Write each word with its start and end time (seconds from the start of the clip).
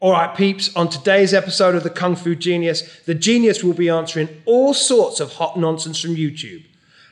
All 0.00 0.12
right, 0.12 0.32
peeps, 0.32 0.74
on 0.76 0.88
today's 0.88 1.34
episode 1.34 1.74
of 1.74 1.82
The 1.82 1.90
Kung 1.90 2.14
Fu 2.14 2.36
Genius, 2.36 3.00
the 3.06 3.16
genius 3.16 3.64
will 3.64 3.74
be 3.74 3.88
answering 3.88 4.28
all 4.44 4.72
sorts 4.72 5.18
of 5.18 5.32
hot 5.32 5.58
nonsense 5.58 6.00
from 6.00 6.14
YouTube. 6.14 6.64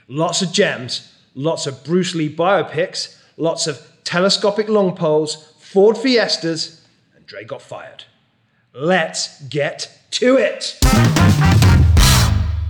Lots 0.06 0.40
of 0.40 0.52
gems, 0.52 1.12
lots 1.34 1.66
of 1.66 1.82
Bruce 1.82 2.14
Lee 2.14 2.32
biopics, 2.32 3.20
lots 3.36 3.66
of 3.66 3.84
telescopic 4.04 4.68
long 4.68 4.94
poles, 4.94 5.52
Ford 5.58 5.98
Fiestas, 5.98 6.86
and 7.16 7.26
Dre 7.26 7.42
got 7.42 7.60
fired. 7.60 8.04
Let's 8.72 9.42
get 9.48 10.02
to 10.12 10.36
it. 10.36 10.78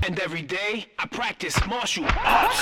And 0.03 0.19
every 0.21 0.41
day 0.41 0.87
I 0.99 1.07
practice 1.11 1.61
martial 1.67 2.07
arts. 2.25 2.57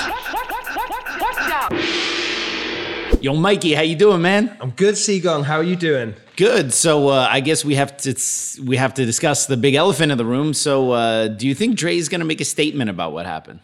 Yo, 3.25 3.35
Mikey, 3.35 3.73
how 3.73 3.81
you 3.81 3.97
doing, 3.97 4.21
man? 4.21 4.55
I'm 4.61 4.73
good, 4.73 4.97
Sigung. 4.97 5.45
How 5.45 5.57
are 5.57 5.63
you 5.63 5.77
doing? 5.77 6.13
Good. 6.37 6.75
So 6.75 7.09
uh, 7.09 7.27
I 7.31 7.41
guess 7.41 7.65
we 7.65 7.75
have 7.77 7.97
to 8.05 8.15
we 8.63 8.77
have 8.77 8.93
to 8.93 9.07
discuss 9.07 9.47
the 9.47 9.57
big 9.57 9.75
elephant 9.75 10.13
in 10.13 10.19
the 10.19 10.27
room. 10.27 10.53
So 10.53 10.91
uh, 10.91 11.29
do 11.29 11.49
you 11.49 11.55
think 11.55 11.77
Dre's 11.77 12.11
gonna 12.11 12.27
make 12.27 12.43
a 12.43 12.45
statement 12.45 12.91
about 12.91 13.13
what 13.15 13.25
happened? 13.25 13.61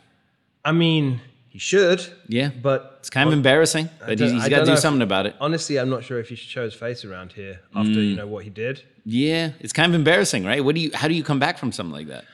I 0.65 0.73
mean, 0.73 1.21
he 1.51 1.59
should. 1.59 2.01
Yeah, 2.27 2.49
But 2.63 2.97
it's 3.01 3.11
kind 3.11 3.29
of 3.29 3.35
embarrassing, 3.35 3.91
but 3.99 4.19
he's 4.19 4.33
I 4.33 4.49
got 4.49 4.61
to 4.61 4.65
do 4.65 4.69
know 4.69 4.73
if- 4.73 4.79
something 4.79 5.03
about 5.03 5.27
it. 5.27 5.37
honestly, 5.39 5.79
I'm 5.79 5.91
not 5.91 6.05
sure 6.05 6.19
if 6.19 6.31
he 6.31 6.37
should 6.37 6.49
show 6.49 6.65
his 6.65 6.73
face 6.73 7.05
around 7.05 7.33
here 7.35 7.61
after 7.77 8.01
you 8.01 8.17
know 8.17 8.27
what 8.27 8.45
he 8.45 8.51
did. 8.51 8.83
Yeah, 9.05 9.51
it's 9.61 9.75
kind 9.75 9.93
of 9.93 9.95
embarrassing, 9.95 10.43
right? 10.47 10.65
What 10.65 10.75
do 10.75 10.81
you? 10.81 10.91
How 10.95 11.07
do 11.07 11.13
you 11.13 11.23
come 11.23 11.39
back 11.39 11.59
from 11.59 11.71
something 11.71 11.93
like 11.93 12.07
that? 12.07 12.25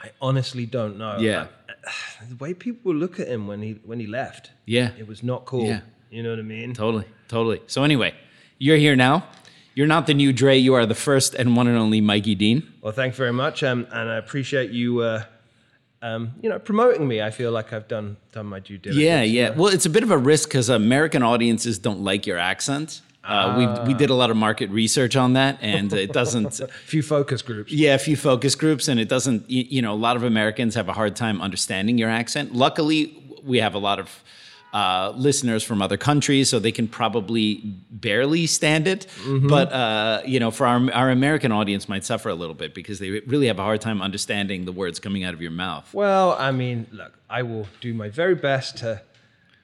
I 0.00 0.10
honestly 0.20 0.66
don't 0.66 0.98
know. 0.98 1.18
Yeah. 1.20 1.46
The 2.28 2.34
way 2.44 2.54
people 2.54 2.92
look 2.92 3.20
at 3.20 3.28
him 3.28 3.46
when 3.46 3.62
he 3.62 3.72
when 3.84 4.00
he 4.00 4.08
left, 4.08 4.50
Yeah, 4.66 4.90
it 4.98 5.06
was 5.06 5.22
not 5.22 5.44
cool. 5.44 5.66
Yeah. 5.68 5.82
You 6.12 6.22
know 6.22 6.30
what 6.30 6.38
I 6.38 6.42
mean? 6.42 6.74
totally, 6.74 7.06
totally. 7.28 7.62
So 7.66 7.84
anyway, 7.84 8.14
you're 8.58 8.76
here 8.76 8.94
now. 8.94 9.24
You're 9.74 9.86
not 9.86 10.06
the 10.06 10.12
new 10.12 10.30
Dre. 10.30 10.58
You 10.58 10.74
are 10.74 10.84
the 10.84 10.94
first 10.94 11.34
and 11.34 11.56
one 11.56 11.66
and 11.66 11.78
only 11.78 12.02
Mikey 12.02 12.34
Dean. 12.34 12.70
Well, 12.82 12.92
thanks 12.92 13.16
very 13.16 13.32
much, 13.32 13.62
um, 13.62 13.86
and 13.90 14.10
I 14.10 14.16
appreciate 14.16 14.70
you. 14.70 15.00
Uh, 15.00 15.24
um, 16.02 16.32
you 16.42 16.50
know, 16.50 16.58
promoting 16.58 17.08
me. 17.08 17.22
I 17.22 17.30
feel 17.30 17.50
like 17.50 17.72
I've 17.72 17.88
done 17.88 18.18
done 18.32 18.46
my 18.46 18.60
due 18.60 18.76
diligence. 18.76 19.02
Yeah, 19.02 19.22
yeah. 19.22 19.50
Well, 19.50 19.72
it's 19.72 19.86
a 19.86 19.90
bit 19.90 20.02
of 20.02 20.10
a 20.10 20.18
risk 20.18 20.50
because 20.50 20.68
American 20.68 21.22
audiences 21.22 21.78
don't 21.78 22.00
like 22.00 22.26
your 22.26 22.36
accent. 22.36 23.00
Uh, 23.24 23.54
we 23.56 23.92
we 23.92 23.94
did 23.94 24.10
a 24.10 24.14
lot 24.14 24.30
of 24.30 24.36
market 24.36 24.68
research 24.68 25.16
on 25.16 25.32
that, 25.32 25.56
and 25.62 25.90
it 25.94 26.12
doesn't. 26.12 26.60
A 26.60 26.66
few 26.68 27.02
focus 27.02 27.40
groups. 27.40 27.72
Yeah, 27.72 27.94
a 27.94 27.98
few 27.98 28.16
focus 28.16 28.54
groups, 28.56 28.88
and 28.88 28.98
it 29.00 29.08
doesn't. 29.08 29.48
You, 29.48 29.64
you 29.68 29.80
know, 29.80 29.94
a 29.94 30.02
lot 30.08 30.16
of 30.16 30.24
Americans 30.24 30.74
have 30.74 30.88
a 30.88 30.92
hard 30.92 31.14
time 31.16 31.40
understanding 31.40 31.96
your 31.98 32.10
accent. 32.10 32.52
Luckily, 32.52 33.16
we 33.44 33.58
have 33.58 33.74
a 33.74 33.78
lot 33.78 34.00
of 34.00 34.22
uh, 34.72 35.12
listeners 35.16 35.62
from 35.62 35.82
other 35.82 35.96
countries, 35.96 36.48
so 36.48 36.58
they 36.58 36.72
can 36.72 36.88
probably 36.88 37.60
barely 37.90 38.46
stand 38.46 38.86
it. 38.88 39.06
But 39.26 39.72
uh, 39.72 40.22
you 40.26 40.40
know, 40.40 40.50
for 40.50 40.66
our 40.66 40.90
our 40.92 41.10
American 41.10 41.52
audience, 41.52 41.88
might 41.88 42.04
suffer 42.04 42.28
a 42.28 42.34
little 42.34 42.54
bit 42.54 42.74
because 42.74 42.98
they 42.98 43.10
really 43.20 43.48
have 43.48 43.58
a 43.58 43.62
hard 43.62 43.80
time 43.80 44.00
understanding 44.00 44.64
the 44.64 44.72
words 44.72 44.98
coming 44.98 45.24
out 45.24 45.34
of 45.34 45.42
your 45.42 45.50
mouth. 45.50 45.92
Well, 45.92 46.32
I 46.38 46.52
mean, 46.52 46.86
look, 46.92 47.18
I 47.28 47.42
will 47.42 47.66
do 47.80 47.92
my 47.94 48.08
very 48.08 48.34
best 48.34 48.78
to 48.78 49.02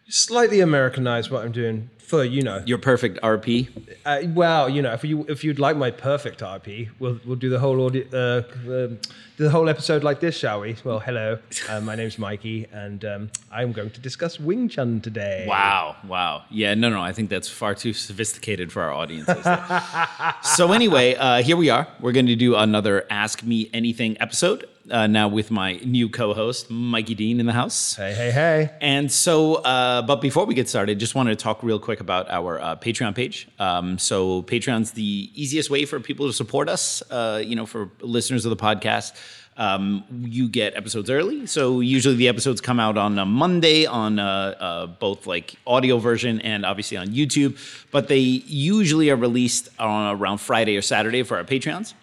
slightly 0.08 0.60
Americanize 0.60 1.30
what 1.30 1.44
I'm 1.44 1.52
doing 1.52 1.90
for 2.08 2.24
you 2.24 2.42
know. 2.42 2.62
Your 2.64 2.78
perfect 2.78 3.20
RP. 3.20 3.68
Uh, 4.04 4.22
well, 4.28 4.68
you 4.68 4.80
know, 4.80 4.92
if 4.92 5.04
you 5.04 5.26
if 5.28 5.44
you'd 5.44 5.58
like 5.58 5.76
my 5.76 5.90
perfect 5.90 6.40
RP, 6.40 6.88
we'll 6.98 7.20
we'll 7.24 7.36
do 7.36 7.50
the 7.50 7.58
whole 7.58 7.84
audio, 7.84 8.04
uh, 8.12 8.42
um, 8.66 8.98
the 9.36 9.50
whole 9.50 9.68
episode 9.68 10.02
like 10.02 10.20
this, 10.20 10.36
shall 10.36 10.60
we? 10.60 10.76
Well, 10.82 11.00
hello, 11.00 11.38
uh, 11.68 11.80
my 11.82 11.94
name's 11.94 12.18
Mikey, 12.18 12.66
and 12.72 13.04
um, 13.04 13.30
I'm 13.52 13.72
going 13.72 13.90
to 13.90 14.00
discuss 14.00 14.40
Wing 14.40 14.68
Chun 14.68 15.00
today. 15.00 15.44
Wow, 15.46 15.96
wow. 16.06 16.44
Yeah, 16.50 16.74
no, 16.74 16.88
no, 16.88 17.00
I 17.00 17.12
think 17.12 17.28
that's 17.28 17.48
far 17.48 17.74
too 17.74 17.92
sophisticated 17.92 18.72
for 18.72 18.82
our 18.82 18.92
audiences. 18.92 19.44
so, 20.56 20.72
anyway, 20.72 21.14
uh, 21.14 21.42
here 21.42 21.56
we 21.56 21.68
are. 21.68 21.86
We're 22.00 22.12
going 22.12 22.26
to 22.26 22.36
do 22.36 22.56
another 22.56 23.06
Ask 23.10 23.44
Me 23.44 23.68
Anything 23.74 24.16
episode 24.20 24.66
uh, 24.90 25.06
now 25.06 25.28
with 25.28 25.50
my 25.50 25.74
new 25.84 26.08
co 26.08 26.34
host, 26.34 26.70
Mikey 26.70 27.14
Dean, 27.14 27.40
in 27.40 27.46
the 27.46 27.52
house. 27.52 27.94
Hey, 27.96 28.14
hey, 28.14 28.30
hey! 28.30 28.70
And 28.80 29.10
so, 29.10 29.56
uh, 29.56 30.02
but 30.02 30.20
before 30.20 30.44
we 30.44 30.54
get 30.54 30.68
started, 30.68 30.98
just 30.98 31.14
wanted 31.14 31.38
to 31.38 31.42
talk 31.42 31.62
real 31.62 31.78
quick 31.78 32.00
about 32.00 32.30
our 32.30 32.60
uh, 32.60 32.76
Patreon 32.76 33.14
page. 33.14 33.48
Um, 33.58 33.98
so, 33.98 34.42
Patreon's 34.42 34.92
the 34.92 35.30
easiest 35.34 35.70
way 35.70 35.84
for 35.84 36.00
people 36.00 36.26
to 36.26 36.32
support 36.32 36.68
us. 36.68 37.02
Uh, 37.10 37.42
you 37.44 37.56
know, 37.56 37.66
for 37.66 37.90
listeners 38.00 38.44
of 38.44 38.50
the 38.50 38.56
podcast, 38.56 39.12
um, 39.56 40.04
you 40.10 40.48
get 40.48 40.76
episodes 40.76 41.10
early. 41.10 41.46
So, 41.46 41.80
usually 41.80 42.16
the 42.16 42.28
episodes 42.28 42.60
come 42.60 42.80
out 42.80 42.96
on 42.96 43.18
a 43.18 43.26
Monday 43.26 43.86
on 43.86 44.18
uh, 44.18 44.54
uh, 44.58 44.86
both 44.86 45.26
like 45.26 45.56
audio 45.66 45.98
version 45.98 46.40
and 46.40 46.64
obviously 46.64 46.96
on 46.96 47.08
YouTube. 47.08 47.58
But 47.90 48.08
they 48.08 48.18
usually 48.18 49.10
are 49.10 49.16
released 49.16 49.68
on 49.78 50.16
around 50.16 50.38
Friday 50.38 50.76
or 50.76 50.82
Saturday 50.82 51.22
for 51.22 51.36
our 51.36 51.44
Patreons. 51.44 51.94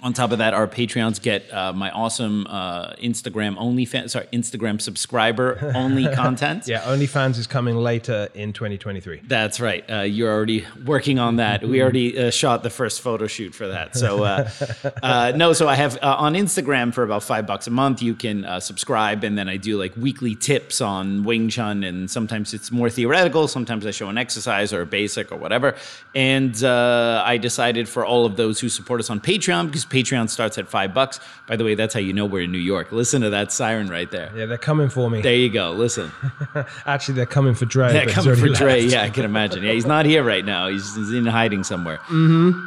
On 0.00 0.12
top 0.12 0.30
of 0.30 0.38
that, 0.38 0.54
our 0.54 0.68
Patreons 0.68 1.20
get 1.20 1.52
uh, 1.52 1.72
my 1.72 1.90
awesome 1.90 2.46
uh, 2.48 2.92
Instagram 3.02 3.56
only 3.58 3.84
fan, 3.84 4.08
sorry, 4.08 4.28
Instagram 4.32 4.80
subscriber 4.80 5.72
only 5.74 6.06
content. 6.14 6.68
Yeah, 6.68 6.82
OnlyFans 6.82 7.36
is 7.36 7.48
coming 7.48 7.74
later 7.74 8.28
in 8.32 8.52
2023. 8.52 9.22
That's 9.26 9.58
right. 9.58 9.84
Uh, 9.90 10.02
you're 10.02 10.32
already 10.32 10.64
working 10.86 11.18
on 11.18 11.36
that. 11.36 11.64
We 11.64 11.82
already 11.82 12.16
uh, 12.16 12.30
shot 12.30 12.62
the 12.62 12.70
first 12.70 13.00
photo 13.00 13.26
shoot 13.26 13.56
for 13.56 13.66
that. 13.66 13.96
So 13.96 14.22
uh, 14.22 14.48
uh, 15.02 15.32
no, 15.34 15.52
so 15.52 15.66
I 15.66 15.74
have 15.74 15.96
uh, 15.96 16.14
on 16.16 16.34
Instagram 16.34 16.94
for 16.94 17.02
about 17.02 17.24
five 17.24 17.48
bucks 17.48 17.66
a 17.66 17.72
month. 17.72 18.00
You 18.00 18.14
can 18.14 18.44
uh, 18.44 18.60
subscribe, 18.60 19.24
and 19.24 19.36
then 19.36 19.48
I 19.48 19.56
do 19.56 19.76
like 19.78 19.96
weekly 19.96 20.36
tips 20.36 20.80
on 20.80 21.24
Wing 21.24 21.48
Chun, 21.48 21.82
and 21.82 22.08
sometimes 22.08 22.54
it's 22.54 22.70
more 22.70 22.88
theoretical. 22.88 23.48
Sometimes 23.48 23.84
I 23.84 23.90
show 23.90 24.08
an 24.08 24.18
exercise 24.18 24.72
or 24.72 24.82
a 24.82 24.86
basic 24.86 25.32
or 25.32 25.38
whatever. 25.38 25.74
And 26.14 26.62
uh, 26.62 27.24
I 27.26 27.36
decided 27.38 27.88
for 27.88 28.06
all 28.06 28.24
of 28.26 28.36
those 28.36 28.60
who 28.60 28.68
support 28.68 29.00
us 29.00 29.10
on 29.10 29.18
Patreon 29.18 29.66
because 29.66 29.87
Patreon 29.88 30.28
starts 30.28 30.58
at 30.58 30.68
five 30.68 30.94
bucks. 30.94 31.20
By 31.46 31.56
the 31.56 31.64
way, 31.64 31.74
that's 31.74 31.94
how 31.94 32.00
you 32.00 32.12
know 32.12 32.26
we're 32.26 32.42
in 32.42 32.52
New 32.52 32.58
York. 32.58 32.92
Listen 32.92 33.22
to 33.22 33.30
that 33.30 33.52
siren 33.52 33.88
right 33.88 34.10
there. 34.10 34.30
Yeah, 34.34 34.46
they're 34.46 34.58
coming 34.58 34.88
for 34.88 35.10
me. 35.10 35.22
There 35.22 35.34
you 35.34 35.50
go. 35.50 35.72
Listen. 35.72 36.12
Actually, 36.86 37.14
they're 37.14 37.26
coming 37.26 37.54
for 37.54 37.64
Dre. 37.64 37.92
He's 37.92 38.12
coming 38.12 38.34
for 38.34 38.40
already 38.40 38.54
Dre. 38.54 38.80
left. 38.82 38.92
Yeah, 38.92 39.02
I 39.02 39.10
can 39.10 39.24
imagine. 39.24 39.62
Yeah, 39.62 39.72
he's 39.72 39.86
not 39.86 40.06
here 40.06 40.22
right 40.22 40.44
now. 40.44 40.68
He's, 40.68 40.94
he's 40.94 41.12
in 41.12 41.26
hiding 41.26 41.64
somewhere. 41.64 41.98
Mm-hmm. 42.08 42.66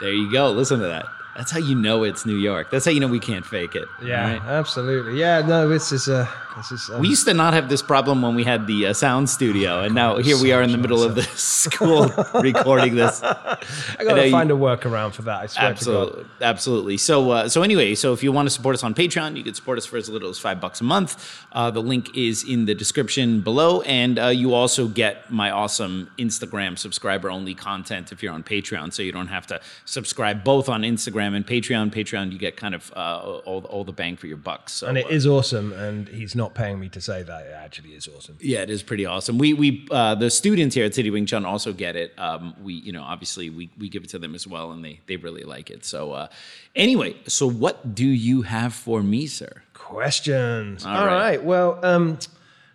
There 0.00 0.12
you 0.12 0.30
go. 0.30 0.50
Listen 0.50 0.80
to 0.80 0.86
that. 0.86 1.06
That's 1.36 1.50
how 1.50 1.58
you 1.58 1.74
know 1.74 2.04
it's 2.04 2.24
New 2.24 2.36
York. 2.36 2.70
That's 2.70 2.84
how 2.84 2.92
you 2.92 3.00
know 3.00 3.08
we 3.08 3.18
can't 3.18 3.44
fake 3.44 3.74
it. 3.74 3.88
Yeah, 4.02 4.34
right? 4.34 4.42
absolutely. 4.42 5.18
Yeah, 5.18 5.40
no, 5.40 5.68
this 5.68 5.90
is 5.90 6.08
uh, 6.08 6.24
this 6.24 6.43
is. 6.72 6.90
Um, 6.90 7.00
We 7.00 7.08
used 7.08 7.26
to 7.26 7.34
not 7.34 7.54
have 7.54 7.68
this 7.68 7.82
problem 7.82 8.22
when 8.22 8.34
we 8.34 8.44
had 8.44 8.66
the 8.66 8.86
uh, 8.86 8.92
sound 8.92 9.28
studio, 9.30 9.80
and 9.82 9.94
now 9.94 10.18
here 10.18 10.38
we 10.40 10.52
are 10.52 10.62
in 10.62 10.72
the 10.72 10.78
middle 10.78 11.02
of 11.02 11.14
the 11.14 11.22
school 11.36 12.08
recording 12.40 12.94
this. 12.94 13.22
I 13.22 13.56
I 13.98 14.02
know 14.02 14.08
gotta 14.10 14.26
you- 14.26 14.30
find 14.32 14.50
a 14.50 14.54
workaround 14.54 15.12
for 15.14 15.22
that. 15.22 15.38
I 15.40 15.46
swear 15.46 15.64
to 15.66 15.70
Absolutely, 15.70 16.24
absolutely. 16.40 16.96
So, 16.98 17.30
uh, 17.30 17.48
so 17.48 17.62
anyway, 17.62 17.94
so 17.94 18.12
if 18.12 18.22
you 18.22 18.32
want 18.32 18.46
to 18.46 18.50
support 18.50 18.74
us 18.74 18.84
on 18.84 18.94
Patreon, 18.94 19.36
you 19.36 19.42
can 19.44 19.54
support 19.54 19.78
us 19.78 19.86
for 19.86 19.96
as 19.96 20.08
little 20.08 20.30
as 20.30 20.38
five 20.38 20.60
bucks 20.60 20.80
a 20.80 20.84
month. 20.84 21.10
Uh, 21.52 21.70
the 21.70 21.82
link 21.82 22.16
is 22.16 22.44
in 22.44 22.66
the 22.66 22.74
description 22.74 23.40
below, 23.40 23.80
and 23.82 24.18
uh, 24.18 24.26
you 24.28 24.54
also 24.54 24.88
get 24.88 25.30
my 25.30 25.50
awesome 25.50 26.10
Instagram 26.18 26.78
subscriber 26.78 27.30
only 27.30 27.54
content 27.54 28.12
if 28.12 28.22
you're 28.22 28.32
on 28.32 28.42
Patreon. 28.42 28.92
So 28.92 29.02
you 29.02 29.12
don't 29.12 29.28
have 29.28 29.46
to 29.48 29.60
subscribe 29.84 30.44
both 30.44 30.68
on 30.68 30.82
Instagram 30.82 31.34
and 31.36 31.46
Patreon. 31.46 31.92
Patreon, 31.92 32.32
you 32.32 32.38
get 32.38 32.56
kind 32.56 32.74
of 32.74 32.92
uh, 32.96 33.40
all 33.44 33.64
all 33.64 33.84
the 33.84 33.92
bang 33.92 34.16
for 34.16 34.26
your 34.26 34.36
bucks. 34.36 34.72
So, 34.74 34.86
And 34.88 34.98
it 34.98 35.06
uh, 35.06 35.10
is 35.18 35.26
awesome, 35.26 35.72
and 35.72 36.08
he's 36.08 36.34
not 36.34 36.43
paying 36.52 36.80
me 36.80 36.88
to 36.90 37.00
say 37.00 37.22
that. 37.22 37.46
It 37.46 37.52
actually 37.52 37.90
is 37.90 38.08
awesome. 38.08 38.36
Yeah, 38.40 38.62
it 38.62 38.70
is 38.70 38.82
pretty 38.82 39.06
awesome. 39.06 39.38
We 39.38 39.54
we 39.54 39.86
uh, 39.90 40.16
the 40.16 40.28
students 40.30 40.74
here 40.74 40.84
at 40.84 40.94
City 40.94 41.10
Wing 41.10 41.24
Chun 41.26 41.44
also 41.46 41.72
get 41.72 41.94
it. 41.94 42.12
Um, 42.18 42.54
we 42.62 42.74
you 42.74 42.92
know 42.92 43.02
obviously 43.02 43.48
we 43.50 43.70
we 43.78 43.88
give 43.88 44.04
it 44.04 44.10
to 44.10 44.18
them 44.18 44.34
as 44.34 44.46
well, 44.46 44.72
and 44.72 44.84
they 44.84 45.00
they 45.06 45.16
really 45.16 45.44
like 45.44 45.70
it. 45.70 45.84
So 45.84 46.12
uh, 46.12 46.28
anyway, 46.74 47.14
so 47.26 47.48
what 47.48 47.94
do 47.94 48.04
you 48.06 48.42
have 48.42 48.74
for 48.74 49.02
me, 49.02 49.26
sir? 49.26 49.62
Questions. 49.72 50.84
All 50.84 50.96
All 50.96 51.06
right. 51.06 51.14
right. 51.14 51.44
Well, 51.44 51.78
um, 51.84 52.18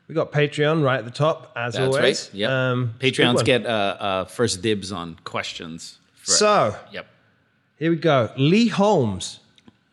we 0.07 0.15
got 0.15 0.31
Patreon 0.31 0.83
right 0.83 0.99
at 0.99 1.05
the 1.05 1.11
top 1.11 1.51
as 1.55 1.73
That's 1.73 1.85
always. 1.95 2.29
right. 2.29 2.33
Yep. 2.33 2.49
Um, 2.49 2.93
Patreons 2.99 3.43
get 3.45 3.65
uh, 3.65 3.69
uh, 3.69 4.25
first 4.25 4.61
dibs 4.61 4.91
on 4.91 5.17
questions. 5.23 5.99
So 6.23 6.75
yep, 6.91 7.07
here 7.77 7.89
we 7.89 7.97
go. 7.97 8.31
Lee 8.37 8.67
Holmes. 8.67 9.38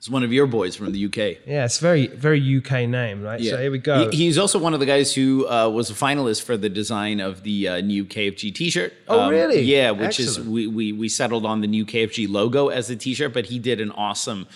It's 0.07 0.13
one 0.13 0.23
of 0.23 0.33
your 0.33 0.47
boys 0.47 0.77
from 0.77 0.93
the 0.93 1.05
UK. 1.07 1.39
Yeah, 1.49 1.65
it's 1.65 1.79
very 1.81 2.07
very 2.07 2.39
UK 2.59 2.89
name, 2.89 3.23
right? 3.25 3.41
Yeah. 3.41 3.53
So 3.53 3.59
here 3.59 3.73
we 3.73 3.79
go. 3.79 4.09
He- 4.11 4.19
he's 4.19 4.39
also 4.39 4.57
one 4.57 4.73
of 4.73 4.79
the 4.79 4.87
guys 4.87 5.13
who 5.13 5.49
uh, 5.49 5.69
was 5.69 5.91
a 5.91 5.95
finalist 5.95 6.45
for 6.45 6.57
the 6.57 6.69
design 6.69 7.19
of 7.19 7.43
the 7.43 7.67
uh, 7.67 7.81
new 7.81 8.05
KFG 8.05 8.55
T-shirt. 8.55 8.93
Um, 9.09 9.19
Oh, 9.19 9.31
really? 9.31 9.63
Yeah, 9.63 9.91
which 9.91 10.21
Excellent. 10.21 10.39
is 10.39 10.41
we, 10.49 10.67
we 10.69 10.93
we 10.93 11.09
settled 11.09 11.45
on 11.45 11.61
the 11.61 11.67
new 11.67 11.85
KFG 11.85 12.29
logo 12.31 12.69
as 12.69 12.87
the 12.87 12.95
T-shirt, 12.95 13.35
but 13.35 13.47
he 13.47 13.59
did 13.59 13.81
an 13.81 13.91
awesome 13.91 14.47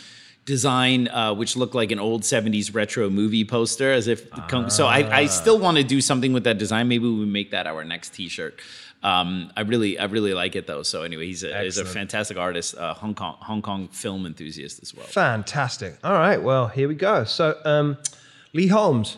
design 0.45 1.09
uh, 1.09 1.35
which 1.35 1.57
looked 1.57 1.75
like 1.75 1.91
an 1.91 1.99
old 1.99 2.23
70s 2.23 2.73
retro 2.75 3.11
movie 3.11 3.45
poster 3.45 3.93
as 3.93 4.07
if 4.09 4.31
the 4.31 4.69
so 4.69 4.87
I, 4.87 5.19
I 5.23 5.27
still 5.27 5.59
want 5.59 5.77
to 5.79 5.85
do 5.85 6.01
something 6.01 6.33
with 6.33 6.45
that 6.45 6.59
design 6.59 6.89
maybe 6.89 7.05
we 7.09 7.27
make 7.27 7.51
that 7.51 7.67
our 7.67 7.85
next 7.85 8.15
t-shirt 8.15 8.59
um, 9.03 9.51
I 9.57 9.63
really, 9.63 9.99
I 9.99 10.05
really 10.05 10.35
like 10.35 10.57
it 10.57 10.67
though. 10.67 10.83
So 10.83 11.03
anyway, 11.03 11.27
he's 11.27 11.43
a, 11.43 11.63
he's 11.63 11.79
a 11.79 11.85
fantastic 11.85 12.37
artist, 12.37 12.77
uh, 12.77 12.95
Hong 12.95 13.15
Kong, 13.15 13.37
Hong 13.41 13.63
Kong 13.63 13.89
film 13.89 14.27
enthusiast 14.27 14.81
as 14.83 14.95
well. 14.95 15.07
Fantastic. 15.07 15.99
All 16.05 16.13
right. 16.13 16.43
Well, 16.43 16.69
here 16.69 16.89
we 16.89 16.95
go. 16.95 17.25
So, 17.25 17.59
um, 17.65 17.97
Lee 18.53 18.67
Holmes, 18.67 19.17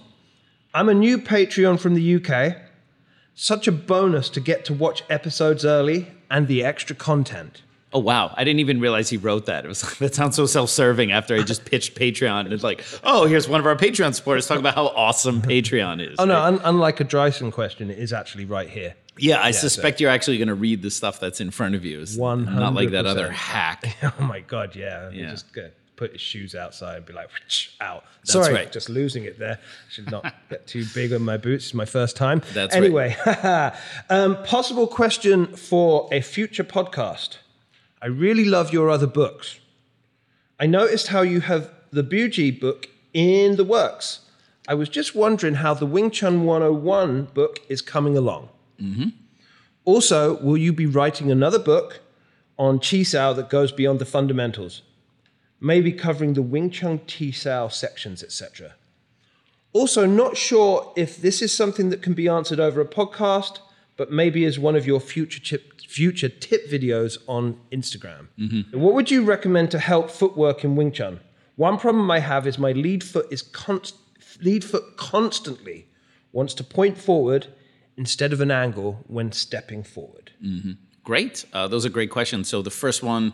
I'm 0.74 0.88
a 0.88 0.94
new 0.94 1.18
Patreon 1.18 1.80
from 1.80 1.94
the 1.94 2.16
UK. 2.16 2.56
Such 3.34 3.66
a 3.66 3.72
bonus 3.72 4.28
to 4.30 4.40
get 4.40 4.64
to 4.66 4.74
watch 4.74 5.02
episodes 5.10 5.64
early 5.64 6.12
and 6.30 6.46
the 6.48 6.64
extra 6.64 6.94
content. 6.94 7.62
Oh 7.94 7.98
wow! 7.98 8.32
I 8.36 8.44
didn't 8.44 8.60
even 8.60 8.80
realize 8.80 9.10
he 9.10 9.18
wrote 9.18 9.46
that. 9.46 9.64
It 9.64 9.68
was 9.68 9.82
that 9.98 10.14
sounds 10.14 10.36
so 10.36 10.46
self-serving. 10.46 11.12
After 11.12 11.34
I 11.34 11.42
just 11.42 11.64
pitched 11.64 11.94
Patreon, 11.94 12.40
and 12.40 12.52
it's 12.52 12.64
like, 12.64 12.84
oh, 13.04 13.26
here's 13.26 13.48
one 13.48 13.60
of 13.60 13.66
our 13.66 13.76
Patreon 13.76 14.14
supporters 14.14 14.46
talking 14.46 14.60
about 14.60 14.74
how 14.74 14.86
awesome 14.88 15.42
Patreon 15.42 16.06
is. 16.06 16.16
Oh 16.18 16.24
no, 16.24 16.34
right? 16.34 16.46
un- 16.46 16.60
unlike 16.64 17.00
a 17.00 17.04
Dyson 17.04 17.50
question, 17.50 17.90
it 17.90 17.98
is 17.98 18.12
actually 18.12 18.46
right 18.46 18.68
here. 18.68 18.94
Yeah, 19.18 19.42
I 19.42 19.50
suspect 19.50 20.00
you're 20.00 20.10
actually 20.10 20.38
going 20.38 20.48
to 20.48 20.54
read 20.54 20.82
the 20.82 20.90
stuff 20.90 21.20
that's 21.20 21.40
in 21.40 21.50
front 21.50 21.74
of 21.74 21.84
you. 21.84 22.00
It's 22.00 22.16
not 22.16 22.74
like 22.74 22.90
that 22.90 23.06
other 23.06 23.30
hack. 23.30 23.96
Oh 24.02 24.24
my 24.24 24.40
god, 24.40 24.74
yeah. 24.74 25.10
Yeah. 25.10 25.30
just 25.30 25.52
go 25.52 25.70
put 25.96 26.12
his 26.12 26.20
shoes 26.20 26.54
outside 26.54 26.96
and 26.96 27.06
be 27.06 27.12
like, 27.12 27.28
out. 27.80 28.04
That's 28.20 28.32
Sorry, 28.32 28.52
right. 28.52 28.72
just 28.72 28.88
losing 28.88 29.24
it 29.24 29.38
there. 29.38 29.60
Should 29.90 30.10
not 30.10 30.34
get 30.50 30.66
too 30.66 30.84
big 30.94 31.12
on 31.12 31.22
my 31.22 31.36
boots. 31.36 31.66
It's 31.66 31.74
my 31.74 31.84
first 31.84 32.16
time. 32.16 32.42
That's 32.52 32.74
right. 32.74 32.82
anyway. 32.82 33.16
um, 34.10 34.42
possible 34.44 34.86
question 34.86 35.46
for 35.54 36.08
a 36.10 36.20
future 36.20 36.64
podcast. 36.64 37.38
I 38.00 38.06
really 38.06 38.44
love 38.44 38.72
your 38.72 38.90
other 38.90 39.06
books. 39.06 39.60
I 40.58 40.66
noticed 40.66 41.08
how 41.08 41.22
you 41.22 41.40
have 41.40 41.70
the 41.92 42.02
Biu 42.02 42.30
Jee 42.30 42.50
book 42.50 42.88
in 43.12 43.56
the 43.56 43.64
works. 43.64 44.20
I 44.66 44.74
was 44.74 44.88
just 44.88 45.14
wondering 45.14 45.54
how 45.56 45.74
the 45.74 45.86
Wing 45.86 46.10
Chun 46.10 46.44
101 46.44 47.24
book 47.34 47.60
is 47.68 47.82
coming 47.82 48.16
along. 48.16 48.48
Mm-hmm. 48.82 49.08
Also, 49.84 50.42
will 50.42 50.56
you 50.56 50.72
be 50.72 50.86
writing 50.86 51.30
another 51.30 51.58
book 51.58 52.00
on 52.58 52.78
Chi 52.78 53.02
Sao 53.02 53.32
that 53.32 53.50
goes 53.50 53.72
beyond 53.72 53.98
the 53.98 54.04
fundamentals? 54.04 54.82
Maybe 55.60 55.92
covering 55.92 56.34
the 56.34 56.42
Wing 56.42 56.70
Chun 56.70 57.00
Chi 57.00 57.30
Sao 57.30 57.68
sections, 57.68 58.22
etc. 58.22 58.74
Also, 59.72 60.06
not 60.06 60.36
sure 60.36 60.92
if 60.96 61.16
this 61.16 61.40
is 61.40 61.52
something 61.52 61.90
that 61.90 62.02
can 62.02 62.12
be 62.12 62.28
answered 62.28 62.60
over 62.60 62.80
a 62.80 62.86
podcast, 62.86 63.60
but 63.96 64.10
maybe 64.10 64.44
as 64.44 64.58
one 64.58 64.76
of 64.76 64.86
your 64.86 65.00
future 65.00 65.40
tip, 65.40 65.80
future 65.80 66.28
tip 66.28 66.68
videos 66.68 67.18
on 67.26 67.58
Instagram. 67.70 68.28
Mm-hmm. 68.38 68.78
What 68.78 68.94
would 68.94 69.10
you 69.10 69.24
recommend 69.24 69.70
to 69.70 69.78
help 69.78 70.10
footwork 70.10 70.64
in 70.64 70.76
Wing 70.76 70.92
Chun? 70.92 71.20
One 71.56 71.78
problem 71.78 72.10
I 72.10 72.18
have 72.18 72.46
is 72.46 72.58
my 72.58 72.72
lead 72.72 73.04
foot 73.04 73.26
is 73.30 73.42
const- 73.42 73.96
lead 74.40 74.64
foot 74.64 74.96
constantly 74.96 75.86
wants 76.32 76.54
to 76.54 76.64
point 76.64 76.98
forward 76.98 77.46
instead 77.96 78.32
of 78.32 78.40
an 78.40 78.50
angle 78.50 79.04
when 79.06 79.32
stepping 79.32 79.82
forward. 79.82 80.32
Great. 81.04 81.44
Uh, 81.52 81.68
those 81.68 81.84
are 81.84 81.90
great 81.90 82.10
questions. 82.10 82.48
So 82.48 82.62
the 82.62 82.70
first 82.70 83.02
one, 83.02 83.32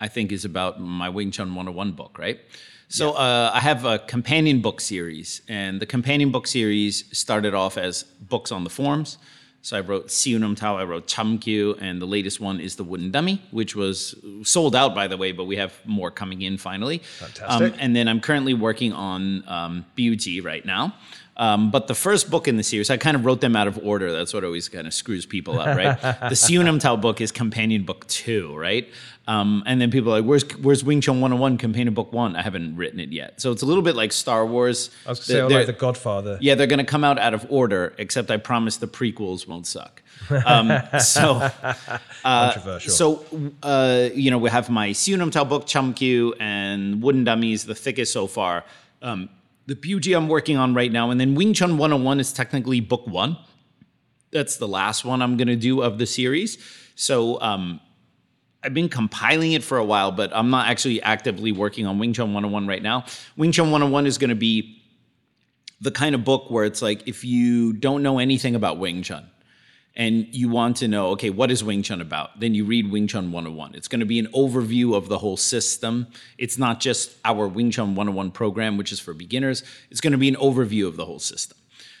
I 0.00 0.08
think, 0.08 0.32
is 0.32 0.44
about 0.44 0.80
my 0.80 1.08
Wing 1.08 1.30
Chun 1.30 1.54
101 1.54 1.92
book, 1.92 2.18
right? 2.18 2.40
So 2.88 3.12
uh, 3.12 3.50
I 3.52 3.60
have 3.60 3.84
a 3.84 3.98
companion 3.98 4.60
book 4.60 4.80
series, 4.80 5.42
and 5.48 5.80
the 5.80 5.86
companion 5.86 6.30
book 6.30 6.46
series 6.46 7.04
started 7.16 7.54
off 7.54 7.78
as 7.78 8.02
books 8.04 8.52
on 8.52 8.62
the 8.62 8.70
forms. 8.70 9.18
So 9.62 9.78
I 9.78 9.80
wrote 9.80 10.10
Siu 10.10 10.38
Nim 10.38 10.54
Tau, 10.54 10.76
I 10.76 10.84
wrote 10.84 11.06
Chum 11.06 11.38
Kiu, 11.38 11.74
and 11.80 12.00
the 12.00 12.06
latest 12.06 12.38
one 12.38 12.60
is 12.60 12.76
The 12.76 12.84
Wooden 12.84 13.10
Dummy, 13.10 13.40
which 13.50 13.74
was 13.74 14.14
sold 14.42 14.76
out, 14.76 14.94
by 14.94 15.08
the 15.08 15.16
way, 15.16 15.32
but 15.32 15.44
we 15.44 15.56
have 15.56 15.72
more 15.86 16.10
coming 16.10 16.42
in 16.42 16.58
finally. 16.58 16.98
Fantastic. 16.98 17.72
Um, 17.72 17.78
and 17.80 17.96
then 17.96 18.06
I'm 18.06 18.20
currently 18.20 18.52
working 18.52 18.92
on 18.92 19.42
um, 19.48 19.86
Biu 19.96 20.18
Jee 20.18 20.40
right 20.40 20.64
now. 20.66 20.94
Um, 21.36 21.70
but 21.70 21.88
the 21.88 21.94
first 21.94 22.30
book 22.30 22.46
in 22.46 22.56
the 22.56 22.62
series, 22.62 22.90
I 22.90 22.96
kind 22.96 23.16
of 23.16 23.24
wrote 23.24 23.40
them 23.40 23.56
out 23.56 23.66
of 23.66 23.78
order. 23.82 24.12
That's 24.12 24.32
what 24.32 24.44
always 24.44 24.68
kind 24.68 24.86
of 24.86 24.94
screws 24.94 25.26
people 25.26 25.58
up, 25.58 25.76
right? 25.76 26.00
the 26.28 26.36
Siu 26.36 26.62
Nim 26.62 26.78
Tau 26.78 26.96
book 26.96 27.20
is 27.20 27.32
companion 27.32 27.84
book 27.84 28.06
two, 28.06 28.56
right? 28.56 28.88
Um, 29.26 29.62
and 29.66 29.80
then 29.80 29.90
people 29.90 30.12
are 30.14 30.20
like, 30.20 30.28
where's, 30.28 30.44
where's 30.58 30.84
Wing 30.84 31.00
Chun 31.00 31.20
101 31.20 31.56
companion 31.58 31.94
book 31.94 32.12
one? 32.12 32.36
I 32.36 32.42
haven't 32.42 32.76
written 32.76 33.00
it 33.00 33.10
yet. 33.10 33.40
So 33.40 33.52
it's 33.52 33.62
a 33.62 33.66
little 33.66 33.82
bit 33.82 33.96
like 33.96 34.12
Star 34.12 34.44
Wars. 34.46 34.90
I 35.06 35.10
was 35.10 35.26
going 35.26 35.48
to 35.48 35.48
say, 35.48 35.56
like 35.58 35.66
The 35.66 35.72
Godfather. 35.72 36.38
yeah, 36.40 36.54
they're 36.54 36.66
going 36.66 36.78
to 36.78 36.84
come 36.84 37.04
out 37.04 37.18
out 37.18 37.34
of 37.34 37.46
order, 37.48 37.94
except 37.98 38.30
I 38.30 38.36
promise 38.36 38.76
the 38.76 38.86
prequels 38.86 39.48
won't 39.48 39.66
suck. 39.66 40.02
Um, 40.46 40.70
so, 41.00 41.50
Controversial. 42.22 42.92
so 42.92 43.24
uh, 43.62 44.08
you 44.14 44.30
know, 44.30 44.38
we 44.38 44.50
have 44.50 44.70
my 44.70 44.92
Siu 44.92 45.16
Nim 45.16 45.30
Tau 45.30 45.44
book, 45.44 45.66
Chum 45.66 45.94
Kiu, 45.94 46.34
and 46.38 47.02
Wooden 47.02 47.24
Dummies, 47.24 47.64
the 47.64 47.74
thickest 47.74 48.12
so 48.12 48.26
far. 48.26 48.64
Um, 49.02 49.28
the 49.66 49.74
Biu 49.74 50.00
Jee 50.00 50.12
I'm 50.12 50.28
working 50.28 50.56
on 50.56 50.74
right 50.74 50.92
now, 50.92 51.10
and 51.10 51.20
then 51.20 51.34
Wing 51.34 51.54
Chun 51.54 51.78
101 51.78 52.20
is 52.20 52.32
technically 52.32 52.80
book 52.80 53.06
one. 53.06 53.36
That's 54.30 54.56
the 54.56 54.68
last 54.68 55.04
one 55.04 55.22
I'm 55.22 55.36
going 55.36 55.48
to 55.48 55.56
do 55.56 55.80
of 55.80 55.98
the 55.98 56.06
series. 56.06 56.58
So 56.96 57.40
um, 57.40 57.80
I've 58.62 58.74
been 58.74 58.88
compiling 58.88 59.52
it 59.52 59.62
for 59.62 59.78
a 59.78 59.84
while, 59.84 60.10
but 60.10 60.30
I'm 60.34 60.50
not 60.50 60.68
actually 60.68 61.00
actively 61.02 61.52
working 61.52 61.86
on 61.86 61.98
Wing 61.98 62.12
Chun 62.12 62.32
101 62.34 62.66
right 62.66 62.82
now. 62.82 63.04
Wing 63.36 63.52
Chun 63.52 63.70
101 63.70 64.06
is 64.06 64.18
going 64.18 64.30
to 64.30 64.34
be 64.34 64.82
the 65.80 65.90
kind 65.90 66.14
of 66.14 66.24
book 66.24 66.50
where 66.50 66.64
it's 66.64 66.82
like 66.82 67.06
if 67.06 67.24
you 67.24 67.72
don't 67.72 68.02
know 68.02 68.18
anything 68.18 68.54
about 68.54 68.78
Wing 68.78 69.02
Chun 69.02 69.28
and 69.96 70.26
you 70.34 70.48
want 70.48 70.78
to 70.78 70.88
know, 70.88 71.08
okay, 71.10 71.30
what 71.30 71.50
is 71.50 71.62
Wing 71.62 71.82
Chun 71.82 72.00
about? 72.00 72.40
Then 72.40 72.54
you 72.54 72.64
read 72.64 72.90
Wing 72.90 73.06
Chun 73.06 73.30
101. 73.30 73.74
It's 73.74 73.86
going 73.86 74.00
to 74.00 74.06
be 74.06 74.18
an 74.18 74.26
overview 74.28 74.94
of 74.94 75.08
the 75.08 75.18
whole 75.18 75.36
system. 75.36 76.08
It's 76.36 76.58
not 76.58 76.80
just 76.80 77.16
our 77.24 77.46
Wing 77.46 77.70
Chun 77.70 77.94
101 77.94 78.32
program, 78.32 78.76
which 78.76 78.90
is 78.90 78.98
for 78.98 79.14
beginners. 79.14 79.62
It's 79.90 80.00
going 80.00 80.12
to 80.12 80.18
be 80.18 80.28
an 80.28 80.34
overview 80.36 80.88
of 80.88 80.96
the 80.96 81.04
whole 81.04 81.20
system. 81.20 81.56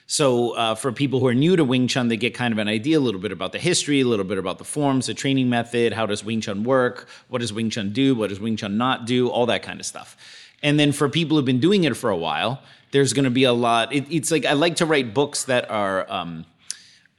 So 0.06 0.50
uh, 0.56 0.74
for 0.74 0.92
people 0.92 1.20
who 1.20 1.28
are 1.28 1.34
new 1.34 1.56
to 1.56 1.64
Wing 1.64 1.88
Chun, 1.88 2.08
they 2.08 2.16
get 2.16 2.34
kind 2.34 2.52
of 2.52 2.58
an 2.58 2.68
idea 2.68 2.98
a 2.98 3.00
little 3.00 3.20
bit 3.20 3.32
about 3.32 3.52
the 3.52 3.58
history, 3.58 4.00
a 4.00 4.04
little 4.04 4.26
bit 4.26 4.38
about 4.38 4.58
the 4.58 4.64
forms, 4.64 5.06
the 5.06 5.14
training 5.14 5.48
method, 5.48 5.92
how 5.92 6.04
does 6.04 6.22
Wing 6.24 6.40
Chun 6.40 6.64
work, 6.64 7.08
what 7.28 7.40
does 7.40 7.52
Wing 7.52 7.70
Chun 7.70 7.92
do, 7.92 8.14
what 8.14 8.28
does 8.28 8.40
Wing 8.40 8.56
Chun 8.56 8.76
not 8.76 9.06
do, 9.06 9.28
all 9.28 9.46
that 9.46 9.62
kind 9.62 9.80
of 9.80 9.86
stuff. 9.86 10.16
And 10.62 10.78
then 10.78 10.92
for 10.92 11.08
people 11.08 11.36
who've 11.36 11.46
been 11.46 11.60
doing 11.60 11.84
it 11.84 11.96
for 11.96 12.10
a 12.10 12.16
while, 12.16 12.60
there's 12.90 13.12
going 13.12 13.24
to 13.24 13.30
be 13.30 13.44
a 13.44 13.52
lot. 13.52 13.92
It, 13.92 14.06
it's 14.10 14.30
like 14.30 14.44
I 14.44 14.52
like 14.52 14.76
to 14.76 14.86
write 14.86 15.14
books 15.14 15.44
that 15.44 15.70
are 15.70 16.10
um, 16.10 16.44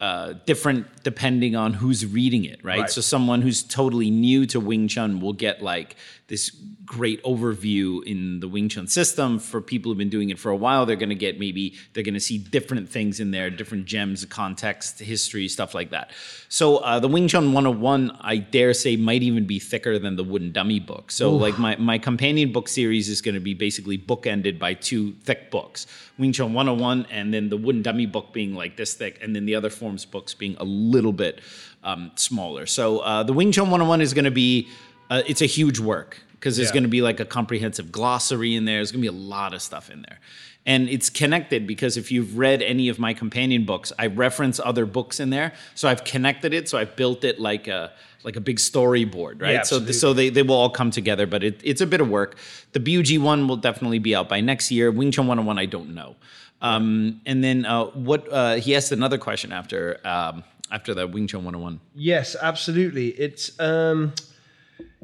uh, 0.02 0.34
different 0.46 0.88
depending 1.06 1.56
on 1.56 1.74
who's 1.74 2.04
reading 2.04 2.46
it, 2.46 2.60
right? 2.66 2.80
Right. 2.80 2.90
So 2.90 3.00
someone 3.00 3.44
who's 3.44 3.62
totally 3.62 4.10
new 4.10 4.48
to 4.48 4.60
Wing 4.60 4.88
Chun 4.88 5.20
will 5.20 5.34
get 5.34 5.62
like 5.62 5.96
this 6.28 6.50
great 6.86 7.22
overview 7.24 8.04
in 8.04 8.40
the 8.40 8.48
Wing 8.48 8.70
Chun 8.70 8.88
system. 8.88 9.38
For 9.38 9.62
people 9.62 9.92
who've 9.92 9.98
been 9.98 10.10
doing 10.10 10.30
it 10.30 10.40
for 10.40 10.50
a 10.50 10.56
while, 10.56 10.86
they're 10.86 10.96
going 10.96 11.10
to 11.10 11.16
get 11.16 11.40
maybe 11.40 11.76
they're 11.94 12.04
going 12.04 12.16
to 12.16 12.20
see 12.20 12.38
different 12.38 12.90
things 12.90 13.20
in 13.20 13.30
there, 13.32 13.50
different 13.50 13.86
gems, 13.86 14.26
context, 14.26 15.00
history, 15.00 15.48
stuff 15.48 15.76
like 15.76 15.92
that. 15.92 16.12
So 16.50 16.78
uh, 16.78 17.00
the 17.00 17.08
Wing 17.08 17.28
Chun 17.28 17.54
101, 17.54 18.18
I 18.22 18.38
dare 18.38 18.74
say, 18.74 18.96
might 18.96 19.22
even 19.22 19.46
be 19.46 19.60
thicker 19.60 20.00
than 20.00 20.16
the 20.16 20.24
Wooden 20.24 20.52
Dummy 20.52 20.80
book. 20.80 21.12
So 21.12 21.36
like 21.36 21.60
my 21.60 21.76
my 21.76 22.00
companion 22.00 22.52
book 22.52 22.68
series 22.68 23.10
is 23.10 23.22
going 23.22 23.36
to 23.36 23.42
be 23.42 23.54
basically 23.54 23.98
bookended 23.98 24.58
by 24.58 24.74
two 24.74 25.14
thick 25.24 25.52
books, 25.52 25.86
Wing 26.18 26.32
Chun 26.32 26.54
101, 26.54 27.06
and 27.12 27.32
then 27.32 27.50
the 27.50 27.58
Wooden 27.58 27.84
Dummy 27.84 28.08
book 28.08 28.34
being 28.34 28.56
like 28.56 28.78
this 28.78 28.96
thick, 28.96 29.20
and 29.22 29.36
then 29.36 29.46
the 29.46 29.54
other 29.54 29.70
forms 29.70 30.06
books 30.06 30.34
being 30.34 30.56
a 30.60 30.64
little 30.64 30.95
bit 31.04 31.42
um, 31.84 32.12
smaller. 32.16 32.66
So 32.66 33.00
uh, 33.00 33.24
the 33.24 33.34
Wing 33.34 33.52
Chun 33.52 33.66
101 33.66 34.02
is 34.02 34.14
going 34.14 34.26
to 34.26 34.32
be 34.32 34.68
uh, 35.10 35.22
it's 35.28 35.42
a 35.42 35.46
huge 35.46 35.80
work 35.80 36.22
because 36.34 36.58
there's 36.58 36.70
Yeah. 36.70 36.74
going 36.74 36.84
to 36.84 36.90
be 36.90 37.02
like 37.02 37.20
a 37.20 37.26
comprehensive 37.26 37.92
glossary 37.92 38.56
in 38.56 38.66
there. 38.66 38.78
There's 38.78 38.92
going 38.92 39.04
to 39.04 39.12
be 39.12 39.16
a 39.16 39.20
lot 39.20 39.54
of 39.54 39.62
stuff 39.62 39.90
in 39.90 40.02
there. 40.02 40.20
And 40.68 40.90
it's 40.90 41.12
connected 41.12 41.68
because 41.68 41.96
if 41.96 42.12
you've 42.12 42.40
read 42.40 42.64
any 42.64 42.90
of 42.90 42.98
my 42.98 43.14
companion 43.14 43.66
books, 43.66 43.94
I 44.00 44.08
reference 44.08 44.60
other 44.60 44.88
books 44.88 45.20
in 45.20 45.30
there. 45.30 45.54
So 45.76 45.88
I've 45.88 46.04
connected 46.04 46.56
it. 46.56 46.68
So 46.68 46.80
I've 46.80 46.96
built 46.96 47.24
it 47.24 47.40
like 47.40 47.68
a 47.68 47.92
like 48.24 48.36
a 48.36 48.42
big 48.42 48.58
storyboard, 48.58 49.40
right? 49.44 49.54
Yeah, 49.54 49.62
so 49.62 49.86
so 49.92 50.14
they, 50.14 50.30
they 50.30 50.42
will 50.42 50.56
all 50.56 50.72
come 50.72 50.90
together, 50.90 51.28
but 51.28 51.44
it, 51.44 51.62
it's 51.64 51.82
a 51.82 51.86
bit 51.86 52.02
of 52.02 52.10
work. 52.10 52.38
The 52.72 52.80
Biu 52.80 53.04
Jee 53.04 53.20
one 53.20 53.48
will 53.48 53.58
definitely 53.58 54.00
be 54.00 54.16
out 54.16 54.28
by 54.28 54.42
next 54.42 54.72
year. 54.72 54.90
Wing 54.90 55.12
Chun 55.12 55.28
101, 55.28 55.60
I 55.60 55.68
don't 55.68 55.94
know. 55.94 56.16
Um, 56.62 57.22
and 57.28 57.44
then 57.44 57.66
uh, 57.68 57.86
what 57.86 58.28
uh, 58.34 58.56
he 58.56 58.76
asked 58.76 58.92
another 58.92 59.20
question 59.20 59.52
after 59.52 60.00
um, 60.04 60.44
after 60.72 60.94
the 60.94 61.08
Wing 61.08 61.28
Chun 61.28 61.44
101. 61.44 61.80
Yes, 61.94 62.36
absolutely. 62.42 63.10
It's 63.10 63.58
um, 63.60 64.14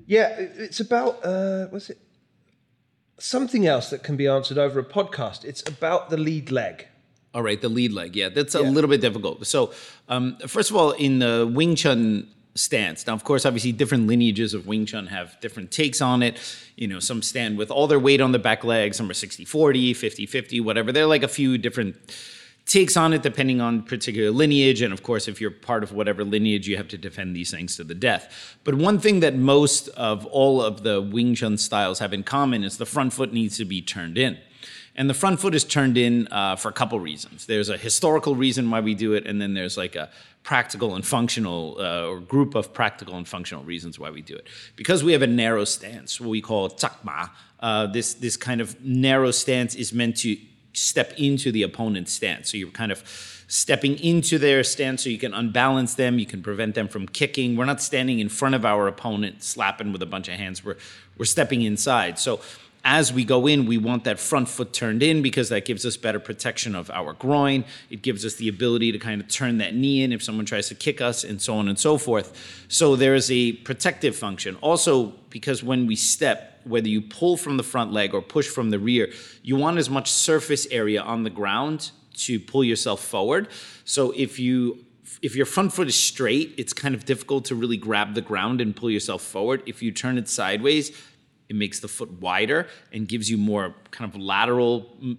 yeah, 0.08 0.30
it's 0.38 0.80
about 0.80 1.24
uh, 1.26 1.68
what's 1.68 1.90
it? 1.90 1.98
Something 3.20 3.68
else 3.68 3.92
that 3.92 4.02
can 4.04 4.18
be 4.18 4.28
answered 4.28 4.58
over 4.58 4.80
a 4.80 4.84
podcast. 4.84 5.46
It's 5.46 5.68
about 5.68 6.10
the 6.10 6.18
lead 6.18 6.50
leg. 6.52 6.88
All 7.34 7.44
right, 7.44 7.62
the 7.62 7.70
lead 7.70 7.94
leg. 7.94 8.16
Yeah, 8.16 8.30
that's 8.30 8.56
a 8.56 8.62
Yeah. 8.64 8.70
little 8.70 8.90
bit 8.90 9.00
difficult. 9.00 9.46
So, 9.46 9.72
um, 10.10 10.38
first 10.48 10.70
of 10.72 10.76
all, 10.76 10.92
in 10.92 11.20
the 11.20 11.50
Wing 11.54 11.76
Chun 11.76 12.28
stance, 12.56 13.06
now, 13.08 13.14
of 13.14 13.24
course, 13.24 13.46
obviously, 13.46 13.72
different 13.72 14.08
lineages 14.08 14.54
of 14.56 14.66
Wing 14.68 14.86
Chun 14.88 15.08
have 15.08 15.40
different 15.40 15.72
takes 15.72 16.02
on 16.02 16.24
it. 16.24 16.40
You 16.76 16.88
know, 16.88 17.00
some 17.00 17.22
stand 17.22 17.58
with 17.60 17.70
all 17.72 17.86
their 17.88 18.00
weight 18.00 18.22
on 18.22 18.32
the 18.32 18.40
back 18.40 18.64
leg, 18.64 18.96
some 18.96 19.10
are 19.10 19.14
60 19.14 19.46
40, 19.46 19.94
50 19.94 20.26
50, 20.26 20.60
whatever. 20.60 20.92
There 20.92 21.04
are 21.04 21.08
like 21.08 21.24
a 21.24 21.28
few 21.30 21.58
different 21.60 21.96
takes 22.66 22.96
on 22.96 23.14
it 23.14 23.22
depending 23.22 23.60
on 23.60 23.84
particular 23.84 24.32
lineage 24.32 24.82
and 24.82 24.94
of 24.94 25.04
course 25.04 25.28
if 25.28 25.42
you're 25.42 25.52
part 25.52 25.84
of 25.84 25.92
whatever 25.92 26.24
lineage 26.24 26.68
you 26.68 26.78
have 26.78 26.88
to 26.88 26.98
defend 26.98 27.36
these 27.36 27.52
things 27.52 27.76
to 27.76 27.84
the 27.84 27.96
death. 27.96 28.58
But 28.64 28.76
one 28.76 29.00
thing 29.00 29.20
that 29.22 29.36
most 29.36 29.88
of 29.90 30.26
all 30.28 30.62
of 30.62 30.84
the 30.84 31.02
wing 31.02 31.36
chun 31.36 31.58
styles 31.58 32.00
have 32.00 32.14
in 32.14 32.24
common 32.24 32.64
is 32.64 32.78
the 32.78 32.86
front 32.86 33.14
foot 33.14 33.34
needs 33.34 33.58
to 33.58 33.66
be 33.66 33.82
turned 33.82 34.18
in. 34.18 34.38
And 34.96 35.10
the 35.10 35.14
front 35.14 35.40
foot 35.40 35.56
is 35.56 35.64
turned 35.64 35.98
in 35.98 36.28
uh, 36.32 36.58
for 36.58 36.68
a 36.68 36.74
couple 36.74 37.00
reasons. 37.00 37.46
There's 37.46 37.70
a 37.70 37.78
historical 37.78 38.36
reason 38.36 38.70
why 38.70 38.82
we 38.82 38.94
do 38.94 39.14
it 39.14 39.26
and 39.26 39.42
then 39.42 39.54
there's 39.54 39.78
like 39.78 39.96
a 39.96 40.10
practical 40.44 40.96
and 40.96 41.06
functional 41.06 41.78
uh, 41.80 42.08
or 42.08 42.20
group 42.20 42.56
of 42.56 42.74
practical 42.74 43.16
and 43.16 43.28
functional 43.28 43.64
reasons 43.64 44.00
why 44.00 44.10
we 44.10 44.22
do 44.22 44.36
it. 44.36 44.48
Because 44.76 45.04
we 45.04 45.14
have 45.14 45.22
a 45.22 45.28
narrow 45.28 45.66
stance 45.66 46.20
what 46.20 46.30
we 46.30 46.42
call 46.42 46.70
takma 46.70 47.30
uh, 47.62 47.86
this 47.88 48.16
this 48.16 48.38
kind 48.38 48.60
of 48.60 48.84
narrow 48.84 49.32
stance 49.32 49.76
is 49.76 49.94
meant 49.94 50.18
to 50.18 50.36
step 50.74 51.14
into 51.18 51.52
the 51.52 51.64
opponent's 51.64 52.14
stance. 52.14 52.52
So 52.52 52.58
you're 52.58 52.70
kind 52.70 52.92
of 52.92 53.04
stepping 53.48 54.00
into 54.00 54.38
their 54.38 54.64
stance 54.64 55.04
so 55.04 55.10
you 55.10 55.18
can 55.18 55.34
unbalance 55.34 55.96
them, 55.96 56.18
you 56.18 56.26
can 56.26 56.42
prevent 56.42 56.74
them 56.74 56.88
from 56.88 57.08
kicking. 57.08 57.58
We're 57.58 57.66
not 57.66 57.82
standing 57.82 58.20
in 58.20 58.30
front 58.30 58.56
of 58.56 58.66
our 58.66 58.88
opponent 58.88 59.44
slapping 59.44 59.92
with 59.92 60.02
a 60.02 60.06
bunch 60.06 60.30
of 60.30 60.36
hands. 60.36 60.64
We're 60.64 60.78
we're 61.18 61.26
stepping 61.26 61.62
inside. 61.62 62.18
So 62.18 62.42
as 62.84 63.14
we 63.14 63.24
go 63.24 63.46
in, 63.46 63.68
we 63.68 63.78
want 63.78 64.06
that 64.06 64.20
front 64.20 64.50
foot 64.50 64.74
turned 64.74 65.04
in 65.04 65.22
because 65.22 65.50
that 65.50 65.66
gives 65.66 65.86
us 65.86 65.98
better 65.98 66.20
protection 66.20 66.76
of 66.76 66.90
our 66.90 67.14
groin. 67.14 67.64
It 67.92 68.02
gives 68.02 68.26
us 68.26 68.36
the 68.36 68.48
ability 68.48 68.92
to 68.92 68.98
kind 68.98 69.22
of 69.22 69.28
turn 69.28 69.60
that 69.60 69.76
knee 69.76 70.02
in 70.02 70.12
if 70.12 70.24
someone 70.24 70.46
tries 70.46 70.68
to 70.70 70.76
kick 70.76 71.00
us, 71.00 71.24
and 71.24 71.40
so 71.40 71.58
on 71.58 71.68
and 71.68 71.78
so 71.78 71.98
forth. 71.98 72.66
So 72.70 72.96
there 72.96 73.14
is 73.14 73.30
a 73.30 73.52
protective 73.54 74.16
function. 74.16 74.56
Also, 74.62 75.14
because 75.30 75.64
when 75.64 75.86
we 75.86 75.96
step, 75.96 76.51
whether 76.66 76.88
you 76.88 77.02
pull 77.02 77.38
from 77.38 77.58
the 77.58 77.64
front 77.64 77.92
leg 77.92 78.14
or 78.14 78.22
push 78.22 78.48
from 78.48 78.70
the 78.70 78.80
rear, 78.80 79.12
you 79.44 79.56
want 79.56 79.78
as 79.78 79.90
much 79.90 80.12
surface 80.12 80.68
area 80.72 81.02
on 81.02 81.24
the 81.24 81.30
ground 81.30 81.92
to 82.14 82.40
pull 82.40 82.64
yourself 82.64 83.04
forward. 83.04 83.48
So 83.86 84.12
if 84.16 84.40
you 84.40 84.86
if 85.22 85.36
your 85.36 85.46
front 85.46 85.74
foot 85.74 85.88
is 85.88 85.96
straight, 85.96 86.54
it's 86.58 86.74
kind 86.74 86.96
of 86.96 87.06
difficult 87.06 87.46
to 87.46 87.56
really 87.56 87.78
grab 87.78 88.16
the 88.16 88.22
ground 88.22 88.62
and 88.62 88.76
pull 88.76 88.90
yourself 88.90 89.22
forward. 89.22 89.62
If 89.66 89.84
you 89.84 89.92
turn 89.92 90.18
it 90.18 90.28
sideways, 90.28 90.98
it 91.50 91.56
makes 91.56 91.80
the 91.80 91.88
foot 91.88 92.22
wider 92.22 92.68
and 92.94 93.08
gives 93.08 93.30
you 93.30 93.38
more 93.38 93.76
kind 93.92 94.10
of 94.10 94.20
lateral 94.20 94.96
mm, 95.04 95.18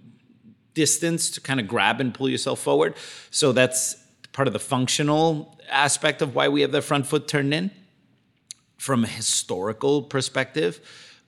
distance 0.73 1.29
to 1.31 1.41
kind 1.41 1.59
of 1.59 1.67
grab 1.67 2.01
and 2.01 2.13
pull 2.13 2.27
yourself 2.27 2.59
forward. 2.59 2.95
So 3.29 3.51
that's 3.51 3.95
part 4.31 4.47
of 4.47 4.53
the 4.53 4.59
functional 4.59 5.57
aspect 5.69 6.21
of 6.21 6.35
why 6.35 6.49
we 6.49 6.61
have 6.61 6.71
the 6.71 6.81
front 6.81 7.05
foot 7.05 7.27
turned 7.27 7.53
in. 7.53 7.71
From 8.77 9.03
a 9.03 9.07
historical 9.07 10.01
perspective, 10.01 10.81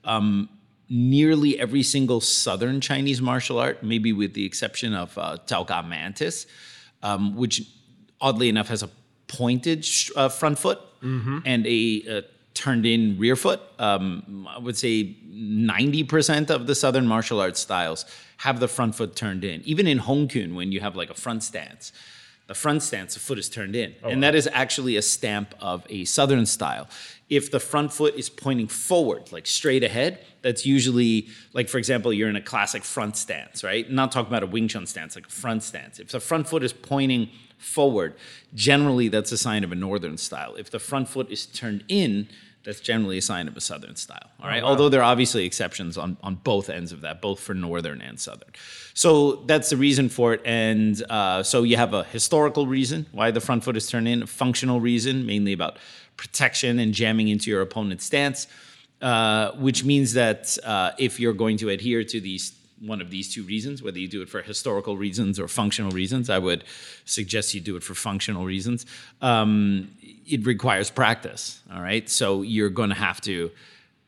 um, 0.06 0.48
nearly 0.88 1.58
every 1.58 1.82
single 1.82 2.20
Southern 2.20 2.80
Chinese 2.80 3.20
martial 3.20 3.58
art, 3.58 3.82
maybe 3.82 4.12
with 4.12 4.32
the 4.34 4.44
exception 4.46 4.94
of 4.94 5.16
uh, 5.18 5.36
Chow 5.46 5.64
Gar 5.64 5.82
Mantis, 5.82 6.46
um, 7.02 7.36
which 7.36 7.62
oddly 8.20 8.48
enough 8.48 8.68
has 8.68 8.82
a 8.82 8.90
pointed 9.26 9.84
sh- 9.84 10.10
uh, 10.16 10.28
front 10.28 10.58
foot 10.58 10.80
and 11.44 11.66
a, 11.66 12.02
uh 12.08 12.22
turned 12.54 12.86
in 12.86 13.18
rear 13.18 13.36
foot. 13.36 13.60
Um, 13.78 14.48
I 14.50 14.58
would 14.58 14.78
say 14.78 15.14
90% 15.28 16.48
of 16.50 16.66
the 16.66 16.74
Southern 16.74 17.06
martial 17.06 17.38
arts 17.38 17.60
styles 17.60 18.06
have 18.38 18.60
the 18.60 18.66
front 18.66 18.94
foot 18.94 19.14
turned 19.14 19.44
in. 19.44 19.60
Even 19.64 19.86
in 19.86 19.98
Hong 19.98 20.26
Kong, 20.26 20.54
when 20.54 20.72
you 20.72 20.80
have 20.80 20.96
like 20.96 21.10
a 21.10 21.14
front 21.14 21.42
stance, 21.42 21.92
the 22.46 22.54
front 22.54 22.82
stance, 22.82 23.14
the 23.14 23.20
foot 23.20 23.38
is 23.38 23.48
turned 23.48 23.74
in. 23.74 23.94
Oh, 24.02 24.08
and 24.08 24.22
that 24.22 24.34
is 24.34 24.48
actually 24.52 24.96
a 24.96 25.02
stamp 25.02 25.54
of 25.60 25.84
a 25.88 26.04
Southern 26.04 26.46
style. 26.46 26.88
If 27.28 27.50
the 27.50 27.58
front 27.58 27.92
foot 27.92 28.14
is 28.14 28.30
pointing 28.30 28.68
forward, 28.68 29.32
like 29.32 29.48
straight 29.48 29.82
ahead, 29.82 30.24
that's 30.42 30.64
usually, 30.64 31.28
like 31.52 31.68
for 31.68 31.78
example, 31.78 32.12
you're 32.12 32.28
in 32.28 32.36
a 32.36 32.42
classic 32.42 32.84
front 32.84 33.16
stance, 33.16 33.64
right? 33.64 33.90
Not 33.90 34.12
talking 34.12 34.28
about 34.28 34.44
a 34.44 34.46
Wing 34.46 34.68
Chun 34.68 34.86
stance, 34.86 35.16
like 35.16 35.26
a 35.26 35.30
front 35.30 35.64
stance. 35.64 35.98
If 35.98 36.12
the 36.12 36.20
front 36.20 36.48
foot 36.48 36.62
is 36.62 36.72
pointing 36.72 37.30
forward, 37.58 38.14
generally 38.54 39.08
that's 39.08 39.32
a 39.32 39.38
sign 39.38 39.64
of 39.64 39.72
a 39.72 39.74
Northern 39.74 40.16
style. 40.16 40.54
If 40.54 40.70
the 40.70 40.78
front 40.78 41.08
foot 41.08 41.30
is 41.30 41.46
turned 41.46 41.82
in, 41.88 42.28
that's 42.66 42.80
generally 42.80 43.16
a 43.16 43.22
sign 43.22 43.46
of 43.46 43.56
a 43.56 43.60
Southern 43.60 43.94
style. 43.94 44.28
All 44.42 44.48
right. 44.48 44.62
Although 44.62 44.88
there 44.88 45.00
are 45.00 45.10
obviously 45.12 45.46
exceptions 45.46 45.96
on, 45.96 46.16
on 46.20 46.34
both 46.34 46.68
ends 46.68 46.90
of 46.90 47.00
that, 47.02 47.22
both 47.22 47.38
for 47.38 47.54
Northern 47.54 48.02
and 48.02 48.18
Southern. 48.18 48.50
So 48.92 49.36
that's 49.46 49.70
the 49.70 49.76
reason 49.76 50.08
for 50.08 50.34
it. 50.34 50.42
And 50.44 51.00
uh, 51.08 51.44
so 51.44 51.62
you 51.62 51.76
have 51.76 51.94
a 51.94 52.02
historical 52.02 52.66
reason 52.66 53.06
why 53.12 53.30
the 53.30 53.40
front 53.40 53.62
foot 53.62 53.76
is 53.76 53.88
turned 53.88 54.08
in, 54.08 54.24
a 54.24 54.26
functional 54.26 54.80
reason, 54.80 55.24
mainly 55.24 55.52
about 55.52 55.78
protection 56.16 56.80
and 56.80 56.92
jamming 56.92 57.28
into 57.28 57.50
your 57.50 57.62
opponent's 57.62 58.04
stance, 58.04 58.48
uh, 59.00 59.52
which 59.52 59.84
means 59.84 60.14
that 60.14 60.58
uh, 60.64 60.90
if 60.98 61.20
you're 61.20 61.34
going 61.34 61.58
to 61.58 61.68
adhere 61.68 62.02
to 62.02 62.20
these 62.20 62.50
one 62.80 63.00
of 63.00 63.10
these 63.10 63.32
two 63.32 63.42
reasons, 63.42 63.82
whether 63.82 63.98
you 63.98 64.08
do 64.08 64.22
it 64.22 64.28
for 64.28 64.42
historical 64.42 64.96
reasons 64.96 65.40
or 65.40 65.48
functional 65.48 65.90
reasons, 65.90 66.28
I 66.28 66.38
would 66.38 66.64
suggest 67.04 67.54
you 67.54 67.60
do 67.60 67.76
it 67.76 67.82
for 67.82 67.94
functional 67.94 68.44
reasons. 68.44 68.86
Um, 69.22 69.90
it 70.26 70.44
requires 70.44 70.90
practice. 70.90 71.60
All 71.72 71.80
right. 71.80 72.08
So 72.08 72.42
you're 72.42 72.70
going 72.70 72.90
to 72.90 72.96
have 72.96 73.20
to 73.22 73.50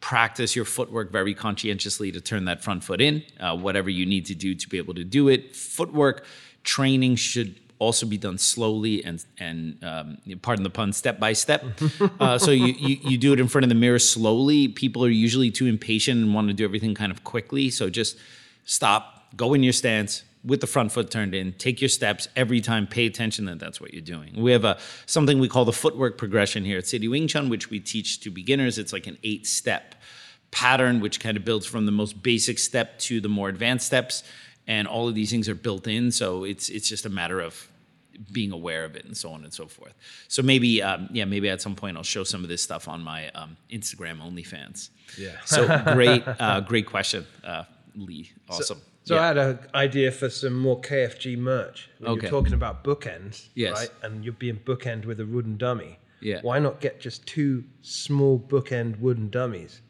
practice 0.01 0.55
your 0.55 0.65
footwork 0.65 1.11
very 1.11 1.35
conscientiously 1.35 2.13
to 2.13 2.21
turn 2.21 2.45
that 2.45 2.63
front 2.63 2.85
foot 2.85 3.01
in, 3.01 3.23
uh, 3.41 3.57
whatever 3.57 3.91
you 3.91 4.07
need 4.07 4.27
to 4.27 4.35
do 4.35 4.55
to 4.55 4.69
be 4.69 4.79
able 4.79 4.95
to 4.95 5.05
do 5.05 5.29
it. 5.29 5.57
Footwork 5.57 6.25
training 6.63 7.17
should 7.17 7.57
also 7.79 8.07
be 8.07 8.19
done 8.19 8.39
slowly 8.39 9.05
and 9.05 9.25
and 9.39 9.83
um, 9.85 10.19
pardon 10.43 10.65
the 10.65 10.71
pun, 10.71 10.93
step 10.93 11.19
by 11.19 11.33
step. 11.33 11.65
Uh, 12.21 12.37
so 12.37 12.51
you, 12.51 12.75
you 12.75 12.97
you 13.03 13.19
do 13.19 13.33
it 13.33 13.39
in 13.39 13.47
front 13.47 13.65
of 13.65 13.69
the 13.69 13.75
mirror 13.75 13.99
slowly. 13.99 14.67
People 14.67 15.05
are 15.05 15.11
usually 15.11 15.51
too 15.51 15.67
impatient 15.67 16.21
and 16.21 16.35
want 16.35 16.49
to 16.49 16.55
do 16.55 16.65
everything 16.65 16.95
kind 16.95 17.13
of 17.13 17.23
quickly. 17.23 17.71
So 17.71 17.89
just 17.89 18.17
stop, 18.69 19.35
go 19.35 19.55
in 19.55 19.63
your 19.63 19.73
stance 19.73 20.23
with 20.45 20.61
the 20.61 20.67
front 20.67 20.93
foot 20.93 21.11
turned 21.11 21.35
in, 21.35 21.53
take 21.55 21.81
your 21.81 21.89
steps 21.89 22.29
every 22.37 22.61
time, 22.61 22.87
pay 22.87 23.07
attention 23.07 23.47
that 23.47 23.59
that's 23.59 23.81
what 23.81 23.93
you're 23.93 24.03
doing. 24.03 24.41
We 24.41 24.53
have 24.53 24.65
a 24.65 24.79
something 25.07 25.39
we 25.39 25.49
call 25.49 25.65
the 25.65 25.73
footwork 25.73 26.19
progression 26.19 26.65
here 26.65 26.79
at 26.79 26.87
City 26.87 27.09
Wing 27.09 27.27
Chun, 27.27 27.49
which 27.49 27.71
we 27.71 27.81
teach 27.81 28.21
to 28.21 28.31
beginners. 28.31 28.79
It's 28.79 28.93
like 28.93 29.07
an 29.07 29.17
eight 29.25 29.47
step 29.47 29.95
pattern, 30.51 31.01
which 31.01 31.19
kind 31.19 31.37
of 31.37 31.45
builds 31.45 31.67
from 31.67 31.87
the 31.87 31.93
most 31.93 32.23
basic 32.23 32.59
step 32.59 32.99
to 33.01 33.21
the 33.21 33.29
more 33.29 33.49
advanced 33.49 33.87
steps. 33.87 34.23
And 34.67 34.87
all 34.87 35.09
of 35.09 35.15
these 35.15 35.31
things 35.31 35.49
are 35.49 35.55
built 35.55 35.87
in. 35.87 36.13
So 36.13 36.45
it's 36.45 36.69
it's 36.69 36.89
just 36.89 37.07
a 37.07 37.11
matter 37.11 37.41
of 37.41 37.69
being 38.33 38.53
aware 38.53 38.85
of 38.85 38.97
it 38.97 39.05
and 39.05 39.17
so 39.17 39.31
on 39.31 39.45
and 39.45 39.53
so 39.53 39.67
forth. 39.67 39.95
So 40.29 40.43
maybe, 40.43 40.83
um, 40.83 41.09
yeah, 41.13 41.25
maybe 41.25 41.49
at 41.49 41.63
some 41.63 41.75
point 41.75 41.97
I'll 41.97 42.03
show 42.03 42.25
some 42.25 42.43
of 42.43 42.49
this 42.49 42.63
stuff 42.63 42.89
on 42.89 43.03
my 43.03 43.31
um, 43.31 43.57
Instagram 43.71 44.21
OnlyFans. 44.21 44.91
Yeah. 45.17 45.37
So 45.45 45.67
great, 45.95 46.23
uh, 46.27 46.61
great 46.61 46.87
question, 46.87 47.27
uh, 47.45 47.65
Lee. 47.99 48.33
Awesome. 48.49 48.81
So 49.05 49.15
Yeah. 49.15 49.21
I 49.23 49.27
had 49.29 49.39
an 49.39 49.59
idea 49.75 50.11
for 50.13 50.29
some 50.31 50.55
more 50.59 50.81
KFG 50.81 51.37
merch. 51.37 51.89
When 51.99 52.11
Okay. 52.13 52.23
You're 52.23 52.31
talking 52.31 52.53
about 52.55 52.85
bookends, 52.85 53.49
Yes. 53.55 53.75
right? 53.75 53.91
And 54.03 54.25
you're 54.25 54.33
being 54.35 54.57
bookend 54.65 55.05
with 55.07 55.19
a 55.21 55.27
wooden 55.27 55.57
dummy. 55.57 55.99
Yeah. 56.21 56.41
Why 56.43 56.59
not 56.59 56.81
get 56.81 57.01
just 57.01 57.27
two 57.27 57.65
small 57.83 58.39
bookend 58.39 59.01
wooden 59.01 59.31
dummies? 59.31 59.81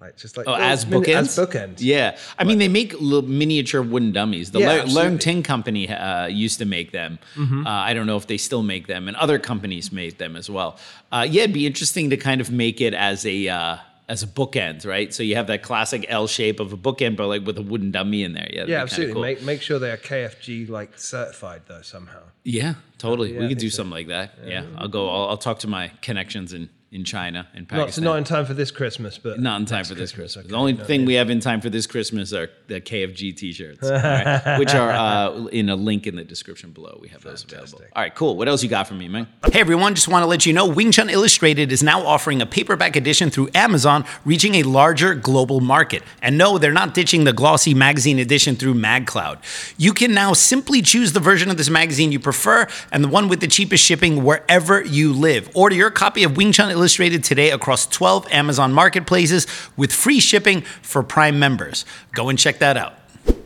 Like 0.00 0.16
just 0.16 0.36
like 0.36 0.46
Oh, 0.48 0.54
as 0.54 0.84
mini- 0.86 1.06
bookends? 1.06 1.16
As 1.16 1.36
bookends. 1.38 1.76
Yeah, 1.78 2.18
I 2.36 2.42
mean 2.44 2.58
they 2.58 2.68
make 2.68 2.92
little 3.00 3.22
miniature 3.28 3.80
wooden 3.80 4.10
dummies. 4.12 4.50
The 4.50 4.58
Yeah, 4.58 4.80
Leung. 4.84 4.94
Mm-hmm. 4.94 5.16
Ting 5.18 5.42
Company 5.44 5.88
uh, 5.88 6.26
used 6.26 6.58
to 6.58 6.64
make 6.64 6.90
them. 6.90 7.18
Uh, 7.38 7.62
I 7.68 7.94
don't 7.94 8.06
know 8.06 8.16
if 8.16 8.26
they 8.26 8.36
still 8.36 8.64
make 8.64 8.86
them, 8.88 9.06
and 9.08 9.16
other 9.16 9.38
companies 9.38 9.92
made 9.92 10.18
them 10.18 10.34
as 10.36 10.50
well. 10.50 10.78
Uh, 11.12 11.26
yeah, 11.30 11.42
it'd 11.44 11.54
be 11.54 11.64
interesting 11.64 12.10
to 12.10 12.16
kind 12.16 12.40
of 12.40 12.50
make 12.50 12.80
it 12.80 12.92
as 12.92 13.24
a 13.24 13.48
uh, 13.48 13.76
as 14.08 14.22
a 14.22 14.26
bookend, 14.26 14.86
right? 14.86 15.14
So 15.14 15.22
you 15.22 15.36
have 15.36 15.46
that 15.46 15.62
classic 15.62 16.04
L 16.08 16.26
shape 16.26 16.60
of 16.60 16.72
a 16.72 16.76
bookend, 16.76 17.16
but 17.16 17.26
like 17.28 17.44
with 17.46 17.56
a 17.58 17.62
wooden 17.62 17.90
dummy 17.90 18.22
in 18.22 18.34
there. 18.34 18.48
Yeah, 18.52 18.64
Yeah, 18.66 18.82
absolutely. 18.82 19.12
cool. 19.14 19.22
Make 19.22 19.42
make 19.42 19.62
sure 19.62 19.78
they 19.78 19.90
are 19.90 19.96
KFG 19.96 20.68
like 20.68 20.98
certified 20.98 21.62
though 21.66 21.82
somehow. 21.82 22.20
Yeah, 22.42 22.74
totally. 22.98 23.32
Yeah, 23.34 23.40
we 23.40 23.48
could 23.48 23.58
do 23.58 23.70
so. 23.70 23.76
something 23.78 23.92
like 23.92 24.08
that. 24.08 24.38
Yeah, 24.44 24.64
I'll 24.76 24.88
go. 24.88 25.08
I'll, 25.08 25.30
I'll 25.30 25.38
talk 25.38 25.60
to 25.60 25.68
my 25.68 25.90
connections 26.02 26.52
in 26.52 26.68
in 26.94 27.02
China 27.02 27.48
and 27.54 27.66
Not 27.72 27.80
Pakistan. 27.80 28.04
not 28.04 28.18
in 28.18 28.24
time 28.24 28.46
for 28.46 28.54
this 28.54 28.70
Christmas, 28.70 29.18
but 29.18 29.40
Not 29.40 29.58
in 29.58 29.66
time 29.66 29.84
for 29.84 29.96
this 29.96 30.12
Christmas. 30.12 30.44
okay, 30.44 30.48
the 30.48 30.54
only 30.54 30.74
no, 30.74 30.84
thing 30.84 31.00
yeah. 31.00 31.06
we 31.06 31.14
have 31.14 31.28
in 31.28 31.40
time 31.40 31.60
for 31.60 31.68
this 31.68 31.88
Christmas 31.88 32.32
are 32.32 32.48
the 32.68 32.80
KFG 32.80 33.36
T-shirts, 33.36 33.82
all 33.90 33.90
right, 33.90 34.58
which 34.60 34.72
are 34.74 34.90
uh, 34.90 35.46
in 35.46 35.68
a 35.68 35.74
link 35.74 36.06
in 36.06 36.14
the 36.14 36.22
description 36.22 36.70
below. 36.70 36.96
We 37.02 37.08
have 37.08 37.22
those 37.22 37.42
available. 37.42 37.66
Fantastic. 37.66 37.92
All 37.96 38.02
right, 38.02 38.14
cool. 38.14 38.36
What 38.36 38.46
else 38.46 38.62
you 38.62 38.68
got 38.68 38.86
for 38.86 38.94
me, 38.94 39.08
man? 39.08 39.26
Hey 39.50 39.60
everyone, 39.60 39.96
just 39.96 40.06
want 40.06 40.22
to 40.22 40.28
let 40.28 40.46
you 40.46 40.52
know 40.52 40.68
Wing 40.68 40.92
Chun 40.92 41.10
Illustrated 41.10 41.72
is 41.72 41.82
now 41.82 42.06
offering 42.06 42.40
a 42.40 42.46
paperback 42.46 42.94
edition 42.94 43.28
through 43.28 43.48
Amazon, 43.56 44.04
reaching 44.24 44.54
a 44.54 44.62
larger 44.62 45.16
global 45.16 45.60
market. 45.60 46.04
And 46.22 46.38
no, 46.38 46.58
they're 46.58 46.72
not 46.72 46.94
ditching 46.94 47.24
the 47.24 47.32
glossy 47.32 47.74
magazine 47.74 48.20
edition 48.20 48.54
through 48.54 48.74
MagCloud. 48.74 49.38
You 49.76 49.94
can 49.94 50.14
now 50.14 50.32
simply 50.32 50.80
choose 50.80 51.12
the 51.12 51.20
version 51.20 51.50
of 51.50 51.56
this 51.56 51.68
magazine 51.68 52.12
you 52.12 52.20
prefer 52.20 52.68
and 52.92 53.02
the 53.02 53.08
one 53.08 53.28
with 53.28 53.40
the 53.40 53.48
cheapest 53.48 53.84
shipping 53.84 54.22
wherever 54.22 54.80
you 54.84 55.12
live. 55.12 55.50
Order 55.54 55.74
your 55.74 55.90
copy 55.90 56.22
of 56.22 56.36
Wing 56.36 56.52
Chun 56.52 56.70
Illustrated 56.70 56.83
today 56.88 57.50
across 57.50 57.86
12 57.86 58.26
Amazon 58.30 58.72
marketplaces 58.72 59.46
with 59.76 59.92
free 59.92 60.20
shipping 60.20 60.62
for 60.82 61.02
Prime 61.02 61.38
members. 61.38 61.84
Go 62.12 62.28
and 62.28 62.38
check 62.38 62.58
that 62.58 62.76
out. 62.76 62.94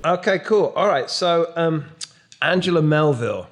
Okay, 0.04 0.38
cool. 0.40 0.72
All 0.76 0.88
right. 0.88 1.10
So, 1.10 1.52
um, 1.56 1.86
Angela 2.42 2.82
Melville. 2.82 3.48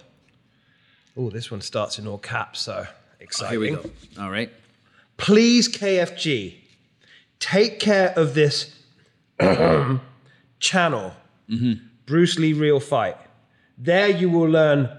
Oh, 1.16 1.30
this 1.30 1.50
one 1.50 1.60
starts 1.60 1.98
in 1.98 2.06
all 2.06 2.18
caps. 2.18 2.60
So 2.60 2.86
exciting. 3.20 3.58
Oh, 3.58 3.60
here 3.60 3.76
we 3.78 3.88
go. 4.16 4.22
All 4.22 4.30
right. 4.30 4.50
Please, 5.16 5.68
KFG, 5.68 6.54
take 7.38 7.80
care 7.80 8.12
of 8.16 8.34
this 8.34 8.74
channel, 10.60 11.12
Bruce 12.06 12.38
Lee 12.38 12.52
Real 12.52 12.80
Fight. 12.80 13.16
There 13.78 14.08
you 14.08 14.28
will 14.28 14.48
learn 14.48 14.90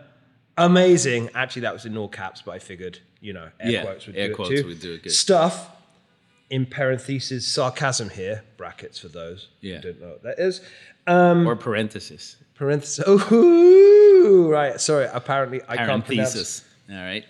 amazing. 0.57 1.29
Actually, 1.35 1.63
that 1.63 1.73
was 1.73 1.85
in 1.85 1.95
all 1.97 2.07
caps, 2.09 2.41
but 2.41 2.51
I 2.51 2.59
figured, 2.59 2.99
you 3.21 3.33
know, 3.33 3.49
air 3.59 3.69
Yeah, 3.71 3.81
quotes 3.83 4.07
would 4.07 4.15
air 4.15 4.27
do 4.29 4.35
quotes 4.35 4.51
it 4.51 4.61
too. 4.61 4.67
would 4.67 4.79
do 4.79 4.93
it 4.93 5.03
good. 5.03 5.11
Stuff 5.11 5.69
in 6.49 6.65
parentheses, 6.65 7.45
sarcasm 7.47 8.09
here, 8.09 8.43
brackets 8.57 8.97
for 8.99 9.07
those 9.09 9.47
Yeah. 9.61 9.77
who 9.77 9.81
don't 9.81 10.01
know 10.01 10.07
what 10.09 10.23
that 10.23 10.39
is. 10.39 10.61
or 11.07 11.55
parenthesis. 11.55 12.35
Parenthesis. 12.55 13.03
Oh, 13.07 14.47
right. 14.49 14.79
Sorry. 14.81 15.07
Apparently, 15.13 15.61
I 15.67 15.77
can't 15.77 16.05
pronounce. 16.05 16.33
Parenthesis. 16.33 16.65
All 16.89 16.95
right. 16.97 17.25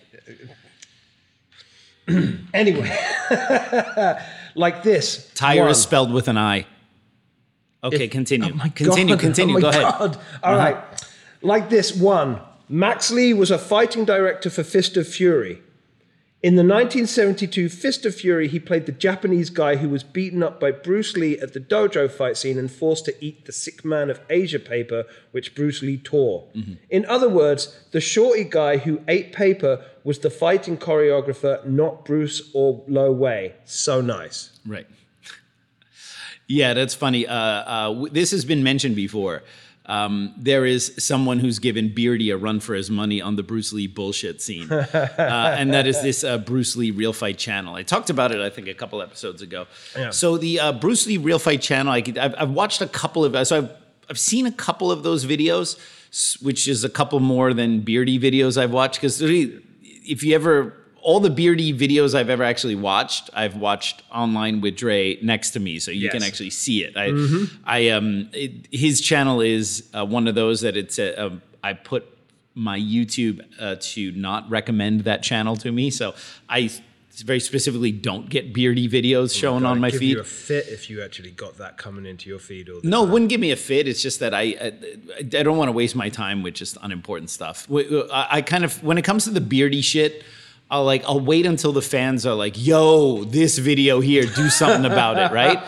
Anyway, 2.54 2.90
like 4.54 4.82
this. 4.82 5.30
Tire 5.34 5.62
One. 5.62 5.70
is 5.70 5.82
spelled 5.82 6.10
with 6.12 6.28
an 6.28 6.38
I. 6.38 6.66
Okay, 7.84 8.04
If- 8.04 8.10
continue. 8.10 8.52
Oh 8.54 8.70
continue, 8.74 9.14
God. 9.14 9.20
continue. 9.26 9.56
Oh 9.56 9.60
Go 9.60 9.68
ahead. 9.68 9.84
Uh-huh. 9.84 10.06
God. 10.08 10.18
All 10.42 10.56
right. 10.56 10.76
Like 11.42 11.68
this 11.68 11.94
one. 11.94 12.40
Max 12.70 13.10
Lee 13.10 13.32
was 13.34 13.50
a 13.50 13.58
fighting 13.58 14.04
director 14.06 14.48
for 14.50 14.62
Fist 14.62 14.96
of 14.96 15.06
Fury. 15.06 15.60
In 16.40 16.54
the 16.54 16.62
1972 16.62 17.68
Fist 17.68 18.06
of 18.06 18.14
Fury, 18.14 18.46
he 18.46 18.60
played 18.60 18.86
the 18.86 18.92
Japanese 18.92 19.50
guy 19.50 19.74
who 19.74 19.88
was 19.88 20.04
beaten 20.04 20.40
up 20.40 20.60
by 20.60 20.70
Bruce 20.70 21.16
Lee 21.16 21.36
at 21.40 21.52
the 21.52 21.58
dojo 21.58 22.08
fight 22.08 22.36
scene 22.36 22.58
and 22.58 22.70
forced 22.70 23.06
to 23.06 23.24
eat 23.24 23.44
the 23.44 23.52
sick 23.52 23.84
man 23.84 24.08
of 24.08 24.20
Asia 24.30 24.60
paper, 24.60 25.04
which 25.32 25.56
Bruce 25.56 25.82
Lee 25.82 25.96
tore. 25.96 26.46
Mm-hmm. 26.54 26.74
In 26.90 27.04
other 27.06 27.28
words, 27.28 27.80
the 27.90 28.00
shorty 28.00 28.44
guy 28.44 28.76
who 28.76 29.00
ate 29.08 29.32
paper 29.32 29.84
was 30.04 30.20
the 30.20 30.30
fighting 30.30 30.76
choreographer, 30.78 31.64
not 31.66 32.04
Bruce 32.04 32.50
or 32.54 32.84
Lo 32.86 33.10
Wei. 33.10 33.54
So 33.64 34.00
nice. 34.00 34.58
Right. 34.64 34.86
Yeah, 36.50 36.72
that's 36.72 36.94
funny. 36.94 37.26
Uh, 37.26 37.34
uh, 37.34 38.06
this 38.10 38.30
has 38.30 38.46
been 38.46 38.62
mentioned 38.62 38.96
before. 38.96 39.42
Um, 39.88 40.34
there 40.36 40.66
is 40.66 40.92
someone 40.98 41.38
who's 41.38 41.58
given 41.58 41.94
Beardy 41.94 42.30
a 42.30 42.36
run 42.36 42.60
for 42.60 42.74
his 42.74 42.90
money 42.90 43.22
on 43.22 43.36
the 43.36 43.42
Bruce 43.42 43.72
Lee 43.72 43.86
bullshit 43.86 44.42
scene, 44.42 44.70
uh, 44.72 45.56
and 45.58 45.72
that 45.72 45.86
is 45.86 46.02
this 46.02 46.22
uh, 46.22 46.38
Bruce 46.38 46.76
Lee 46.76 46.90
Real 46.90 47.14
Fight 47.14 47.38
channel. 47.38 47.74
I 47.74 47.82
talked 47.82 48.10
about 48.10 48.30
it, 48.30 48.40
I 48.40 48.50
think, 48.50 48.68
a 48.68 48.74
couple 48.74 49.00
episodes 49.00 49.40
ago. 49.40 49.66
Yeah. 49.96 50.10
So 50.10 50.36
the 50.36 50.60
uh, 50.60 50.72
Bruce 50.72 51.06
Lee 51.06 51.16
Real 51.16 51.38
Fight 51.38 51.62
channel, 51.62 51.92
I 51.92 52.02
could, 52.02 52.18
I've, 52.18 52.34
I've 52.36 52.50
watched 52.50 52.82
a 52.82 52.86
couple 52.86 53.24
of, 53.24 53.46
so 53.46 53.56
I've 53.56 53.70
I've 54.10 54.18
seen 54.18 54.46
a 54.46 54.52
couple 54.52 54.90
of 54.90 55.02
those 55.02 55.26
videos, 55.26 55.78
which 56.42 56.66
is 56.66 56.84
a 56.84 56.88
couple 56.88 57.20
more 57.20 57.52
than 57.52 57.80
Beardy 57.80 58.18
videos 58.18 58.60
I've 58.60 58.72
watched. 58.72 59.00
Because 59.00 59.20
if 59.20 60.22
you 60.22 60.34
ever, 60.34 60.74
all 61.02 61.20
the 61.20 61.30
Beardy 61.30 61.72
videos 61.72 62.14
I've 62.14 62.30
ever 62.30 62.42
actually 62.42 62.74
watched, 62.74 63.30
I've 63.34 63.56
watched 63.56 64.02
online 64.12 64.60
with 64.60 64.76
Dre 64.76 65.18
next 65.22 65.52
to 65.52 65.60
me, 65.60 65.78
so 65.78 65.90
you 65.90 66.10
can 66.10 66.22
actually 66.22 66.50
see 66.50 66.84
it. 66.84 66.96
I, 66.96 67.46
I 67.64 67.88
um, 67.90 68.30
it, 68.32 68.66
his 68.70 69.00
channel 69.00 69.40
is 69.40 69.88
uh, 69.94 70.04
one 70.04 70.28
of 70.28 70.34
those 70.34 70.60
that 70.62 70.76
it's 70.76 70.98
a, 70.98 71.26
um, 71.26 71.42
I 71.62 71.72
put 71.72 72.06
my 72.54 72.78
YouTube 72.78 73.40
uh, 73.60 73.76
to 73.80 74.12
not 74.12 74.48
recommend 74.50 75.02
that 75.02 75.22
channel 75.22 75.56
to 75.56 75.70
me, 75.70 75.90
so 75.90 76.14
I 76.48 76.70
very 77.22 77.40
specifically 77.40 77.90
don't 77.92 78.28
get 78.28 78.52
Beardy 78.52 78.88
videos 78.88 79.36
shown 79.36 79.64
on 79.64 79.80
my 79.80 79.90
give 79.90 80.00
feed. 80.00 80.10
you 80.16 80.20
a 80.20 80.24
fit 80.24 80.68
if 80.68 80.88
you 80.88 81.02
actually 81.02 81.32
got 81.32 81.58
that 81.58 81.76
coming 81.76 82.06
into 82.06 82.28
your 82.28 82.38
feed 82.38 82.68
all 82.68 82.80
No, 82.84 83.04
it 83.04 83.10
wouldn't 83.10 83.28
give 83.28 83.40
me 83.40 83.50
a 83.50 83.56
fit. 83.56 83.88
It's 83.88 84.02
just 84.02 84.20
that 84.20 84.34
I 84.34 84.42
I, 84.60 84.72
I 85.18 85.22
don't 85.22 85.56
want 85.56 85.68
to 85.68 85.72
waste 85.72 85.96
my 85.96 86.08
time 86.08 86.42
with 86.42 86.54
just 86.54 86.76
unimportant 86.82 87.30
stuff. 87.30 87.68
I 87.70 88.42
kind 88.42 88.64
of 88.64 88.82
when 88.84 88.98
it 88.98 89.02
comes 89.02 89.24
to 89.24 89.30
the 89.30 89.40
beardy 89.40 89.80
shit, 89.80 90.24
I'll 90.70 90.84
like 90.84 91.04
I'll 91.04 91.20
wait 91.20 91.46
until 91.46 91.72
the 91.72 91.82
fans 91.82 92.26
are 92.26 92.34
like, 92.34 92.54
"Yo, 92.62 93.24
this 93.24 93.56
video 93.56 94.00
here, 94.00 94.24
do 94.24 94.50
something 94.50 94.84
about 94.84 95.18
it," 95.18 95.32
right? 95.32 95.58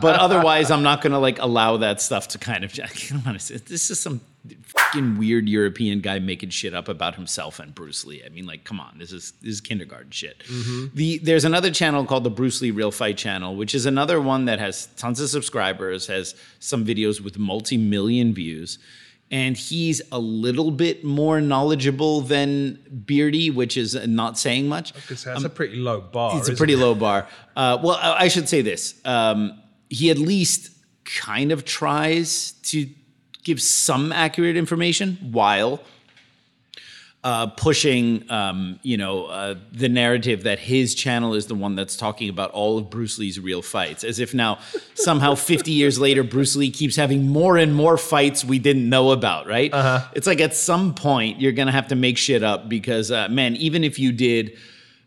But 0.00 0.20
otherwise, 0.20 0.70
I'm 0.70 0.82
not 0.82 1.00
gonna 1.00 1.18
like 1.18 1.40
allow 1.40 1.78
that 1.78 2.00
stuff 2.00 2.28
to 2.28 2.38
kind 2.38 2.64
of. 2.64 2.72
I 2.82 2.88
don't 3.08 3.24
want 3.24 3.38
to 3.38 3.44
say 3.44 3.56
this 3.56 3.90
is 3.90 3.98
some 3.98 4.20
fucking 4.62 5.18
weird 5.18 5.48
European 5.48 6.00
guy 6.00 6.18
making 6.18 6.50
shit 6.50 6.74
up 6.74 6.88
about 6.88 7.14
himself 7.14 7.58
and 7.58 7.74
Bruce 7.74 8.04
Lee. 8.04 8.22
I 8.24 8.28
mean, 8.28 8.46
like, 8.46 8.64
come 8.64 8.78
on, 8.78 8.98
this 8.98 9.12
is 9.12 9.32
this 9.42 9.54
is 9.54 9.60
kindergarten 9.60 10.10
shit. 10.10 10.38
Mm-hmm. 10.46 10.94
The 10.94 11.18
there's 11.18 11.44
another 11.44 11.70
channel 11.70 12.04
called 12.04 12.24
the 12.24 12.30
Bruce 12.30 12.60
Lee 12.60 12.70
Real 12.70 12.90
Fight 12.90 13.16
Channel, 13.16 13.56
which 13.56 13.74
is 13.74 13.86
another 13.86 14.20
one 14.20 14.44
that 14.44 14.58
has 14.58 14.86
tons 14.96 15.20
of 15.20 15.30
subscribers, 15.30 16.06
has 16.06 16.34
some 16.60 16.84
videos 16.84 17.20
with 17.20 17.38
multi-million 17.38 18.34
views. 18.34 18.78
And 19.30 19.56
he's 19.56 20.00
a 20.12 20.18
little 20.18 20.70
bit 20.70 21.02
more 21.02 21.40
knowledgeable 21.40 22.20
than 22.20 22.78
Beardy, 23.06 23.50
which 23.50 23.76
is 23.76 23.94
not 24.06 24.38
saying 24.38 24.68
much. 24.68 24.94
Because 24.94 25.24
that's 25.24 25.42
a 25.42 25.48
pretty 25.48 25.76
low 25.76 26.00
bar. 26.00 26.38
It's 26.38 26.48
a 26.48 26.54
pretty 26.54 26.74
it? 26.74 26.78
low 26.78 26.94
bar. 26.94 27.26
Uh, 27.56 27.78
well, 27.82 27.98
I 28.00 28.24
I 28.24 28.28
should 28.28 28.48
say 28.48 28.62
this: 28.62 29.00
um, 29.04 29.60
he 29.88 30.10
at 30.10 30.18
least 30.18 30.70
kind 31.04 31.52
of 31.52 31.64
tries 31.64 32.52
to 32.62 32.88
give 33.42 33.60
some 33.60 34.12
accurate 34.12 34.56
information 34.56 35.18
while 35.32 35.80
uh, 37.24 37.46
pushing, 37.46 38.30
um, 38.30 38.78
you 38.82 38.98
know, 38.98 39.24
uh, 39.24 39.54
the 39.72 39.88
narrative 39.88 40.42
that 40.42 40.58
his 40.58 40.94
channel 40.94 41.34
is 41.34 41.46
the 41.46 41.54
one 41.54 41.74
that's 41.74 41.96
talking 41.96 42.28
about 42.28 42.50
all 42.50 42.76
of 42.76 42.90
Bruce 42.90 43.18
Lee's 43.18 43.40
real 43.40 43.62
fights, 43.62 44.04
as 44.04 44.18
if 44.18 44.34
now 44.34 44.58
somehow 44.94 45.34
50 45.34 45.72
years 45.72 45.98
later, 45.98 46.22
Bruce 46.22 46.54
Lee 46.54 46.70
keeps 46.70 46.96
having 46.96 47.26
more 47.26 47.56
and 47.56 47.74
more 47.74 47.96
fights 47.96 48.44
we 48.44 48.58
didn't 48.58 48.86
know 48.86 49.10
about, 49.10 49.46
right? 49.46 49.72
Uh-huh. 49.72 50.06
It's 50.12 50.26
like 50.26 50.42
at 50.42 50.54
some 50.54 50.94
point 50.94 51.40
you're 51.40 51.52
gonna 51.52 51.72
have 51.72 51.88
to 51.88 51.96
make 51.96 52.18
shit 52.18 52.42
up 52.42 52.68
because, 52.68 53.10
uh, 53.10 53.28
man, 53.28 53.56
even 53.56 53.82
if 53.82 53.98
you 53.98 54.12
did. 54.12 54.56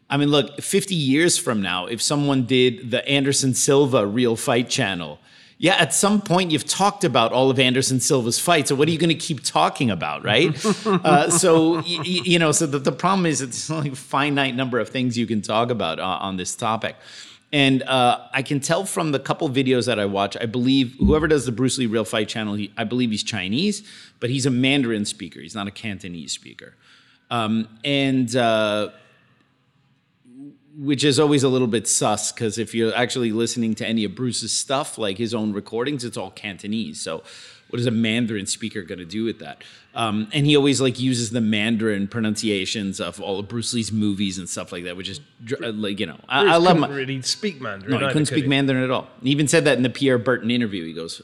I 0.09 0.15
mean, 0.15 0.29
look, 0.29 0.61
50 0.61 0.95
years 0.95 1.37
from 1.37 1.61
now, 1.61 1.87
if 1.87 2.01
someone 2.01 2.45
did 2.45 2.91
the 2.91 3.05
Anderson 3.05 3.53
Silva 3.53 4.07
Real 4.07 4.37
Fight 4.37 4.69
channel, 4.69 5.19
yeah, 5.59 5.75
at 5.75 5.93
some 5.93 6.21
point 6.21 6.51
you've 6.51 6.65
talked 6.65 7.03
about 7.03 7.31
all 7.31 7.49
of 7.49 7.59
Anderson 7.59 7.99
Silva's 7.99 8.39
fights. 8.39 8.69
So 8.69 8.75
what 8.75 8.87
are 8.87 8.91
you 8.91 8.99
going 8.99 9.09
to 9.09 9.15
keep 9.15 9.43
talking 9.43 9.89
about, 9.89 10.23
right? 10.23 10.53
uh, 10.85 11.29
so 11.31 11.77
y- 11.77 11.83
y- 11.85 12.03
you 12.03 12.37
know, 12.39 12.51
so 12.51 12.67
the, 12.67 12.77
the 12.79 12.91
problem 12.91 13.25
is 13.25 13.41
it's 13.41 13.69
only 13.77 13.91
a 13.91 13.95
finite 13.95 14.55
number 14.55 14.79
of 14.79 14.89
things 14.89 15.17
you 15.17 15.25
can 15.25 15.41
talk 15.41 15.71
about 15.71 15.99
uh, 15.99 16.03
on 16.03 16.37
this 16.37 16.55
topic. 16.55 16.95
And 17.51 17.81
uh, 17.83 18.27
I 18.33 18.41
can 18.41 18.59
tell 18.59 18.85
from 18.85 19.13
the 19.13 19.19
couple 19.19 19.49
videos 19.49 19.85
that 19.85 19.99
I 19.99 20.05
watch, 20.05 20.35
I 20.39 20.45
believe 20.45 20.95
whoever 20.99 21.27
does 21.27 21.45
the 21.45 21.51
Bruce 21.53 21.77
Lee 21.77 21.85
Real 21.85 22.03
Fight 22.03 22.27
channel, 22.27 22.55
he, 22.55 22.73
I 22.77 22.83
believe 22.83 23.09
he's 23.09 23.23
Chinese, 23.23 23.87
but 24.19 24.29
he's 24.29 24.45
a 24.45 24.51
Mandarin 24.51 25.05
speaker. 25.05 25.39
He's 25.39 25.55
not 25.55 25.65
a 25.67 25.71
Cantonese 25.71 26.33
speaker. 26.33 26.75
Um, 27.31 27.67
and 27.83 28.35
uh, 28.35 28.89
which 30.77 31.03
is 31.03 31.19
always 31.19 31.43
a 31.43 31.49
little 31.49 31.67
bit 31.67 31.87
sus 31.87 32.31
because 32.31 32.57
if 32.57 32.75
you're 32.75 32.95
actually 32.95 33.31
listening 33.31 33.73
to 33.75 33.85
any 33.85 34.03
of 34.03 34.13
Bruce's 34.13 34.51
stuff, 34.51 34.97
like 34.97 35.17
his 35.17 35.33
own 35.33 35.51
recordings, 35.53 36.03
it's 36.03 36.17
all 36.17 36.29
Cantonese. 36.31 37.01
So, 37.01 37.23
what 37.69 37.79
is 37.79 37.85
a 37.85 37.91
Mandarin 37.91 38.45
speaker 38.45 38.81
going 38.83 38.99
to 38.99 39.05
do 39.05 39.25
with 39.25 39.39
that? 39.39 39.63
Um, 39.93 40.29
and 40.31 40.45
he 40.45 40.55
always 40.55 40.79
like 40.79 40.99
uses 40.99 41.31
the 41.31 41.41
Mandarin 41.41 42.07
pronunciations 42.07 43.01
of 43.01 43.19
all 43.19 43.39
of 43.39 43.47
Bruce 43.49 43.73
Lee's 43.73 43.91
movies 43.91 44.37
and 44.37 44.47
stuff 44.47 44.71
like 44.71 44.83
that, 44.83 44.95
which 44.95 45.09
is 45.09 45.19
dr- 45.43 45.63
uh, 45.63 45.71
like 45.71 45.99
you 45.99 46.05
know, 46.05 46.19
I, 46.29 46.53
I 46.53 46.57
love 46.57 46.75
couldn't 46.75 46.91
my, 46.91 46.95
really 46.95 47.21
speak 47.23 47.59
Mandarin. 47.59 47.91
no, 47.91 47.97
he 47.97 48.05
couldn't 48.05 48.19
could 48.19 48.27
speak 48.27 48.43
he? 48.43 48.49
Mandarin 48.49 48.83
at 48.83 48.91
all. 48.91 49.09
He 49.23 49.31
even 49.31 49.47
said 49.47 49.65
that 49.65 49.77
in 49.77 49.83
the 49.83 49.89
Pierre 49.89 50.19
Berton 50.19 50.51
interview. 50.51 50.85
He 50.85 50.93
goes, 50.93 51.21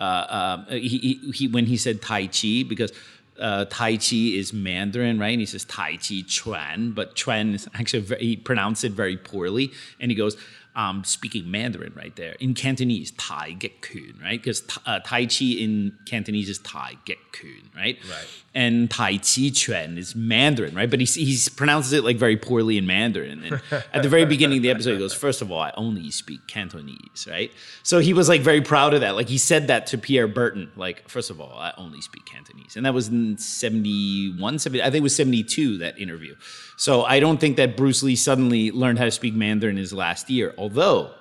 uh, 0.00 0.02
uh, 0.02 0.64
he, 0.70 0.88
he, 0.88 1.30
he 1.32 1.48
when 1.48 1.66
he 1.66 1.76
said 1.76 2.02
Tai 2.02 2.26
Chi 2.28 2.64
because 2.68 2.92
uh, 3.38 3.64
Tai 3.66 3.96
Chi 3.96 4.16
is 4.34 4.52
Mandarin, 4.52 5.18
right? 5.18 5.32
And 5.32 5.40
he 5.40 5.46
says 5.46 5.64
Tai 5.64 5.96
Chi 5.96 6.24
Chuan, 6.26 6.92
but 6.92 7.14
Chuan 7.14 7.54
is 7.54 7.68
actually 7.74 8.00
very, 8.00 8.20
he 8.20 8.36
pronounced 8.36 8.84
it 8.84 8.92
very 8.92 9.16
poorly, 9.16 9.72
and 10.00 10.10
he 10.10 10.14
goes. 10.14 10.36
Um, 10.76 11.04
speaking 11.04 11.50
Mandarin 11.50 11.94
right 11.96 12.14
there 12.16 12.32
in 12.38 12.52
Cantonese, 12.52 13.10
Tai 13.12 13.52
Get 13.52 13.80
Kun, 13.80 14.20
right? 14.22 14.38
Because 14.38 14.62
uh, 14.84 15.00
Tai 15.00 15.24
Chi 15.24 15.56
in 15.58 15.96
Cantonese 16.04 16.50
is 16.50 16.58
Tai 16.58 16.98
Get 17.06 17.16
Kun, 17.32 17.70
right? 17.74 17.98
Right. 18.08 18.26
And 18.54 18.90
Tai 18.90 19.16
Chi 19.16 19.48
Chuan 19.54 19.96
is 19.96 20.14
Mandarin, 20.14 20.74
right? 20.74 20.90
But 20.90 21.00
he 21.00 21.06
he 21.06 21.38
pronounces 21.56 21.94
it 21.94 22.04
like 22.04 22.18
very 22.18 22.36
poorly 22.36 22.76
in 22.76 22.86
Mandarin. 22.86 23.42
And 23.42 23.60
at 23.94 24.02
the 24.02 24.08
very 24.10 24.26
beginning 24.26 24.58
of 24.58 24.62
the 24.62 24.70
episode, 24.70 24.92
he 24.92 24.98
goes, 24.98 25.14
First 25.14 25.40
of 25.40 25.50
all, 25.50 25.60
I 25.60 25.72
only 25.78 26.10
speak 26.10 26.46
Cantonese, 26.46 27.26
right? 27.26 27.50
So 27.82 27.98
he 27.98 28.12
was 28.12 28.28
like 28.28 28.42
very 28.42 28.60
proud 28.60 28.92
of 28.92 29.00
that. 29.00 29.16
Like 29.16 29.28
he 29.28 29.38
said 29.38 29.68
that 29.68 29.86
to 29.88 29.98
Pierre 29.98 30.28
Berton, 30.28 30.70
like, 30.76 31.08
First 31.08 31.30
of 31.30 31.40
all, 31.40 31.58
I 31.58 31.72
only 31.78 32.02
speak 32.02 32.26
Cantonese. 32.26 32.76
And 32.76 32.84
that 32.84 32.92
was 32.92 33.08
in 33.08 33.38
71, 33.38 34.58
70, 34.58 34.82
I 34.82 34.84
think 34.86 34.96
it 34.96 35.02
was 35.02 35.16
72, 35.16 35.78
that 35.78 35.98
interview. 35.98 36.34
So 36.76 37.04
I 37.04 37.20
don't 37.20 37.38
think 37.38 37.56
that 37.56 37.76
Bruce 37.76 38.02
Lee 38.02 38.16
suddenly 38.16 38.70
learned 38.70 38.98
how 38.98 39.06
to 39.06 39.10
speak 39.10 39.34
Mandarin 39.34 39.76
his 39.76 39.92
last 39.92 40.28
year. 40.28 40.52
Although, 40.66 41.12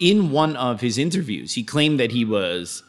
in 0.00 0.32
one 0.32 0.56
of 0.56 0.80
his 0.80 0.98
interviews, 0.98 1.54
he 1.54 1.62
claimed 1.62 2.00
that 2.00 2.10
he 2.10 2.24
was 2.24 2.82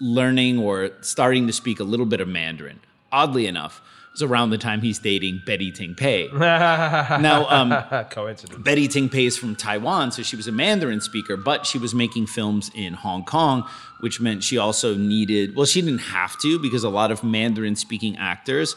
learning 0.00 0.58
or 0.58 0.90
starting 1.02 1.46
to 1.46 1.52
speak 1.52 1.78
a 1.78 1.84
little 1.84 2.04
bit 2.04 2.20
of 2.20 2.26
Mandarin. 2.26 2.80
Oddly 3.12 3.46
enough, 3.46 3.80
it 4.08 4.12
was 4.14 4.22
around 4.22 4.50
the 4.50 4.58
time 4.58 4.80
he's 4.80 4.98
dating 4.98 5.42
Betty 5.46 5.70
Ting 5.70 5.94
Pei. 5.94 6.28
now, 6.34 7.46
um, 7.48 8.06
Coincidence. 8.10 8.60
Betty 8.60 8.88
Ting 8.88 9.08
Pei 9.08 9.26
is 9.26 9.38
from 9.38 9.54
Taiwan, 9.54 10.10
so 10.10 10.24
she 10.24 10.34
was 10.34 10.48
a 10.48 10.52
Mandarin 10.52 11.00
speaker, 11.00 11.36
but 11.36 11.64
she 11.64 11.78
was 11.78 11.94
making 11.94 12.26
films 12.26 12.68
in 12.74 12.94
Hong 12.94 13.24
Kong, 13.24 13.68
which 14.00 14.20
meant 14.20 14.42
she 14.42 14.58
also 14.58 14.96
needed, 14.96 15.54
well, 15.54 15.64
she 15.64 15.80
didn't 15.80 16.00
have 16.00 16.36
to 16.40 16.58
because 16.58 16.82
a 16.82 16.90
lot 16.90 17.12
of 17.12 17.22
Mandarin 17.22 17.76
speaking 17.76 18.16
actors 18.16 18.74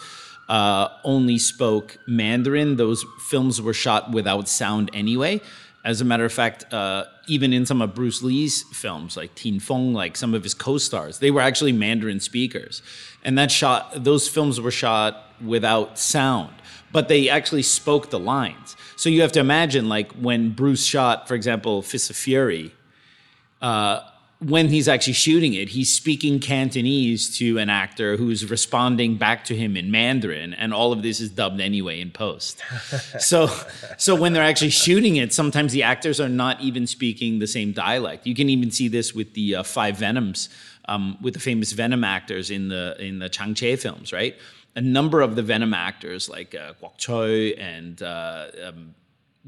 uh, 0.49 0.89
only 1.03 1.39
spoke 1.39 1.97
Mandarin. 2.07 2.75
Those 2.75 3.03
films 3.27 3.59
were 3.59 3.73
shot 3.73 4.11
without 4.11 4.47
sound 4.47 4.91
anyway. 4.93 5.41
As 5.89 6.01
a 6.01 6.05
matter 6.05 6.23
of 6.23 6.31
fact, 6.31 6.71
uh, 6.71 7.05
even 7.25 7.51
in 7.51 7.65
some 7.65 7.81
of 7.81 7.95
Bruce 7.95 8.21
Lee's 8.21 8.61
films, 8.71 9.17
like 9.17 9.33
Tien 9.33 9.59
Feng, 9.59 9.91
like 9.91 10.15
some 10.15 10.35
of 10.35 10.43
his 10.43 10.53
co-stars, 10.53 11.17
they 11.17 11.31
were 11.31 11.41
actually 11.41 11.71
Mandarin 11.71 12.19
speakers, 12.19 12.83
and 13.23 13.35
that 13.39 13.49
shot, 13.49 14.03
those 14.03 14.27
films 14.27 14.61
were 14.61 14.69
shot 14.69 15.33
without 15.43 15.97
sound, 15.97 16.53
but 16.91 17.07
they 17.07 17.27
actually 17.27 17.63
spoke 17.63 18.11
the 18.11 18.19
lines. 18.19 18.75
So 18.97 19.09
you 19.09 19.21
have 19.21 19.31
to 19.31 19.39
imagine, 19.39 19.89
like 19.89 20.11
when 20.11 20.51
Bruce 20.51 20.85
shot, 20.85 21.27
for 21.27 21.33
example, 21.33 21.81
Fist 21.81 22.11
of 22.11 22.15
Fury, 22.15 22.71
uh, 23.59 24.01
when 24.39 24.69
he's 24.69 24.87
actually 24.87 25.13
shooting 25.13 25.53
it, 25.53 25.69
he's 25.69 25.93
speaking 25.93 26.39
Cantonese 26.39 27.37
to 27.37 27.57
an 27.57 27.69
actor 27.69 28.15
who's 28.15 28.49
responding 28.49 29.17
back 29.17 29.43
to 29.45 29.55
him 29.55 29.75
in 29.75 29.91
Mandarin, 29.91 30.53
and 30.53 30.73
all 30.73 30.93
of 30.93 31.01
this 31.01 31.19
is 31.19 31.29
dubbed 31.29 31.59
anyway 31.59 31.99
in 31.99 32.09
post. 32.09 32.61
so, 33.19 33.47
so 33.97 34.15
when 34.15 34.31
they're 34.31 34.43
actually 34.43 34.69
shooting 34.69 35.17
it, 35.17 35.33
sometimes 35.33 35.73
the 35.73 35.83
actors 35.83 36.21
are 36.21 36.29
not 36.29 36.61
even 36.61 36.87
speaking 36.87 37.39
the 37.39 37.47
same 37.47 37.73
dialect. 37.73 38.25
You 38.25 38.33
can 38.33 38.49
even 38.49 38.71
see 38.71 38.87
this 38.87 39.13
with 39.13 39.33
the 39.33 39.55
uh, 39.55 39.63
Five 39.63 39.97
Venoms, 39.97 40.47
um, 40.85 41.17
with 41.21 41.33
the 41.33 41.41
famous 41.41 41.73
Venom 41.73 42.05
actors 42.05 42.49
in 42.49 42.69
the 42.69 42.95
in 42.97 43.19
the 43.19 43.27
Chang 43.27 43.53
Cheh 43.53 43.75
films, 43.75 44.13
right? 44.13 44.37
A 44.75 44.81
number 44.81 45.19
of 45.19 45.35
the 45.35 45.43
Venom 45.43 45.73
actors, 45.73 46.29
like 46.29 46.55
uh, 46.55 46.73
Kwok 46.81 46.95
Choi 46.97 47.49
and 47.49 48.01
uh, 48.01 48.47
um, 48.63 48.95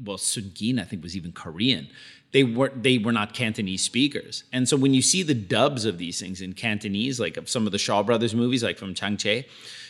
well, 0.02 0.18
Sun 0.18 0.52
Gin, 0.54 0.78
I 0.78 0.84
think 0.84 1.02
was 1.02 1.16
even 1.16 1.32
Korean. 1.32 1.88
They 2.32 2.44
were 2.44 2.72
they 2.74 2.98
were 2.98 3.12
not 3.12 3.34
Cantonese 3.34 3.82
speakers, 3.82 4.44
and 4.52 4.66
so 4.66 4.76
when 4.76 4.94
you 4.94 5.02
see 5.02 5.22
the 5.22 5.34
dubs 5.34 5.84
of 5.84 5.98
these 5.98 6.18
things 6.18 6.40
in 6.40 6.54
Cantonese, 6.54 7.20
like 7.20 7.36
of 7.36 7.48
some 7.48 7.66
of 7.66 7.72
the 7.72 7.78
Shaw 7.78 8.02
Brothers 8.02 8.34
movies, 8.34 8.62
like 8.62 8.78
from 8.78 8.94
Chang 8.94 9.18
Cheh, 9.18 9.42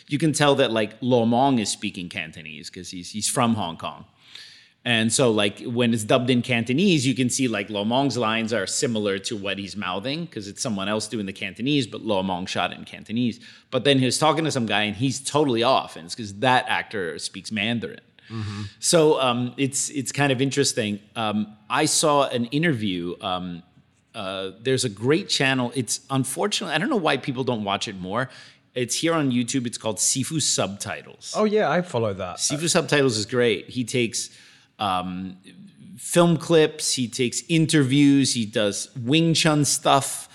you 0.07 0.17
can 0.17 0.33
tell 0.33 0.55
that 0.55 0.71
like 0.71 0.95
Lo 0.99 1.25
Mong 1.25 1.59
is 1.61 1.69
speaking 1.69 2.09
Cantonese 2.09 2.69
because 2.69 2.91
he's 2.91 3.11
he's 3.11 3.29
from 3.29 3.55
Hong 3.55 3.77
Kong, 3.77 4.03
and 4.83 5.13
so 5.13 5.31
like 5.31 5.63
when 5.63 5.93
it's 5.93 6.03
dubbed 6.03 6.29
in 6.29 6.41
Cantonese, 6.41 7.07
you 7.07 7.15
can 7.15 7.29
see 7.29 7.47
like 7.47 7.69
Lo 7.69 7.85
Mong's 7.85 8.17
lines 8.17 8.51
are 8.51 8.67
similar 8.67 9.17
to 9.19 9.37
what 9.37 9.57
he's 9.57 9.77
mouthing 9.77 10.25
because 10.25 10.49
it's 10.49 10.61
someone 10.61 10.89
else 10.89 11.07
doing 11.07 11.25
the 11.25 11.31
Cantonese, 11.31 11.87
but 11.87 12.01
Lo 12.01 12.21
Mong 12.21 12.45
shot 12.45 12.73
it 12.73 12.77
in 12.77 12.83
Cantonese. 12.83 13.39
But 13.71 13.85
then 13.85 13.99
he 13.99 14.05
was 14.05 14.19
talking 14.19 14.43
to 14.43 14.51
some 14.51 14.65
guy 14.65 14.83
and 14.83 14.97
he's 14.97 15.21
totally 15.21 15.63
off, 15.63 15.95
and 15.95 16.07
it's 16.07 16.15
because 16.15 16.33
that 16.39 16.65
actor 16.67 17.17
speaks 17.19 17.53
Mandarin. 17.53 18.01
So 18.79 19.19
um, 19.19 19.53
it's 19.57 19.89
it's 19.89 20.11
kind 20.11 20.31
of 20.31 20.41
interesting. 20.41 20.99
Um, 21.15 21.55
I 21.69 21.85
saw 21.85 22.27
an 22.29 22.45
interview. 22.45 23.15
Um, 23.21 23.63
uh, 24.15 24.51
there's 24.61 24.85
a 24.85 24.89
great 24.89 25.29
channel. 25.29 25.71
It's 25.75 26.01
unfortunately 26.09 26.75
I 26.75 26.77
don't 26.77 26.89
know 26.89 26.95
why 26.95 27.17
people 27.17 27.43
don't 27.43 27.63
watch 27.63 27.87
it 27.87 27.99
more. 27.99 28.29
It's 28.75 28.95
here 28.95 29.13
on 29.13 29.31
YouTube. 29.31 29.67
It's 29.67 29.77
called 29.77 29.97
Sifu 29.97 30.41
Subtitles. 30.41 31.33
Oh 31.35 31.43
yeah, 31.43 31.69
I 31.69 31.81
follow 31.81 32.13
that. 32.13 32.37
Sifu 32.37 32.69
Subtitles 32.69 33.17
is 33.17 33.25
great. 33.25 33.69
He 33.69 33.83
takes 33.83 34.29
um, 34.79 35.37
film 35.97 36.37
clips, 36.37 36.93
he 36.93 37.07
takes 37.07 37.43
interviews, 37.49 38.33
he 38.33 38.45
does 38.45 38.89
Wing 38.95 39.33
Chun 39.33 39.63
stuff, 39.63 40.27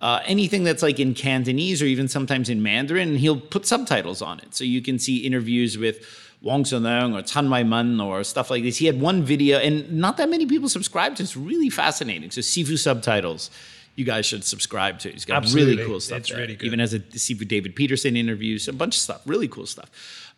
uh, 0.00 0.20
anything 0.24 0.64
that's 0.64 0.82
like 0.82 0.98
in 0.98 1.14
Cantonese 1.14 1.82
or 1.82 1.86
even 1.86 2.08
sometimes 2.08 2.48
in 2.48 2.62
Mandarin, 2.62 3.10
and 3.10 3.18
he'll 3.18 3.40
put 3.40 3.66
subtitles 3.66 4.22
on 4.22 4.38
it. 4.40 4.54
So 4.54 4.64
you 4.64 4.80
can 4.80 4.98
see 4.98 5.18
interviews 5.18 5.76
with 5.76 6.06
Wong 6.42 6.64
Shun 6.64 6.82
Leung 6.82 7.18
or 7.18 7.22
Tan 7.22 7.48
Mai 7.48 7.62
Man 7.62 8.00
or 8.00 8.24
stuff 8.24 8.50
like 8.50 8.62
this. 8.62 8.78
He 8.78 8.86
had 8.86 9.00
one 9.00 9.22
video, 9.22 9.58
and 9.58 9.92
not 9.92 10.16
that 10.16 10.30
many 10.30 10.46
people 10.46 10.68
subscribed 10.68 11.18
to. 11.18 11.22
It's 11.22 11.36
really 11.36 11.70
fascinating. 11.70 12.30
So 12.30 12.40
Sifu 12.40 12.78
Subtitles. 12.78 13.50
You 13.96 14.04
guys 14.04 14.24
should 14.24 14.44
subscribe 14.44 15.00
to. 15.00 15.10
He's 15.10 15.26
got 15.26 15.38
Absolutely. 15.38 15.76
really 15.76 15.86
cool 15.86 16.00
stuff. 16.00 16.20
It's 16.20 16.30
there. 16.30 16.38
really 16.38 16.56
good. 16.56 16.64
Even 16.64 16.78
has 16.78 16.94
a 16.94 17.00
Sifu 17.00 17.46
David 17.46 17.76
Peterson 17.76 18.16
interviews, 18.16 18.66
a 18.68 18.72
bunch 18.72 18.96
of 18.96 19.00
stuff, 19.02 19.20
really 19.26 19.48
cool 19.48 19.66
stuff. 19.66 19.90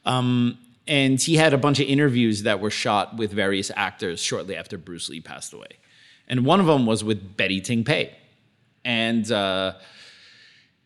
Um, 0.04 0.58
and 0.88 1.20
he 1.20 1.36
had 1.36 1.54
a 1.54 1.58
bunch 1.58 1.78
of 1.78 1.86
interviews 1.86 2.42
that 2.42 2.60
were 2.60 2.70
shot 2.70 3.16
with 3.16 3.30
various 3.30 3.70
actors 3.76 4.20
shortly 4.20 4.56
after 4.56 4.76
Bruce 4.76 5.08
Lee 5.08 5.20
passed 5.20 5.52
away. 5.52 5.68
And 6.26 6.44
one 6.44 6.60
of 6.60 6.66
them 6.66 6.86
was 6.86 7.04
with 7.04 7.36
Betty 7.36 7.60
Ting 7.60 7.84
Pei. 7.84 8.16
And 8.84 9.30
uh, 9.30 9.74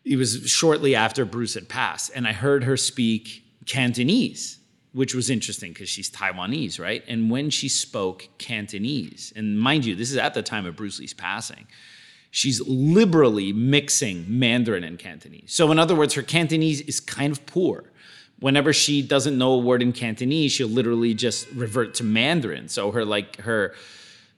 it 0.05 0.17
was 0.17 0.47
shortly 0.47 0.95
after 0.95 1.25
Bruce 1.25 1.55
had 1.55 1.67
passed. 1.67 2.11
And 2.13 2.27
I 2.27 2.33
heard 2.33 2.63
her 2.65 2.77
speak 2.77 3.43
Cantonese, 3.65 4.59
which 4.97 5.13
was 5.13 5.29
interesting 5.29 5.73
because 5.73 5.87
she's 5.87 6.09
Taiwanese, 6.09 6.79
right? 6.79 7.03
And 7.07 7.29
when 7.29 7.51
she 7.51 7.69
spoke 7.69 8.27
Cantonese, 8.39 9.31
and 9.35 9.59
mind 9.59 9.85
you, 9.85 9.95
this 9.95 10.09
is 10.09 10.17
at 10.17 10.33
the 10.33 10.41
time 10.41 10.65
of 10.65 10.75
Bruce 10.75 10.99
Lee's 10.99 11.13
passing, 11.13 11.67
she's 12.31 12.67
liberally 12.67 13.53
mixing 13.53 14.25
Mandarin 14.27 14.83
and 14.83 14.97
Cantonese. 14.97 15.53
So, 15.53 15.71
in 15.71 15.77
other 15.77 15.93
words, 15.93 16.15
her 16.15 16.23
Cantonese 16.23 16.81
is 16.81 16.99
kind 16.99 17.31
of 17.31 17.45
poor. 17.45 17.83
Whenever 18.39 18.73
she 18.73 19.03
doesn't 19.03 19.37
know 19.37 19.53
a 19.53 19.59
word 19.59 19.83
in 19.83 19.93
Cantonese, 19.93 20.51
she'll 20.53 20.67
literally 20.67 21.13
just 21.13 21.47
revert 21.51 21.93
to 21.95 22.03
Mandarin. 22.03 22.67
So, 22.67 22.89
her 22.89 23.05
like 23.05 23.37
her, 23.41 23.75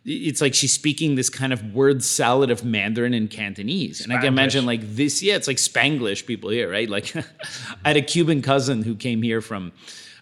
it's 0.04 0.41
like 0.41 0.54
she's 0.54 0.74
speaking 0.74 1.15
this 1.15 1.30
kind 1.30 1.54
of 1.54 1.74
word 1.74 2.04
salad 2.04 2.52
of 2.52 2.65
Mandarin 2.65 3.13
and 3.13 3.30
Cantonese. 3.30 4.02
And 4.02 4.12
I 4.12 4.17
can 4.17 4.26
imagine 4.26 4.65
like 4.65 4.82
this, 4.93 5.24
yeah, 5.24 5.38
it's 5.38 5.48
like 5.48 5.56
Spanglish 5.56 6.26
people 6.26 6.50
here, 6.50 6.69
right? 6.69 6.89
Like, 6.89 7.15
I 7.86 7.88
had 7.88 7.95
a 7.95 8.02
Cuban 8.02 8.41
cousin 8.41 8.84
who 8.84 8.95
came 8.95 9.22
here 9.22 9.39
from 9.39 9.72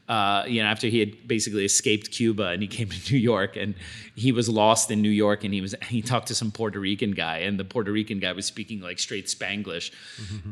uh, 0.08 0.46
you 0.48 0.62
know, 0.62 0.70
after 0.70 0.88
he 0.88 1.00
had 1.00 1.28
basically 1.28 1.66
escaped 1.66 2.12
Cuba 2.12 2.48
and 2.48 2.62
he 2.62 2.68
came 2.68 2.90
to 2.90 2.96
New 3.14 3.20
York 3.20 3.56
and 3.56 3.76
he 4.16 4.32
was 4.32 4.48
lost 4.48 4.90
in 4.90 5.02
New 5.02 5.10
York 5.10 5.44
and 5.44 5.54
he 5.54 5.62
was 5.62 5.76
he 5.88 6.02
talked 6.02 6.28
to 6.28 6.36
some 6.36 6.52
Puerto 6.52 6.80
Rican 6.80 7.12
guy 7.12 7.40
and 7.40 7.60
the 7.60 7.66
Puerto 7.66 7.92
Rican 7.92 8.20
guy 8.20 8.32
was 8.32 8.46
speaking 8.46 8.80
like 8.82 9.00
straight 9.00 9.26
Spanglish, 9.26 9.92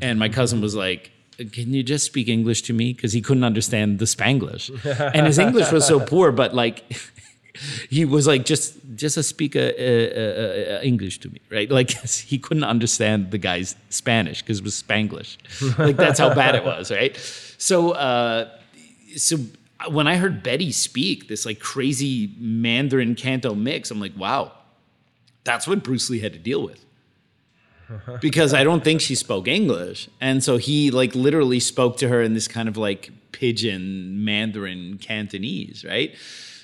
and 0.02 0.20
my 0.20 0.30
cousin 0.30 0.62
was 0.62 0.76
like. 0.76 1.12
Can 1.52 1.74
you 1.74 1.84
just 1.84 2.06
speak 2.06 2.30
English 2.30 2.62
to 2.62 2.72
me? 2.72 2.94
Because 2.94 3.12
he 3.12 3.20
couldn't 3.20 3.44
understand 3.44 4.00
the 4.00 4.06
Spanglish, 4.06 4.70
and 5.14 5.28
his 5.28 5.38
English 5.38 5.70
was 5.70 5.86
so 5.86 6.00
poor. 6.00 6.32
But 6.32 6.56
like, 6.56 6.86
he 7.90 8.06
was 8.06 8.26
like, 8.26 8.46
just 8.46 8.78
just 8.96 9.22
speak 9.28 9.54
uh, 9.58 9.60
uh, 9.60 9.64
uh, 9.64 10.76
uh, 10.78 10.80
English 10.82 11.20
to 11.20 11.30
me, 11.30 11.42
right? 11.52 11.70
Like 11.70 11.92
he 11.92 12.40
couldn't 12.40 12.64
understand 12.64 13.32
the 13.32 13.38
guy's 13.38 13.76
Spanish 13.90 14.44
because 14.44 14.60
it 14.60 14.64
was 14.64 14.82
Spanglish. 14.82 15.36
Like 15.78 15.98
that's 15.98 16.20
how 16.20 16.34
bad 16.34 16.56
it 16.56 16.64
was, 16.64 16.90
right? 16.90 17.18
So. 17.58 17.92
Uh, 17.92 18.50
so 19.16 19.38
uh, 19.80 19.90
when 19.90 20.08
I 20.08 20.18
heard 20.18 20.44
Betty 20.44 20.72
speak 20.72 21.28
this 21.28 21.46
like 21.46 21.60
crazy 21.60 22.34
Mandarin 22.38 23.16
Canto 23.16 23.56
mix, 23.56 23.92
I'm 23.92 24.00
like, 24.00 24.18
wow, 24.18 24.52
that's 25.44 25.68
what 25.68 25.84
Bruce 25.84 26.10
Lee 26.10 26.20
had 26.20 26.34
to 26.34 26.40
deal 26.40 26.64
with. 26.64 26.86
because 28.22 28.54
I 28.54 28.64
don't 28.64 28.84
think 28.84 29.02
she 29.02 29.16
spoke 29.16 29.48
English. 29.48 30.10
And 30.20 30.44
so 30.44 30.58
he 30.58 30.92
like 30.92 31.14
literally 31.14 31.60
spoke 31.60 31.98
to 31.98 32.08
her 32.08 32.22
in 32.22 32.34
this 32.34 32.48
kind 32.48 32.68
of 32.68 32.78
like 32.78 33.12
pidgin 33.32 34.24
Mandarin 34.26 34.98
Cantonese, 34.98 35.86
right? 35.86 36.16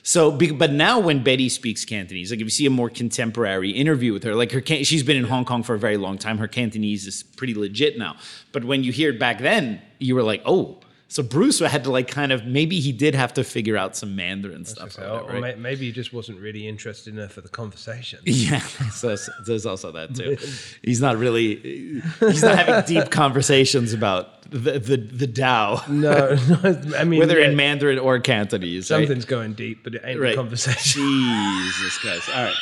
So, 0.04 0.32
but 0.32 0.72
now 0.72 1.00
when 1.00 1.24
Betty 1.24 1.48
speaks 1.48 1.86
Cantonese, 1.86 2.32
like 2.32 2.40
if 2.40 2.46
you 2.46 2.50
see 2.50 2.66
a 2.66 2.72
more 2.72 2.90
contemporary 2.90 3.70
interview 3.70 4.14
with 4.14 4.24
her, 4.24 4.34
like 4.34 4.52
her, 4.52 4.62
she's 4.66 5.04
been 5.04 5.18
in 5.18 5.26
Hong 5.26 5.46
Kong 5.46 5.62
for 5.62 5.76
a 5.76 5.80
very 5.80 5.98
long 5.98 6.18
time. 6.18 6.40
Her 6.40 6.48
Cantonese 6.48 7.06
is 7.06 7.22
pretty 7.22 7.54
legit 7.54 8.00
now. 8.00 8.16
But 8.52 8.64
when 8.64 8.84
you 8.84 8.92
hear 8.92 9.12
it 9.12 9.20
back 9.20 9.40
then, 9.40 9.80
you 10.00 10.16
were 10.16 10.24
like, 10.24 10.42
oh, 10.44 10.80
so 11.12 11.22
Bruce 11.22 11.60
had 11.60 11.84
to 11.84 11.92
like 11.92 12.08
kind 12.08 12.32
of 12.32 12.46
maybe 12.46 12.80
he 12.80 12.94
did 12.94 13.16
have 13.16 13.34
to 13.34 13.44
figure 13.44 13.76
out 13.76 13.98
some 13.98 14.16
Mandarin 14.16 14.64
stuff. 14.64 14.98
or 14.98 15.04
Or, 15.04 15.24
whatever, 15.24 15.42
right? 15.42 15.60
maybe 15.60 15.88
he 15.88 15.92
just 15.92 16.14
wasn't 16.14 16.40
really 16.40 16.66
interested 16.66 17.14
enough 17.14 17.34
for 17.34 17.42
the 17.42 17.50
conversation. 17.50 18.20
Yeah, 18.26 18.60
so 18.60 19.18
there's 19.46 19.66
also 19.66 19.92
that 19.92 20.16
too. 20.16 20.38
He's 20.84 21.02
not 21.02 21.18
really, 21.18 22.02
he's 22.22 22.42
not 22.44 22.58
having 22.58 22.86
deep 22.86 23.12
conversations 23.22 23.92
about 23.92 24.42
the 24.52 24.80
the, 24.80 24.96
the 24.96 25.28
Tao, 25.28 25.84
No, 25.90 26.36
no, 26.36 26.82
I 26.98 27.04
mean, 27.04 27.20
whether 27.20 27.40
yeah, 27.40 27.50
in 27.50 27.58
Mandarin 27.58 28.00
or 28.00 28.18
Cantonese. 28.20 28.90
right? 28.90 29.00
something's 29.00 29.26
going 29.26 29.54
deep, 29.54 29.84
but 29.84 29.96
it 29.96 30.02
ain't 30.06 30.18
right. 30.20 30.30
the 30.30 30.36
conversation. 30.38 31.02
Jesus 31.02 31.98
Christ! 31.98 32.30
All 32.30 32.44
right. 32.46 32.56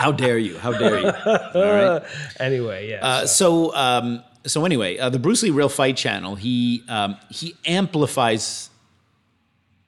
How 0.00 0.12
dare 0.12 0.38
you? 0.38 0.58
How 0.58 0.72
dare 0.72 1.00
you? 1.00 1.06
All 1.08 1.52
right. 1.54 2.02
anyway, 2.38 2.90
yeah. 2.90 3.04
Uh, 3.06 3.26
so 3.26 3.74
um, 3.74 4.22
so 4.46 4.64
anyway, 4.64 4.98
uh, 4.98 5.08
the 5.10 5.18
Bruce 5.18 5.42
Lee 5.42 5.50
Real 5.50 5.68
Fight 5.68 5.96
channel, 5.96 6.34
he 6.36 6.82
um, 6.88 7.16
he 7.30 7.54
amplifies 7.66 8.70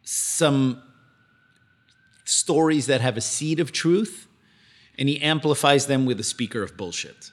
some 0.05 0.83
stories 2.25 2.87
that 2.87 3.01
have 3.01 3.17
a 3.17 3.21
seed 3.21 3.61
of 3.61 3.73
truth, 3.73 4.27
and 4.99 5.09
he 5.09 5.21
amplifies 5.21 5.87
them 5.87 6.07
with 6.07 6.21
a 6.21 6.25
speaker 6.25 6.63
of 6.63 6.77
bullshit. 6.77 7.31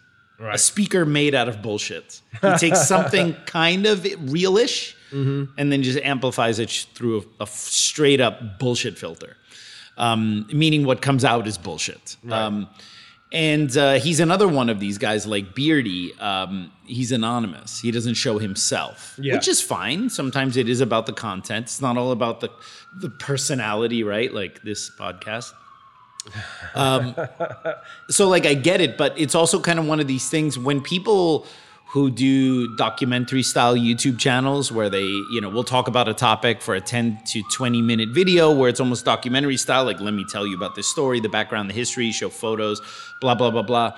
A 0.53 0.57
speaker 0.57 1.05
made 1.05 1.35
out 1.35 1.49
of 1.49 1.61
bullshit. 1.61 2.21
He 2.41 2.55
takes 2.57 2.87
something 2.87 3.33
kind 3.45 3.85
of 3.85 3.99
realish 4.01 4.95
Mm-hmm. 5.11 5.53
and 5.59 5.71
then 5.71 5.81
just 5.81 5.97
amplifies 6.03 6.59
it 6.59 6.69
through 6.93 7.27
a 7.39 7.47
straight 7.47 8.21
up 8.21 8.59
bullshit 8.59 8.95
filter. 8.95 9.35
Um, 9.97 10.47
meaning 10.53 10.85
what 10.85 11.01
comes 11.01 11.25
out 11.25 11.47
is 11.47 11.57
bullshit. 11.57 12.15
Um, 12.29 12.67
and 13.31 13.75
uh, 13.77 13.93
he's 13.99 14.19
another 14.19 14.47
one 14.47 14.69
of 14.69 14.79
these 14.79 14.97
guys 14.97 15.27
like 15.27 15.53
Beardy. 15.53 16.17
Um, 16.19 16.71
he's 16.85 17.11
anonymous. 17.11 17.79
He 17.79 17.91
doesn't 17.91 18.15
show 18.15 18.39
himself, 18.39 19.15
Yeah. 19.21 19.35
which 19.35 19.47
is 19.47 19.61
fine. 19.61 20.09
Sometimes 20.09 20.57
it 20.57 20.67
is 20.67 20.81
about 20.81 21.05
the 21.05 21.13
content. 21.13 21.65
It's 21.65 21.81
not 21.81 21.97
all 21.97 22.11
about 22.11 22.39
the 22.41 22.49
the 22.99 23.09
personality, 23.09 24.03
right? 24.03 24.33
Like 24.33 24.63
this 24.63 24.89
podcast. 24.89 25.53
Um, 26.75 27.15
so 28.09 28.27
like 28.27 28.45
I 28.45 28.53
get 28.55 28.81
it, 28.81 28.97
but 28.97 29.17
it's 29.19 29.35
also 29.35 29.59
kind 29.59 29.79
of 29.79 29.85
one 29.87 29.99
of 29.99 30.07
these 30.07 30.29
things 30.29 30.57
when 30.57 30.81
people 30.81 31.45
who 31.91 32.11
do 32.11 32.75
documentary 32.75 33.41
style 33.41 33.75
YouTube 33.75 34.19
channels 34.19 34.71
where 34.71 34.89
they, 34.91 35.05
you 35.05 35.41
know, 35.41 35.49
we'll 35.49 35.63
talk 35.63 35.87
about 35.87 36.07
a 36.07 36.13
topic 36.13 36.61
for 36.61 36.75
a 36.75 36.81
10 36.81 37.19
to 37.25 37.41
20 37.51 37.81
minute 37.81 38.09
video 38.09 38.51
where 38.51 38.69
it's 38.69 38.79
almost 38.79 39.05
documentary 39.05 39.57
style, 39.57 39.85
like 39.85 39.99
let 39.99 40.13
me 40.13 40.23
tell 40.29 40.45
you 40.45 40.55
about 40.55 40.75
this 40.75 40.87
story, 40.87 41.19
the 41.19 41.29
background, 41.29 41.67
the 41.69 41.73
history, 41.73 42.11
show 42.11 42.29
photos, 42.29 42.79
blah, 43.21 43.33
blah, 43.33 43.49
blah, 43.49 43.63
blah. 43.63 43.97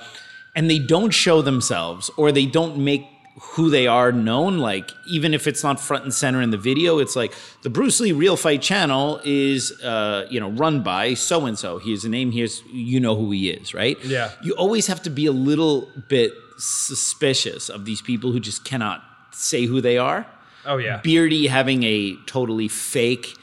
And 0.55 0.69
they 0.69 0.79
don't 0.79 1.11
show 1.11 1.41
themselves 1.41 2.09
or 2.17 2.31
they 2.31 2.45
don't 2.45 2.77
make 2.77 3.07
who 3.55 3.69
they 3.69 3.87
are 3.87 4.11
known 4.11 4.57
like 4.59 4.91
even 5.07 5.33
if 5.33 5.47
it's 5.47 5.63
not 5.63 5.79
front 5.79 6.03
and 6.03 6.13
center 6.13 6.41
in 6.41 6.51
the 6.51 6.57
video 6.57 6.99
it's 6.99 7.15
like 7.15 7.33
the 7.63 7.69
bruce 7.69 8.01
lee 8.01 8.11
real 8.11 8.35
fight 8.35 8.61
channel 8.61 9.21
is 9.23 9.71
uh, 9.83 10.27
you 10.29 10.37
know 10.37 10.49
run 10.51 10.83
by 10.83 11.13
so 11.13 11.45
and 11.45 11.57
so 11.57 11.79
here's 11.79 12.03
a 12.03 12.09
name 12.09 12.29
here's 12.29 12.61
you 12.73 12.99
know 12.99 13.15
who 13.15 13.31
he 13.31 13.49
is 13.49 13.73
right 13.73 13.97
Yeah. 14.03 14.31
you 14.43 14.51
always 14.55 14.85
have 14.87 15.01
to 15.03 15.09
be 15.09 15.27
a 15.27 15.31
little 15.31 15.89
bit 16.09 16.33
suspicious 16.61 17.69
of 17.69 17.85
these 17.85 18.01
people 18.01 18.31
who 18.31 18.39
just 18.39 18.63
cannot 18.63 19.03
say 19.31 19.65
who 19.65 19.81
they 19.81 19.97
are 19.97 20.25
Oh, 20.65 20.77
yeah. 20.77 20.97
beardy 21.03 21.47
having 21.47 21.81
a 21.83 22.15
totally 22.27 22.67
fake 22.67 23.35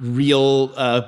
real 0.00 0.72
uh 0.76 1.02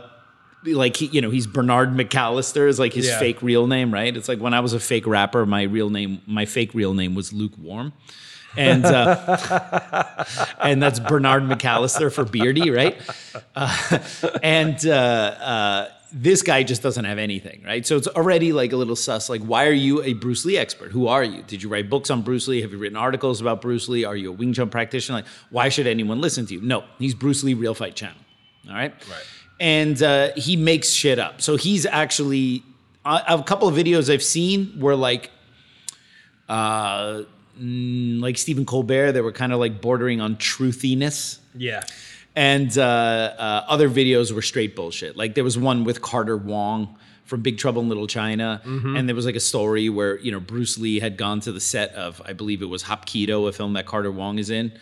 like 0.65 0.97
he, 0.97 1.07
you 1.07 1.21
know 1.21 1.31
he's 1.31 1.47
Bernard 1.47 1.91
McAllister 1.91 2.69
is 2.69 2.79
like 2.79 2.93
his 2.93 3.07
Yeah. 3.07 3.19
fake 3.21 3.41
real 3.43 3.67
name, 3.69 3.93
right? 3.95 4.17
It's 4.17 4.29
like 4.29 4.41
when 4.41 4.53
I 4.55 4.61
was 4.61 4.73
a 4.73 4.81
fake 4.81 5.07
rapper, 5.07 5.47
my 5.47 5.63
real 5.63 5.91
name, 5.91 6.21
my 6.27 6.45
fake 6.45 6.75
real 6.75 6.93
name 6.93 7.15
was 7.15 7.33
Lukewarm, 7.33 7.93
and 8.57 8.85
uh, 8.85 10.25
and 10.61 10.83
that's 10.83 10.99
Bernard 10.99 11.45
McAllister 11.45 12.13
for 12.13 12.25
Beardy, 12.25 12.71
right? 12.71 12.97
Uh, 13.55 13.99
and 14.43 14.85
uh, 14.87 14.91
uh, 14.93 15.89
this 16.13 16.43
guy 16.43 16.63
just 16.63 16.83
doesn't 16.83 17.05
have 17.05 17.19
anything, 17.19 17.63
right? 17.65 17.87
So 17.87 17.97
it's 17.97 18.07
already 18.09 18.53
like 18.53 18.73
a 18.73 18.77
little 18.77 18.97
sus. 18.97 19.29
Like, 19.29 19.43
why 19.43 19.67
are 19.67 19.73
you 19.73 20.03
a 20.03 20.13
Bruce 20.15 20.45
Lee 20.45 20.57
expert? 20.57 20.93
Who 20.93 21.09
are 21.09 21.25
you? 21.25 21.43
Did 21.43 21.63
you 21.63 21.69
write 21.69 21.91
books 21.91 22.11
on 22.11 22.23
Bruce 22.23 22.49
Lee? 22.49 22.63
Have 22.63 22.73
you 22.73 22.79
written 22.79 22.97
articles 22.97 23.41
about 23.41 23.61
Bruce 23.61 23.89
Lee? 23.89 24.05
Are 24.05 24.17
you 24.17 24.31
a 24.31 24.33
Wing 24.33 24.53
Chun 24.53 24.71
practitioner? 24.71 25.19
Like, 25.19 25.27
why 25.51 25.69
should 25.69 25.87
anyone 25.87 26.21
listen 26.21 26.47
to 26.47 26.55
you? 26.55 26.61
No, 26.61 26.85
he's 26.99 27.15
Bruce 27.15 27.43
Lee 27.43 27.55
Real 27.55 27.75
Fight 27.75 27.95
Channel. 27.97 28.17
All 28.69 28.75
right. 28.75 28.93
Right. 29.09 29.27
And 29.59 30.03
uh, 30.03 30.31
he 30.37 30.57
makes 30.57 30.91
shit 30.91 31.19
up. 31.19 31.41
So 31.41 31.57
he's 31.57 31.87
actually 31.87 32.63
uh, 33.05 33.23
a 33.29 33.43
couple 33.43 33.69
of 33.69 33.75
videos 33.75 34.13
I've 34.13 34.23
seen 34.23 34.79
were 34.79 34.97
like, 34.97 35.31
uh, 36.49 37.23
mm, 37.59 38.21
like 38.21 38.39
Stephen 38.39 38.67
Colbert. 38.67 39.13
They 39.13 39.21
were 39.21 39.33
kind 39.33 39.53
of 39.53 39.61
like 39.61 39.81
bordering 39.81 40.21
on 40.21 40.37
truthiness 40.37 41.39
Yeah. 41.55 41.83
And 42.37 42.77
uh, 42.77 42.83
uh, 42.83 43.65
other 43.67 43.89
videos 43.89 44.31
were 44.31 44.43
straight 44.43 44.77
bullshit. 44.77 45.17
Like 45.17 45.35
there 45.35 45.43
was 45.43 45.59
one 45.59 45.85
with 45.85 46.03
Carter 46.03 46.37
Wong 46.37 46.97
from 47.25 47.41
Big 47.41 47.59
Trouble 47.59 47.83
in 47.83 47.89
Little 47.89 48.07
China, 48.07 48.61
and 48.97 49.09
there 49.09 49.17
was 49.17 49.27
like 49.27 49.35
a 49.35 49.41
story 49.41 49.89
where 49.89 50.21
you 50.21 50.31
know 50.31 50.39
Bruce 50.39 50.79
Lee 50.79 51.01
had 51.01 51.17
gone 51.17 51.41
to 51.41 51.51
the 51.51 51.61
set 51.61 51.93
of 51.95 52.23
I 52.25 52.35
believe 52.35 52.63
it 52.63 52.67
was 52.67 52.85
Hapkido, 52.85 53.49
a 53.49 53.53
film 53.53 53.73
that 53.73 53.87
Carter 53.87 54.13
Wong 54.13 54.39
is 54.39 54.51
in. 54.51 54.73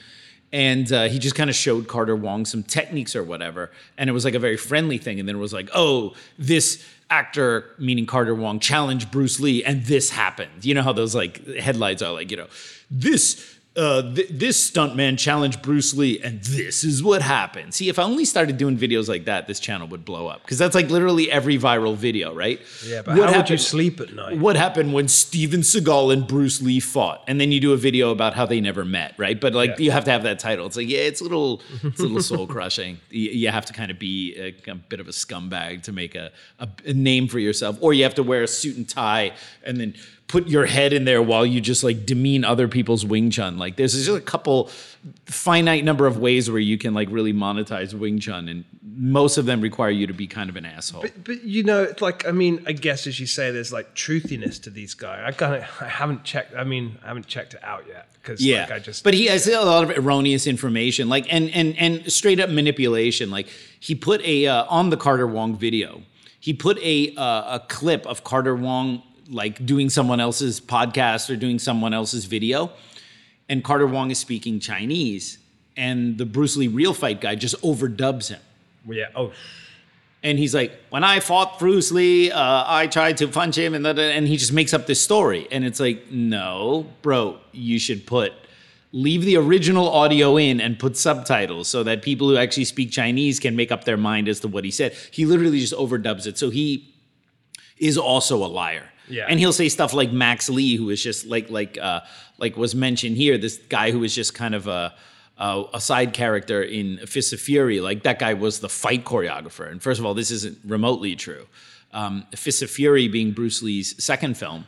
And 0.52 0.92
uh, 0.92 1.08
he 1.08 1.18
just 1.18 1.34
kind 1.34 1.50
of 1.50 1.56
showed 1.56 1.88
Carter 1.88 2.14
Wong 2.14 2.44
some 2.44 2.62
techniques 2.62 3.16
or 3.16 3.24
whatever. 3.24 3.72
And 3.98 4.08
it 4.08 4.12
was 4.12 4.24
like 4.24 4.34
a 4.34 4.38
very 4.38 4.56
friendly 4.56 4.98
thing. 4.98 5.18
And 5.18 5.28
then 5.28 5.34
it 5.34 5.40
was 5.40 5.52
like, 5.52 5.68
oh, 5.74 6.14
this 6.38 6.86
actor, 7.10 7.74
meaning 7.76 8.06
Carter 8.06 8.36
Wong, 8.36 8.60
challenged 8.60 9.10
Bruce 9.10 9.40
Lee, 9.40 9.64
and 9.64 9.84
this 9.84 10.10
happened. 10.10 10.64
You 10.64 10.74
know 10.74 10.82
how 10.82 10.92
those 10.92 11.12
like 11.12 11.44
headlines 11.56 12.02
are 12.02 12.12
like, 12.12 12.30
you 12.30 12.36
know, 12.36 12.46
this 12.88 13.53
uh, 13.76 14.14
th- 14.14 14.28
this 14.30 14.70
stuntman 14.70 15.18
challenged 15.18 15.60
Bruce 15.60 15.94
Lee, 15.94 16.20
and 16.22 16.40
this 16.42 16.84
is 16.84 17.02
what 17.02 17.22
happened. 17.22 17.74
See, 17.74 17.88
if 17.88 17.98
I 17.98 18.04
only 18.04 18.24
started 18.24 18.56
doing 18.56 18.78
videos 18.78 19.08
like 19.08 19.24
that, 19.24 19.48
this 19.48 19.58
channel 19.58 19.88
would 19.88 20.04
blow 20.04 20.28
up 20.28 20.42
because 20.42 20.58
that's 20.58 20.76
like 20.76 20.90
literally 20.90 21.30
every 21.30 21.58
viral 21.58 21.96
video, 21.96 22.32
right? 22.32 22.60
Yeah, 22.86 23.02
but 23.02 23.16
how 23.30 23.38
would 23.38 23.50
you 23.50 23.58
sleep 23.58 23.98
at 24.00 24.14
night? 24.14 24.38
What 24.38 24.54
happened 24.54 24.92
when 24.92 25.08
Steven 25.08 25.60
Seagal 25.62 26.12
and 26.12 26.26
Bruce 26.26 26.62
Lee 26.62 26.78
fought, 26.78 27.24
and 27.26 27.40
then 27.40 27.50
you 27.50 27.58
do 27.58 27.72
a 27.72 27.76
video 27.76 28.10
about 28.12 28.34
how 28.34 28.46
they 28.46 28.60
never 28.60 28.84
met, 28.84 29.14
right? 29.18 29.40
But 29.40 29.54
like 29.54 29.70
Yeah. 29.70 29.76
you 29.86 29.90
have 29.90 30.04
to 30.04 30.12
have 30.12 30.22
that 30.22 30.38
title. 30.38 30.66
It's 30.66 30.76
like 30.76 30.88
yeah, 30.88 31.00
it's 31.00 31.20
a 31.20 31.24
little, 31.24 31.60
it's 31.82 31.98
a 31.98 32.02
little 32.04 32.22
soul 32.32 32.46
crushing. 32.46 33.00
You, 33.10 33.30
you 33.30 33.48
have 33.48 33.66
to 33.66 33.72
kind 33.72 33.90
of 33.90 33.98
be 33.98 34.36
a, 34.36 34.70
a 34.70 34.74
bit 34.76 35.00
of 35.00 35.08
a 35.08 35.12
scumbag 35.12 35.82
to 35.82 35.92
make 35.92 36.14
a, 36.14 36.30
a, 36.60 36.68
a 36.86 36.92
name 36.92 37.26
for 37.26 37.40
yourself, 37.40 37.76
or 37.80 37.92
you 37.92 38.04
have 38.04 38.14
to 38.14 38.22
wear 38.22 38.42
a 38.44 38.48
suit 38.48 38.76
and 38.76 38.88
tie 38.88 39.32
and 39.64 39.78
then 39.80 39.94
put 40.26 40.48
your 40.48 40.66
head 40.66 40.92
in 40.92 41.04
there 41.04 41.22
while 41.22 41.44
you 41.44 41.60
just 41.60 41.84
like 41.84 42.06
demean 42.06 42.44
other 42.44 42.68
people's 42.68 43.04
Wing 43.04 43.30
Chun. 43.30 43.58
Like 43.58 43.76
there's 43.76 43.92
just 43.92 44.08
a 44.08 44.20
couple 44.20 44.70
finite 45.26 45.84
number 45.84 46.06
of 46.06 46.18
ways 46.18 46.50
where 46.50 46.60
you 46.60 46.78
can 46.78 46.94
like 46.94 47.08
really 47.10 47.32
monetize 47.32 47.94
Wing 47.94 48.18
Chun, 48.18 48.48
and 48.48 48.64
most 48.96 49.38
of 49.38 49.46
them 49.46 49.60
require 49.60 49.90
you 49.90 50.06
to 50.06 50.12
be 50.12 50.26
kind 50.26 50.48
of 50.48 50.56
an 50.56 50.64
asshole. 50.64 51.02
But, 51.02 51.24
but 51.24 51.42
you 51.44 51.62
know, 51.62 51.82
it's 51.82 52.00
like 52.00 52.26
I 52.26 52.32
mean, 52.32 52.62
I 52.66 52.72
guess 52.72 53.06
as 53.06 53.20
you 53.20 53.26
say, 53.26 53.50
there's 53.50 53.72
like 53.72 53.94
truthiness 53.94 54.60
to 54.62 54.70
these 54.70 54.94
guys. 54.94 55.22
I 55.24 55.32
kind 55.32 55.56
of, 55.56 55.70
I 55.80 55.88
haven't 55.88 56.24
checked. 56.24 56.54
I 56.54 56.64
mean, 56.64 56.98
I 57.04 57.08
haven't 57.08 57.26
checked 57.26 57.54
it 57.54 57.62
out 57.62 57.84
yet 57.86 58.08
because 58.14 58.44
Yeah, 58.44 58.62
like, 58.62 58.72
I 58.72 58.78
just. 58.78 59.04
but 59.04 59.14
he 59.14 59.26
has 59.26 59.46
a 59.46 59.60
lot 59.60 59.84
of 59.84 59.96
erroneous 59.96 60.46
information, 60.46 61.08
like 61.08 61.30
and 61.32 61.50
and 61.50 61.76
and 61.78 62.10
straight 62.12 62.40
up 62.40 62.50
manipulation. 62.50 63.30
Like 63.30 63.48
he 63.78 63.94
put 63.94 64.22
a 64.22 64.46
uh, 64.46 64.64
on 64.68 64.90
the 64.90 64.96
Carter 64.96 65.26
Wong 65.26 65.56
video, 65.56 66.02
he 66.40 66.54
put 66.54 66.78
a 66.78 67.14
uh, 67.16 67.56
a 67.56 67.62
clip 67.68 68.06
of 68.06 68.24
Carter 68.24 68.56
Wong 68.56 69.02
like 69.28 69.64
doing 69.64 69.90
someone 69.90 70.20
else's 70.20 70.60
podcast 70.60 71.30
or 71.30 71.36
doing 71.36 71.58
someone 71.58 71.94
else's 71.94 72.24
video, 72.24 72.70
and 73.48 73.62
Carter 73.62 73.86
Wong 73.86 74.10
is 74.10 74.18
speaking 74.18 74.60
Chinese, 74.60 75.38
and 75.76 76.18
the 76.18 76.26
Bruce 76.26 76.56
Lee 76.56 76.68
real 76.68 76.94
fight 76.94 77.20
guy 77.20 77.34
just 77.34 77.60
overdubs 77.62 78.28
him. 78.28 78.40
yeah. 78.88 79.06
Oh, 79.14 79.32
And 80.22 80.38
he's 80.38 80.54
like, 80.54 80.72
when 80.90 81.04
I 81.04 81.20
fought 81.20 81.58
Bruce 81.58 81.92
Lee, 81.92 82.30
uh, 82.30 82.64
I 82.66 82.86
tried 82.86 83.18
to 83.18 83.28
punch 83.28 83.56
him, 83.56 83.74
and 83.74 83.86
and 83.86 84.26
he 84.26 84.36
just 84.36 84.52
makes 84.52 84.72
up 84.72 84.86
this 84.86 85.00
story. 85.00 85.46
And 85.50 85.64
it's 85.64 85.80
like, 85.80 86.10
no, 86.10 86.86
bro, 87.02 87.38
you 87.52 87.78
should 87.78 88.06
put 88.06 88.32
leave 88.94 89.22
the 89.22 89.36
original 89.36 89.90
audio 89.90 90.36
in 90.36 90.60
and 90.60 90.78
put 90.78 90.96
subtitles 90.96 91.66
so 91.66 91.82
that 91.82 92.00
people 92.00 92.28
who 92.28 92.36
actually 92.36 92.64
speak 92.64 92.92
Chinese 92.92 93.40
can 93.40 93.56
make 93.56 93.72
up 93.72 93.82
their 93.82 93.96
mind 93.96 94.28
as 94.28 94.38
to 94.38 94.46
what 94.46 94.64
he 94.64 94.70
said. 94.70 94.94
He 95.10 95.26
literally 95.26 95.58
just 95.58 95.74
overdubs 95.74 96.28
it. 96.28 96.38
So 96.38 96.48
he 96.48 96.94
is 97.76 97.98
also 97.98 98.36
a 98.36 98.46
liar. 98.46 98.88
Yeah. 99.08 99.26
And 99.28 99.38
he'll 99.38 99.52
say 99.52 99.68
stuff 99.68 99.92
like 99.92 100.12
Max 100.12 100.48
Lee, 100.48 100.76
who 100.76 100.86
was 100.86 101.02
just 101.02 101.26
like 101.26 101.50
like 101.50 101.78
uh, 101.78 102.00
like 102.38 102.56
was 102.56 102.74
mentioned 102.74 103.16
here, 103.16 103.38
this 103.38 103.58
guy 103.68 103.90
who 103.90 104.00
was 104.00 104.14
just 104.14 104.34
kind 104.34 104.54
of 104.54 104.66
a 104.66 104.94
a, 105.38 105.64
a 105.74 105.80
side 105.80 106.12
character 106.12 106.62
in 106.62 106.98
Fist 107.06 107.32
of 107.32 107.40
Fury. 107.40 107.80
Like 107.80 108.02
that 108.04 108.18
guy 108.18 108.34
was 108.34 108.60
the 108.60 108.68
fight 108.68 109.04
choreographer. 109.04 109.70
And 109.70 109.82
first 109.82 110.00
of 110.00 110.06
all, 110.06 110.14
this 110.14 110.30
isn't 110.30 110.58
remotely 110.64 111.16
true. 111.16 111.46
Um, 111.92 112.26
Fist 112.34 112.62
of 112.62 112.70
Fury 112.70 113.08
being 113.08 113.32
Bruce 113.32 113.62
Lee's 113.62 114.02
second 114.02 114.36
film. 114.36 114.66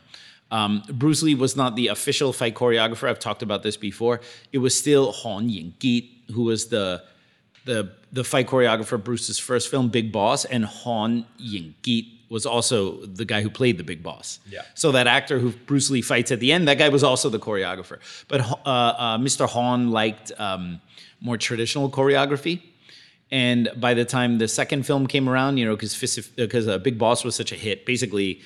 Um, 0.51 0.83
Bruce 0.89 1.23
Lee 1.23 1.35
was 1.35 1.57
not 1.57 1.75
the 1.75 1.89
official 1.89 2.33
fight 2.33 2.55
choreographer. 2.55 3.09
I've 3.09 3.19
talked 3.19 3.43
about 3.43 3.65
this 3.65 3.77
before. 3.77 4.21
It 4.53 4.59
was 4.59 4.79
still 4.79 5.11
Hon 5.13 5.49
Ying-git, 5.49 6.05
who 6.33 6.45
was 6.45 6.69
the 6.69 7.03
the 7.65 7.91
the 8.17 8.25
fight 8.25 8.47
choreographer 8.47 9.03
Bruce's 9.03 9.39
first 9.39 9.71
film, 9.71 9.89
Big 9.89 10.11
Boss, 10.11 10.47
and 10.47 10.65
Han 10.65 11.27
Ying-git 11.37 12.07
was 12.31 12.47
also 12.47 13.05
the 13.05 13.27
guy 13.27 13.43
who 13.43 13.51
played 13.51 13.77
the 13.77 13.85
Big 13.85 14.03
Boss. 14.03 14.41
Yeah. 14.51 14.63
So 14.75 14.91
that 14.93 15.07
actor 15.07 15.39
who 15.39 15.51
Bruce 15.51 15.91
Lee 15.91 16.01
fights 16.01 16.33
at 16.33 16.41
the 16.41 16.51
end, 16.51 16.67
that 16.67 16.79
guy 16.79 16.89
was 16.89 17.05
also 17.05 17.29
the 17.29 17.39
choreographer. 17.39 17.99
But 18.27 18.41
uh, 18.41 18.55
uh, 18.65 19.19
Mr. 19.19 19.47
Han 19.49 19.91
liked 19.91 20.33
um, 20.39 20.81
more 21.21 21.37
traditional 21.37 21.91
choreography. 21.91 22.63
And 23.31 23.69
by 23.77 23.93
the 23.93 24.07
time 24.07 24.39
the 24.39 24.49
second 24.49 24.87
film 24.87 25.07
came 25.07 25.29
around, 25.29 25.59
you 25.59 25.67
know, 25.67 25.77
because 25.77 25.95
because 26.37 26.67
uh, 26.67 26.79
Big 26.79 26.99
Boss 26.99 27.23
was 27.23 27.35
such 27.35 27.53
a 27.53 27.57
hit, 27.57 27.85
basically 27.85 28.41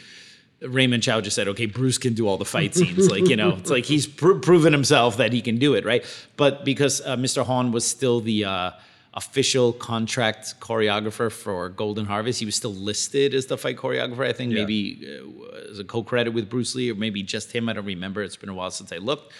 Raymond 0.63 1.03
Chow 1.03 1.21
just 1.21 1.37
said, 1.37 1.49
"Okay, 1.49 1.67
Bruce 1.67 1.99
can 1.99 2.15
do 2.15 2.27
all 2.27 2.39
the 2.39 2.45
fight 2.47 2.75
scenes." 2.79 3.11
like 3.11 3.29
you 3.29 3.37
know, 3.37 3.51
it's 3.57 3.71
like 3.71 3.85
he's 3.85 4.07
pr- 4.07 4.35
proven 4.35 4.73
himself 4.73 5.19
that 5.19 5.33
he 5.33 5.43
can 5.43 5.59
do 5.59 5.75
it, 5.75 5.85
right? 5.85 6.03
But 6.37 6.65
because 6.65 7.03
uh, 7.03 7.17
Mr. 7.17 7.45
Han 7.45 7.73
was 7.73 7.87
still 7.87 8.21
the 8.21 8.47
uh, 8.47 8.71
official 9.15 9.73
contract 9.73 10.55
choreographer 10.61 11.33
for 11.33 11.69
Golden 11.71 12.07
Harvest, 12.07 12.39
he 12.39 12.47
was 12.47 12.55
still 12.55 12.73
listed 12.75 13.35
as 13.35 13.47
the 13.47 13.59
fight 13.59 13.77
choreographer. 13.77 14.27
I 14.27 14.33
think 14.33 14.53
Yeah. 14.53 14.61
maybe 14.61 15.19
uh, 15.21 15.71
as 15.71 15.79
a 15.81 15.85
co-credit 15.85 16.31
with 16.31 16.49
Bruce 16.49 16.75
Lee, 16.77 16.91
or 16.93 16.95
maybe 16.95 17.23
just 17.23 17.51
him. 17.53 17.69
I 17.69 17.73
don't 17.73 17.85
remember. 17.85 18.23
It's 18.23 18.37
been 18.37 18.49
a 18.51 18.55
while 18.55 18.71
since 18.71 18.93
I 18.93 18.99
looked. 18.99 19.33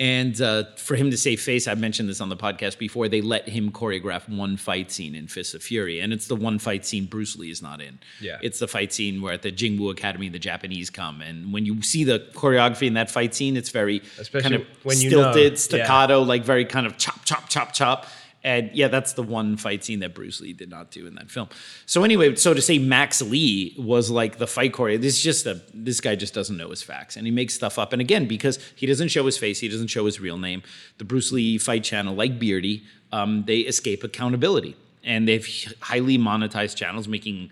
And 0.00 0.40
uh, 0.40 0.64
for 0.78 0.96
him 0.96 1.10
to 1.12 1.16
save 1.16 1.40
face, 1.40 1.68
I 1.68 1.74
mentioned 1.74 2.08
this 2.08 2.20
on 2.20 2.28
the 2.28 2.36
podcast 2.36 2.78
before. 2.78 3.08
They 3.08 3.20
let 3.20 3.48
him 3.48 3.70
choreograph 3.70 4.28
one 4.28 4.56
fight 4.56 4.90
scene 4.90 5.14
in 5.14 5.28
Fists 5.28 5.54
of 5.54 5.62
Fury, 5.62 6.00
and 6.00 6.12
it's 6.12 6.26
the 6.26 6.34
one 6.34 6.58
fight 6.58 6.84
scene 6.84 7.04
Bruce 7.04 7.36
Lee 7.36 7.50
is 7.50 7.62
not 7.62 7.80
in. 7.80 8.00
Yeah. 8.20 8.38
it's 8.42 8.58
the 8.58 8.66
fight 8.66 8.92
scene 8.92 9.20
where 9.22 9.34
at 9.34 9.42
the 9.42 9.52
Jingwu 9.52 9.92
Academy 9.92 10.28
the 10.30 10.38
Japanese 10.40 10.88
come, 10.90 11.20
and 11.20 11.52
when 11.52 11.66
you 11.66 11.82
see 11.82 12.02
the 12.04 12.18
choreography 12.34 12.86
in 12.88 12.94
that 12.94 13.10
fight 13.12 13.32
scene, 13.34 13.56
it's 13.56 13.68
very 13.68 14.02
Especially 14.18 14.42
kind 14.42 14.54
of 14.62 14.66
when 14.82 14.98
you 14.98 15.10
know, 15.10 15.30
stilted, 15.30 15.52
yeah. 15.52 15.58
staccato, 15.58 16.22
like 16.22 16.42
very 16.42 16.64
kind 16.64 16.86
of 16.86 16.96
chop, 16.96 17.24
chop, 17.24 17.48
chop, 17.48 17.72
chop. 17.72 18.06
And 18.44 18.70
yeah, 18.74 18.88
that's 18.88 19.12
the 19.12 19.22
one 19.22 19.56
fight 19.56 19.84
scene 19.84 20.00
that 20.00 20.14
Bruce 20.14 20.40
Lee 20.40 20.52
did 20.52 20.68
not 20.68 20.90
do 20.90 21.06
in 21.06 21.14
that 21.14 21.30
film. 21.30 21.48
So 21.86 22.02
anyway, 22.02 22.34
so 22.34 22.52
to 22.54 22.60
say 22.60 22.78
Max 22.78 23.22
Lee 23.22 23.74
was 23.78 24.10
like 24.10 24.38
the 24.38 24.46
fight 24.46 24.72
choreo, 24.72 25.00
this 25.00 25.16
is 25.16 25.22
just 25.22 25.46
a 25.46 25.60
this 25.72 26.00
guy 26.00 26.16
just 26.16 26.34
doesn't 26.34 26.56
know 26.56 26.70
his 26.70 26.82
facts 26.82 27.16
and 27.16 27.26
he 27.26 27.30
makes 27.30 27.54
stuff 27.54 27.78
up. 27.78 27.92
And 27.92 28.00
again, 28.02 28.26
because 28.26 28.58
he 28.74 28.86
doesn't 28.86 29.08
show 29.08 29.24
his 29.24 29.38
face, 29.38 29.60
he 29.60 29.68
doesn't 29.68 29.88
show 29.88 30.06
his 30.06 30.18
real 30.18 30.38
name. 30.38 30.62
The 30.98 31.04
Bruce 31.04 31.30
Lee 31.30 31.56
fight 31.58 31.84
channel, 31.84 32.14
like 32.14 32.38
Beardy, 32.38 32.82
um, 33.12 33.44
they 33.46 33.58
escape 33.58 34.02
accountability 34.02 34.76
and 35.04 35.28
they've 35.28 35.74
highly 35.80 36.18
monetized 36.18 36.76
channels 36.76 37.08
making 37.08 37.50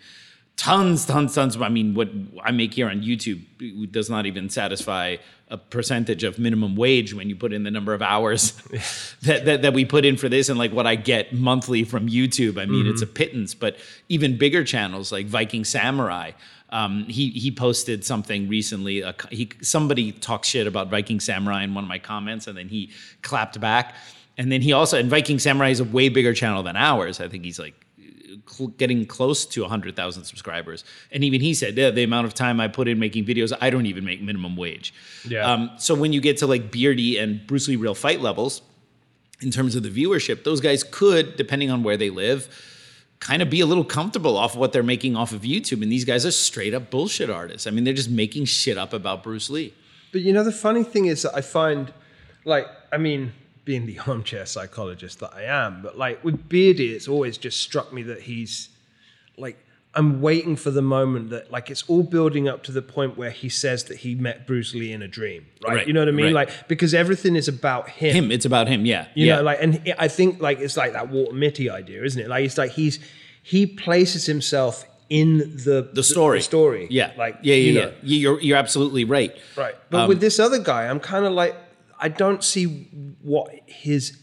tons, 0.61 1.07
tons, 1.07 1.35
tons. 1.35 1.57
Of, 1.57 1.63
I 1.63 1.71
mean, 1.71 1.95
what 1.95 2.11
I 2.45 2.51
make 2.51 2.75
here 2.75 2.87
on 2.87 3.01
YouTube 3.01 3.91
does 3.91 4.11
not 4.11 4.27
even 4.27 4.51
satisfy 4.51 5.17
a 5.49 5.57
percentage 5.57 6.23
of 6.23 6.39
minimum 6.39 6.77
wage 6.77 7.15
when 7.15 7.31
you 7.31 7.35
put 7.35 7.55
in 7.55 7.63
the 7.63 7.71
number 7.71 7.95
of 7.95 8.03
hours 8.03 8.53
that, 9.23 9.47
that, 9.47 9.63
that 9.63 9.73
we 9.73 9.87
put 9.87 10.05
in 10.05 10.19
for 10.19 10.29
this 10.29 10.51
and 10.51 10.59
like 10.59 10.71
what 10.71 10.87
I 10.87 10.97
get 10.97 11.33
monthly 11.33 11.83
from 11.83 12.11
YouTube. 12.11 12.61
I 12.61 12.67
mean, 12.67 12.87
it's 12.87 13.01
a 13.01 13.07
pittance, 13.07 13.55
but 13.55 13.79
even 14.11 14.37
bigger 14.37 14.63
channels 14.63 15.11
like 15.11 15.27
Viking 15.27 15.65
Samurai. 15.65 16.33
Um, 16.69 17.05
he 17.05 17.31
he 17.31 17.51
posted 17.51 18.05
something 18.05 18.47
recently. 18.47 19.03
Uh, 19.03 19.15
he 19.31 19.51
somebody 19.63 20.13
talked 20.13 20.45
shit 20.45 20.67
about 20.67 20.89
Viking 20.89 21.21
Samurai 21.21 21.65
in 21.65 21.75
one 21.75 21.85
of 21.85 21.89
my 21.89 21.99
comments, 21.99 22.47
and 22.47 22.57
then 22.57 22.69
he 22.69 22.91
clapped 23.23 23.59
back. 23.61 23.95
And 24.39 24.53
then 24.53 24.61
he 24.61 24.73
also 24.73 24.99
and 24.99 25.09
Viking 25.09 25.39
Samurai 25.39 25.71
is 25.71 25.81
a 25.81 25.85
way 25.85 26.11
bigger 26.11 26.35
channel 26.35 26.63
than 26.63 26.77
ours. 26.77 27.19
I 27.19 27.29
think 27.29 27.45
he's 27.45 27.59
like 27.59 27.75
cl- 28.47 28.69
getting 28.69 29.07
close 29.07 29.47
to 29.47 29.63
100,000 29.63 30.25
subscribers. 30.25 30.85
And 31.11 31.25
even 31.25 31.41
he 31.41 31.55
said, 31.55 31.77
yeah, 31.77 31.91
the 31.91 32.03
amount 32.03 32.27
of 32.27 32.35
time 32.35 32.61
I 32.61 32.69
put 32.69 32.89
in 32.89 32.99
making 32.99 33.25
videos, 33.25 33.57
I 33.61 33.71
don't 33.71 33.87
even 33.87 34.05
make 34.05 34.23
minimum 34.23 34.57
wage. 34.57 34.95
Yeah. 35.27 35.51
Um, 35.51 35.71
so 35.79 35.95
when 35.95 36.13
you 36.13 36.21
get 36.21 36.39
to 36.39 36.47
like 36.47 36.71
Beardy 36.71 37.19
and 37.19 37.47
Bruce 37.47 37.69
Lee 37.69 37.77
Real 37.77 37.95
Fight 37.95 38.21
levels, 38.21 38.63
in 39.43 39.51
terms 39.51 39.75
of 39.75 39.83
the 39.83 39.91
viewership, 39.91 40.45
those 40.45 40.61
guys 40.61 40.85
could, 40.85 41.37
depending 41.37 41.71
on 41.71 41.83
where 41.83 41.97
they 41.97 42.11
live, 42.11 42.49
kind 43.21 43.43
of 43.43 43.51
be 43.51 43.61
a 43.61 43.67
little 43.67 43.85
comfortable 43.85 44.37
off 44.37 44.55
of 44.55 44.61
what 44.61 44.73
they're 44.73 44.83
making 44.83 45.17
off 45.17 45.33
of 45.33 45.43
YouTube. 45.43 45.83
And 45.83 45.91
these 45.91 46.05
guys 46.05 46.27
are 46.27 46.31
straight 46.31 46.75
up 46.75 46.91
bullshit 46.91 47.31
artists. 47.31 47.67
I 47.67 47.71
mean, 47.71 47.85
they're 47.85 47.95
just 47.95 48.11
making 48.11 48.47
shit 48.47 48.79
up 48.79 48.93
about 48.93 49.23
Bruce 49.23 49.51
Lee. 49.51 49.75
But 50.13 50.23
you 50.23 50.33
know, 50.33 50.43
the 50.43 50.53
funny 50.53 50.83
thing 50.83 51.07
is 51.07 51.23
that 51.23 51.35
I 51.35 51.41
find, 51.41 51.93
like, 52.45 52.67
I 52.93 52.97
mean, 52.99 53.33
being 53.71 53.87
the 53.87 53.99
armchair 54.11 54.45
psychologist 54.47 55.21
that 55.21 55.33
I 55.35 55.45
am, 55.65 55.73
but 55.83 55.93
like 56.07 56.17
with 56.27 56.39
Beardy, 56.49 56.89
it's 56.97 57.09
always 57.15 57.39
just 57.47 57.59
struck 57.61 57.89
me 57.93 58.03
that 58.05 58.21
he's 58.23 58.53
like, 59.37 59.57
I'm 59.93 60.21
waiting 60.21 60.55
for 60.65 60.71
the 60.71 60.83
moment 60.83 61.31
that, 61.31 61.51
like, 61.51 61.69
it's 61.69 61.83
all 61.91 62.05
building 62.05 62.47
up 62.53 62.63
to 62.69 62.73
the 62.79 62.83
point 62.83 63.17
where 63.21 63.31
he 63.43 63.49
says 63.49 63.85
that 63.89 63.97
he 64.05 64.15
met 64.15 64.47
Bruce 64.47 64.73
Lee 64.73 64.93
in 64.93 65.03
a 65.03 65.09
dream, 65.09 65.43
right? 65.67 65.77
Right, 65.79 65.87
You 65.89 65.93
know 65.93 66.01
what 66.03 66.09
I 66.09 66.13
mean? 66.13 66.27
right. 66.27 66.47
Like, 66.49 66.69
because 66.69 66.93
everything 66.95 67.35
is 67.35 67.49
about 67.49 67.89
him. 67.89 68.15
Him, 68.15 68.31
it's 68.31 68.45
about 68.45 68.69
him. 68.69 68.85
Yeah. 68.87 69.07
You 69.17 69.27
yeah. 69.27 69.37
know, 69.37 69.43
like, 69.43 69.59
and 69.61 69.95
I 69.99 70.07
think 70.07 70.41
like 70.41 70.59
it's 70.61 70.77
like 70.77 70.93
that 70.93 71.09
Walter 71.11 71.35
Mitty 71.35 71.69
idea, 71.71 72.05
isn't 72.05 72.21
it? 72.25 72.29
Like, 72.29 72.45
it's 72.45 72.57
like 72.59 72.71
he's 72.81 73.01
he 73.43 73.67
places 73.67 74.27
himself 74.27 74.85
in 75.09 75.39
the 75.67 75.79
the 75.93 76.05
story. 76.05 76.39
the 76.39 76.43
story, 76.45 76.87
Yeah. 76.89 77.11
like 77.19 77.35
yeah, 77.43 77.55
yeah, 77.57 77.63
you 77.67 77.73
yeah. 77.79 77.85
Know. 77.87 77.93
You're 78.03 78.41
you're 78.47 78.59
absolutely 78.65 79.05
right. 79.05 79.33
Right. 79.57 79.75
But 79.91 80.03
Um, 80.03 80.09
with 80.09 80.21
this 80.21 80.39
other 80.39 80.61
guy, 80.61 80.83
I'm 80.91 81.01
kind 81.01 81.25
of 81.25 81.33
like, 81.33 81.55
I 82.01 82.09
don't 82.09 82.43
see 82.43 82.67
what 83.23 83.51
his. 83.67 84.19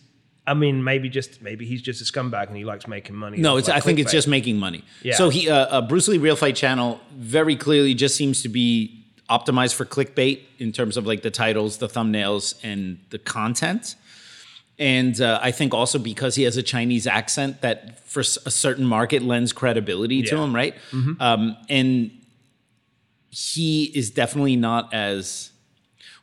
I 0.45 0.53
mean, 0.53 0.83
maybe 0.83 1.09
just 1.09 1.41
maybe 1.41 1.65
he's 1.65 1.81
just 1.81 2.01
a 2.01 2.05
scumbag 2.05 2.47
and 2.47 2.55
he 2.55 2.63
likes 2.63 2.87
making 2.87 3.15
money. 3.15 3.37
No, 3.37 3.57
it's. 3.57 3.67
like, 3.67 3.77
I 3.77 3.79
think 3.81 3.99
it's 3.99 4.11
just 4.11 4.27
making 4.27 4.57
money. 4.57 4.83
Yeah. 5.03 5.15
So 5.15 5.29
he, 5.29 5.49
uh, 5.49 5.55
uh, 5.55 5.81
Bruce 5.81 6.07
Lee 6.07 6.17
Real 6.17 6.35
Fight 6.35 6.55
Channel, 6.55 6.99
very 7.15 7.55
clearly 7.55 7.93
just 7.93 8.15
seems 8.15 8.41
to 8.43 8.49
be 8.49 9.05
optimized 9.29 9.75
for 9.75 9.85
clickbait 9.85 10.41
in 10.57 10.71
terms 10.71 10.95
of 10.95 11.05
like 11.05 11.21
the 11.21 11.31
titles, 11.31 11.77
the 11.77 11.87
thumbnails, 11.89 12.55
and 12.63 12.99
the 13.09 13.19
content. 13.19 13.95
And 14.79 15.19
uh, 15.19 15.39
I 15.41 15.51
think 15.51 15.73
also 15.73 15.97
because 15.99 16.35
he 16.35 16.43
has 16.43 16.55
a 16.55 16.63
Chinese 16.63 17.07
accent, 17.07 17.61
that 17.61 17.99
for 18.07 18.21
a 18.21 18.23
certain 18.23 18.85
market 18.85 19.23
lends 19.23 19.51
credibility 19.51 20.21
to 20.21 20.37
him, 20.37 20.55
right? 20.55 20.75
Um, 21.19 21.57
and 21.67 22.11
he 23.29 23.85
is 23.85 24.11
definitely 24.11 24.55
not 24.55 24.93
as 24.93 25.51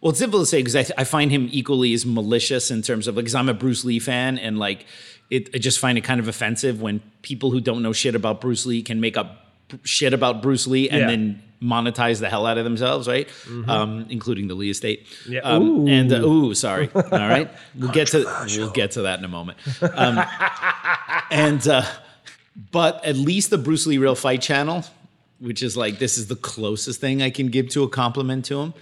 well, 0.05 0.11
it's 0.11 0.21
difficult 0.21 0.43
to 0.43 0.47
say 0.47 0.63
because 0.63 0.77
I, 0.77 1.01
I 1.01 1.05
find 1.05 1.31
him 1.33 1.49
equally 1.51 1.95
as 1.95 2.05
malicious 2.05 2.71
in 2.71 2.83
terms 2.83 3.09
of 3.09 3.17
like, 3.17 3.25
because 3.25 3.35
I'm 3.35 3.49
a 3.49 3.55
Bruce 3.55 3.85
Lee 3.87 3.99
fan 3.99 4.39
and 4.39 4.59
like, 4.59 4.85
it, 5.31 5.49
I 5.55 5.59
just 5.59 5.79
find 5.79 5.97
it 5.97 6.03
kind 6.05 6.21
of 6.21 6.29
offensive 6.29 6.83
when 6.83 7.01
people 7.23 7.51
who 7.51 7.61
don't 7.61 7.83
know 7.83 7.95
shit 7.95 8.15
about 8.15 8.43
Bruce 8.43 8.67
Lee 8.67 8.83
can 8.83 9.01
make 9.01 9.17
up 9.17 9.47
shit 9.83 10.13
about 10.13 10.43
Bruce 10.43 10.67
Lee 10.67 10.91
and 10.91 11.01
Yeah. 11.01 11.07
then 11.07 11.43
monetize 11.63 12.21
the 12.21 12.29
hell 12.29 12.45
out 12.45 12.59
of 12.59 12.65
themselves, 12.65 13.09
right? 13.09 13.27
Um, 13.67 14.05
including 14.11 14.47
the 14.49 14.55
Lee 14.55 14.69
estate. 14.69 15.07
Yeah. 15.27 15.41
Um, 15.41 15.63
Ooh. 15.63 15.89
and 15.89 16.13
uh, 16.13 16.17
ooh, 16.21 16.53
sorry. 16.55 16.91
All 16.95 17.03
right, 17.11 17.51
we'll 17.75 17.91
get 17.91 18.09
to 18.09 18.27
we'll 18.59 18.71
get 18.73 18.91
to 18.93 19.03
that 19.03 19.19
in 19.19 19.25
a 19.25 19.29
moment. 19.29 19.57
Um, 19.81 20.23
and 21.31 21.67
uh, 21.67 21.83
but 22.71 23.03
at 23.07 23.17
least 23.17 23.49
the 23.49 23.57
Bruce 23.59 23.87
Lee 23.87 23.97
Real 23.97 24.15
Fight 24.15 24.43
channel, 24.43 24.85
which 25.39 25.63
is 25.63 25.75
like 25.77 25.99
this 25.99 26.19
is 26.19 26.27
the 26.27 26.37
closest 26.37 27.01
thing 27.01 27.23
I 27.23 27.31
can 27.31 27.49
give 27.49 27.71
to 27.71 27.83
a 27.85 27.89
compliment 27.89 28.45
to 28.47 28.61
him. 28.61 28.75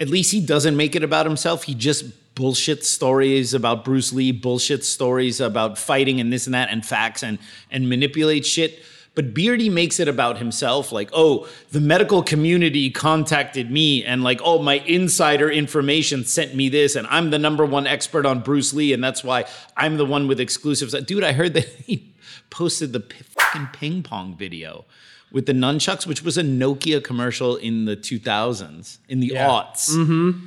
At 0.00 0.08
least 0.08 0.32
he 0.32 0.40
doesn't 0.40 0.76
make 0.76 0.94
it 0.94 1.02
about 1.02 1.26
himself. 1.26 1.64
He 1.64 1.74
just 1.74 2.34
bullshit 2.34 2.84
stories 2.84 3.52
about 3.52 3.84
Bruce 3.84 4.12
Lee, 4.12 4.30
bullshit 4.30 4.84
stories 4.84 5.40
about 5.40 5.76
fighting 5.76 6.20
and 6.20 6.32
this 6.32 6.46
and 6.46 6.54
that 6.54 6.70
and 6.70 6.86
facts 6.86 7.22
and 7.22 7.38
and 7.70 7.88
manipulate 7.88 8.46
shit. 8.46 8.80
But 9.18 9.34
Beardy 9.34 9.68
makes 9.68 9.98
it 9.98 10.06
about 10.06 10.38
himself, 10.38 10.92
like, 10.92 11.10
oh, 11.12 11.48
the 11.72 11.80
medical 11.80 12.22
community 12.22 12.88
contacted 12.88 13.68
me, 13.68 14.04
and 14.04 14.22
like, 14.22 14.40
oh, 14.44 14.62
my 14.62 14.74
insider 14.74 15.50
information 15.50 16.24
sent 16.24 16.54
me 16.54 16.68
this, 16.68 16.94
and 16.94 17.04
I'm 17.08 17.30
the 17.30 17.38
number 17.40 17.66
one 17.66 17.84
expert 17.88 18.24
on 18.24 18.38
Bruce 18.38 18.72
Lee, 18.72 18.92
and 18.92 19.02
that's 19.02 19.24
why 19.24 19.46
I'm 19.76 19.96
the 19.96 20.04
one 20.04 20.28
with 20.28 20.38
exclusives. 20.38 20.94
Dude, 21.02 21.24
I 21.24 21.32
heard 21.32 21.54
that 21.54 21.64
he 21.84 22.12
posted 22.50 22.92
the 22.92 23.00
fucking 23.00 23.70
ping 23.72 24.04
pong 24.04 24.36
video 24.36 24.84
with 25.32 25.46
the 25.46 25.52
nunchucks, 25.52 26.06
which 26.06 26.22
was 26.22 26.38
a 26.38 26.42
Nokia 26.42 27.02
commercial 27.02 27.56
in 27.56 27.84
the 27.84 27.96
2000s, 27.96 28.98
in 29.08 29.20
the 29.20 29.28
Yeah. 29.28 29.48
aughts. 29.48 29.90
Mm-hmm. 29.90 30.46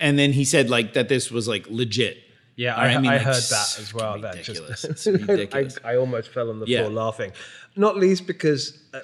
And 0.00 0.18
then 0.18 0.32
he 0.32 0.44
said 0.44 0.70
like 0.70 0.92
that 0.94 1.08
this 1.08 1.30
was 1.30 1.48
like 1.48 1.66
legit. 1.68 2.18
Yeah, 2.56 2.74
I, 2.74 2.88
I 2.94 2.98
mean, 2.98 3.10
I 3.10 3.18
heard 3.18 3.34
that 3.36 3.76
as 3.78 3.94
well. 3.94 4.20
That 4.20 4.34
ridiculous. 4.34 4.82
just 4.82 4.84
It's 5.06 5.06
ridiculous. 5.06 5.78
I, 5.84 5.92
I 5.92 5.96
almost 5.96 6.28
fell 6.30 6.50
on 6.50 6.58
the 6.60 6.66
Yeah. 6.66 6.80
floor 6.80 6.90
laughing. 6.92 7.32
Not 7.76 7.96
least 7.96 8.26
because, 8.26 8.82
uh, 8.92 9.00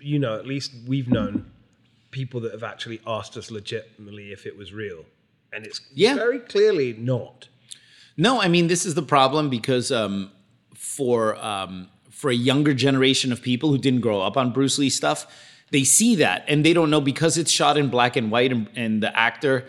you 0.00 0.18
know, 0.18 0.38
at 0.38 0.46
least 0.46 0.72
we've 0.86 1.08
known 1.08 1.50
people 2.10 2.40
that 2.40 2.52
have 2.52 2.62
actually 2.62 3.00
asked 3.06 3.36
us 3.36 3.50
legitimately 3.50 4.32
if 4.32 4.44
it 4.46 4.56
was 4.56 4.72
real, 4.74 5.04
and 5.52 5.64
it's 5.66 5.80
Yeah. 5.94 6.14
very 6.16 6.38
clearly 6.40 6.92
not. 6.94 7.48
No, 8.16 8.40
I 8.42 8.48
mean 8.48 8.66
this 8.66 8.84
is 8.84 8.94
the 8.94 9.02
problem 9.02 9.48
because 9.48 9.90
um, 9.92 10.30
for 10.74 11.36
um, 11.36 11.88
for 12.18 12.30
a 12.30 12.34
younger 12.34 12.74
generation 12.74 13.30
of 13.30 13.40
people 13.40 13.70
who 13.70 13.78
didn't 13.78 14.00
grow 14.00 14.20
up 14.20 14.36
on 14.36 14.50
Bruce 14.50 14.76
Lee 14.76 14.90
stuff, 14.90 15.24
they 15.70 15.84
see 15.84 16.16
that 16.16 16.44
and 16.48 16.66
they 16.66 16.72
don't 16.72 16.90
know 16.90 17.00
because 17.00 17.38
it's 17.38 17.50
shot 17.50 17.78
in 17.78 17.88
black 17.90 18.16
and 18.16 18.28
white 18.32 18.50
and, 18.50 18.68
and 18.74 19.00
the 19.00 19.16
actor 19.16 19.64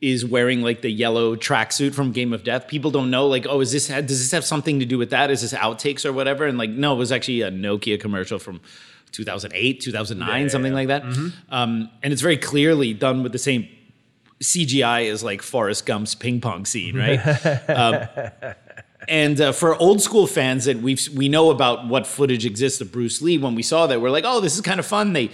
is 0.00 0.24
wearing 0.24 0.62
like 0.62 0.82
the 0.82 0.88
yellow 0.88 1.34
tracksuit 1.34 1.92
from 1.92 2.12
Game 2.12 2.32
of 2.32 2.44
Death. 2.44 2.68
People 2.68 2.92
don't 2.92 3.10
know 3.10 3.26
like, 3.26 3.44
oh, 3.48 3.60
is 3.60 3.72
this 3.72 3.88
does 3.88 4.06
this 4.06 4.30
have 4.30 4.44
something 4.44 4.78
to 4.78 4.86
do 4.86 4.98
with 4.98 5.10
that? 5.10 5.32
Is 5.32 5.42
this 5.42 5.52
outtakes 5.52 6.04
or 6.06 6.12
whatever? 6.12 6.46
And 6.46 6.56
like, 6.58 6.70
no, 6.70 6.94
it 6.94 6.98
was 6.98 7.10
actually 7.10 7.42
a 7.42 7.50
Nokia 7.50 8.00
commercial 8.00 8.38
from 8.38 8.60
2008, 9.10 9.80
2009, 9.80 10.42
Yeah, 10.42 10.48
something 10.48 10.70
yeah. 10.70 10.76
like 10.76 10.88
that. 10.88 11.02
Um, 11.48 11.90
and 12.04 12.12
it's 12.12 12.22
very 12.22 12.36
clearly 12.36 12.94
done 12.94 13.24
with 13.24 13.32
the 13.32 13.38
same 13.38 13.68
CGI 14.40 15.10
as 15.10 15.24
like 15.24 15.42
Forrest 15.42 15.86
Gump's 15.86 16.14
ping 16.14 16.40
pong 16.40 16.64
scene, 16.66 16.96
right? 16.96 17.18
um, 17.68 18.54
and 19.08 19.40
uh, 19.40 19.52
for 19.52 19.74
old 19.76 20.02
school 20.02 20.26
fans 20.26 20.64
that 20.66 20.78
we 20.78 20.96
we 21.14 21.28
know 21.28 21.50
about 21.50 21.86
what 21.88 22.06
footage 22.06 22.44
exists 22.44 22.80
of 22.80 22.92
Bruce 22.92 23.22
Lee, 23.22 23.38
when 23.38 23.54
we 23.54 23.62
saw 23.62 23.86
that, 23.86 24.00
we're 24.00 24.10
like, 24.10 24.24
oh, 24.26 24.40
this 24.40 24.54
is 24.54 24.60
kind 24.60 24.80
of 24.80 24.86
fun. 24.86 25.12
They 25.12 25.30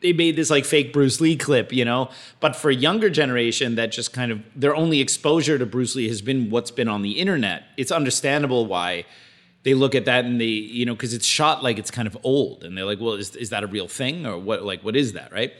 they 0.00 0.12
made 0.12 0.36
this 0.36 0.50
like 0.50 0.64
fake 0.64 0.92
Bruce 0.92 1.20
Lee 1.20 1.36
clip, 1.36 1.72
you 1.72 1.84
know. 1.84 2.10
But 2.40 2.56
for 2.56 2.70
a 2.70 2.74
younger 2.74 3.10
generation 3.10 3.74
that 3.76 3.92
just 3.92 4.12
kind 4.12 4.32
of 4.32 4.40
their 4.54 4.74
only 4.74 5.00
exposure 5.00 5.58
to 5.58 5.66
Bruce 5.66 5.94
Lee 5.94 6.08
has 6.08 6.22
been 6.22 6.50
what's 6.50 6.70
been 6.70 6.88
on 6.88 7.02
the 7.02 7.12
internet. 7.12 7.64
It's 7.76 7.92
understandable 7.92 8.66
why 8.66 9.04
they 9.62 9.74
look 9.74 9.94
at 9.94 10.06
that 10.06 10.24
and 10.24 10.40
they, 10.40 10.44
you 10.46 10.86
know, 10.86 10.94
because 10.94 11.12
it's 11.12 11.26
shot 11.26 11.62
like 11.62 11.78
it's 11.78 11.90
kind 11.90 12.08
of 12.08 12.16
old, 12.24 12.64
and 12.64 12.76
they're 12.76 12.84
like, 12.84 13.00
well, 13.00 13.14
is 13.14 13.36
is 13.36 13.50
that 13.50 13.62
a 13.62 13.66
real 13.66 13.88
thing 13.88 14.26
or 14.26 14.38
what? 14.38 14.62
Like, 14.62 14.82
what 14.82 14.96
is 14.96 15.12
that, 15.14 15.32
right? 15.32 15.52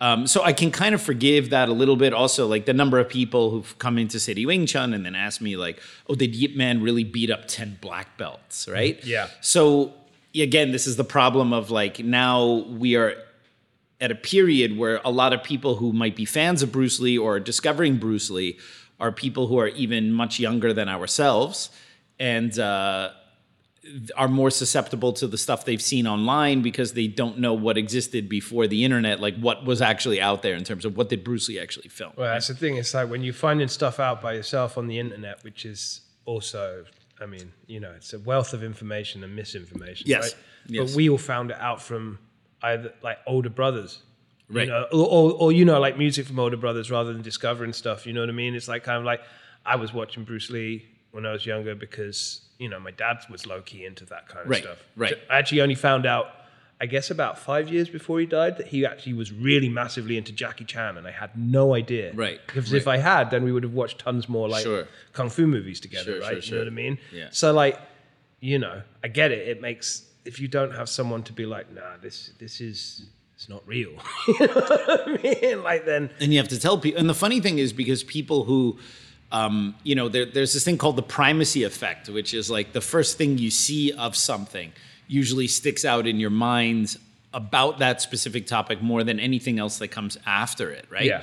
Um, 0.00 0.26
so 0.26 0.42
I 0.42 0.52
can 0.52 0.70
kind 0.70 0.94
of 0.94 1.02
forgive 1.02 1.50
that 1.50 1.68
a 1.68 1.72
little 1.72 1.96
bit. 1.96 2.14
Also, 2.14 2.46
like 2.46 2.64
the 2.64 2.72
number 2.72 2.98
of 2.98 3.08
people 3.08 3.50
who've 3.50 3.78
come 3.78 3.98
into 3.98 4.18
City 4.18 4.46
Wing 4.46 4.64
Chun 4.66 4.94
and 4.94 5.04
then 5.04 5.14
asked 5.14 5.42
me, 5.42 5.56
like, 5.56 5.80
"Oh, 6.08 6.14
did 6.14 6.34
Yip 6.34 6.56
Man 6.56 6.82
really 6.82 7.04
beat 7.04 7.30
up 7.30 7.46
ten 7.46 7.76
black 7.80 8.16
belts?" 8.16 8.66
Right? 8.66 9.02
Yeah. 9.04 9.28
So 9.40 9.92
again, 10.34 10.72
this 10.72 10.86
is 10.86 10.96
the 10.96 11.04
problem 11.04 11.52
of 11.52 11.70
like 11.70 11.98
now 11.98 12.64
we 12.68 12.96
are 12.96 13.14
at 14.00 14.10
a 14.10 14.14
period 14.14 14.78
where 14.78 15.00
a 15.04 15.10
lot 15.10 15.32
of 15.34 15.42
people 15.42 15.76
who 15.76 15.92
might 15.92 16.16
be 16.16 16.24
fans 16.24 16.62
of 16.62 16.72
Bruce 16.72 17.00
Lee 17.00 17.18
or 17.18 17.38
discovering 17.38 17.98
Bruce 17.98 18.30
Lee 18.30 18.58
are 18.98 19.12
people 19.12 19.46
who 19.46 19.58
are 19.58 19.68
even 19.68 20.12
much 20.12 20.38
younger 20.38 20.72
than 20.72 20.88
ourselves 20.88 21.70
and 22.18 22.58
uh, 22.58 23.10
are 24.16 24.28
more 24.28 24.50
susceptible 24.50 25.12
to 25.14 25.26
the 25.26 25.38
stuff 25.38 25.64
they've 25.64 25.82
seen 25.82 26.06
online 26.06 26.62
because 26.62 26.92
they 26.92 27.06
don't 27.06 27.38
know 27.38 27.54
what 27.54 27.76
existed 27.76 28.28
before 28.28 28.66
the 28.66 28.84
internet, 28.84 29.20
like 29.20 29.36
what 29.36 29.64
was 29.64 29.82
actually 29.82 30.20
out 30.20 30.42
there 30.42 30.54
in 30.54 30.64
terms 30.64 30.84
of 30.84 30.96
what 30.96 31.08
did 31.08 31.24
Bruce 31.24 31.48
Lee 31.48 31.58
actually 31.58 31.88
film. 31.88 32.12
Well, 32.16 32.32
that's 32.32 32.48
the 32.48 32.54
thing. 32.54 32.76
It's 32.76 32.94
like 32.94 33.08
when 33.10 33.22
you're 33.22 33.34
finding 33.34 33.68
stuff 33.68 34.00
out 34.00 34.20
by 34.20 34.34
yourself 34.34 34.78
on 34.78 34.86
the 34.86 34.98
internet, 34.98 35.42
which 35.44 35.64
is 35.64 36.02
also, 36.24 36.84
I 37.20 37.26
mean, 37.26 37.52
you 37.66 37.80
know, 37.80 37.92
it's 37.92 38.12
a 38.12 38.18
wealth 38.18 38.52
of 38.52 38.62
information 38.62 39.24
and 39.24 39.34
misinformation. 39.34 40.06
Yes. 40.08 40.22
Right? 40.22 40.34
Yes. 40.66 40.90
But 40.90 40.96
we 40.96 41.08
all 41.10 41.18
found 41.18 41.50
it 41.50 41.58
out 41.58 41.82
from 41.82 42.18
either 42.62 42.92
like 43.02 43.18
older 43.26 43.50
brothers. 43.50 44.02
Right. 44.48 44.66
You 44.66 44.72
know, 44.72 44.86
or, 44.92 45.06
or, 45.06 45.32
or, 45.32 45.52
you 45.52 45.64
know, 45.64 45.78
like 45.78 45.96
music 45.96 46.26
from 46.26 46.38
older 46.38 46.56
brothers 46.56 46.90
rather 46.90 47.12
than 47.12 47.22
discovering 47.22 47.72
stuff. 47.72 48.06
You 48.06 48.12
know 48.12 48.20
what 48.20 48.28
I 48.28 48.32
mean? 48.32 48.54
It's 48.54 48.68
like 48.68 48.82
kind 48.82 48.98
of 48.98 49.04
like 49.04 49.22
I 49.64 49.76
was 49.76 49.92
watching 49.92 50.24
Bruce 50.24 50.50
Lee 50.50 50.86
when 51.12 51.24
I 51.24 51.32
was 51.32 51.46
younger 51.46 51.74
because, 51.74 52.42
you 52.60 52.68
know, 52.68 52.78
my 52.78 52.92
dad 52.92 53.16
was 53.30 53.46
low 53.46 53.60
key 53.62 53.84
into 53.84 54.04
that 54.12 54.28
kind 54.28 54.44
of 54.44 54.50
Right, 54.50 54.62
stuff. 54.62 54.78
right. 54.96 55.14
I 55.28 55.38
actually 55.38 55.62
only 55.62 55.74
found 55.74 56.04
out, 56.06 56.26
I 56.80 56.86
guess, 56.86 57.10
about 57.10 57.38
five 57.38 57.68
years 57.74 57.88
before 57.88 58.20
he 58.20 58.26
died 58.26 58.58
that 58.58 58.68
he 58.68 58.86
actually 58.86 59.14
was 59.14 59.32
really 59.32 59.68
massively 59.68 60.16
into 60.16 60.32
Jackie 60.32 60.64
Chan, 60.66 60.96
and 60.98 61.06
I 61.06 61.10
had 61.10 61.30
no 61.36 61.74
idea. 61.74 62.12
Right, 62.14 62.38
Because 62.46 62.70
right. 62.72 62.80
if 62.82 62.86
I 62.86 62.98
had, 62.98 63.30
then 63.30 63.42
we 63.44 63.50
would 63.52 63.62
have 63.64 63.72
watched 63.82 63.98
tons 63.98 64.28
more 64.28 64.48
like 64.48 64.62
Sure. 64.62 64.86
kung 65.12 65.30
fu 65.30 65.46
movies 65.46 65.80
together, 65.80 66.12
Sure, 66.12 66.20
right? 66.20 66.44
sure, 66.44 66.58
You 66.58 66.64
know 66.64 66.70
what 66.70 66.80
I 66.80 66.82
mean? 66.84 66.98
Yeah. 67.12 67.28
So 67.32 67.52
like, 67.52 67.76
you 68.40 68.58
know, 68.58 68.82
I 69.04 69.08
get 69.08 69.32
it. 69.32 69.48
It 69.48 69.60
makes 69.60 70.04
if 70.26 70.38
you 70.38 70.48
don't 70.48 70.72
have 70.80 70.88
someone 70.88 71.22
to 71.24 71.32
be 71.32 71.46
like, 71.46 71.66
nah, 71.74 71.96
this 72.00 72.32
this 72.38 72.60
is 72.60 73.08
it's 73.34 73.48
not 73.48 73.62
real. 73.66 73.92
you 74.28 74.46
know 74.46 74.54
what 74.54 75.08
I 75.08 75.18
mean? 75.22 75.62
Like 75.62 75.86
then, 75.86 76.10
and 76.20 76.30
you 76.32 76.38
have 76.38 76.48
to 76.48 76.58
tell 76.60 76.76
people. 76.78 77.00
And 77.00 77.08
the 77.08 77.14
funny 77.24 77.40
thing 77.40 77.58
is 77.58 77.72
because 77.72 78.04
people 78.04 78.44
who, 78.44 78.78
um, 79.32 79.76
you 79.84 79.94
know, 79.94 80.08
there, 80.08 80.26
there's 80.26 80.52
this 80.54 80.64
thing 80.64 80.78
called 80.78 80.96
the 80.96 81.02
primacy 81.02 81.62
effect, 81.64 82.08
which 82.08 82.34
is 82.34 82.50
like 82.50 82.72
the 82.72 82.80
first 82.80 83.16
thing 83.16 83.38
you 83.38 83.50
see 83.50 83.92
of 83.92 84.16
something 84.16 84.72
usually 85.06 85.46
sticks 85.46 85.84
out 85.84 86.06
in 86.06 86.18
your 86.18 86.30
mind 86.30 86.96
about 87.32 87.78
that 87.78 88.00
specific 88.00 88.46
topic 88.46 88.82
more 88.82 89.04
than 89.04 89.20
anything 89.20 89.58
else 89.58 89.78
that 89.78 89.88
comes 89.88 90.18
after 90.26 90.70
it, 90.70 90.84
right? 90.90 91.04
Yeah. 91.04 91.22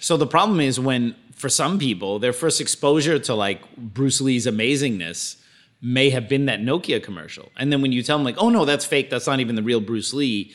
So 0.00 0.16
the 0.16 0.26
problem 0.26 0.60
is 0.60 0.78
when, 0.78 1.14
for 1.34 1.48
some 1.48 1.78
people, 1.78 2.18
their 2.18 2.32
first 2.32 2.60
exposure 2.60 3.18
to 3.18 3.34
like 3.34 3.76
Bruce 3.76 4.20
Lee's 4.20 4.46
amazingness 4.46 5.36
may 5.82 6.10
have 6.10 6.28
been 6.28 6.46
that 6.46 6.60
Nokia 6.60 7.02
commercial, 7.02 7.50
and 7.56 7.72
then 7.72 7.82
when 7.82 7.90
you 7.92 8.02
tell 8.02 8.16
them 8.18 8.24
like, 8.24 8.36
"Oh 8.38 8.50
no, 8.50 8.64
that's 8.64 8.84
fake. 8.84 9.10
That's 9.10 9.26
not 9.26 9.40
even 9.40 9.54
the 9.54 9.62
real 9.62 9.80
Bruce 9.80 10.12
Lee," 10.12 10.52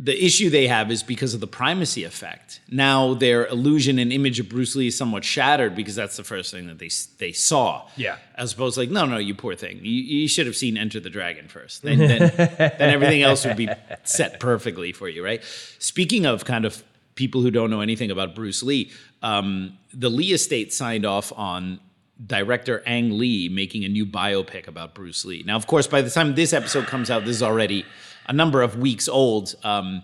the 0.00 0.24
issue 0.24 0.48
they 0.48 0.68
have 0.68 0.92
is 0.92 1.02
because 1.02 1.34
of 1.34 1.40
the 1.40 1.48
primacy 1.48 2.04
effect. 2.04 2.60
Now 2.70 3.14
their 3.14 3.46
illusion 3.46 3.98
and 3.98 4.12
image 4.12 4.38
of 4.38 4.48
Bruce 4.48 4.76
Lee 4.76 4.86
is 4.86 4.96
somewhat 4.96 5.24
shattered 5.24 5.74
because 5.74 5.96
that's 5.96 6.16
the 6.16 6.22
first 6.22 6.52
thing 6.52 6.68
that 6.68 6.78
they 6.78 6.90
they 7.18 7.32
saw. 7.32 7.88
Yeah. 7.96 8.18
As 8.36 8.52
opposed 8.52 8.74
to 8.74 8.80
like, 8.80 8.90
no, 8.90 9.06
no, 9.06 9.18
you 9.18 9.34
poor 9.34 9.56
thing. 9.56 9.80
You, 9.82 9.90
you 9.90 10.28
should 10.28 10.46
have 10.46 10.54
seen 10.54 10.78
Enter 10.78 11.00
the 11.00 11.10
Dragon 11.10 11.48
first. 11.48 11.82
Then, 11.82 11.98
then, 11.98 12.32
then 12.36 12.80
everything 12.80 13.22
else 13.22 13.44
would 13.44 13.56
be 13.56 13.68
set 14.04 14.38
perfectly 14.38 14.92
for 14.92 15.08
you, 15.08 15.24
right? 15.24 15.42
Speaking 15.80 16.26
of 16.26 16.44
kind 16.44 16.64
of 16.64 16.84
people 17.16 17.42
who 17.42 17.50
don't 17.50 17.68
know 17.68 17.80
anything 17.80 18.12
about 18.12 18.36
Bruce 18.36 18.62
Lee, 18.62 18.92
um, 19.22 19.76
the 19.92 20.08
Lee 20.08 20.32
estate 20.32 20.72
signed 20.72 21.04
off 21.04 21.32
on 21.36 21.80
director 22.24 22.84
Ang 22.86 23.18
Lee 23.18 23.48
making 23.48 23.84
a 23.84 23.88
new 23.88 24.06
biopic 24.06 24.68
about 24.68 24.94
Bruce 24.94 25.24
Lee. 25.24 25.42
Now, 25.44 25.56
of 25.56 25.66
course, 25.66 25.88
by 25.88 26.02
the 26.02 26.10
time 26.10 26.36
this 26.36 26.52
episode 26.52 26.86
comes 26.86 27.10
out, 27.10 27.24
this 27.24 27.36
is 27.36 27.42
already 27.42 27.84
a 28.28 28.32
number 28.32 28.62
of 28.62 28.76
weeks 28.76 29.08
old. 29.08 29.54
Um, 29.64 30.02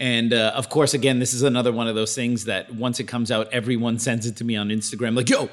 and 0.00 0.32
uh, 0.32 0.52
of 0.54 0.68
course, 0.68 0.94
again, 0.94 1.18
this 1.18 1.34
is 1.34 1.42
another 1.42 1.72
one 1.72 1.88
of 1.88 1.94
those 1.94 2.14
things 2.14 2.44
that 2.44 2.72
once 2.72 3.00
it 3.00 3.04
comes 3.04 3.30
out, 3.30 3.52
everyone 3.52 3.98
sends 3.98 4.26
it 4.26 4.36
to 4.36 4.44
me 4.44 4.56
on 4.56 4.68
Instagram, 4.68 5.16
like, 5.16 5.28
yo, 5.28 5.48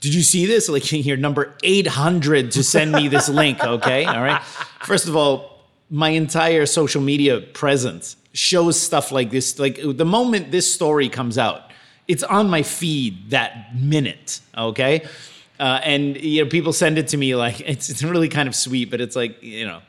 did 0.00 0.12
you 0.14 0.22
see 0.22 0.46
this? 0.46 0.68
Like, 0.68 0.82
here, 0.82 1.16
number 1.16 1.54
800 1.62 2.50
to 2.52 2.62
send 2.64 2.92
me 2.92 3.08
this 3.08 3.28
link, 3.28 3.64
okay? 3.64 4.04
All 4.04 4.22
right. 4.22 4.42
First 4.82 5.08
of 5.08 5.16
all, 5.16 5.60
my 5.88 6.10
entire 6.10 6.66
social 6.66 7.00
media 7.00 7.40
presence 7.40 8.16
shows 8.32 8.78
stuff 8.78 9.12
like 9.12 9.30
this. 9.30 9.58
Like, 9.58 9.78
the 9.82 10.04
moment 10.04 10.50
this 10.50 10.72
story 10.72 11.08
comes 11.08 11.38
out, 11.38 11.70
it's 12.08 12.22
on 12.22 12.50
my 12.50 12.62
feed 12.62 13.30
that 13.30 13.76
minute, 13.76 14.40
okay? 14.56 15.06
Uh, 15.58 15.80
and 15.84 16.16
you 16.20 16.44
know, 16.44 16.50
people 16.50 16.72
send 16.72 16.98
it 16.98 17.08
to 17.08 17.16
me 17.16 17.34
like 17.34 17.60
it's 17.66 17.88
it's 17.88 18.02
really 18.02 18.28
kind 18.28 18.48
of 18.48 18.54
sweet, 18.54 18.90
but 18.90 19.00
it's 19.00 19.16
like 19.16 19.42
you 19.42 19.66
know, 19.66 19.80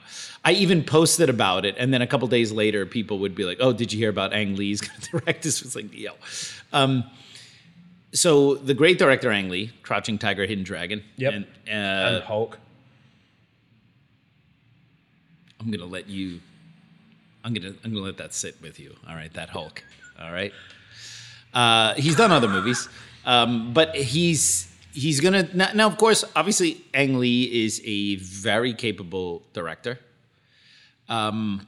I 0.45 0.53
even 0.53 0.83
posted 0.83 1.29
about 1.29 1.65
it, 1.65 1.75
and 1.77 1.93
then 1.93 2.01
a 2.01 2.07
couple 2.07 2.27
days 2.27 2.51
later, 2.51 2.85
people 2.85 3.19
would 3.19 3.35
be 3.35 3.43
like, 3.43 3.57
"Oh, 3.59 3.73
did 3.73 3.91
you 3.91 3.99
hear 3.99 4.09
about 4.09 4.33
Ang 4.33 4.55
Lee's 4.55 4.81
going 4.87 4.99
to 4.99 5.19
direct 5.19 5.43
this?" 5.43 5.61
It's 5.61 5.75
like, 5.75 5.93
yo. 5.93 6.11
Um, 6.71 7.03
so 8.13 8.55
the 8.55 8.73
great 8.73 8.97
director 8.97 9.31
Ang 9.31 9.49
Lee, 9.49 9.71
Crouching 9.83 10.17
Tiger, 10.17 10.45
Hidden 10.45 10.63
Dragon. 10.63 11.03
Yep. 11.17 11.33
And, 11.33 11.45
uh, 11.67 12.15
and 12.15 12.23
Hulk. 12.23 12.59
I'm 15.59 15.71
gonna 15.71 15.85
let 15.85 16.07
you. 16.07 16.39
I'm 17.43 17.53
gonna 17.53 17.73
I'm 17.83 17.93
gonna 17.93 18.05
let 18.05 18.17
that 18.17 18.33
sit 18.33 18.55
with 18.61 18.79
you. 18.79 18.95
All 19.07 19.15
right, 19.15 19.33
that 19.33 19.49
Hulk. 19.49 19.83
All 20.19 20.31
right. 20.31 20.53
Uh, 21.53 21.93
he's 21.95 22.15
done 22.15 22.31
other 22.31 22.47
movies, 22.47 22.87
um, 23.25 23.73
but 23.73 23.95
he's 23.95 24.71
he's 24.93 25.19
gonna 25.19 25.47
now, 25.53 25.69
now. 25.73 25.87
Of 25.87 25.97
course, 25.97 26.23
obviously, 26.35 26.83
Ang 26.93 27.19
Lee 27.19 27.65
is 27.65 27.81
a 27.83 28.15
very 28.17 28.73
capable 28.73 29.41
director. 29.53 29.99
Um, 31.09 31.67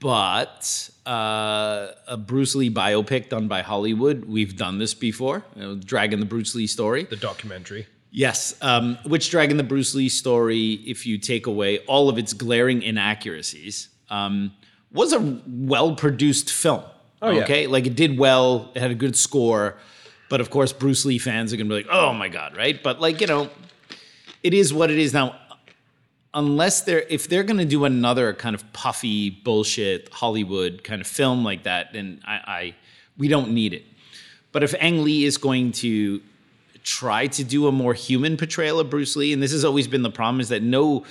but 0.00 0.90
uh, 1.06 1.88
a 2.06 2.16
Bruce 2.16 2.54
Lee 2.54 2.70
biopic 2.70 3.30
done 3.30 3.48
by 3.48 3.62
Hollywood, 3.62 4.26
we've 4.26 4.56
done 4.56 4.78
this 4.78 4.92
before. 4.92 5.44
You 5.56 5.62
know, 5.62 5.74
Dragon 5.76 6.20
the 6.20 6.26
Bruce 6.26 6.54
Lee 6.54 6.66
story. 6.66 7.04
The 7.04 7.16
documentary. 7.16 7.86
Yes. 8.10 8.54
Um, 8.60 8.98
which 9.04 9.30
Dragon 9.30 9.56
the 9.56 9.64
Bruce 9.64 9.94
Lee 9.94 10.08
story, 10.08 10.74
if 10.86 11.06
you 11.06 11.18
take 11.18 11.46
away 11.46 11.78
all 11.86 12.08
of 12.08 12.18
its 12.18 12.32
glaring 12.32 12.82
inaccuracies, 12.82 13.88
um, 14.10 14.52
was 14.92 15.12
a 15.12 15.40
well 15.48 15.96
produced 15.96 16.50
film. 16.50 16.84
Oh, 17.22 17.30
yeah. 17.30 17.42
okay. 17.42 17.66
Like 17.66 17.86
it 17.86 17.96
did 17.96 18.18
well, 18.18 18.70
it 18.74 18.80
had 18.80 18.90
a 18.90 18.94
good 18.94 19.16
score. 19.16 19.78
But 20.28 20.40
of 20.40 20.50
course, 20.50 20.72
Bruce 20.72 21.04
Lee 21.04 21.18
fans 21.18 21.52
are 21.52 21.56
going 21.56 21.68
to 21.68 21.74
be 21.74 21.82
like, 21.82 21.90
oh 21.90 22.12
my 22.12 22.28
God, 22.28 22.56
right? 22.56 22.80
But 22.82 23.00
like, 23.00 23.20
you 23.20 23.26
know, 23.26 23.50
it 24.42 24.54
is 24.54 24.72
what 24.72 24.90
it 24.90 24.98
is. 24.98 25.12
Now, 25.12 25.36
unless 26.34 26.82
they're, 26.82 27.04
if 27.08 27.28
they're 27.28 27.44
going 27.44 27.58
to 27.58 27.64
do 27.64 27.84
another 27.84 28.34
kind 28.34 28.54
of 28.54 28.72
puffy 28.72 29.30
bullshit 29.30 30.12
Hollywood 30.12 30.82
kind 30.84 31.00
of 31.00 31.06
film 31.06 31.44
like 31.44 31.62
that, 31.62 31.92
then 31.92 32.20
I, 32.26 32.34
I 32.46 32.74
we 33.16 33.28
don't 33.28 33.52
need 33.52 33.72
it. 33.72 33.84
But 34.52 34.62
if 34.62 34.74
Ang 34.78 35.04
Lee 35.04 35.24
is 35.24 35.38
going 35.38 35.72
to 35.72 36.20
try 36.82 37.28
to 37.28 37.44
do 37.44 37.66
a 37.66 37.72
more 37.72 37.94
human 37.94 38.36
portrayal 38.36 38.78
of 38.80 38.90
Bruce 38.90 39.16
Lee, 39.16 39.32
and 39.32 39.42
this 39.42 39.52
has 39.52 39.64
always 39.64 39.88
been 39.88 40.02
the 40.02 40.10
problem, 40.10 40.40
is 40.40 40.48
that 40.50 40.62
no 40.62 41.04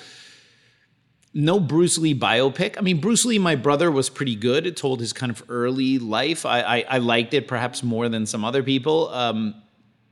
no 1.36 1.60
Bruce 1.60 1.98
Lee 1.98 2.14
biopic. 2.14 2.78
I 2.78 2.82
mean, 2.82 3.00
Bruce 3.02 3.26
Lee, 3.26 3.40
my 3.40 3.56
brother, 3.56 3.90
was 3.90 4.08
pretty 4.08 4.36
good. 4.36 4.68
It 4.68 4.78
told 4.78 5.00
his 5.00 5.14
kind 5.14 5.32
of 5.32 5.44
early 5.50 5.98
life. 6.00 6.46
I 6.46 6.62
I, 6.62 6.86
I 6.90 6.98
liked 7.00 7.34
it 7.34 7.48
perhaps 7.48 7.82
more 7.82 8.08
than 8.10 8.26
some 8.26 8.46
other 8.46 8.62
people. 8.62 9.10
Um, 9.10 9.56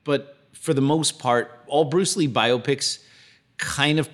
but 0.03 0.37
for 0.53 0.73
the 0.73 0.81
most 0.81 1.19
part, 1.19 1.59
all 1.67 1.85
Bruce 1.85 2.15
Lee 2.17 2.27
biopics 2.27 3.03
kind 3.57 3.99
of 3.99 4.09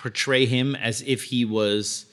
portray 0.00 0.46
him 0.46 0.74
as 0.76 1.02
if 1.02 1.24
he 1.24 1.44
was 1.44 2.06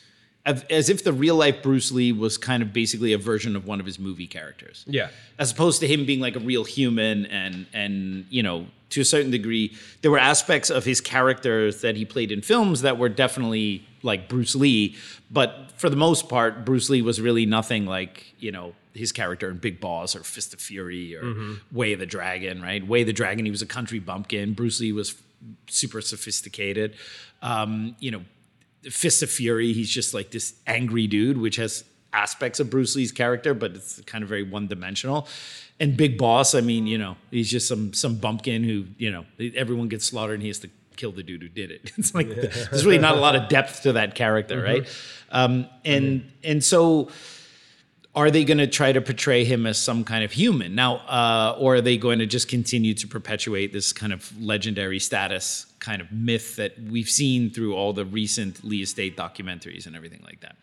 as 0.45 0.89
if 0.89 1.03
the 1.03 1.13
real 1.13 1.35
life 1.35 1.61
Bruce 1.61 1.91
Lee 1.91 2.11
was 2.11 2.37
kind 2.37 2.61
of 2.61 2.71
basically 2.71 3.11
a 3.13 3.17
version 3.17 3.55
of 3.55 3.65
one 3.65 3.79
of 3.79 3.85
his 3.85 3.97
movie 3.97 4.27
characters. 4.27 4.85
Yeah. 4.87 5.09
as 5.39 5.51
opposed 5.51 5.79
to 5.81 5.87
him 5.87 6.05
being 6.05 6.19
like 6.19 6.35
a 6.35 6.39
real 6.39 6.65
human 6.65 7.25
and 7.27 7.65
and 7.73 8.25
you 8.29 8.43
know 8.43 8.67
to 8.89 9.01
a 9.01 9.05
certain 9.05 9.31
degree 9.31 9.73
there 10.01 10.11
were 10.11 10.19
aspects 10.19 10.69
of 10.69 10.83
his 10.83 10.99
characters 10.99 11.79
that 11.81 11.95
he 11.95 12.03
played 12.03 12.31
in 12.31 12.41
films 12.41 12.81
that 12.81 12.97
were 12.97 13.07
definitely 13.07 13.87
like 14.03 14.27
Bruce 14.27 14.55
Lee 14.55 14.97
but 15.31 15.71
for 15.77 15.89
the 15.89 15.95
most 15.95 16.27
part 16.27 16.65
Bruce 16.65 16.89
Lee 16.89 17.01
was 17.01 17.21
really 17.21 17.45
nothing 17.45 17.85
like 17.85 18.33
you 18.37 18.51
know 18.51 18.73
his 18.93 19.13
character 19.13 19.49
in 19.49 19.57
Big 19.57 19.79
Boss 19.79 20.13
or 20.13 20.23
Fist 20.23 20.53
of 20.53 20.59
Fury 20.59 21.15
or 21.15 21.21
mm-hmm. 21.21 21.53
Way 21.71 21.93
of 21.93 21.99
the 21.99 22.05
Dragon 22.05 22.61
right? 22.61 22.85
Way 22.85 23.01
of 23.01 23.07
the 23.07 23.13
Dragon 23.13 23.45
he 23.45 23.51
was 23.51 23.61
a 23.61 23.65
country 23.65 23.99
bumpkin. 23.99 24.53
Bruce 24.53 24.81
Lee 24.81 24.91
was 24.91 25.15
super 25.67 26.01
sophisticated 26.01 26.95
um, 27.41 27.95
you 27.99 28.11
know 28.11 28.21
Fist 28.83 29.23
of 29.23 29.29
Fury, 29.29 29.73
he's 29.73 29.89
just 29.89 30.13
like 30.13 30.31
this 30.31 30.53
angry 30.65 31.07
dude, 31.07 31.37
which 31.37 31.55
has 31.57 31.83
aspects 32.13 32.59
of 32.59 32.69
Bruce 32.69 32.95
Lee's 32.95 33.11
character, 33.11 33.53
but 33.53 33.75
it's 33.75 33.99
kind 34.01 34.23
of 34.23 34.29
very 34.29 34.43
one 34.43 34.67
dimensional. 34.67 35.27
And 35.79 35.95
Big 35.95 36.17
Boss, 36.17 36.55
I 36.55 36.61
mean, 36.61 36.87
you 36.87 36.97
know, 36.97 37.17
he's 37.31 37.49
just 37.49 37.67
some 37.67 37.93
some 37.93 38.15
bumpkin 38.15 38.63
who, 38.63 38.85
you 38.97 39.11
know, 39.11 39.25
everyone 39.55 39.89
gets 39.89 40.05
slaughtered 40.05 40.35
and 40.35 40.41
he 40.41 40.49
has 40.49 40.59
to 40.59 40.69
kill 40.95 41.11
the 41.11 41.23
dude 41.23 41.41
who 41.41 41.49
did 41.49 41.71
it. 41.71 41.91
It's 41.97 42.15
like 42.15 42.29
there's 42.29 42.85
really 42.85 42.97
not 42.97 43.15
a 43.15 43.19
lot 43.19 43.35
of 43.35 43.49
depth 43.49 43.83
to 43.83 43.93
that 43.93 44.15
character, 44.15 44.61
right? 44.61 44.87
Um, 45.31 45.67
and 45.85 46.31
and 46.43 46.63
so 46.63 47.09
are 48.17 48.31
they 48.31 48.43
going 48.43 48.57
to 48.57 48.65
try 48.65 48.91
to 48.91 48.99
portray 48.99 49.45
him 49.45 49.67
as 49.67 49.77
some 49.77 50.03
kind 50.03 50.23
of 50.23 50.31
human 50.31 50.73
now, 50.73 50.95
uh, 51.07 51.55
or 51.59 51.75
are 51.75 51.81
they 51.81 51.97
going 51.97 52.17
to 52.17 52.25
just 52.25 52.47
continue 52.47 52.95
to 52.95 53.07
perpetuate 53.07 53.71
this 53.71 53.93
kind 53.93 54.11
of 54.11 54.33
legendary 54.41 54.97
status 54.97 55.67
kind 55.77 56.01
of 56.01 56.11
myth 56.11 56.55
that 56.55 56.73
we've 56.89 57.09
seen 57.09 57.51
through 57.51 57.75
all 57.75 57.93
the 57.93 58.05
recent 58.05 58.63
Lee 58.63 58.81
Estate 58.81 59.15
documentaries 59.15 59.85
and 59.85 59.95
everything 59.95 60.21
like 60.25 60.41
that? 60.41 60.55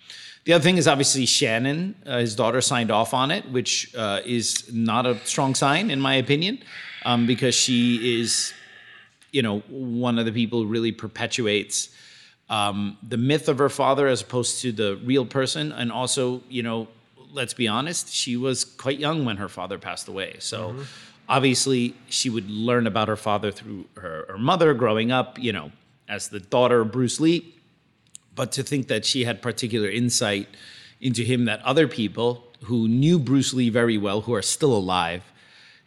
The 0.47 0.53
other 0.53 0.65
thing 0.65 0.79
is 0.79 0.89
obviously 0.89 1.27
Shannon, 1.27 1.95
uh, 2.05 2.19
his 2.19 2.35
daughter, 2.35 2.61
signed 2.61 2.91
off 2.91 3.15
on 3.15 3.31
it, 3.31 3.49
which 3.49 3.95
uh, 3.95 4.21
is 4.27 4.73
not 4.73 5.07
a 5.07 5.17
strong 5.25 5.55
sign 5.55 5.93
in 5.93 6.01
my 6.01 6.17
opinion, 6.17 6.59
um, 7.05 7.25
because 7.25 7.55
she 7.55 8.21
is, 8.21 8.53
you 9.31 9.43
know, 9.43 9.61
one 9.69 10.19
of 10.19 10.25
the 10.25 10.33
people 10.33 10.63
who 10.63 10.67
really 10.67 10.91
perpetuates 10.91 11.91
um, 12.51 12.99
the 13.01 13.17
myth 13.17 13.49
of 13.49 13.59
her 13.59 13.69
father 13.69 14.09
as 14.09 14.23
opposed 14.23 14.61
to 14.63 14.73
the 14.73 14.97
real 15.05 15.25
person, 15.25 15.71
and 15.71 15.93
also, 15.93 16.43
you 16.49 16.65
know 16.65 16.89
let's 17.35 17.55
be 17.55 17.67
honest, 17.69 18.13
she 18.13 18.37
was 18.37 18.65
quite 18.65 18.99
young 18.99 19.25
when 19.25 19.37
her 19.39 19.49
father 19.49 19.79
passed 19.79 20.07
away. 20.09 20.37
So 20.39 20.59
Mm-hmm. 20.71 20.83
obviously, 21.29 21.95
she 22.09 22.31
would 22.31 22.49
learn 22.51 22.87
about 22.87 23.09
her 23.09 23.17
father 23.17 23.51
through 23.51 23.87
her, 23.97 24.25
her 24.29 24.39
mother 24.39 24.73
growing 24.75 25.11
up, 25.13 25.39
you 25.39 25.53
know, 25.53 25.73
as 26.09 26.29
the 26.29 26.41
daughter 26.41 26.81
of 26.83 26.93
Bruce 26.93 27.19
Lee. 27.21 27.55
But 28.35 28.53
to 28.53 28.63
think 28.63 28.89
that 28.89 29.05
she 29.05 29.25
had 29.25 29.43
particular 29.43 29.89
insight 29.89 30.49
into 31.01 31.23
him 31.23 31.45
that 31.47 31.61
other 31.63 31.87
people 31.89 32.45
who 32.65 32.89
knew 32.89 33.19
Bruce 33.19 33.53
Lee 33.55 33.69
very 33.71 33.99
well, 33.99 34.23
who 34.23 34.35
are 34.35 34.43
still 34.43 34.73
alive, 34.73 35.23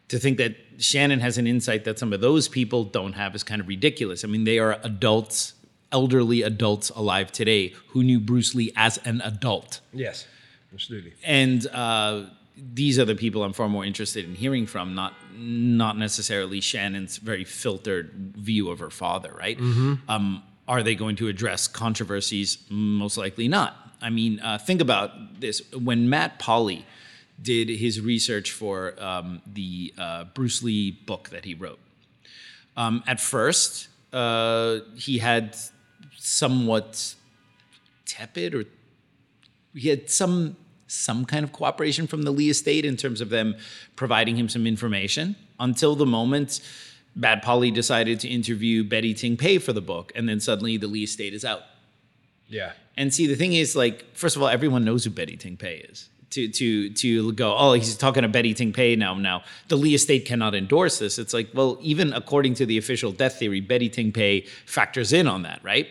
to 0.10 0.20
think 0.20 0.38
that 0.38 0.56
Shannon 0.80 1.20
has 1.22 1.38
an 1.38 1.48
insight 1.48 1.84
that 1.86 1.98
some 2.00 2.14
of 2.14 2.22
those 2.22 2.48
people 2.48 2.84
don't 2.84 3.14
have 3.14 3.36
is 3.36 3.44
kind 3.44 3.60
of 3.62 3.68
ridiculous. 3.68 4.24
I 4.24 4.28
mean, 4.28 4.44
they 4.44 4.60
are 4.60 4.80
adults, 4.84 5.54
elderly 5.92 6.42
adults 6.44 6.90
alive 6.92 7.32
today 7.32 7.74
who 7.90 8.04
knew 8.04 8.20
Bruce 8.20 8.54
Lee 8.56 8.72
as 8.76 8.98
an 9.06 9.22
adult 9.22 9.82
Yes. 9.94 10.28
Absolutely. 10.74 11.14
and 11.24 11.66
uh, 11.68 12.26
these 12.58 12.98
are 12.98 13.06
the 13.06 13.16
people 13.16 13.44
I'm 13.44 13.54
far 13.54 13.70
more 13.70 13.86
interested 13.86 14.26
in 14.26 14.36
hearing 14.36 14.66
from, 14.66 14.96
not 14.96 15.14
not 15.34 15.98
necessarily 15.98 16.60
Shannon's 16.60 17.18
very 17.18 17.44
filtered 17.44 18.34
view 18.36 18.70
of 18.70 18.80
her 18.80 18.90
father. 18.90 19.32
Right? 19.38 19.60
Um, 20.08 20.44
are 20.68 20.84
they 20.84 20.96
going 20.96 21.16
to 21.18 21.28
address 21.28 21.68
controversies? 21.68 22.58
Most 22.70 23.18
likely 23.18 23.48
not. 23.48 23.76
I 24.02 24.10
mean, 24.10 24.40
uh, 24.40 24.58
think 24.58 24.82
about 24.82 25.40
this. 25.40 25.62
When 25.74 26.10
Matt 26.10 26.40
Polly 26.40 26.86
did 27.42 27.70
his 27.70 28.02
research 28.02 28.52
for 28.52 28.94
um, 29.02 29.42
the 29.46 29.94
uh, 29.98 30.24
Bruce 30.34 30.64
Lee 30.64 30.92
book 30.92 31.30
that 31.30 31.46
he 31.46 31.54
wrote, 31.54 31.80
um, 32.76 33.04
at 33.08 33.20
first 33.20 33.88
uh, 34.14 34.80
he 34.96 35.20
had 35.20 35.56
somewhat 36.18 37.16
tepid 38.06 38.56
or 38.56 38.64
he 39.78 39.90
had 39.90 40.10
some 40.10 40.58
some 40.88 41.26
kind 41.26 41.44
of 41.44 41.52
cooperation 41.52 42.08
from 42.08 42.24
the 42.24 42.32
Lee 42.32 42.50
estate 42.50 42.86
in 42.86 42.96
terms 42.96 43.20
of 43.20 43.30
them 43.30 43.56
providing 43.96 44.38
him 44.38 44.48
some 44.48 44.66
information 44.66 45.36
until 45.60 45.96
the 45.96 46.06
moment 46.06 46.62
Matt 47.14 47.42
Polly 47.42 47.72
decided 47.72 48.20
to 48.22 48.28
interview 48.30 48.84
Betty 48.84 49.14
Ting 49.14 49.38
Pei 49.38 49.58
for 49.58 49.74
the 49.74 49.82
book, 49.82 50.12
and 50.16 50.30
then 50.30 50.40
suddenly 50.40 50.78
the 50.78 50.88
Lee 50.88 51.04
estate 51.04 51.34
is 51.34 51.44
out. 51.44 51.64
Yeah. 52.48 52.74
And 52.96 53.14
see, 53.14 53.28
the 53.28 53.36
thing 53.36 53.54
is, 53.54 53.76
like, 53.76 54.16
first 54.16 54.36
of 54.36 54.42
all, 54.42 54.48
everyone 54.48 54.86
knows 54.86 55.04
who 55.04 55.10
Betty 55.10 55.36
Ting 55.36 55.58
Pei 55.58 55.86
is. 55.90 56.10
To 56.32 56.48
to 56.48 56.90
to 56.90 57.32
go, 57.34 57.56
oh, 57.58 57.74
he's 57.74 57.96
talking 57.96 58.24
to 58.24 58.28
Betty 58.28 58.54
Ting 58.54 58.74
Pei 58.74 58.96
now. 58.98 59.14
Now 59.14 59.44
the 59.70 59.78
Lee 59.78 59.96
estate 59.96 60.26
cannot 60.26 60.54
endorse 60.54 61.00
this. 61.00 61.18
It's 61.18 61.34
like, 61.34 61.50
well, 61.54 61.78
even 61.82 62.12
according 62.12 62.56
to 62.56 62.66
the 62.66 62.78
official 62.78 63.14
death 63.14 63.40
theory, 63.40 63.62
Betty 63.62 63.90
Ting 63.90 64.12
Pei 64.12 64.42
factors 64.66 65.14
in 65.14 65.26
on 65.26 65.44
that, 65.44 65.62
right? 65.64 65.88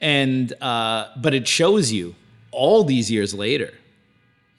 And 0.00 0.52
uh, 0.60 1.08
but 1.16 1.34
it 1.34 1.46
shows 1.46 1.92
you 1.92 2.16
all 2.50 2.84
these 2.84 3.10
years 3.10 3.34
later, 3.34 3.72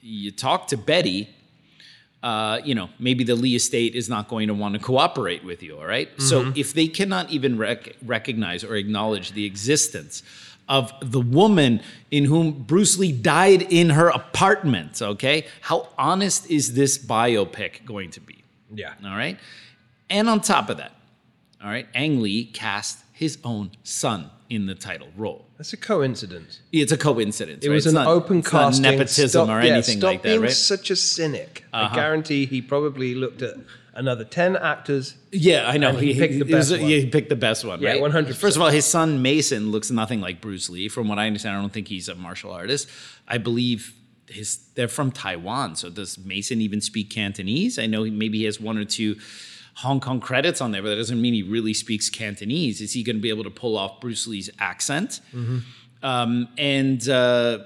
you 0.00 0.30
talk 0.30 0.68
to 0.68 0.76
Betty. 0.76 1.28
Uh, 2.22 2.60
you 2.64 2.74
know, 2.74 2.88
maybe 3.00 3.24
the 3.24 3.34
Lee 3.34 3.56
estate 3.56 3.96
is 3.96 4.08
not 4.08 4.28
going 4.28 4.46
to 4.46 4.54
want 4.54 4.74
to 4.74 4.80
cooperate 4.80 5.44
with 5.44 5.60
you. 5.60 5.76
All 5.76 5.86
right? 5.86 6.08
So 6.20 6.52
if 6.54 6.72
they 6.72 6.86
cannot 6.86 7.30
even 7.30 7.58
rec- 7.58 7.96
recognize 8.04 8.62
or 8.62 8.76
acknowledge 8.76 9.32
the 9.32 9.44
existence 9.44 10.22
of 10.68 10.92
the 11.02 11.20
woman 11.20 11.80
in 12.12 12.24
whom 12.24 12.52
Bruce 12.52 12.96
Lee 12.96 13.10
died 13.10 13.62
in 13.62 13.90
her 13.90 14.08
apartment, 14.08 15.02
okay, 15.02 15.46
how 15.62 15.88
honest 15.98 16.48
is 16.48 16.74
this 16.74 16.96
biopic 16.96 17.84
going 17.84 18.10
to 18.10 18.20
be? 18.20 18.44
Yeah. 18.72 18.94
All 19.04 19.16
right. 19.16 19.38
And 20.08 20.28
on 20.28 20.40
top 20.40 20.70
of 20.70 20.76
that, 20.76 20.92
all 21.62 21.70
right, 21.70 21.86
Ang 21.94 22.22
Lee 22.22 22.44
cast 22.44 23.00
his 23.12 23.38
own 23.44 23.70
son 23.82 24.30
in 24.52 24.66
the 24.66 24.74
title 24.74 25.08
role. 25.16 25.46
That's 25.56 25.72
a 25.72 25.76
coincidence. 25.78 26.60
It's 26.72 26.92
a 26.92 26.96
coincidence. 26.98 27.64
It 27.64 27.68
right? 27.68 27.74
was 27.74 27.86
It's 27.86 27.94
an 27.96 28.02
not- 28.04 28.06
open 28.08 28.42
casting. 28.42 28.82
nepotism 28.82 29.28
Stop- 29.28 29.48
or 29.48 29.62
yeah, 29.62 29.72
anything 29.72 30.00
like 30.00 30.22
that, 30.22 30.28
being 30.28 30.42
right? 30.42 30.50
such 30.50 30.90
a 30.90 30.96
cynic. 30.96 31.64
Uh-huh. 31.72 31.88
I 31.90 31.94
guarantee 31.94 32.44
he 32.44 32.60
probably 32.60 33.14
looked 33.14 33.40
at 33.40 33.54
another 33.94 34.24
10 34.24 34.56
actors. 34.56 35.14
Yeah, 35.32 35.68
I 35.68 35.78
know. 35.78 35.88
And 35.90 35.98
he 35.98 36.12
picked 36.14 36.34
the 36.34 36.40
it 36.40 36.54
was- 36.54 36.70
best 36.70 36.82
one. 36.82 36.90
He 36.90 37.06
picked 37.06 37.30
the 37.30 37.36
best 37.36 37.64
one, 37.64 37.80
Yeah, 37.80 37.92
right? 37.92 38.00
100%. 38.02 38.34
First 38.36 38.56
of 38.56 38.62
all, 38.62 38.68
his 38.70 38.84
son 38.84 39.22
Mason 39.22 39.70
looks 39.70 39.90
nothing 39.90 40.20
like 40.20 40.42
Bruce 40.42 40.68
Lee. 40.68 40.88
From 40.88 41.08
what 41.08 41.18
I 41.18 41.26
understand, 41.26 41.56
I 41.56 41.60
don't 41.60 41.72
think 41.72 41.88
he's 41.88 42.08
a 42.10 42.14
martial 42.14 42.50
artist. 42.52 42.88
I 43.26 43.38
believe 43.38 43.94
his 44.28 44.58
they're 44.74 44.88
from 44.88 45.12
Taiwan. 45.12 45.76
So 45.76 45.88
does 45.90 46.18
Mason 46.18 46.60
even 46.60 46.80
speak 46.82 47.08
Cantonese? 47.10 47.78
I 47.78 47.86
know 47.86 48.02
he- 48.02 48.10
maybe 48.10 48.38
he 48.38 48.44
has 48.44 48.60
one 48.60 48.76
or 48.78 48.84
two 48.84 49.16
Hong 49.76 50.00
Kong 50.00 50.20
credits 50.20 50.60
on 50.60 50.70
there, 50.72 50.82
but 50.82 50.90
that 50.90 50.96
doesn't 50.96 51.20
mean 51.20 51.34
he 51.34 51.42
really 51.42 51.72
speaks 51.74 52.10
Cantonese. 52.10 52.80
Is 52.80 52.92
he 52.92 53.02
going 53.02 53.16
to 53.16 53.22
be 53.22 53.30
able 53.30 53.44
to 53.44 53.50
pull 53.50 53.76
off 53.78 54.00
Bruce 54.00 54.26
Lee's 54.26 54.50
accent? 54.58 55.20
Mm-hmm. 55.34 55.58
Um, 56.02 56.48
and 56.58 57.08
uh, 57.08 57.60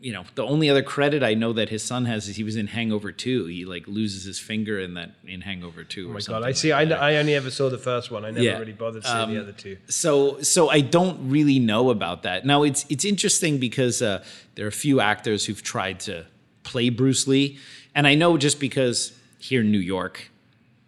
you 0.00 0.12
know, 0.12 0.24
the 0.34 0.42
only 0.44 0.70
other 0.70 0.82
credit 0.82 1.22
I 1.22 1.34
know 1.34 1.52
that 1.52 1.68
his 1.68 1.82
son 1.84 2.06
has 2.06 2.26
is 2.26 2.34
he 2.36 2.42
was 2.42 2.56
in 2.56 2.66
Hangover 2.68 3.12
2. 3.12 3.44
He 3.46 3.66
like 3.66 3.86
loses 3.86 4.24
his 4.24 4.38
finger 4.38 4.80
in 4.80 4.94
that 4.94 5.10
in 5.26 5.42
Hangover 5.42 5.84
2 5.84 6.08
Oh 6.08 6.12
my. 6.14 6.20
God, 6.20 6.36
I 6.36 6.38
like 6.46 6.56
see. 6.56 6.72
I. 6.72 6.82
I 6.84 7.16
only 7.16 7.34
ever 7.34 7.50
saw 7.50 7.68
the 7.68 7.76
first 7.78 8.10
one. 8.10 8.24
I 8.24 8.30
never 8.30 8.42
Yeah. 8.42 8.58
really 8.58 8.72
bothered 8.72 9.04
seeing 9.04 9.16
Um, 9.16 9.34
the 9.34 9.40
other 9.40 9.52
two. 9.52 9.76
So 9.88 10.40
so 10.40 10.70
I 10.70 10.80
don't 10.80 11.28
really 11.30 11.58
know 11.58 11.90
about 11.90 12.22
that. 12.22 12.46
Now 12.46 12.62
it's 12.62 12.86
it's 12.88 13.04
interesting 13.04 13.58
because 13.58 14.00
uh, 14.00 14.24
there 14.54 14.64
are 14.64 14.68
a 14.68 14.72
few 14.72 15.00
actors 15.00 15.44
who've 15.44 15.62
tried 15.62 16.00
to 16.00 16.24
play 16.62 16.88
Bruce 16.88 17.28
Lee, 17.28 17.58
and 17.94 18.06
I 18.06 18.14
know 18.14 18.36
just 18.38 18.58
because 18.58 19.12
here 19.38 19.60
in 19.60 19.70
New 19.70 19.78
York, 19.78 20.30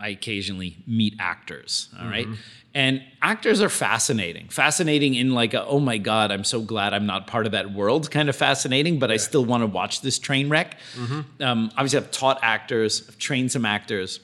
I 0.03 0.09
occasionally 0.09 0.77
meet 0.87 1.15
actors. 1.19 1.89
All 1.99 2.09
right. 2.09 2.27
And 2.75 3.03
actors 3.21 3.61
are 3.61 3.69
fascinating, 3.69 4.49
fascinating 4.49 5.15
in 5.15 5.35
like 5.35 5.53
a, 5.55 5.65
oh 5.67 5.79
my 5.79 5.99
God, 5.99 6.31
I'm 6.31 6.45
so 6.45 6.63
glad 6.63 6.95
I'm 6.95 7.05
not 7.07 7.27
part 7.27 7.45
of 7.45 7.53
that 7.53 7.73
world 7.73 8.11
kind 8.11 8.29
of 8.29 8.37
fascinating, 8.37 8.99
but 8.99 9.11
I 9.11 9.19
still 9.19 9.45
want 9.45 9.63
to 9.63 9.67
watch 9.67 10.01
this 10.01 10.19
train 10.19 10.49
wreck. 10.49 10.79
Um, 11.41 11.71
obviously, 11.77 11.99
I've 11.99 12.11
taught 12.11 12.39
actors, 12.43 13.05
I've 13.09 13.19
trained 13.19 13.53
some 13.53 13.67
actors 13.67 14.21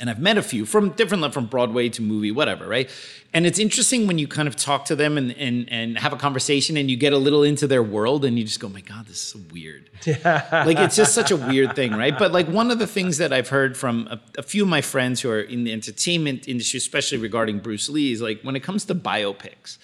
and 0.00 0.08
I've 0.08 0.20
met 0.20 0.38
a 0.38 0.42
few 0.42 0.64
from 0.64 0.90
different 0.90 1.32
from 1.34 1.46
Broadway 1.46 1.88
to 1.90 2.02
movie, 2.02 2.30
whatever, 2.30 2.66
right? 2.66 2.88
And 3.34 3.46
it's 3.46 3.58
interesting 3.58 4.06
when 4.06 4.18
you 4.18 4.28
kind 4.28 4.46
of 4.46 4.56
talk 4.56 4.84
to 4.86 4.96
them 4.96 5.18
and 5.18 5.32
and 5.36 5.68
and 5.70 5.98
have 5.98 6.12
a 6.12 6.16
conversation 6.16 6.76
and 6.76 6.90
you 6.90 6.96
get 6.96 7.12
a 7.12 7.18
little 7.18 7.42
into 7.42 7.66
their 7.66 7.82
world 7.82 8.24
and 8.24 8.38
you 8.38 8.44
just 8.44 8.60
go, 8.60 8.68
"My 8.68 8.80
God, 8.80 9.06
this 9.06 9.16
is 9.16 9.22
so 9.22 9.40
weird." 9.52 9.90
like 10.06 10.78
it's 10.78 10.96
just 10.96 11.14
such 11.14 11.30
a 11.30 11.36
weird 11.36 11.74
thing, 11.74 11.92
right? 11.92 12.16
But 12.16 12.32
like 12.32 12.46
one 12.48 12.70
of 12.70 12.78
the 12.78 12.86
things 12.86 13.18
that 13.18 13.32
I've 13.32 13.48
heard 13.48 13.76
from 13.76 14.08
a, 14.10 14.20
a 14.38 14.42
few 14.42 14.62
of 14.62 14.68
my 14.68 14.80
friends 14.80 15.20
who 15.20 15.30
are 15.30 15.40
in 15.40 15.64
the 15.64 15.72
entertainment 15.72 16.48
industry, 16.48 16.78
especially 16.78 17.18
regarding 17.18 17.58
Bruce 17.58 17.88
Lee, 17.88 18.12
is 18.12 18.22
like 18.22 18.40
when 18.42 18.56
it 18.56 18.62
comes 18.62 18.84
to 18.86 18.94
biopics, 18.94 19.78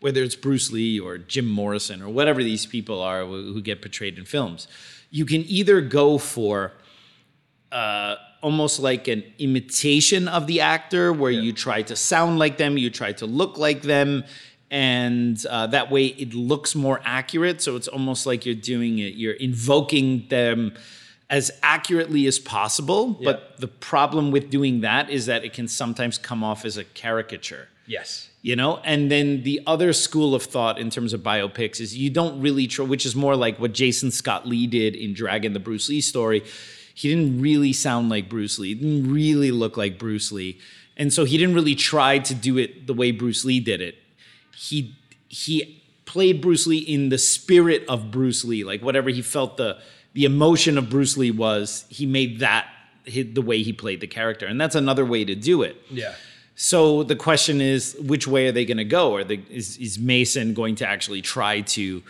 whether 0.00 0.22
it's 0.22 0.36
Bruce 0.36 0.72
Lee 0.72 0.98
or 0.98 1.18
Jim 1.18 1.46
Morrison 1.46 2.02
or 2.02 2.08
whatever 2.08 2.42
these 2.42 2.66
people 2.66 3.02
are 3.02 3.24
who, 3.24 3.52
who 3.52 3.60
get 3.60 3.82
portrayed 3.82 4.18
in 4.18 4.24
films, 4.24 4.66
you 5.10 5.26
can 5.26 5.42
either 5.42 5.80
go 5.80 6.18
for 6.18 6.72
uh, 7.70 8.16
almost 8.42 8.80
like 8.80 9.08
an 9.08 9.22
imitation 9.38 10.28
of 10.28 10.46
the 10.46 10.60
actor, 10.60 11.12
where 11.12 11.30
you 11.30 11.52
try 11.52 11.82
to 11.82 11.96
sound 11.96 12.38
like 12.38 12.56
them, 12.58 12.78
you 12.78 12.90
try 12.90 13.12
to 13.12 13.26
look 13.26 13.58
like 13.58 13.82
them, 13.82 14.24
and 14.70 15.44
uh, 15.46 15.66
that 15.68 15.90
way 15.90 16.06
it 16.06 16.32
looks 16.34 16.74
more 16.74 17.00
accurate. 17.04 17.60
So 17.60 17.76
it's 17.76 17.88
almost 17.88 18.26
like 18.26 18.46
you're 18.46 18.54
doing 18.54 18.98
it, 18.98 19.14
you're 19.14 19.34
invoking 19.34 20.26
them 20.28 20.74
as 21.28 21.50
accurately 21.62 22.26
as 22.26 22.38
possible. 22.38 23.10
But 23.22 23.58
the 23.58 23.68
problem 23.68 24.30
with 24.30 24.50
doing 24.50 24.80
that 24.80 25.10
is 25.10 25.26
that 25.26 25.44
it 25.44 25.52
can 25.52 25.68
sometimes 25.68 26.18
come 26.18 26.42
off 26.42 26.64
as 26.64 26.76
a 26.76 26.84
caricature 26.84 27.68
Yes. 27.86 28.28
you 28.42 28.54
know 28.54 28.76
and 28.84 29.10
then 29.10 29.42
the 29.42 29.60
other 29.66 29.92
school 29.92 30.32
of 30.36 30.44
thought 30.44 30.78
in 30.78 30.90
terms 30.90 31.12
of 31.12 31.22
biopics 31.22 31.80
is 31.80 31.96
you 31.96 32.08
don't 32.08 32.40
really 32.40 32.68
try 32.68 32.84
which 32.84 33.04
is 33.04 33.16
more 33.16 33.34
like 33.34 33.58
what 33.58 33.72
jason 33.72 34.12
scott 34.12 34.46
lee 34.46 34.68
did 34.68 34.94
in 34.94 35.12
dragon 35.12 35.54
the 35.54 35.58
bruce 35.58 35.88
lee 35.88 36.00
story 36.00 36.44
he 37.00 37.08
didn't 37.08 37.40
really 37.40 37.72
sound 37.72 38.10
like 38.10 38.28
bruce 38.28 38.58
lee. 38.58 38.68
He 38.68 38.74
didn't 38.74 39.12
really 39.12 39.50
look 39.50 39.76
like 39.76 39.98
bruce 39.98 40.30
lee. 40.30 40.58
And 40.96 41.12
so 41.12 41.24
he 41.24 41.38
didn't 41.38 41.54
really 41.54 41.74
try 41.74 42.18
to 42.18 42.34
do 42.34 42.58
it 42.58 42.86
the 42.86 42.92
way 42.92 43.10
bruce 43.10 43.44
lee 43.44 43.58
did 43.58 43.80
it. 43.80 43.96
He 44.54 44.94
he 45.28 45.82
played 46.04 46.42
bruce 46.42 46.66
lee 46.66 46.78
in 46.78 47.08
the 47.08 47.16
spirit 47.16 47.84
of 47.88 48.10
bruce 48.10 48.44
lee 48.44 48.64
like 48.64 48.82
whatever 48.82 49.08
he 49.10 49.22
felt 49.22 49.56
the 49.56 49.78
the 50.12 50.24
emotion 50.24 50.76
of 50.76 50.90
bruce 50.90 51.16
lee 51.16 51.30
was 51.30 51.86
he 51.88 52.04
made 52.04 52.40
that 52.40 52.66
the 53.06 53.40
way 53.42 53.62
he 53.62 53.72
played 53.72 54.00
the 54.00 54.06
character. 54.06 54.46
And 54.46 54.60
that's 54.60 54.74
another 54.74 55.04
way 55.04 55.24
to 55.24 55.34
do 55.34 55.62
it. 55.62 55.76
Yeah. 55.90 56.14
so 56.54 57.02
the 57.02 57.16
question 57.16 57.60
is, 57.60 57.96
which 58.00 58.26
way 58.26 58.48
are 58.48 58.52
they 58.52 58.66
going 58.66 58.76
to 58.76 58.84
go? 58.84 59.16
Are 59.16 59.24
they, 59.24 59.42
is, 59.48 59.78
is 59.78 59.98
Mason 59.98 60.52
going 60.52 60.74
to 60.76 60.86
actually 60.86 61.22
try 61.22 61.62
to 61.62 62.02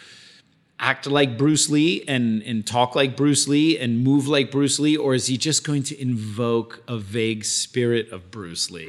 act 0.80 1.06
like 1.06 1.36
Bruce 1.38 1.68
Lee 1.68 2.02
and, 2.08 2.42
and 2.42 2.66
talk 2.66 2.96
like 2.96 3.14
Bruce 3.14 3.46
Lee 3.46 3.78
and 3.78 4.02
move 4.02 4.26
like 4.26 4.50
Bruce 4.50 4.78
Lee, 4.80 4.96
or 4.96 5.14
is 5.14 5.26
he 5.26 5.36
just 5.36 5.62
going 5.62 5.82
to 5.84 6.00
invoke 6.00 6.82
a 6.88 6.98
vague 6.98 7.44
spirit 7.44 8.10
of 8.10 8.30
Bruce 8.30 8.70
Lee? 8.70 8.86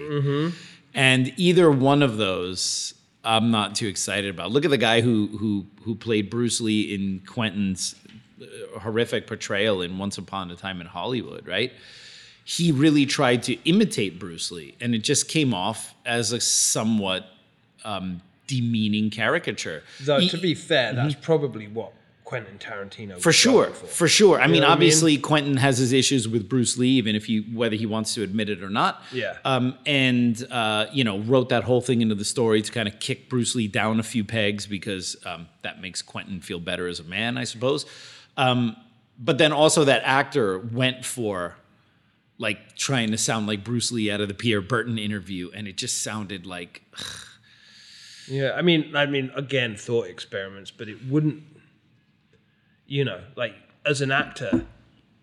And 0.93 1.33
either 1.37 1.69
one 1.69 2.01
of 2.01 2.17
those, 2.17 2.93
I'm 3.23 3.51
not 3.51 3.75
too 3.75 3.87
excited 3.87 4.29
about. 4.29 4.51
Look 4.51 4.65
at 4.65 4.71
the 4.71 4.77
guy 4.77 5.01
who 5.01 5.27
who 5.37 5.65
who 5.83 5.95
played 5.95 6.29
Bruce 6.29 6.59
Lee 6.61 6.93
in 6.93 7.21
Quentin's 7.27 7.95
uh, 8.41 8.79
horrific 8.79 9.27
portrayal 9.27 9.81
in 9.81 9.97
Once 9.97 10.17
Upon 10.17 10.49
a 10.49 10.55
Time 10.55 10.81
in 10.81 10.87
Hollywood, 10.87 11.47
right? 11.47 11.71
he 12.43 12.71
really 12.71 13.05
tried 13.05 13.43
to 13.43 13.57
imitate 13.69 14.19
Bruce 14.19 14.51
Lee, 14.51 14.75
and 14.81 14.95
it 14.95 14.99
just 14.99 15.27
came 15.27 15.53
off 15.53 15.93
as 16.05 16.31
a 16.31 16.39
somewhat 16.41 17.25
um, 17.85 18.21
demeaning 18.52 19.10
caricature. 19.10 19.84
Though, 20.02 20.20
He- 20.20 20.30
to 20.30 20.38
be 20.38 20.54
fair, 20.56 20.93
that's 20.93 21.16
probably 21.16 21.68
what 21.68 21.93
Quentin 22.24 22.58
Tarantino 22.60 23.20
for 23.20 23.30
was 23.30 23.36
sure, 23.36 23.66
for. 23.72 23.86
for 23.88 24.08
sure. 24.08 24.39
I 24.39 24.47
mean, 24.47 24.62
know 24.62 24.62
what 24.62 24.64
I 24.64 24.68
mean? 24.68 24.72
obviously, 24.72 25.18
Quentin 25.18 25.58
has 25.58 25.78
his 25.80 25.91
issues 25.91 26.28
with 26.30 26.47
Bruce 26.47 26.78
Lee, 26.78 26.88
even 26.91 27.14
if 27.14 27.26
he 27.26 27.41
whether 27.54 27.76
he 27.76 27.86
wants 27.86 28.14
to 28.14 28.24
admit 28.24 28.47
it 28.49 28.64
or 28.64 28.70
not. 28.70 29.02
Yeah. 29.12 29.36
Um, 29.43 29.78
and 29.86 30.41
uh, 30.49 30.86
you 30.93 31.04
know, 31.04 31.20
wrote 31.20 31.49
that 31.49 31.64
whole 31.66 31.82
thing 31.82 32.02
into 32.02 32.16
the 32.16 32.24
story 32.24 32.62
to 32.62 32.72
kind 32.72 32.88
of 32.88 32.99
kick 33.02 33.30
Bruce 33.30 33.54
Lee 33.54 33.68
down 33.68 33.99
a 33.99 34.04
few 34.04 34.24
pegs 34.24 34.66
because 34.66 35.18
um, 35.26 35.47
that 35.64 35.82
makes 35.82 36.02
Quentin 36.02 36.39
feel 36.39 36.60
better 36.60 36.88
as 36.88 36.99
a 37.02 37.04
man, 37.04 37.38
I 37.38 37.43
suppose. 37.43 37.86
Um, 38.38 38.78
but 39.20 39.38
then 39.38 39.52
also 39.52 39.84
that 39.84 40.02
actor 40.06 40.58
went 40.58 41.04
for 41.04 41.56
like 42.38 42.76
trying 42.78 43.12
to 43.12 43.18
sound 43.18 43.45
like 43.45 43.64
Bruce 43.64 43.91
Lee 43.91 44.10
out 44.10 44.22
of 44.22 44.28
the 44.30 44.34
Pierre 44.34 44.62
Berton 44.62 44.97
interview, 44.97 45.52
and 45.54 45.68
it 45.68 45.76
just 45.76 46.02
sounded 46.02 46.45
like 46.45 46.82
Yeah, 48.32 48.53
I 48.55 48.61
mean, 48.61 48.95
I 48.95 49.05
mean, 49.05 49.32
again, 49.36 49.75
thought 49.75 50.07
experiments, 50.07 50.71
but 50.71 50.88
it 50.88 50.97
wouldn't, 51.09 51.43
you 52.88 53.05
know, 53.05 53.21
like 53.36 53.55
as 53.86 54.01
an 54.01 54.11
actor. 54.11 54.65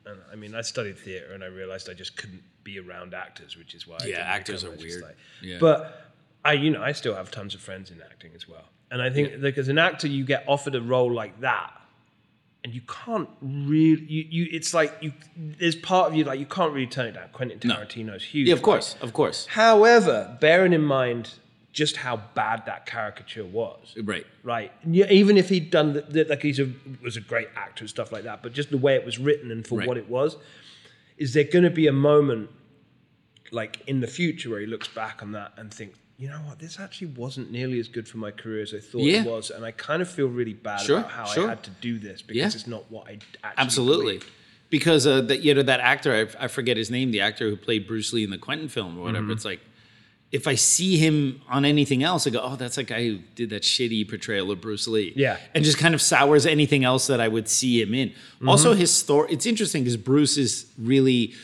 And 0.07 0.19
I 0.33 0.37
mean, 0.37 0.55
I 0.55 0.61
studied 0.63 0.99
theater, 0.99 1.33
and 1.33 1.43
I 1.43 1.49
realized 1.49 1.89
I 1.91 1.95
just 1.95 2.17
couldn't 2.17 2.43
be 2.65 2.79
around 2.79 3.15
actors, 3.15 3.57
which 3.57 3.75
is 3.75 3.87
why. 3.87 3.99
Yeah, 4.07 4.19
actors 4.19 4.65
are 4.65 4.71
weird. 4.71 5.03
like- 5.03 5.17
Yeah. 5.43 5.59
But 5.61 6.11
I, 6.45 6.53
you 6.53 6.71
know, 6.71 6.83
I 6.83 6.93
still 6.93 7.15
have 7.15 7.31
tons 7.31 7.55
of 7.55 7.61
friends 7.61 7.91
in 7.91 8.01
acting 8.03 8.33
as 8.35 8.49
well. 8.49 8.65
And 8.91 9.03
I 9.03 9.11
think 9.11 9.33
like 9.39 9.59
as 9.59 9.69
an 9.69 9.79
actor, 9.79 10.07
you 10.07 10.25
get 10.25 10.45
offered 10.47 10.75
a 10.75 10.81
role 10.81 11.13
like 11.13 11.41
that, 11.41 11.73
and 12.65 12.75
you 12.75 12.81
can't 12.89 13.29
really, 13.43 14.03
you, 14.05 14.27
you, 14.31 14.49
it's 14.51 14.73
like 14.73 14.97
you, 15.01 15.13
there's 15.37 15.77
part 15.77 16.11
of 16.11 16.17
you 16.17 16.25
like 16.25 16.41
you 16.41 16.47
can't 16.47 16.73
really 16.73 16.87
turn 16.87 17.07
it 17.07 17.13
down. 17.13 17.29
Quentin 17.33 17.61
No. 17.65 17.77
Tarantino's 17.77 18.25
huge. 18.25 18.49
Yeah, 18.49 18.55
of 18.55 18.63
course, 18.63 18.97
of 19.03 19.13
course. 19.13 19.47
However, 19.47 20.37
bearing 20.41 20.73
in 20.73 20.83
mind 20.83 21.35
just 21.73 21.97
how 21.97 22.17
bad 22.35 22.65
that 22.67 22.87
caricature 22.87 23.45
was, 23.45 23.95
Right. 24.03 24.27
right? 24.43 24.73
Even 24.91 25.37
if 25.37 25.49
he'd 25.51 25.71
done 25.71 25.93
the, 25.93 26.01
the, 26.03 26.25
like 26.25 26.43
he's 26.43 26.59
a 26.59 26.71
was 27.03 27.17
a 27.17 27.21
great 27.21 27.49
actor 27.57 27.83
and 27.83 27.91
stuff 27.91 28.11
like 28.11 28.25
that, 28.25 28.43
but 28.43 28.53
just 28.53 28.71
the 28.71 28.79
way 28.79 28.95
it 28.97 29.05
was 29.05 29.19
written 29.19 29.51
and 29.51 29.67
for 29.67 29.79
Right. 29.79 29.87
what 29.89 29.97
it 29.99 30.09
was, 30.09 30.37
is 31.19 31.35
there 31.35 31.45
going 31.45 31.65
to 31.65 31.71
be 31.71 31.87
a 31.87 31.93
moment 31.93 32.51
like 33.51 33.81
in 33.87 34.01
the 34.01 34.07
future 34.07 34.51
where 34.51 34.61
he 34.61 34.67
looks 34.67 34.89
back 34.89 35.23
on 35.23 35.33
that 35.33 35.53
and 35.57 35.73
thinks, 35.73 35.99
you 36.19 36.29
know 36.29 36.39
what, 36.41 36.59
this 36.59 36.81
actually 36.81 37.07
wasn't 37.09 37.51
nearly 37.53 37.79
as 37.79 37.87
good 37.89 38.09
for 38.09 38.19
my 38.19 38.31
career 38.31 38.63
as 38.63 38.75
I 38.75 38.81
thought 38.81 39.03
Yeah. 39.03 39.23
it 39.23 39.27
was, 39.27 39.51
and 39.51 39.65
I 39.65 39.71
kind 39.71 40.03
of 40.03 40.11
feel 40.11 40.27
really 40.27 40.53
bad 40.55 40.81
Sure, 40.81 40.99
about 40.99 41.11
how 41.13 41.25
sure. 41.27 41.47
I 41.47 41.51
had 41.51 41.63
to 41.65 41.71
do 41.81 41.99
this 41.99 42.23
because 42.23 42.37
Yeah. 42.37 42.47
it's 42.47 42.67
not 42.67 42.91
what 42.91 43.07
I 43.07 43.13
actually 43.13 43.53
Absolutely. 43.57 44.05
believed. 44.19 44.31
Because 44.71 45.07
uh, 45.07 45.23
that 45.23 45.41
you 45.43 45.55
know 45.55 45.63
that 45.63 45.81
actor, 45.81 46.13
I, 46.39 46.45
I 46.45 46.49
forget 46.49 46.77
his 46.77 46.91
name, 46.91 47.11
the 47.11 47.21
actor 47.23 47.49
who 47.49 47.57
played 47.57 47.87
Bruce 47.87 48.13
Lee 48.13 48.25
in 48.25 48.31
the 48.31 48.37
Quentin 48.37 48.69
film 48.69 48.99
or 48.99 49.03
whatever. 49.05 49.23
Mm-hmm. 49.25 49.33
It's 49.33 49.45
like 49.47 49.61
if 50.31 50.47
I 50.47 50.57
see 50.57 50.99
him 50.99 51.41
on 51.49 51.65
anything 51.65 52.03
else, 52.03 52.27
I 52.27 52.31
go, 52.31 52.41
"Oh, 52.43 52.57
that's 52.57 52.77
that 52.77 52.85
guy 52.85 53.03
who 53.05 53.19
did 53.35 53.51
that 53.51 53.63
shitty 53.63 54.09
portrayal 54.09 54.51
of 54.51 54.61
Bruce 54.61 54.87
Lee." 54.87 55.13
Yeah. 55.17 55.39
and 55.55 55.65
just 55.65 55.79
kind 55.79 55.95
of 55.95 56.03
sours 56.03 56.45
anything 56.45 56.85
else 56.85 57.07
that 57.07 57.21
I 57.21 57.29
would 57.29 57.49
see 57.49 57.81
him 57.81 57.95
in. 57.95 58.11
Mm-hmm. 58.11 58.49
Also, 58.49 58.75
his 58.75 58.93
story. 58.93 59.33
It's 59.33 59.47
interesting 59.47 59.83
because 59.85 59.97
Bruce 59.97 60.37
is 60.37 60.67
really. 60.79 61.35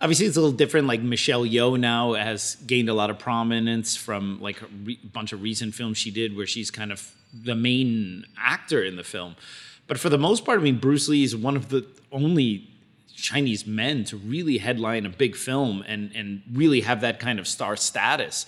Obviously, 0.00 0.26
it's 0.26 0.36
a 0.36 0.40
little 0.40 0.56
different. 0.56 0.86
Like 0.86 1.00
Michelle 1.02 1.44
Yeoh 1.44 1.78
now 1.78 2.14
has 2.14 2.56
gained 2.66 2.88
a 2.88 2.94
lot 2.94 3.10
of 3.10 3.18
prominence 3.18 3.94
from 3.96 4.40
like 4.40 4.60
a 4.60 4.66
re- 4.84 4.98
bunch 5.12 5.32
of 5.32 5.42
recent 5.42 5.74
films 5.74 5.98
she 5.98 6.10
did, 6.10 6.36
where 6.36 6.46
she's 6.46 6.70
kind 6.70 6.92
of 6.92 7.12
the 7.32 7.54
main 7.54 8.24
actor 8.38 8.82
in 8.82 8.96
the 8.96 9.04
film. 9.04 9.36
But 9.86 9.98
for 9.98 10.08
the 10.08 10.18
most 10.18 10.44
part, 10.44 10.60
I 10.60 10.62
mean, 10.62 10.78
Bruce 10.78 11.08
Lee 11.08 11.24
is 11.24 11.36
one 11.36 11.56
of 11.56 11.68
the 11.68 11.86
only 12.10 12.68
Chinese 13.16 13.66
men 13.66 14.04
to 14.04 14.16
really 14.16 14.58
headline 14.58 15.06
a 15.06 15.08
big 15.10 15.36
film 15.36 15.84
and 15.86 16.10
and 16.14 16.42
really 16.52 16.82
have 16.82 17.00
that 17.00 17.20
kind 17.20 17.38
of 17.38 17.46
star 17.46 17.76
status. 17.76 18.46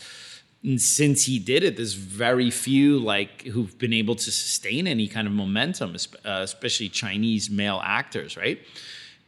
And 0.63 0.81
since 0.81 1.25
he 1.27 1.39
did 1.39 1.63
it, 1.63 1.77
there's 1.77 1.95
very 1.95 2.51
few 2.51 2.99
like 2.99 3.43
who've 3.43 3.79
been 3.79 3.93
able 3.93 4.17
to 4.17 4.31
sustain 4.33 4.87
any 4.87 5.07
kind 5.07 5.27
of 5.27 5.33
momentum, 5.33 5.95
uh, 6.25 6.41
especially 6.43 6.89
Chinese 6.89 7.49
male 7.51 7.81
actors, 7.85 8.37
right? 8.37 8.61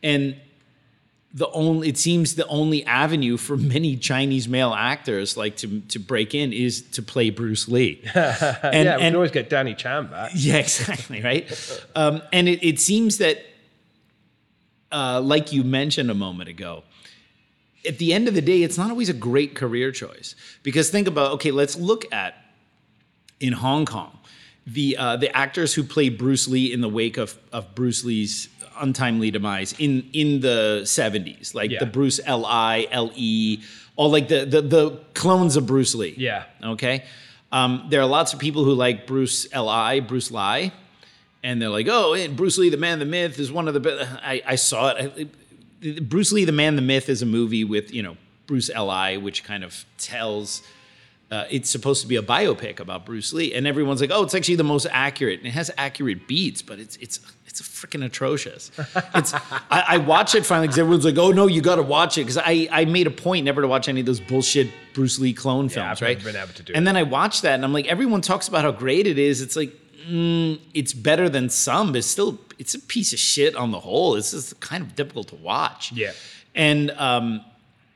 And 0.03 0.36
the 1.34 1.49
only 1.51 1.89
it 1.89 1.99
seems 1.99 2.34
the 2.34 2.47
only 2.47 2.84
avenue 2.86 3.36
for 3.36 3.57
many 3.74 3.97
Chinese 3.97 4.49
male 4.49 4.72
actors 4.72 5.36
like 5.36 5.57
to 5.59 5.80
to 5.80 5.99
break 5.99 6.34
in 6.34 6.53
is 6.53 6.82
to 6.91 7.03
play 7.03 7.30
Bruce 7.30 7.68
Lee. 7.68 8.01
and, 8.14 8.14
yeah, 8.14 8.61
we 8.62 8.78
and- 8.78 9.01
can 9.01 9.14
always 9.14 9.30
get 9.30 9.51
Danny 9.51 9.74
Chan 9.74 10.07
back. 10.09 10.32
yeah, 10.34 10.57
exactly, 10.57 11.22
right? 11.22 11.84
Um, 11.95 12.22
and 12.32 12.49
it, 12.49 12.66
it 12.66 12.80
seems 12.80 13.18
that, 13.18 13.45
uh, 14.93 15.20
like 15.20 15.53
you 15.53 15.64
mentioned 15.64 16.11
a 16.11 16.14
moment 16.14 16.49
ago, 16.49 16.82
at 17.86 17.99
the 17.99 18.12
end 18.12 18.28
of 18.28 18.34
the 18.34 18.43
day, 18.43 18.62
it's 18.62 18.76
not 18.78 18.91
always 18.91 19.09
a 19.09 19.14
great 19.14 19.55
career 19.55 19.93
choice. 19.93 20.34
Because 20.62 20.91
think 20.91 21.07
about, 21.09 21.32
okay, 21.32 21.51
let's 21.51 21.76
look 21.76 22.05
at 22.12 22.34
in 23.41 23.53
Hong 23.53 23.86
Kong, 23.86 24.18
the 24.66 24.97
uh, 24.97 25.16
the 25.16 25.34
actors 25.36 25.74
who 25.74 25.82
played 25.82 26.18
Bruce 26.18 26.49
Lee 26.49 26.72
in 26.72 26.80
the 26.80 26.89
wake 26.89 27.16
of, 27.16 27.39
of 27.53 27.74
Bruce 27.74 28.05
Lee's 28.05 28.49
untimely 28.80 29.30
demise 29.30 29.74
in 29.78 30.09
in 30.12 30.41
the 30.41 30.80
70s, 30.84 31.55
like 31.55 31.70
Yeah. 31.70 31.78
the 31.80 31.86
Bruce 31.86 32.20
L.I., 32.24 32.86
L.E., 32.91 33.61
all 33.97 34.11
like 34.11 34.28
the, 34.28 34.45
the 34.45 34.61
the 34.62 34.91
clones 35.14 35.57
of 35.57 35.66
Bruce 35.66 35.95
Lee. 35.95 36.14
Yeah. 36.16 36.45
Okay. 36.62 37.05
Um, 37.51 37.86
there 37.89 38.01
are 38.01 38.07
lots 38.07 38.32
of 38.34 38.39
people 38.39 38.64
who 38.64 38.74
like 38.74 39.07
Bruce 39.07 39.47
L.I., 39.53 40.01
Bruce 40.01 40.30
Lie, 40.30 40.72
and 41.43 41.61
they're 41.62 41.68
like, 41.68 41.86
oh, 41.89 42.14
and 42.14 42.36
Bruce 42.36 42.59
Lee, 42.59 42.68
the 42.68 42.76
man, 42.76 42.99
the 42.99 43.05
myth, 43.05 43.39
is 43.39 43.53
one 43.53 43.68
of 43.68 43.74
the 43.74 43.80
best. 43.80 44.11
I, 44.22 44.43
I 44.47 44.55
saw 44.57 44.89
it. 44.97 45.30
I, 45.84 46.01
Bruce 46.01 46.32
Lee, 46.32 46.45
the 46.45 46.53
man, 46.53 46.74
the 46.76 46.82
myth 46.82 47.09
is 47.09 47.22
a 47.22 47.26
movie 47.26 47.62
with, 47.64 47.93
you 47.95 48.03
know, 48.03 48.16
Bruce 48.47 48.70
L.I., 48.72 49.16
which 49.18 49.45
kind 49.45 49.62
of 49.64 49.84
tells. 49.99 50.62
Uh, 51.30 51.45
it's 51.51 51.68
supposed 51.68 52.01
to 52.01 52.09
be 52.09 52.16
a 52.16 52.22
biopic 52.22 52.80
about 52.80 53.05
Bruce 53.05 53.34
Lee, 53.34 53.53
and 53.53 53.66
everyone's 53.66 54.01
like, 54.01 54.11
"Oh, 54.11 54.22
it's 54.22 54.34
actually 54.34 54.55
the 54.55 54.64
most 54.64 54.86
accurate." 54.91 55.41
And 55.41 55.47
it 55.47 55.51
has 55.51 55.70
accurate 55.76 56.26
beats, 56.26 56.62
but 56.62 56.78
it's 56.78 56.97
it's 56.97 57.20
it's 57.47 57.61
freaking 57.61 58.03
atrocious. 58.03 58.70
It's 59.14 59.34
I, 59.70 59.84
I 59.89 59.99
watch 59.99 60.34
it 60.34 60.47
finally 60.47 60.68
because 60.68 60.78
everyone's 60.78 61.05
like, 61.05 61.18
"Oh 61.18 61.30
no, 61.30 61.47
you 61.47 61.61
got 61.61 61.76
to 61.76 61.82
watch 61.82 62.16
it." 62.16 62.22
Because 62.22 62.39
I 62.39 62.66
I 62.72 62.86
made 62.86 63.07
a 63.07 63.11
point 63.11 63.45
never 63.45 63.61
to 63.61 63.68
watch 63.68 63.91
any 63.91 64.01
of 64.01 64.07
those 64.07 64.20
bullshit 64.20 64.70
Bruce 64.95 65.18
Lee 65.18 65.34
clone 65.34 65.68
films, 65.68 66.01
I've 66.01 66.01
right? 66.01 66.24
been 66.24 66.34
able 66.34 66.55
to 66.55 66.62
do 66.62 66.72
and 66.72 66.82
it. 66.82 66.86
then 66.86 66.97
I 66.97 67.03
watched 67.03 67.43
that, 67.43 67.53
and 67.57 67.62
I'm 67.62 67.74
like, 67.74 67.86
everyone 67.89 68.22
talks 68.22 68.49
about 68.49 68.62
how 68.64 68.72
great 68.72 69.07
it 69.07 69.18
is. 69.18 69.43
It's 69.43 69.55
like 69.55 69.74
mm, 70.07 70.61
it's 70.75 70.93
better 70.93 71.29
than 71.29 71.49
some, 71.49 71.89
but 71.89 71.99
it's 71.99 72.07
still 72.07 72.39
it's 72.59 72.75
a 72.75 72.81
piece 72.81 73.13
of 73.13 73.19
shit 73.19 73.55
on 73.55 73.71
the 73.71 73.81
whole. 73.81 74.17
It's 74.17 74.33
just 74.33 74.59
kind 74.61 74.83
of 74.83 74.95
difficult 74.95 75.29
to 75.29 75.37
watch. 75.37 75.93
Yeah. 75.93 76.13
And 76.55 76.91
um, 76.93 77.45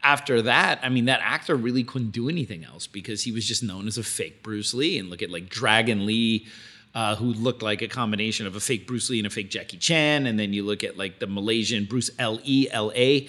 after 0.02 0.42
that, 0.42 0.80
I 0.82 0.88
mean, 0.88 1.06
that 1.06 1.20
actor 1.22 1.56
really 1.56 1.84
couldn't 1.84 2.10
do 2.10 2.28
anything 2.28 2.64
else 2.64 2.86
because 2.86 3.22
he 3.22 3.32
was 3.32 3.46
just 3.46 3.62
known 3.62 3.86
as 3.86 3.98
a 3.98 4.02
fake 4.02 4.42
Bruce 4.42 4.74
Lee. 4.74 4.98
And 4.98 5.10
look 5.10 5.22
at 5.22 5.30
like 5.30 5.48
Dragon 5.48 6.06
Lee, 6.06 6.46
uh, 6.94 7.16
who 7.16 7.26
looked 7.26 7.62
like 7.62 7.82
a 7.82 7.88
combination 7.88 8.46
of 8.46 8.54
a 8.54 8.60
fake 8.60 8.86
Bruce 8.86 9.10
Lee 9.10 9.18
and 9.18 9.26
a 9.26 9.30
fake 9.30 9.50
Jackie 9.50 9.78
Chan. 9.78 10.26
And 10.26 10.38
then 10.38 10.52
you 10.52 10.64
look 10.64 10.84
at 10.84 10.96
like 10.96 11.18
the 11.18 11.26
Malaysian 11.26 11.86
Bruce 11.86 12.10
L 12.18 12.38
E 12.44 12.68
L 12.70 12.92
A, 12.94 13.28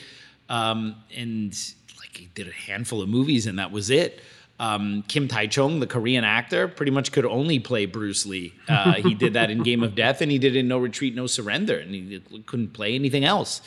um, 0.49 0.95
and 1.15 1.57
like 1.99 2.15
he 2.17 2.29
did 2.35 2.47
a 2.47 2.51
handful 2.51 3.01
of 3.01 3.09
movies, 3.09 3.47
and 3.47 3.57
that 3.57 3.71
was 3.71 3.89
it. 3.89 4.21
Um, 4.59 5.03
Kim 5.07 5.27
Tai 5.27 5.47
Chung, 5.47 5.79
the 5.79 5.87
Korean 5.87 6.23
actor, 6.23 6.67
pretty 6.67 6.91
much 6.91 7.11
could 7.11 7.25
only 7.25 7.59
play 7.59 7.85
Bruce 7.85 8.25
Lee. 8.25 8.53
Uh, 8.69 8.93
he 8.93 9.13
did 9.13 9.33
that 9.33 9.49
in 9.49 9.63
Game 9.63 9.83
of 9.83 9.95
Death, 10.03 10.21
and 10.21 10.31
he 10.31 10.37
did 10.37 10.55
it 10.55 10.59
in 10.59 10.67
No 10.67 10.77
Retreat, 10.77 11.15
No 11.15 11.27
Surrender, 11.27 11.77
and 11.77 11.93
he 11.93 12.21
couldn't 12.45 12.73
play 12.73 12.95
anything 12.95 13.25
else. 13.25 13.61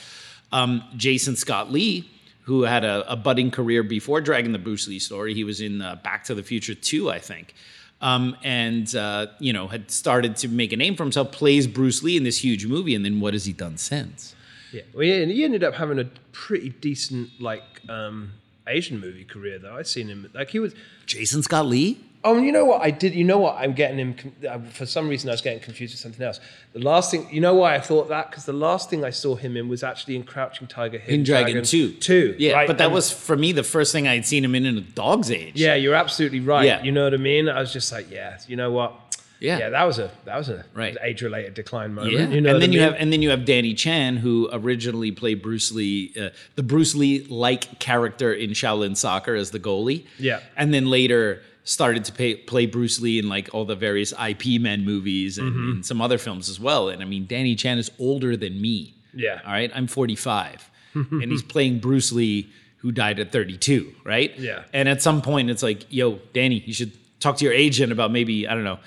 Um, 0.52 0.82
Jason 0.96 1.36
Scott 1.36 1.72
Lee, 1.72 2.08
who 2.42 2.62
had 2.62 2.84
a, 2.84 3.10
a 3.10 3.16
budding 3.16 3.50
career 3.50 3.82
before 3.82 4.20
Dragon 4.20 4.52
the 4.52 4.58
Bruce 4.58 4.86
Lee 4.86 5.00
story, 5.00 5.34
he 5.34 5.44
was 5.44 5.60
in 5.60 5.82
uh, 5.82 5.96
Back 5.96 6.24
to 6.24 6.34
the 6.34 6.42
Future 6.42 6.74
2, 6.74 7.10
I 7.10 7.18
think. 7.18 7.54
Um, 8.00 8.36
and 8.44 8.94
uh, 8.94 9.28
you 9.38 9.54
know 9.54 9.68
had 9.68 9.90
started 9.90 10.36
to 10.36 10.48
make 10.48 10.72
a 10.72 10.76
name 10.76 10.96
for 10.96 11.02
himself, 11.02 11.32
plays 11.32 11.66
Bruce 11.66 12.02
Lee 12.02 12.16
in 12.16 12.24
this 12.24 12.44
huge 12.44 12.66
movie, 12.66 12.94
and 12.94 13.04
then 13.04 13.20
what 13.20 13.32
has 13.32 13.46
he 13.46 13.54
done 13.54 13.78
since? 13.78 14.34
Yeah, 14.70 14.82
well, 14.92 15.04
yeah, 15.04 15.16
and 15.16 15.30
he 15.30 15.44
ended 15.44 15.64
up 15.64 15.74
having 15.74 15.98
a 15.98 16.04
pretty 16.32 16.68
decent 16.68 17.30
like 17.40 17.62
um, 17.88 18.32
Asian 18.66 18.98
movie 19.00 19.24
career 19.24 19.58
though. 19.58 19.76
I've 19.76 19.86
seen 19.88 20.08
him 20.08 20.30
like 20.34 20.50
he 20.50 20.58
was. 20.58 20.74
Jason 21.06 21.42
Scott 21.42 21.66
Lee? 21.66 22.00
Oh, 22.24 22.38
you 22.38 22.50
know 22.50 22.64
what 22.64 22.82
I 22.82 22.90
did? 22.90 23.14
You 23.14 23.22
know 23.22 23.38
what 23.38 23.54
I'm 23.56 23.72
getting 23.72 23.98
him 23.98 24.16
uh, 24.48 24.58
for 24.70 24.84
some 24.84 25.08
reason. 25.08 25.30
I 25.30 25.32
was 25.34 25.40
getting 25.42 25.60
confused 25.60 25.92
with 25.94 26.00
something 26.00 26.26
else. 26.26 26.40
The 26.72 26.80
last 26.80 27.12
thing, 27.12 27.28
you 27.30 27.40
know 27.40 27.54
why 27.54 27.76
I 27.76 27.80
thought 27.80 28.08
that? 28.08 28.30
Because 28.30 28.46
the 28.46 28.52
last 28.52 28.90
thing 28.90 29.04
I 29.04 29.10
saw 29.10 29.36
him 29.36 29.56
in 29.56 29.68
was 29.68 29.84
actually 29.84 30.16
in 30.16 30.24
Crouching 30.24 30.66
Tiger, 30.66 30.98
Hidden 30.98 31.20
In 31.20 31.22
Dragon, 31.24 31.62
2. 31.62 31.92
Two, 31.92 32.34
Yeah, 32.36 32.54
right? 32.54 32.66
but 32.66 32.78
that 32.78 32.86
And- 32.86 32.94
was 32.94 33.12
for 33.12 33.36
me 33.36 33.52
the 33.52 33.62
first 33.62 33.92
thing 33.92 34.08
I 34.08 34.14
had 34.16 34.26
seen 34.26 34.44
him 34.44 34.56
in 34.56 34.66
in 34.66 34.76
a 34.76 34.80
dog's 34.80 35.30
age. 35.30 35.52
Yeah, 35.54 35.76
you're 35.76 35.94
absolutely 35.94 36.40
right. 36.40 36.64
Yeah. 36.66 36.82
You 36.82 36.90
know 36.90 37.04
what 37.04 37.14
I 37.14 37.18
mean? 37.18 37.48
I 37.48 37.60
was 37.60 37.72
just 37.72 37.92
like, 37.92 38.10
yeah, 38.10 38.38
you 38.48 38.56
know 38.56 38.72
what? 38.72 38.92
Yeah. 39.40 39.58
yeah, 39.58 39.68
that 39.70 39.84
was 39.84 39.98
a 39.98 40.10
that 40.24 40.36
was 40.36 40.48
a 40.48 40.64
Right. 40.74 40.96
age 41.02 41.20
related 41.22 41.54
decline 41.54 41.92
moment. 41.94 42.14
Yeah, 42.14 42.28
You 42.28 42.40
know 42.40 42.52
and 42.54 42.62
then 42.62 42.70
I 42.70 42.72
you 42.74 42.80
have 42.80 42.94
and 42.94 43.12
then 43.12 43.20
you 43.22 43.30
have 43.30 43.44
Danny 43.44 43.74
Chan, 43.74 44.16
who 44.18 44.48
originally 44.52 45.12
played 45.12 45.42
Bruce 45.42 45.70
Lee, 45.72 46.12
uh, 46.20 46.30
the 46.54 46.62
Bruce 46.62 46.94
Lee 46.94 47.24
like 47.28 47.78
character 47.78 48.32
in 48.32 48.50
Shaolin 48.50 48.96
Soccer 48.96 49.34
as 49.34 49.50
the 49.50 49.60
goalie. 49.60 50.04
Yeah. 50.18 50.40
and 50.56 50.72
then 50.72 50.86
later 50.86 51.42
started 51.64 52.04
to 52.04 52.12
pay, 52.12 52.36
play 52.36 52.64
Bruce 52.66 53.00
Lee 53.00 53.18
in 53.18 53.28
like 53.28 53.52
all 53.52 53.64
the 53.64 53.74
various 53.74 54.12
Ip 54.18 54.46
Man 54.60 54.84
movies 54.84 55.36
and, 55.38 55.52
Mm-hmm. 55.52 55.70
and 55.72 55.86
some 55.86 56.00
other 56.00 56.16
films 56.16 56.48
as 56.48 56.60
well. 56.60 56.88
And 56.88 57.02
I 57.02 57.04
mean, 57.06 57.26
Danny 57.26 57.56
Chan 57.56 57.78
is 57.78 57.90
older 57.98 58.36
than 58.36 58.60
me. 58.60 58.94
Yeah. 59.12 59.40
all 59.44 59.52
right, 59.52 59.70
I'm 59.74 59.86
45, 59.86 60.70
and 60.94 61.30
he's 61.32 61.42
playing 61.42 61.80
Bruce 61.80 62.12
Lee, 62.12 62.48
who 62.78 62.92
died 62.92 63.18
at 63.18 63.32
32. 63.32 63.92
Right. 64.04 64.38
Yeah. 64.38 64.62
and 64.72 64.88
at 64.88 65.02
some 65.02 65.20
point, 65.22 65.50
it's 65.50 65.62
like, 65.62 65.86
yo, 65.92 66.20
Danny, 66.32 66.62
you 66.64 66.72
should 66.72 66.92
talk 67.18 67.36
to 67.38 67.44
your 67.44 67.54
agent 67.54 67.90
about 67.92 68.12
maybe 68.12 68.46
I 68.46 68.54
don't 68.54 68.62
know, 68.64 68.78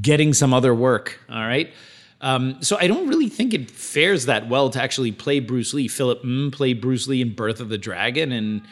getting 0.00 0.34
some 0.34 0.52
other 0.52 0.74
work. 0.74 1.20
All 1.28 1.40
right. 1.42 1.72
Um, 2.20 2.62
so 2.62 2.76
I 2.78 2.86
don't 2.86 3.08
really 3.08 3.28
think 3.28 3.54
it 3.54 3.70
fares 3.70 4.26
that 4.26 4.48
well 4.48 4.68
to 4.70 4.82
actually 4.82 5.12
play 5.12 5.40
Bruce 5.40 5.72
Lee. 5.72 5.88
Philip 5.88 6.22
Ng 6.22 6.50
played 6.50 6.80
Bruce 6.80 7.08
Lee 7.08 7.22
in 7.22 7.34
Birth 7.34 7.60
of 7.60 7.70
the 7.70 7.78
Dragon, 7.78 8.30
and 8.32 8.62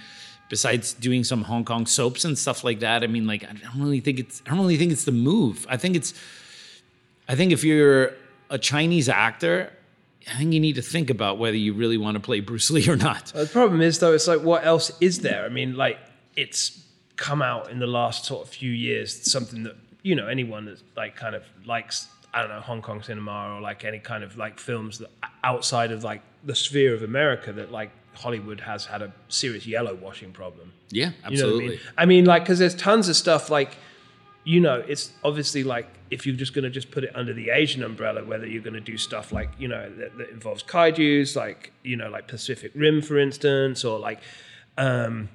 besides 0.51 0.93
doing 0.93 1.25
some 1.25 1.45
Hong 1.45 1.65
Kong 1.65 1.87
soaps 1.87 2.25
and 2.25 2.37
stuff 2.37 2.63
like 2.63 2.81
that, 2.81 3.03
I 3.03 3.07
mean, 3.07 3.27
like 3.27 3.45
I 3.45 3.53
don't 3.53 3.81
really 3.81 4.01
think 4.01 4.19
it's 4.19 4.43
I 4.47 4.51
don't 4.51 4.59
really 4.59 4.77
think 4.77 4.93
it's 4.93 5.05
the 5.05 5.13
move. 5.13 5.67
I 5.69 5.79
think 5.79 5.97
it's 5.97 6.13
I 7.27 7.37
think 7.37 7.53
if 7.53 7.65
you're 7.65 8.13
a 8.51 8.59
Chinese 8.59 9.09
actor, 9.09 9.73
I 10.31 10.37
think 10.37 10.53
you 10.53 10.61
need 10.61 10.75
to 10.75 10.83
think 10.83 11.09
about 11.09 11.39
whether 11.39 11.57
you 11.57 11.73
really 11.73 11.97
want 11.97 12.17
to 12.17 12.21
play 12.21 12.41
Bruce 12.41 12.71
Lee 12.75 12.87
or 12.89 12.97
not. 12.97 13.27
The 13.27 13.47
problem 13.47 13.81
is 13.81 13.99
though, 13.99 14.13
it's 14.13 14.29
like 14.29 14.43
what 14.43 14.67
else 14.67 14.93
is 15.01 15.21
there? 15.21 15.47
I 15.47 15.49
mean, 15.49 15.75
like 15.75 15.99
it's 16.37 16.85
come 17.17 17.41
out 17.41 17.71
in 17.71 17.79
the 17.79 17.87
last 17.87 18.27
sort 18.27 18.47
of 18.47 18.53
few 18.53 18.71
years, 18.71 19.31
something 19.31 19.63
that 19.63 19.77
you 20.03 20.15
know 20.15 20.27
anyone 20.29 20.65
that's 20.65 20.83
like 20.97 21.17
kind 21.17 21.35
of 21.35 21.45
likes 21.65 22.09
I 22.33 22.41
don't 22.41 22.51
know 22.51 22.61
Hong 22.61 22.83
Kong 22.83 23.03
cinema 23.03 23.57
or 23.57 23.61
like 23.61 23.85
any 23.85 23.99
kind 23.99 24.23
of 24.23 24.37
like 24.37 24.61
films 24.61 24.99
that 24.99 25.11
outside 25.43 25.93
of 25.93 26.05
like 26.05 26.23
the 26.45 26.55
sphere 26.55 26.95
of 26.95 27.03
America 27.03 27.53
that 27.53 27.73
like 27.73 27.91
Hollywood 28.19 28.61
has 28.61 28.85
had 28.85 29.01
a 29.01 29.13
serious 29.29 29.67
yellow 29.67 29.95
washing 29.95 30.33
problem. 30.33 30.73
Yeah, 30.91 31.07
You 31.07 31.13
know 31.13 31.27
absolutely. 31.27 31.67
I 31.67 31.71
mean? 31.71 31.81
I 31.99 32.07
mean, 32.07 32.25
like, 32.25 32.43
because 32.43 32.59
there's 32.59 32.75
tons 32.75 33.09
of 33.09 33.17
stuff 33.17 33.49
like, 33.49 33.77
you 34.45 34.61
know, 34.61 34.83
it's 34.87 35.13
obviously 35.23 35.63
like 35.63 35.89
if 36.11 36.27
you're 36.27 36.35
just 36.35 36.53
going 36.55 36.65
to 36.65 36.71
just 36.71 36.91
put 36.91 37.05
it 37.05 37.15
under 37.15 37.33
the 37.33 37.51
Asian 37.51 37.83
umbrella, 37.83 38.25
whether 38.25 38.47
you're 38.47 38.63
going 38.63 38.75
to 38.75 38.81
do 38.81 38.97
stuff 38.97 39.31
like, 39.31 39.51
you 39.59 39.69
know, 39.69 39.89
that, 39.99 40.17
that 40.19 40.31
involves 40.31 40.63
kaiju's, 40.63 41.37
like, 41.37 41.73
you 41.85 41.97
know, 41.97 42.09
like 42.11 42.27
Pacific 42.27 42.73
Rim, 42.75 43.03
for 43.03 43.19
instance, 43.19 43.85
or 43.85 43.99
like, 43.99 44.21
um, 44.79 45.29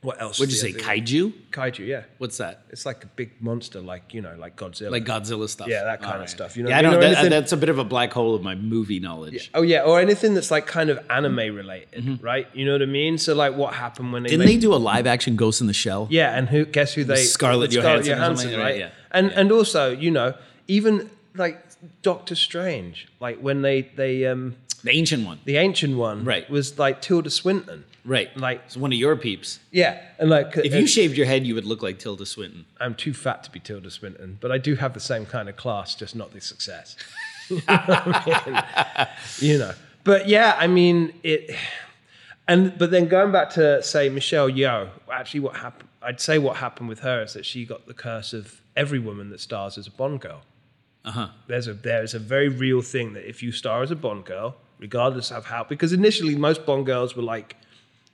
what 0.00 0.20
else? 0.22 0.38
What'd 0.38 0.52
you 0.52 0.58
say, 0.58 0.72
kaiju? 0.72 1.32
Kaiju, 1.50 1.84
yeah. 1.84 2.04
What's 2.18 2.36
that? 2.38 2.62
It's 2.70 2.86
like 2.86 3.02
a 3.02 3.08
big 3.08 3.32
monster, 3.40 3.80
like, 3.80 4.14
you 4.14 4.20
know, 4.22 4.36
like 4.38 4.54
Godzilla. 4.56 4.92
Like 4.92 5.04
Godzilla 5.04 5.48
stuff. 5.48 5.66
Yeah, 5.66 5.82
that 5.84 6.00
kind 6.00 6.18
All 6.18 6.22
of 6.22 6.30
stuff, 6.30 6.56
you 6.56 6.62
know 6.62 6.68
yeah, 6.70 6.76
I 6.76 6.78
I 6.78 6.82
know 6.82 6.90
mean? 6.92 7.00
That, 7.00 7.30
that's 7.30 7.50
a 7.52 7.56
bit 7.56 7.68
of 7.68 7.78
a 7.78 7.84
black 7.84 8.12
hole 8.12 8.34
of 8.36 8.42
my 8.42 8.54
movie 8.54 9.00
knowledge. 9.00 9.50
Oh 9.54 9.62
yeah, 9.62 9.82
or 9.82 9.98
anything 10.00 10.34
that's 10.34 10.52
like 10.52 10.66
kind 10.66 10.88
of 10.90 11.04
anime 11.10 11.36
related, 11.36 12.22
right? 12.22 12.46
You 12.54 12.64
know 12.64 12.72
what 12.72 12.82
I 12.82 12.86
mean? 12.86 13.18
So 13.18 13.34
like, 13.34 13.56
what 13.56 13.74
happened 13.74 14.12
when 14.12 14.22
they 14.22 14.28
Mm-hmm. 14.28 14.38
Didn't 14.38 14.46
made, 14.46 14.56
they 14.58 14.60
do 14.60 14.74
a 14.74 14.76
live 14.76 15.06
action 15.08 15.34
Ghost 15.34 15.60
in 15.60 15.66
the 15.66 15.72
Shell? 15.72 16.06
Yeah, 16.10 16.36
and 16.36 16.48
who? 16.48 16.64
Guess 16.64 16.94
who 16.94 17.02
they? 17.04 17.16
Scarlett 17.16 17.70
with 17.70 17.82
Johansson 17.82 18.20
or 18.20 18.36
something, 18.36 18.58
right? 18.58 18.78
Yeah. 18.78 18.90
And 19.10 19.32
and 19.32 19.50
also, 19.50 19.90
you 19.90 20.10
know, 20.12 20.34
even 20.68 21.10
like 21.34 21.58
Doctor 22.02 22.36
Strange, 22.36 23.08
like 23.20 23.38
when 23.40 23.62
they 23.62 23.82
they 23.96 24.26
um 24.26 24.54
The 24.84 24.90
ancient 24.92 25.26
one. 25.26 25.40
the 25.44 25.56
ancient 25.56 25.96
one, 25.96 26.24
Right. 26.24 26.48
was 26.48 26.78
like 26.78 27.00
Tilda 27.02 27.30
Swinton, 27.30 27.84
Right. 28.08 28.34
Like- 28.36 28.62
it's 28.66 28.76
one 28.76 28.92
of 28.92 28.98
your 28.98 29.16
peeps. 29.16 29.58
yeah, 29.70 30.00
and 30.18 30.30
like 30.30 30.56
If 30.56 30.74
you 30.74 30.86
shaved 30.86 31.16
your 31.16 31.26
head, 31.26 31.46
you 31.46 31.54
would 31.54 31.66
look 31.66 31.82
like 31.82 31.98
Tilda 31.98 32.24
Swinton. 32.24 32.64
I'm 32.80 32.94
too 32.94 33.12
fat 33.12 33.44
to 33.44 33.50
be 33.50 33.60
Tilda 33.60 33.90
Swinton, 33.90 34.38
but 34.40 34.50
I 34.50 34.58
do 34.58 34.74
have 34.76 34.94
the 34.94 35.00
same 35.00 35.26
kind 35.26 35.48
of 35.48 35.56
class, 35.56 35.94
just 35.94 36.16
not 36.16 36.32
the 36.32 36.40
success. 36.40 36.96
you 37.50 37.56
know 37.68 37.74
I 37.76 39.08
mean? 39.40 39.50
You 39.50 39.58
know. 39.58 39.72
But 40.04 40.28
yeah, 40.28 40.56
I 40.58 40.66
mean 40.66 41.12
it 41.22 41.54
and 42.46 42.76
but 42.78 42.90
then 42.90 43.08
going 43.08 43.30
back 43.30 43.50
to 43.50 43.82
say 43.82 44.08
Michelle 44.08 44.48
Yeoh, 44.48 44.88
actually 45.12 45.40
what 45.40 45.56
happened 45.56 45.88
I'd 46.00 46.20
say 46.20 46.38
what 46.38 46.56
happened 46.56 46.88
with 46.88 47.00
her 47.00 47.22
is 47.22 47.34
that 47.34 47.44
she 47.44 47.66
got 47.66 47.86
the 47.86 47.94
curse 47.94 48.32
of 48.32 48.60
every 48.76 48.98
woman 48.98 49.30
that 49.30 49.40
stars 49.40 49.76
as 49.76 49.86
a 49.86 49.90
Bond 49.90 50.20
girl. 50.20 50.42
Uh-huh. 51.04 51.28
There's 51.46 51.68
a 51.68 51.74
there's 51.74 52.14
a 52.14 52.18
very 52.18 52.48
real 52.48 52.80
thing 52.80 53.12
that 53.14 53.28
if 53.28 53.42
you 53.42 53.52
star 53.52 53.82
as 53.82 53.90
a 53.90 53.96
Bond 53.96 54.24
girl, 54.24 54.56
regardless 54.78 55.30
of 55.30 55.46
how 55.46 55.64
because 55.64 55.92
initially 55.92 56.36
most 56.36 56.64
Bond 56.64 56.86
girls 56.86 57.16
were 57.16 57.22
like 57.22 57.56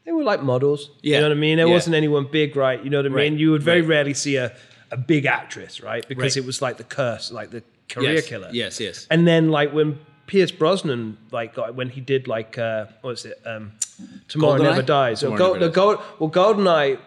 they 0.05 0.13
were 0.13 0.23
like 0.25 0.43
models. 0.43 0.91
Yeah. 1.03 1.17
You 1.17 1.23
know 1.23 1.29
what 1.31 1.37
I 1.37 1.41
mean? 1.41 1.57
There 1.57 1.67
Yeah. 1.67 1.73
wasn't 1.73 1.97
anyone 1.97 2.27
big, 2.31 2.57
right? 2.57 2.83
You 2.83 2.91
know 2.91 2.99
what 2.99 3.07
I 3.07 3.15
Right. 3.15 3.31
mean? 3.31 3.39
You 3.39 3.51
would 3.53 3.63
very 3.63 3.81
Right. 3.81 3.89
rarely 3.89 4.15
see 4.15 4.37
a, 4.37 4.53
a 4.91 4.97
big 4.97 5.25
actress, 5.27 5.81
right? 5.83 6.07
Because 6.09 6.37
Right. 6.37 6.43
it 6.43 6.47
was 6.47 6.61
like 6.63 6.77
the 6.77 6.85
curse, 6.85 7.33
like 7.33 7.51
the 7.51 7.63
career 7.89 8.15
yes. 8.15 8.27
killer. 8.29 8.49
Yes, 8.53 8.81
yes. 8.81 9.07
And 9.11 9.27
then 9.27 9.51
like 9.51 9.73
when 9.73 9.99
Pierce 10.27 10.51
Brosnan, 10.51 11.17
like 11.33 11.55
got, 11.55 11.75
when 11.75 11.91
he 11.91 12.01
did 12.01 12.29
like 12.29 12.57
uh, 12.59 12.87
what 13.03 13.11
was 13.11 13.25
it? 13.25 13.41
Um, 13.45 13.73
Tomorrow 14.29 14.59
Goldeneye? 14.59 14.63
Never 14.63 14.83
Dies. 14.83 15.23
Or 15.23 15.27
Tomorrow 15.27 15.39
Gold, 15.39 15.61
Never 15.61 15.73
Gold, 15.73 15.99
well, 16.19 16.31
Goldeneye 16.31 16.99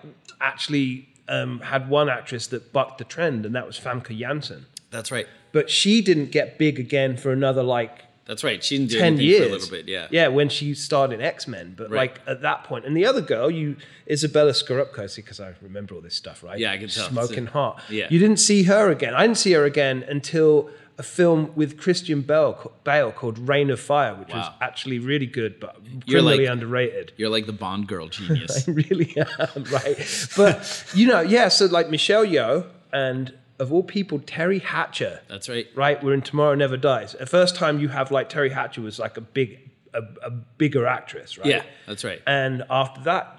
actually 0.42 1.10
um, 1.28 1.60
had 1.60 1.90
one 1.90 2.10
actress 2.10 2.48
that 2.48 2.72
bucked 2.72 3.00
the 3.00 3.04
trend, 3.04 3.46
and 3.46 3.54
that 3.56 3.66
was 3.68 3.78
Famke 3.78 4.18
Janssen. 4.18 4.66
That's 4.92 5.12
right. 5.12 5.28
But 5.52 5.70
she 5.70 6.02
didn't 6.02 6.32
get 6.32 6.58
big 6.58 6.80
again 6.80 7.18
for 7.18 7.32
another 7.34 7.64
like 7.64 8.04
That's 8.28 8.44
right. 8.44 8.64
She 8.64 8.78
didn't 8.78 8.92
do 8.92 9.00
10 9.00 9.18
years. 9.20 9.40
for 9.40 9.50
a 9.50 9.52
little 9.54 9.70
bit. 9.70 9.88
Yeah. 9.88 10.08
Yeah, 10.12 10.28
when 10.28 10.50
she 10.50 10.74
starred 10.74 11.12
in 11.14 11.22
X 11.22 11.48
Men. 11.48 11.74
But 11.78 11.90
Right. 11.90 12.12
like 12.12 12.22
at 12.28 12.42
that 12.42 12.64
point, 12.66 12.86
and 12.86 12.96
the 12.96 13.06
other 13.06 13.22
girl, 13.22 13.50
you 13.50 13.78
Izabella 14.10 14.52
Scorupco, 14.52 15.10
see, 15.10 15.22
because 15.22 15.40
I 15.40 15.54
remember 15.62 15.96
all 15.96 16.02
this 16.02 16.16
stuff, 16.16 16.44
right? 16.44 16.60
Yeah, 16.60 16.72
I 16.72 16.78
can 16.78 16.90
tell. 16.90 17.08
Smoking 17.10 17.48
hot. 17.48 17.82
Yeah. 17.90 18.08
You 18.10 18.20
didn't 18.20 18.38
see 18.38 18.64
her 18.64 18.92
again. 18.92 19.14
I 19.14 19.22
didn't 19.26 19.38
see 19.38 19.54
her 19.54 19.64
again 19.66 20.04
until 20.08 20.70
a 21.00 21.04
film 21.04 21.52
with 21.56 21.78
Christian 21.78 22.22
Bale, 22.22 22.72
Bale 22.84 23.12
called 23.12 23.38
Reign 23.48 23.70
of 23.70 23.80
Fire, 23.80 24.16
which 24.16 24.30
was 24.34 24.50
actually 24.62 24.98
really 24.98 25.28
good, 25.28 25.60
but 25.60 25.76
You're 26.08 26.22
criminally 26.22 26.46
like- 26.46 26.54
underrated. 26.54 27.12
You're 27.18 27.30
like 27.30 27.46
the 27.46 27.54
Bond 27.54 27.88
girl 27.88 28.08
genius. 28.18 28.68
I 28.68 28.72
really 28.72 29.16
am, 29.16 29.64
right? 29.72 30.28
But 30.36 30.86
you 30.96 31.08
know, 31.08 31.22
yeah. 31.22 31.50
So 31.50 31.66
like 31.68 31.90
Michelle 31.92 32.26
Yeoh 32.26 32.66
and 32.92 33.32
of 33.60 33.74
all 33.74 33.84
people, 33.84 34.20
Teri 34.20 34.62
Hatcher 34.62 35.22
That's 35.28 35.50
right. 35.50 35.68
right? 35.76 36.02
We're 36.04 36.14
in 36.14 36.22
Tomorrow 36.22 36.56
Never 36.56 36.78
Dies. 36.78 37.16
The 37.20 37.26
first 37.26 37.56
time 37.56 37.80
you 37.80 37.88
have 37.90 38.12
like 38.12 38.30
Teri 38.30 38.52
Hatcher 38.52 38.82
was 38.82 39.00
like 39.00 39.18
a 39.18 39.22
big, 39.22 39.60
a, 39.94 40.02
a 40.24 40.30
bigger 40.30 40.86
actress, 40.86 41.38
right? 41.38 41.48
Yeah, 41.48 41.64
that's 41.88 42.04
right. 42.04 42.22
And 42.28 42.64
after 42.70 43.02
that, 43.02 43.34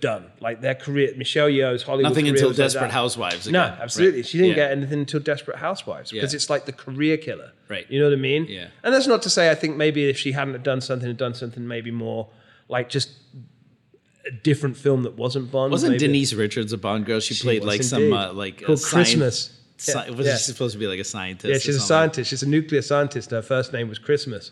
done. 0.00 0.26
Like 0.40 0.60
their 0.60 0.74
career, 0.74 1.12
Michelle 1.16 1.48
Yeoh's 1.48 1.82
Hollywood. 1.82 2.10
Nothing 2.10 2.28
until 2.28 2.48
like 2.48 2.56
Desperate 2.58 2.82
that. 2.82 2.90
Housewives. 2.92 3.48
No, 3.48 3.62
absolutely. 3.62 4.20
Right. 4.20 4.26
She 4.26 4.36
didn't 4.38 4.50
Yeah. 4.50 4.54
get 4.56 4.72
anything 4.72 4.98
until 5.00 5.20
Desperate 5.20 5.56
Housewives 5.56 6.10
because 6.10 6.32
Yeah. 6.32 6.36
it's 6.36 6.50
like 6.50 6.66
the 6.66 6.72
career 6.72 7.16
killer. 7.16 7.52
Right. 7.68 7.86
You 7.90 7.98
know 7.98 8.06
what 8.06 8.12
I 8.12 8.20
mean? 8.20 8.46
Yeah. 8.48 8.66
And 8.82 8.92
that's 8.94 9.06
not 9.06 9.22
to 9.22 9.30
say 9.30 9.50
I 9.50 9.54
think 9.54 9.76
maybe 9.76 10.08
if 10.10 10.18
she 10.18 10.32
hadn't 10.32 10.52
have 10.54 10.62
done 10.62 10.80
something, 10.82 11.14
done 11.14 11.34
something 11.34 11.66
maybe 11.66 11.90
more 11.90 12.28
like 12.68 12.88
just 12.90 13.10
a 14.30 14.32
different 14.42 14.76
film 14.76 15.02
that 15.02 15.16
wasn't 15.16 15.50
Bond. 15.50 15.70
Wasn't 15.72 15.92
maybe- 15.92 16.06
Denise 16.06 16.32
Richards 16.32 16.72
a 16.72 16.78
Bond 16.78 17.04
girl? 17.06 17.20
She, 17.20 17.34
played 17.34 17.62
was 17.64 17.68
like 17.68 17.82
some 17.82 18.12
uh, 18.12 18.32
like 18.32 18.62
Called 18.62 18.78
a 18.80 18.82
Christmas. 18.82 19.56
Sci- 19.78 19.92
Yeah, 19.92 20.10
was 20.10 20.26
yeah. 20.26 20.36
she 20.36 20.42
supposed 20.44 20.72
to 20.74 20.78
be 20.78 20.86
like 20.86 21.00
a 21.00 21.04
scientist? 21.04 21.50
Yeah, 21.52 21.58
she's 21.58 21.76
a 21.76 21.80
scientist. 21.80 22.30
She's 22.30 22.42
a 22.42 22.48
nuclear 22.48 22.82
scientist. 22.82 23.30
Her 23.30 23.42
first 23.42 23.72
name 23.72 23.88
was 23.88 23.98
Christmas. 23.98 24.50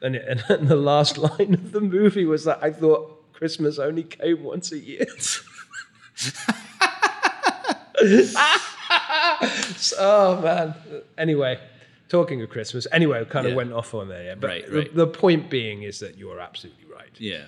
And, 0.00 0.16
it, 0.16 0.42
and 0.48 0.66
the 0.68 0.76
last 0.76 1.18
line 1.18 1.54
of 1.54 1.72
the 1.72 1.80
movie 1.80 2.24
was 2.24 2.44
that 2.44 2.58
I 2.62 2.70
thought 2.72 3.32
Christmas 3.32 3.78
only 3.78 4.02
came 4.04 4.42
once 4.42 4.72
a 4.72 4.78
year. 4.78 5.06
oh, 9.98 10.40
man. 10.42 10.74
Anyway, 11.18 11.58
talking 12.08 12.42
of 12.42 12.50
Christmas. 12.50 12.86
Anyway, 12.92 13.24
kind 13.26 13.46
of 13.46 13.52
Yeah. 13.52 13.56
went 13.56 13.72
off 13.72 13.94
on 13.94 14.08
there. 14.08 14.24
Yeah. 14.24 14.34
But 14.36 14.46
Right, 14.48 14.70
the- 14.70 14.90
The, 14.94 15.06
point 15.06 15.50
being 15.50 15.82
is 15.82 15.98
that 16.00 16.18
you're 16.18 16.40
absolutely 16.40 16.84
right. 16.92 17.10
Yeah, 17.18 17.44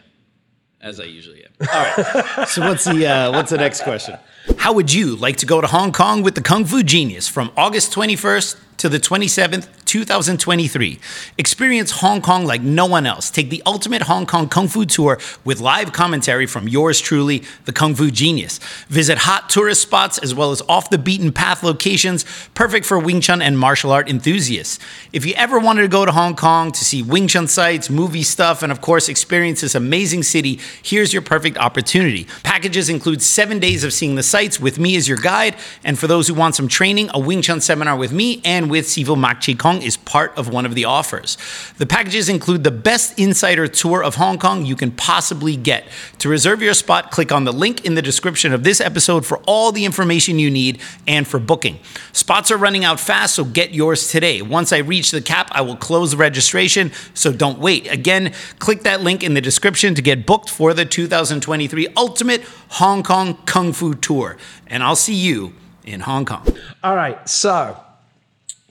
as 0.84 1.00
I 1.00 1.04
usually 1.04 1.44
am. 1.44 1.68
All 1.72 1.82
right. 1.82 2.48
so 2.48 2.60
what's 2.60 2.84
the 2.84 3.06
uh, 3.06 3.32
what's 3.32 3.50
the 3.50 3.56
next 3.56 3.82
question? 3.82 4.16
How 4.58 4.74
would 4.74 4.92
you 4.92 5.16
like 5.16 5.36
to 5.38 5.46
go 5.46 5.60
to 5.60 5.66
Hong 5.66 5.90
Kong 5.92 6.22
with 6.22 6.34
the 6.34 6.42
Kung 6.42 6.64
Fu 6.66 6.82
Genius 6.82 7.26
from 7.26 7.50
August 7.56 7.92
21st 7.92 8.56
to 8.78 8.88
the 8.88 8.98
27th, 8.98 9.68
2023? 9.84 10.98
Experience 11.38 11.90
Hong 11.92 12.20
Kong 12.20 12.44
like 12.44 12.62
no 12.62 12.86
one 12.86 13.06
else. 13.06 13.30
Take 13.30 13.50
the 13.50 13.62
ultimate 13.64 14.02
Hong 14.02 14.26
Kong 14.26 14.48
Kung 14.48 14.68
Fu 14.68 14.84
tour 14.84 15.18
with 15.44 15.60
live 15.60 15.92
commentary 15.92 16.46
from 16.46 16.68
yours 16.68 17.00
truly, 17.00 17.44
the 17.64 17.72
Kung 17.72 17.94
Fu 17.94 18.10
Genius. 18.10 18.58
Visit 18.88 19.18
hot 19.18 19.48
tourist 19.48 19.82
spots 19.82 20.18
as 20.18 20.34
well 20.34 20.50
as 20.50 20.62
off 20.68 20.90
the 20.90 20.98
beaten 20.98 21.32
path 21.32 21.62
locations, 21.62 22.24
perfect 22.54 22.86
for 22.86 22.98
Wing 22.98 23.20
Chun 23.20 23.40
and 23.40 23.58
martial 23.58 23.92
art 23.92 24.08
enthusiasts. 24.08 24.78
If 25.12 25.24
you 25.24 25.34
ever 25.34 25.58
wanted 25.58 25.82
to 25.82 25.88
go 25.88 26.04
to 26.04 26.12
Hong 26.12 26.34
Kong 26.34 26.72
to 26.72 26.84
see 26.84 27.02
Wing 27.02 27.28
Chun 27.28 27.46
sites, 27.46 27.88
movie 27.88 28.22
stuff, 28.22 28.62
and 28.62 28.72
of 28.72 28.80
course 28.80 29.08
experience 29.08 29.60
this 29.60 29.74
amazing 29.74 30.22
city, 30.24 30.60
here's 30.82 31.12
your 31.12 31.22
perfect 31.22 31.56
opportunity. 31.58 32.26
Packages 32.42 32.88
include 32.88 33.22
seven 33.22 33.58
days 33.58 33.84
of 33.84 33.92
seeing 33.92 34.14
the 34.14 34.22
sights 34.22 34.58
with 34.58 34.78
me 34.78 34.96
as 34.96 35.08
your 35.08 35.18
guide, 35.18 35.56
and 35.84 35.98
for 35.98 36.06
those 36.06 36.28
who 36.28 36.34
want 36.34 36.54
some 36.54 36.68
training, 36.68 37.10
a 37.14 37.18
Wing 37.18 37.42
Chun 37.42 37.60
seminar 37.60 37.96
with 37.96 38.12
me 38.12 38.40
and 38.44 38.63
with 38.68 38.86
Sifu 38.86 39.18
Mak 39.18 39.44
Chi 39.44 39.54
Kong 39.54 39.82
is 39.82 39.96
part 39.96 40.36
of 40.36 40.48
one 40.48 40.66
of 40.66 40.74
the 40.74 40.84
offers. 40.84 41.36
The 41.78 41.86
packages 41.86 42.28
include 42.28 42.64
the 42.64 42.70
best 42.70 43.18
insider 43.18 43.66
tour 43.66 44.02
of 44.02 44.16
Hong 44.16 44.38
Kong 44.38 44.64
you 44.64 44.76
can 44.76 44.90
possibly 44.90 45.56
get. 45.56 45.84
To 46.18 46.28
reserve 46.28 46.62
your 46.62 46.74
spot, 46.74 47.10
click 47.10 47.32
on 47.32 47.44
the 47.44 47.52
link 47.52 47.84
in 47.84 47.94
the 47.94 48.02
description 48.02 48.52
of 48.52 48.64
this 48.64 48.80
episode 48.80 49.26
for 49.26 49.38
all 49.46 49.72
the 49.72 49.84
information 49.84 50.38
you 50.38 50.50
need 50.50 50.80
and 51.06 51.26
for 51.26 51.38
booking. 51.38 51.78
Spots 52.12 52.50
are 52.50 52.56
running 52.56 52.84
out 52.84 53.00
fast, 53.00 53.34
so 53.34 53.44
get 53.44 53.74
yours 53.74 54.08
today. 54.08 54.42
Once 54.42 54.72
I 54.72 54.78
reach 54.78 55.10
the 55.10 55.20
cap, 55.20 55.48
I 55.52 55.60
will 55.60 55.76
close 55.76 56.12
the 56.12 56.16
registration, 56.16 56.92
so 57.14 57.32
don't 57.32 57.58
wait. 57.58 57.90
Again, 57.90 58.32
click 58.58 58.82
that 58.82 59.02
link 59.02 59.22
in 59.22 59.34
the 59.34 59.40
description 59.40 59.94
to 59.94 60.02
get 60.02 60.26
booked 60.26 60.50
for 60.50 60.74
the 60.74 60.84
2023 60.84 61.88
Ultimate 61.96 62.42
Hong 62.70 63.02
Kong 63.02 63.36
Kung 63.46 63.72
Fu 63.72 63.94
Tour. 63.94 64.36
And 64.66 64.82
I'll 64.82 64.96
see 64.96 65.14
you 65.14 65.52
in 65.84 66.00
Hong 66.00 66.24
Kong. 66.24 66.46
All 66.82 66.96
right, 66.96 67.28
so 67.28 67.83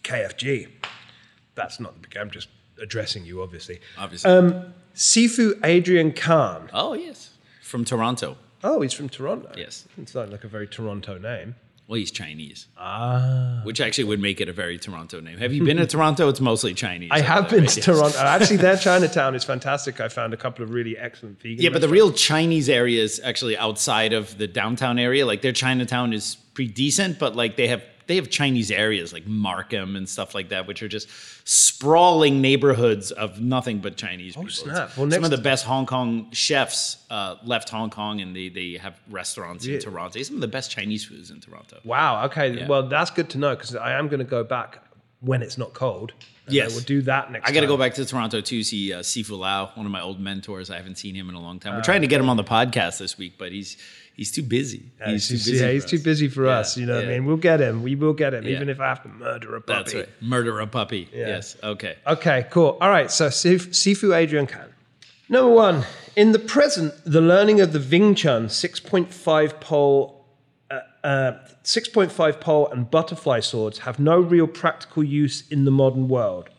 KFG. 0.03 0.69
That's 1.55 1.79
not 1.79 1.93
the 2.01 2.19
I'm 2.19 2.31
just 2.31 2.49
addressing 2.81 3.25
you, 3.25 3.41
obviously. 3.41 3.79
Obviously. 3.97 4.31
Um, 4.31 4.73
Sifu 4.95 5.59
Adrian 5.63 6.11
Khan. 6.11 6.69
oh, 6.73 6.93
yes. 6.93 7.31
From 7.61 7.85
Toronto. 7.85 8.37
Oh, 8.63 8.81
he's 8.81 8.93
from 8.93 9.09
Toronto. 9.09 9.51
Yes. 9.57 9.87
It's 9.97 10.15
not 10.15 10.29
like 10.29 10.43
a 10.43 10.47
very 10.47 10.67
Toronto 10.67 11.17
name. 11.17 11.55
Well, 11.87 11.99
he's 11.99 12.11
Chinese. 12.11 12.67
Ah. 12.77 13.59
Which 13.63 13.81
actually 13.81 14.05
would 14.05 14.21
make 14.21 14.39
it 14.39 14.47
a 14.47 14.53
very 14.53 14.77
Toronto 14.77 15.19
name. 15.19 15.37
Have 15.39 15.51
you 15.51 15.65
been 15.65 15.77
to 15.77 15.85
Toronto? 15.85 16.29
It's 16.29 16.39
mostly 16.39 16.73
Chinese. 16.73 17.09
I 17.11 17.19
have 17.19 17.49
been 17.49 17.65
to 17.65 17.81
Toronto. 17.81 18.17
Actually, 18.21 18.57
their 18.57 18.77
Chinatown 18.77 19.35
is 19.35 19.43
fantastic. 19.43 19.99
I 19.99 20.07
found 20.07 20.33
a 20.33 20.37
couple 20.37 20.63
of 20.63 20.73
really 20.73 20.97
excellent 20.97 21.41
vegan. 21.41 21.61
Yeah, 21.61 21.71
but 21.71 21.81
the 21.81 21.89
real 21.89 22.13
Chinese 22.13 22.69
area 22.69 23.03
is 23.03 23.19
actually 23.21 23.57
outside 23.57 24.13
of 24.13 24.37
the 24.37 24.47
downtown 24.47 24.97
area. 24.97 25.25
Like 25.25 25.41
their 25.41 25.51
Chinatown 25.51 26.13
is 26.13 26.37
pretty 26.53 26.71
decent, 26.71 27.19
but 27.19 27.35
like 27.35 27.57
they 27.57 27.67
have 27.67 27.83
they 28.07 28.15
have 28.17 28.29
Chinese 28.29 28.71
areas 28.71 29.13
like 29.13 29.25
Markham 29.27 29.95
and 29.95 30.07
stuff 30.07 30.33
like 30.35 30.49
that, 30.49 30.67
which 30.67 30.81
are 30.83 30.87
just 30.87 31.07
sprawling 31.45 32.41
neighborhoods 32.41 33.11
of 33.11 33.41
nothing 33.41 33.79
but 33.79 33.95
Chinese 33.95 34.33
people. 34.33 34.45
Oh, 34.45 34.49
snap. 34.49 34.97
Well, 34.97 35.09
Some 35.11 35.23
of 35.23 35.29
the 35.31 35.37
best 35.37 35.65
Hong 35.65 35.85
Kong 35.85 36.29
chefs 36.31 36.97
uh, 37.09 37.35
left 37.43 37.69
Hong 37.69 37.89
Kong, 37.89 38.21
and 38.21 38.35
they 38.35 38.49
they 38.49 38.73
have 38.77 38.99
restaurants 39.09 39.65
Yeah. 39.65 39.75
in 39.75 39.81
Toronto. 39.81 40.21
Some 40.23 40.35
of 40.35 40.41
the 40.41 40.47
best 40.47 40.71
Chinese 40.71 41.05
foods 41.05 41.31
in 41.31 41.39
Toronto. 41.39 41.79
Wow. 41.83 42.25
Okay. 42.25 42.51
Yeah. 42.57 42.67
Well, 42.67 42.87
that's 42.87 43.11
good 43.11 43.29
to 43.31 43.37
know 43.37 43.55
because 43.55 43.75
I 43.75 43.93
am 43.93 44.07
going 44.07 44.19
to 44.19 44.25
go 44.25 44.43
back 44.43 44.79
when 45.21 45.41
it's 45.41 45.57
not 45.57 45.73
cold. 45.73 46.11
And 46.45 46.53
Yes. 46.55 46.73
we'll 46.75 46.83
do 46.83 47.01
that 47.03 47.31
next. 47.31 47.47
I 47.49 47.53
got 47.53 47.61
to 47.61 47.67
go 47.67 47.77
back 47.77 47.93
to 47.93 48.05
Toronto 48.05 48.41
too. 48.41 48.63
See 48.63 48.91
uh, 48.91 48.99
Sifu 48.99 49.37
Lau, 49.39 49.71
one 49.75 49.85
of 49.85 49.91
my 49.91 50.01
old 50.01 50.19
mentors. 50.19 50.69
I 50.69 50.75
haven't 50.75 50.97
seen 50.97 51.15
him 51.15 51.29
in 51.29 51.35
a 51.35 51.39
long 51.41 51.59
time. 51.59 51.75
We're 51.75 51.81
trying 51.81 52.01
to 52.01 52.07
get 52.07 52.19
him 52.19 52.29
on 52.29 52.35
the 52.37 52.43
podcast 52.43 52.97
this 52.99 53.17
week, 53.17 53.35
but 53.37 53.51
he's 53.53 53.77
he's 54.15 54.31
too 54.31 54.43
busy. 54.43 54.83
Yeah, 54.99 55.11
he's 55.11 55.27
too 55.27 55.33
busy. 55.35 55.53
yeah, 55.57 55.61
for 55.67 55.71
he's 55.73 55.85
too 55.85 55.97
us. 55.97 56.03
busy 56.03 56.27
for 56.27 56.45
Yeah, 56.45 56.59
us. 56.59 56.77
You 56.77 56.85
know 56.85 56.95
what 56.95 57.05
I 57.05 57.07
mean? 57.07 57.25
We'll 57.25 57.37
get 57.37 57.59
him. 57.61 57.83
We 57.83 57.95
will 57.95 58.13
get 58.13 58.33
him, 58.33 58.43
Yeah. 58.45 58.55
even 58.55 58.69
if 58.69 58.79
I 58.79 58.87
have 58.89 59.03
to 59.03 59.09
murder 59.09 59.55
a 59.55 59.61
puppy. 59.61 59.77
That's 59.83 59.93
right. 59.95 60.09
Murder 60.21 60.59
a 60.59 60.67
puppy. 60.67 61.09
Yeah. 61.13 61.27
Yes. 61.27 61.57
Okay. 61.63 61.95
Okay, 62.07 62.47
cool. 62.49 62.77
All 62.81 62.89
right, 62.89 63.09
so 63.11 63.27
Sifu 63.27 64.15
Adrian 64.15 64.47
Khan. 64.47 64.69
Number 65.29 65.51
one, 65.51 65.85
in 66.15 66.31
the 66.31 66.39
present, 66.39 66.93
the 67.05 67.21
learning 67.21 67.59
of 67.61 67.73
the 67.73 67.79
Wing 67.79 68.13
Chun 68.13 68.47
6.5 68.47 69.59
pole, 69.59 70.25
uh, 70.69 70.79
uh, 71.03 71.31
6.5 71.63 72.39
pole 72.41 72.67
and 72.67 72.91
butterfly 72.91 73.39
swords 73.39 73.79
have 73.79 73.99
no 73.99 74.19
real 74.19 74.47
practical 74.47 75.03
use 75.03 75.47
in 75.49 75.65
the 75.65 75.71
modern 75.71 76.07
world. 76.07 76.49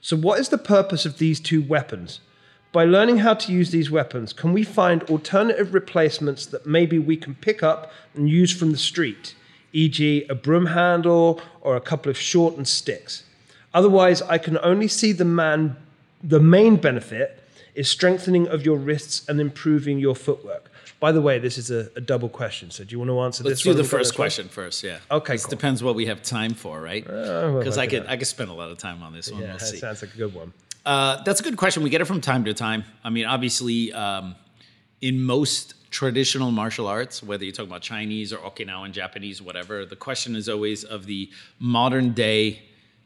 So, 0.00 0.16
what 0.16 0.38
is 0.38 0.48
the 0.48 0.58
purpose 0.58 1.04
of 1.04 1.18
these 1.18 1.40
two 1.40 1.60
weapons? 1.60 2.20
By 2.72 2.84
learning 2.84 3.18
how 3.18 3.34
to 3.34 3.52
use 3.52 3.70
these 3.70 3.90
weapons, 3.90 4.32
can 4.32 4.52
we 4.52 4.62
find 4.62 5.02
alternative 5.04 5.72
replacements 5.72 6.44
that 6.46 6.66
maybe 6.66 6.98
we 6.98 7.16
can 7.16 7.34
pick 7.34 7.62
up 7.62 7.90
and 8.14 8.28
use 8.28 8.52
from 8.56 8.72
the 8.72 8.78
street, 8.78 9.34
e.g., 9.72 10.26
a 10.28 10.34
broom 10.34 10.66
handle 10.66 11.40
or 11.62 11.76
a 11.76 11.80
couple 11.80 12.10
of 12.10 12.18
shortened 12.18 12.68
sticks? 12.68 13.24
Otherwise, 13.72 14.20
I 14.22 14.38
can 14.38 14.58
only 14.58 14.88
see 14.88 15.12
the 15.12 15.24
man. 15.24 15.76
The 16.22 16.40
main 16.40 16.76
benefit 16.76 17.42
is 17.74 17.88
strengthening 17.88 18.48
of 18.48 18.64
your 18.66 18.76
wrists 18.76 19.26
and 19.28 19.40
improving 19.40 19.98
your 19.98 20.16
footwork. 20.16 20.70
By 21.00 21.12
the 21.12 21.20
way, 21.22 21.38
this 21.38 21.56
is 21.58 21.70
a, 21.70 21.88
a 21.94 22.00
double 22.00 22.28
question. 22.28 22.70
So, 22.72 22.82
do 22.82 22.90
you 22.92 22.98
want 22.98 23.10
to 23.10 23.20
answer 23.20 23.44
Let's 23.44 23.62
this? 23.62 23.72
do 23.72 23.74
the 23.74 23.84
first 23.84 24.10
this 24.10 24.18
one? 24.18 24.24
question 24.24 24.48
first. 24.48 24.82
Yeah. 24.82 24.98
Okay, 25.10 25.34
This 25.34 25.44
cool. 25.46 25.50
depends 25.50 25.82
what 25.82 25.94
we 25.94 26.06
have 26.06 26.22
time 26.22 26.54
for, 26.54 26.80
right? 26.82 27.06
Uh, 27.08 27.56
because 27.58 27.78
I 27.78 27.84
look 27.84 27.92
at 27.94 28.00
could 28.02 28.10
I 28.10 28.16
could 28.16 28.26
spend 28.26 28.50
a 28.50 28.54
lot 28.54 28.70
of 28.70 28.78
time 28.78 29.02
on 29.02 29.12
this 29.12 29.30
one. 29.30 29.40
Yeah, 29.42 29.48
we'll 29.50 29.58
that 29.58 29.64
see. 29.64 29.76
sounds 29.78 30.02
like 30.02 30.12
a 30.12 30.16
good 30.18 30.34
one. 30.34 30.52
Uh, 30.88 31.22
that's 31.22 31.38
a 31.38 31.42
good 31.42 31.58
question. 31.58 31.82
We 31.82 31.90
get 31.90 32.00
it 32.00 32.06
from 32.06 32.22
time 32.22 32.46
to 32.46 32.54
time. 32.54 32.82
I 33.04 33.10
mean, 33.10 33.26
obviously, 33.26 33.92
um, 33.92 34.34
in 35.02 35.22
most 35.22 35.74
traditional 35.90 36.50
martial 36.50 36.86
arts, 36.86 37.22
whether 37.22 37.44
you're 37.44 37.52
talking 37.52 37.70
about 37.70 37.82
Chinese 37.82 38.32
or 38.32 38.38
Okinawan, 38.38 38.92
Japanese, 38.92 39.42
whatever, 39.42 39.84
the 39.84 39.96
question 39.96 40.34
is 40.34 40.48
always 40.48 40.84
of 40.84 41.04
the 41.04 41.30
modern 41.58 42.14
day 42.14 42.62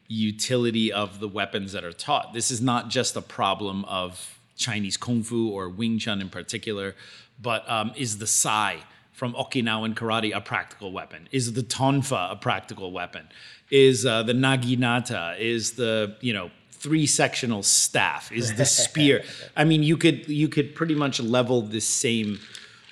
utility 0.06 0.92
of 0.92 1.18
the 1.18 1.26
weapons 1.26 1.72
that 1.72 1.82
are 1.82 1.92
taught. 1.92 2.32
This 2.32 2.52
is 2.52 2.60
not 2.60 2.88
just 2.88 3.16
a 3.16 3.20
problem 3.20 3.84
of 3.86 4.38
Chinese 4.56 4.96
Kung 4.96 5.24
Fu 5.24 5.48
or 5.48 5.68
Wing 5.68 5.98
Chun 5.98 6.20
in 6.20 6.28
particular, 6.28 6.94
but 7.40 7.68
um, 7.68 7.90
is 7.96 8.18
the 8.18 8.28
Sai 8.28 8.78
from 9.10 9.34
Okinawan 9.34 9.94
karate 9.94 10.32
a 10.32 10.40
practical 10.40 10.92
weapon? 10.92 11.28
Is 11.32 11.54
the 11.54 11.62
Tonfa 11.62 12.30
a 12.30 12.36
practical 12.36 12.92
weapon? 12.92 13.26
Is 13.72 14.06
uh, 14.06 14.22
the 14.22 14.34
Naginata? 14.34 15.36
Is 15.40 15.72
the, 15.72 16.16
you 16.20 16.32
know, 16.32 16.52
three 16.82 17.06
sectional 17.06 17.62
staff? 17.62 18.30
Is 18.32 18.54
the 18.54 18.64
spear? 18.82 19.24
I 19.56 19.64
mean, 19.64 19.82
you 19.82 19.96
could 19.96 20.28
you 20.28 20.48
could 20.48 20.74
pretty 20.74 20.94
much 20.94 21.20
level 21.20 21.62
the 21.62 21.80
same 21.80 22.40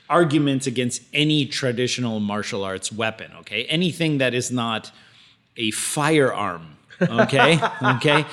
arguments 0.09 0.67
against 0.67 1.03
any 1.13 1.47
traditional 1.47 2.21
martial 2.21 2.65
arts 2.65 2.93
weapon. 2.93 3.31
Okay, 3.41 3.65
anything 3.65 4.19
that 4.19 4.35
is 4.35 4.51
not 4.51 4.91
a 5.57 5.71
firearm. 5.73 6.77
Okay, 7.03 7.59
okay, 7.97 8.27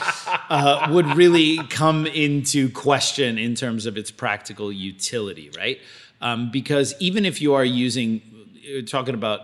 uh, 0.49 0.87
would 0.91 1.07
really 1.15 1.57
come 1.67 2.05
into 2.05 2.69
question 2.69 3.37
in 3.37 3.55
terms 3.55 3.85
of 3.85 3.97
its 3.97 4.11
practical 4.11 4.71
utility, 4.71 5.49
right? 5.57 5.79
Um, 6.19 6.51
because 6.51 6.93
even 6.99 7.25
if 7.25 7.41
you 7.41 7.53
are 7.53 7.63
using, 7.63 8.21
talking 8.87 9.13
about 9.13 9.41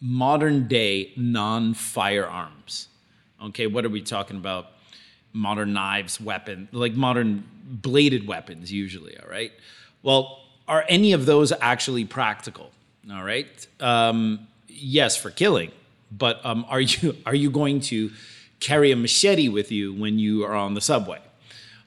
modern 0.00 0.66
day 0.66 1.12
non 1.16 1.74
firearms. 1.74 2.88
Okay, 3.42 3.66
what 3.66 3.84
are 3.84 3.88
we 3.88 4.00
talking 4.00 4.36
about? 4.36 4.72
Modern 5.32 5.72
knives, 5.72 6.20
weapon, 6.20 6.68
like 6.72 6.94
modern 6.94 7.44
bladed 7.64 8.26
weapons, 8.26 8.72
usually. 8.72 9.16
All 9.18 9.28
right. 9.28 9.52
Well, 10.02 10.40
are 10.66 10.84
any 10.88 11.12
of 11.12 11.26
those 11.26 11.52
actually 11.60 12.04
practical? 12.04 12.70
All 13.12 13.24
right. 13.24 13.66
Um, 13.80 14.46
yes, 14.68 15.16
for 15.16 15.30
killing, 15.30 15.70
but 16.10 16.44
um, 16.44 16.64
are 16.68 16.80
you 16.80 17.16
are 17.26 17.34
you 17.34 17.50
going 17.50 17.80
to 17.80 18.10
carry 18.60 18.92
a 18.92 18.96
machete 18.96 19.48
with 19.48 19.72
you 19.72 19.92
when 19.94 20.18
you 20.18 20.44
are 20.44 20.54
on 20.54 20.74
the 20.74 20.80
subway? 20.80 21.20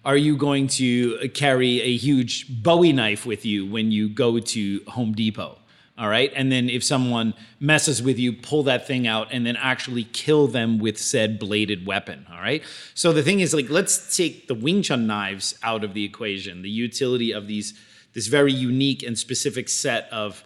Are 0.06 0.18
you 0.18 0.36
going 0.36 0.68
to 0.68 1.30
carry 1.30 1.82
a 1.82 1.96
huge 1.96 2.62
Bowie 2.62 2.92
knife 2.92 3.26
with 3.26 3.46
you 3.46 3.66
when 3.66 3.90
you 3.90 4.10
go 4.10 4.38
to 4.38 4.82
Home 4.88 5.14
Depot? 5.14 5.58
All 5.96 6.10
right. 6.10 6.32
And 6.36 6.52
then 6.52 6.70
if 6.70 6.84
someone 6.84 7.36
messes 7.60 8.02
with 8.02 8.18
you, 8.18 8.34
pull 8.34 8.64
that 8.64 8.88
thing 8.88 9.06
out 9.06 9.28
and 9.32 9.46
then 9.46 9.56
actually 9.56 10.06
kill 10.06 10.48
them 10.48 10.80
with 10.80 10.98
said 10.98 11.38
bladed 11.38 11.86
weapon. 11.86 12.26
All 12.32 12.42
right. 12.42 12.64
So 12.96 13.14
the 13.14 13.22
thing 13.22 13.42
is, 13.42 13.54
like, 13.54 13.70
let's 13.70 14.16
take 14.16 14.48
the 14.48 14.56
Wing 14.56 14.82
Chun 14.82 15.06
knives 15.06 15.54
out 15.62 15.84
of 15.84 15.94
the 15.94 16.04
equation, 16.04 16.64
the 16.64 16.70
utility 16.70 17.32
of 17.32 17.48
these, 17.48 17.80
this 18.14 18.26
very 18.26 18.52
unique 18.52 19.04
and 19.04 19.18
specific 19.20 19.70
set 19.70 20.10
of 20.12 20.44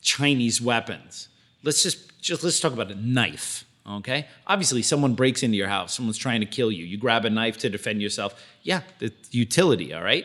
Chinese 0.00 0.62
weapons. 0.62 1.28
Let's 1.62 1.82
just, 1.82 2.22
just 2.22 2.42
let's 2.42 2.58
talk 2.58 2.72
about 2.72 2.90
a 2.90 2.94
knife. 2.94 3.64
Okay. 3.86 4.26
Obviously, 4.46 4.82
someone 4.82 5.14
breaks 5.14 5.42
into 5.42 5.58
your 5.58 5.68
house, 5.68 5.94
someone's 5.94 6.18
trying 6.18 6.40
to 6.40 6.46
kill 6.46 6.72
you. 6.72 6.84
You 6.84 6.96
grab 6.96 7.24
a 7.26 7.30
knife 7.30 7.58
to 7.58 7.68
defend 7.68 8.00
yourself. 8.00 8.42
Yeah, 8.62 8.80
the 8.98 9.12
utility. 9.30 9.92
All 9.92 10.02
right. 10.02 10.24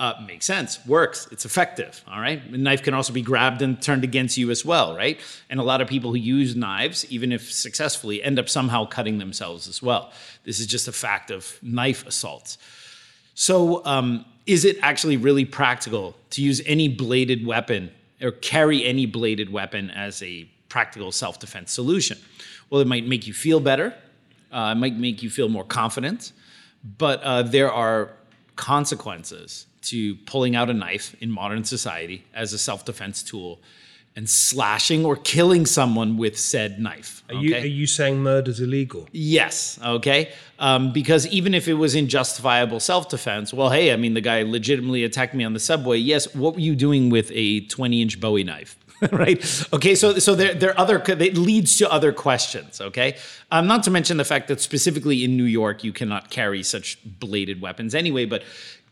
Uh, 0.00 0.14
makes 0.26 0.46
sense, 0.46 0.84
works, 0.86 1.28
it's 1.30 1.44
effective. 1.44 2.02
All 2.10 2.18
right. 2.18 2.42
A 2.42 2.56
knife 2.56 2.82
can 2.82 2.94
also 2.94 3.12
be 3.12 3.20
grabbed 3.20 3.60
and 3.60 3.82
turned 3.82 4.02
against 4.02 4.38
you 4.38 4.50
as 4.50 4.64
well, 4.64 4.96
right? 4.96 5.20
And 5.50 5.60
a 5.60 5.62
lot 5.62 5.82
of 5.82 5.88
people 5.88 6.12
who 6.12 6.16
use 6.16 6.56
knives, 6.56 7.04
even 7.12 7.32
if 7.32 7.52
successfully, 7.52 8.22
end 8.22 8.38
up 8.38 8.48
somehow 8.48 8.86
cutting 8.86 9.18
themselves 9.18 9.68
as 9.68 9.82
well. 9.82 10.10
This 10.42 10.58
is 10.58 10.66
just 10.66 10.88
a 10.88 10.92
fact 10.92 11.30
of 11.30 11.58
knife 11.60 12.06
assaults. 12.06 12.56
So, 13.34 13.84
um, 13.84 14.24
is 14.46 14.64
it 14.64 14.78
actually 14.80 15.18
really 15.18 15.44
practical 15.44 16.16
to 16.30 16.42
use 16.42 16.62
any 16.64 16.88
bladed 16.88 17.44
weapon 17.44 17.90
or 18.22 18.30
carry 18.30 18.82
any 18.86 19.04
bladed 19.04 19.52
weapon 19.52 19.90
as 19.90 20.22
a 20.22 20.48
practical 20.70 21.12
self 21.12 21.38
defense 21.38 21.72
solution? 21.72 22.16
Well, 22.70 22.80
it 22.80 22.86
might 22.86 23.06
make 23.06 23.26
you 23.26 23.34
feel 23.34 23.60
better, 23.60 23.94
uh, 24.50 24.72
it 24.74 24.78
might 24.78 24.96
make 24.96 25.22
you 25.22 25.28
feel 25.28 25.50
more 25.50 25.64
confident, 25.64 26.32
but 26.96 27.22
uh, 27.22 27.42
there 27.42 27.70
are 27.70 28.12
consequences 28.56 29.66
to 29.82 30.14
pulling 30.26 30.56
out 30.56 30.70
a 30.70 30.74
knife 30.74 31.16
in 31.20 31.30
modern 31.30 31.64
society 31.64 32.24
as 32.34 32.52
a 32.52 32.58
self 32.58 32.84
defense 32.84 33.22
tool 33.22 33.60
and 34.16 34.28
slashing 34.28 35.04
or 35.04 35.16
killing 35.16 35.64
someone 35.64 36.16
with 36.16 36.38
said 36.38 36.80
knife. 36.80 37.22
Are 37.28 37.36
you, 37.36 37.54
are 37.54 37.58
you 37.60 37.86
saying 37.86 38.22
murder's 38.22 38.60
illegal? 38.60 39.08
Yes. 39.12 39.78
Okay. 39.84 40.32
Um, 40.58 40.92
because 40.92 41.26
even 41.28 41.54
if 41.54 41.68
it 41.68 41.74
was 41.74 41.94
in 41.94 42.08
justifiable 42.08 42.80
self 42.80 43.08
defense, 43.08 43.54
well, 43.54 43.70
hey, 43.70 43.92
I 43.92 43.96
mean, 43.96 44.14
the 44.14 44.20
guy 44.20 44.42
legitimately 44.42 45.04
attacked 45.04 45.34
me 45.34 45.44
on 45.44 45.52
the 45.52 45.60
subway. 45.60 45.98
Yes. 45.98 46.34
What 46.34 46.54
were 46.54 46.60
you 46.60 46.74
doing 46.74 47.08
with 47.08 47.30
a 47.32 47.60
20 47.60 48.02
inch 48.02 48.20
Bowie 48.20 48.44
knife? 48.44 48.76
right. 49.12 49.38
Okay. 49.72 49.94
So, 49.94 50.18
so 50.18 50.34
there, 50.34 50.52
there 50.52 50.70
are 50.70 50.78
other, 50.78 51.02
it 51.06 51.36
leads 51.36 51.78
to 51.78 51.90
other 51.90 52.12
questions. 52.12 52.80
Okay. 52.80 53.16
Um, 53.50 53.66
not 53.66 53.82
to 53.84 53.90
mention 53.90 54.18
the 54.18 54.24
fact 54.24 54.48
that 54.48 54.60
specifically 54.60 55.24
in 55.24 55.36
New 55.36 55.44
York, 55.44 55.82
you 55.84 55.92
cannot 55.92 56.30
carry 56.30 56.62
such 56.62 56.98
bladed 57.04 57.62
weapons 57.62 57.94
anyway. 57.94 58.26
But 58.26 58.42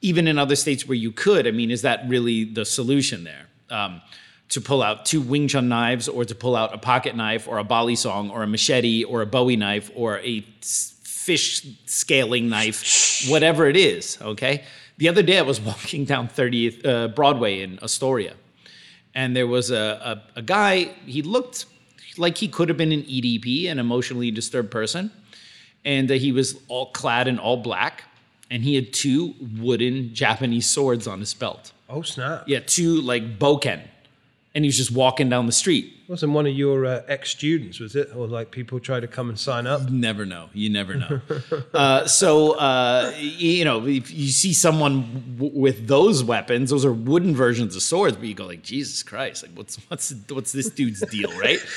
even 0.00 0.28
in 0.28 0.38
other 0.38 0.56
states 0.56 0.86
where 0.86 0.96
you 0.96 1.12
could, 1.12 1.46
I 1.46 1.50
mean, 1.50 1.70
is 1.70 1.82
that 1.82 2.08
really 2.08 2.44
the 2.44 2.64
solution 2.64 3.24
there? 3.24 3.46
Um, 3.70 4.00
to 4.50 4.60
pull 4.60 4.82
out 4.82 5.04
two 5.04 5.20
Wing 5.20 5.46
Chun 5.46 5.68
knives 5.68 6.08
or 6.08 6.24
to 6.24 6.34
pull 6.34 6.56
out 6.56 6.72
a 6.72 6.78
pocket 6.78 7.14
knife 7.14 7.46
or 7.46 7.58
a 7.58 7.64
balisong 7.64 8.30
or 8.30 8.42
a 8.42 8.46
machete 8.46 9.04
or 9.04 9.20
a 9.20 9.26
Bowie 9.26 9.56
knife 9.56 9.90
or 9.94 10.20
a 10.20 10.40
fish 10.62 11.66
scaling 11.84 12.48
knife, 12.48 13.26
whatever 13.28 13.66
it 13.66 13.76
is, 13.76 14.16
okay? 14.22 14.64
The 14.96 15.08
other 15.08 15.22
day 15.22 15.38
I 15.38 15.42
was 15.42 15.60
walking 15.72 16.06
down 16.06 16.28
30th 16.28 16.86
uh, 16.86 17.08
Broadway 17.08 17.60
in 17.60 17.78
Astoria 17.82 18.34
and 19.18 19.34
there 19.34 19.48
was 19.48 19.72
a, 19.72 20.22
a, 20.36 20.38
a 20.38 20.42
guy, 20.42 20.84
he 21.04 21.22
looked 21.22 21.66
like 22.16 22.38
he 22.38 22.46
could 22.46 22.68
have 22.68 22.78
been 22.78 22.92
an 22.92 23.02
EDP, 23.02 23.68
an 23.68 23.80
emotionally 23.80 24.30
disturbed 24.30 24.70
person. 24.70 25.10
And 25.84 26.08
uh, 26.08 26.14
he 26.14 26.30
was 26.30 26.56
all 26.68 26.92
clad 26.92 27.26
in 27.26 27.38
all 27.40 27.56
black 27.56 28.04
and 28.50 28.62
he 28.62 28.74
had 28.74 28.92
two 28.92 29.34
wooden 29.58 30.14
Japanese 30.14 30.66
swords 30.66 31.06
on 31.06 31.20
his 31.20 31.34
belt. 31.34 31.72
Oh, 31.88 32.02
snap. 32.02 32.44
Yeah, 32.46 32.60
two 32.60 33.00
like 33.00 33.38
bokken. 33.38 33.82
And 34.54 34.64
he 34.64 34.68
was 34.68 34.76
just 34.76 34.90
walking 34.90 35.28
down 35.28 35.46
the 35.46 35.52
street. 35.52 35.94
Wasn't 36.08 36.32
one 36.32 36.46
of 36.46 36.54
your 36.54 36.86
uh, 36.86 37.02
ex 37.06 37.30
students, 37.30 37.78
was 37.78 37.94
it? 37.94 38.08
Or 38.16 38.26
like 38.26 38.50
people 38.50 38.80
try 38.80 38.98
to 38.98 39.06
come 39.06 39.28
and 39.28 39.38
sign 39.38 39.66
up? 39.66 39.90
Never 39.90 40.24
know. 40.24 40.48
You 40.54 40.70
never 40.70 40.94
know. 40.94 41.20
uh, 41.74 42.06
so, 42.06 42.52
uh, 42.52 43.12
you 43.18 43.64
know, 43.64 43.86
if 43.86 44.10
you 44.10 44.28
see 44.28 44.54
someone 44.54 45.36
w- 45.36 45.56
with 45.56 45.86
those 45.86 46.24
weapons, 46.24 46.70
those 46.70 46.86
are 46.86 46.94
wooden 46.94 47.36
versions 47.36 47.76
of 47.76 47.82
swords, 47.82 48.16
but 48.16 48.26
you 48.26 48.34
go 48.34 48.46
like, 48.46 48.62
Jesus 48.62 49.02
Christ, 49.02 49.42
like 49.42 49.52
what's 49.52 49.76
what's 49.88 50.14
what's 50.30 50.52
this 50.52 50.70
dude's 50.70 51.02
deal, 51.02 51.30
right? 51.38 51.60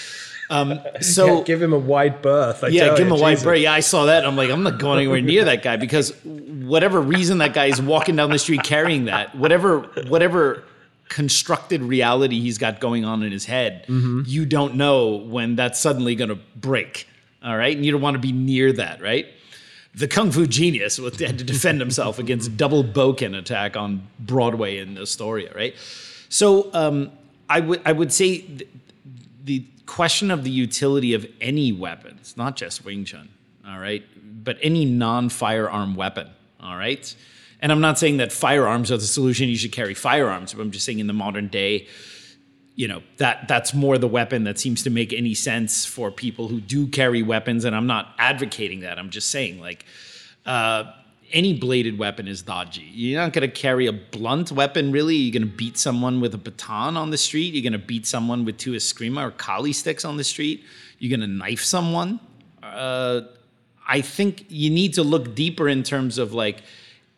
Um, 0.52 0.80
so 1.02 1.38
Yeah, 1.40 1.44
give 1.46 1.62
him 1.62 1.74
a 1.74 1.80
wide 1.80 2.22
berth. 2.22 2.64
I 2.64 2.68
yeah, 2.68 2.90
give 2.90 3.08
him 3.08 3.08
you, 3.08 3.16
a 3.26 3.30
Jesus. 3.32 3.44
bird. 3.44 3.56
Yeah, 3.60 3.74
I 3.74 3.80
saw 3.80 4.06
that. 4.06 4.26
I'm 4.26 4.36
like, 4.36 4.50
I'm 4.52 4.64
not 4.64 4.80
going 4.80 5.00
anywhere 5.00 5.22
near 5.22 5.46
that 5.46 5.64
guy 5.64 5.78
because 5.78 6.12
whatever 6.24 7.02
reason 7.02 7.40
that 7.40 7.54
guy 7.54 7.66
is 7.66 7.82
walking 7.82 8.16
down 8.16 8.30
the 8.30 8.38
street 8.40 8.64
carrying 8.64 9.06
that, 9.06 9.34
whatever 9.36 9.80
whatever 10.08 10.64
constructed 11.10 11.82
reality 11.82 12.40
he's 12.40 12.58
got 12.58 12.80
going 12.80 13.04
on 13.06 13.24
in 13.24 13.32
his 13.32 13.46
head, 13.46 13.86
Mm-hmm. 13.88 14.22
you 14.26 14.46
don't 14.46 14.76
know 14.76 15.16
when 15.16 15.56
that's 15.56 15.80
suddenly 15.80 16.16
going 16.16 16.30
to 16.30 16.40
break. 16.56 17.08
All 17.44 17.58
right. 17.58 17.76
And 17.76 17.86
you 17.86 17.92
don't 17.92 18.02
want 18.02 18.16
to 18.16 18.20
be 18.20 18.32
near 18.32 18.72
that, 18.74 19.02
right? 19.02 19.26
The 19.94 20.08
Kung 20.08 20.32
Fu 20.32 20.46
genius 20.48 20.98
had 20.98 21.38
to 21.40 21.44
defend 21.44 21.82
himself 21.82 22.18
against 22.20 22.56
double 22.64 22.84
Bokken 22.84 23.38
attack 23.38 23.76
on 23.76 24.08
Broadway 24.20 24.78
in 24.78 24.98
Astoria, 24.98 25.52
right? 25.54 25.76
So 26.30 26.70
um, 26.74 27.12
I 27.50 27.60
would 27.60 27.82
I 27.86 27.92
would 27.92 28.14
say 28.14 28.38
th- 28.40 28.70
the 29.44 29.66
question 29.92 30.32
of 30.32 30.46
the 30.46 30.50
utility 30.50 31.14
of 31.14 31.28
any 31.42 31.74
weapons, 31.74 32.36
not 32.38 32.56
just 32.56 32.86
Wing 32.86 33.04
Chun, 33.04 33.28
all 33.68 33.78
right, 33.78 34.04
but 34.42 34.58
any 34.62 34.86
non-firearm 34.86 35.96
weapon, 35.96 36.30
all 36.62 36.78
right. 36.78 37.14
And 37.60 37.74
I'm 37.74 37.82
not 37.82 38.00
saying 38.00 38.16
that 38.18 38.32
firearms 38.32 38.90
are 38.90 38.96
the 38.96 39.04
solution. 39.04 39.50
You 39.50 39.58
should 39.58 39.74
carry 39.74 39.94
firearms, 39.94 40.54
but 40.54 40.62
I'm 40.62 40.72
just 40.72 40.86
saying 40.86 41.00
in 41.00 41.08
the 41.08 41.14
modern 41.14 41.50
day, 41.50 41.88
you 42.76 42.88
know 42.88 43.04
that 43.18 43.50
that's 43.50 43.74
more 43.74 43.98
the 43.98 44.08
weapon 44.08 44.46
that 44.46 44.58
seems 44.58 44.82
to 44.84 44.90
make 44.90 45.12
any 45.12 45.34
sense 45.34 45.86
for 45.86 46.10
people 46.10 46.48
who 46.48 46.62
do 46.62 46.88
carry 46.88 47.22
weapons. 47.22 47.66
And 47.66 47.76
I'm 47.76 47.86
not 47.86 48.16
advocating 48.18 48.80
that. 48.80 48.98
I'm 48.98 49.10
just 49.10 49.30
saying 49.30 49.60
like. 49.60 49.86
Uh, 50.46 50.86
any 51.34 51.54
bladed 51.54 51.98
weapon 51.98 52.28
is 52.28 52.42
dodgy. 52.42 52.90
You're 52.94 53.22
not 53.22 53.34
going 53.34 53.50
to 53.50 53.54
carry 53.54 53.88
a 53.88 53.94
blunt 53.94 54.52
weapon, 54.52 54.92
really. 54.92 55.16
You're 55.16 55.34
going 55.34 55.50
to 55.50 55.58
beat 55.58 55.78
someone 55.78 56.22
with 56.22 56.34
a 56.34 56.38
baton 56.38 56.98
on 56.98 57.10
the 57.10 57.18
street. 57.18 57.54
You're 57.54 57.64
going 57.64 57.80
to 57.80 57.86
beat 57.86 58.06
someone 58.06 58.46
with 58.46 58.58
two 58.58 58.74
eskrima 58.74 59.28
or 59.28 59.32
kali 59.32 59.74
sticks 59.74 60.06
on 60.06 60.18
the 60.18 60.24
street. 60.24 60.64
You're 61.00 61.16
going 61.16 61.28
to 61.28 61.34
knife 61.34 61.64
someone. 61.64 62.20
Uh, 62.62 63.22
I 63.88 64.02
think 64.02 64.46
you 64.50 64.70
need 64.70 64.94
to 64.96 65.04
look 65.04 65.36
deeper 65.36 65.68
in 65.68 65.84
terms 65.84 66.18
of 66.18 66.34
like 66.34 66.64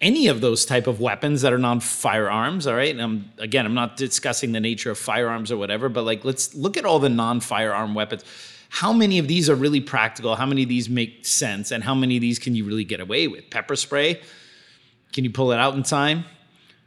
any 0.01 0.27
of 0.27 0.41
those 0.41 0.65
type 0.65 0.87
of 0.87 0.99
weapons 0.99 1.41
that 1.41 1.53
are 1.53 1.57
non-firearms. 1.57 2.67
All 2.67 2.75
right, 2.75 2.91
and 2.91 3.01
I'm, 3.01 3.31
again, 3.37 3.65
I'm 3.65 3.73
not 3.73 3.97
discussing 3.97 4.51
the 4.51 4.59
nature 4.59 4.91
of 4.91 4.97
firearms 4.97 5.51
or 5.51 5.57
whatever, 5.57 5.89
but 5.89 6.03
like 6.03 6.25
let's 6.25 6.53
look 6.55 6.77
at 6.77 6.85
all 6.85 6.99
the 6.99 7.09
non-firearm 7.09 7.93
weapons 7.93 8.23
how 8.73 8.91
many 8.91 9.19
of 9.19 9.27
these 9.27 9.51
are 9.51 9.55
really 9.55 9.81
practical? 9.81 10.35
How 10.35 10.47
many 10.47 10.63
of 10.63 10.69
these 10.69 10.89
make 10.89 11.27
sense? 11.27 11.69
And 11.69 11.83
how 11.83 11.93
many 11.93 12.17
of 12.17 12.21
these 12.21 12.39
can 12.39 12.55
you 12.55 12.65
really 12.65 12.83
get 12.83 12.99
away 12.99 13.27
with? 13.27 13.51
Pepper 13.51 13.75
spray? 13.75 14.19
Can 15.13 15.23
you 15.23 15.29
pull 15.29 15.51
it 15.51 15.59
out 15.59 15.75
in 15.75 15.83
time? 15.83 16.25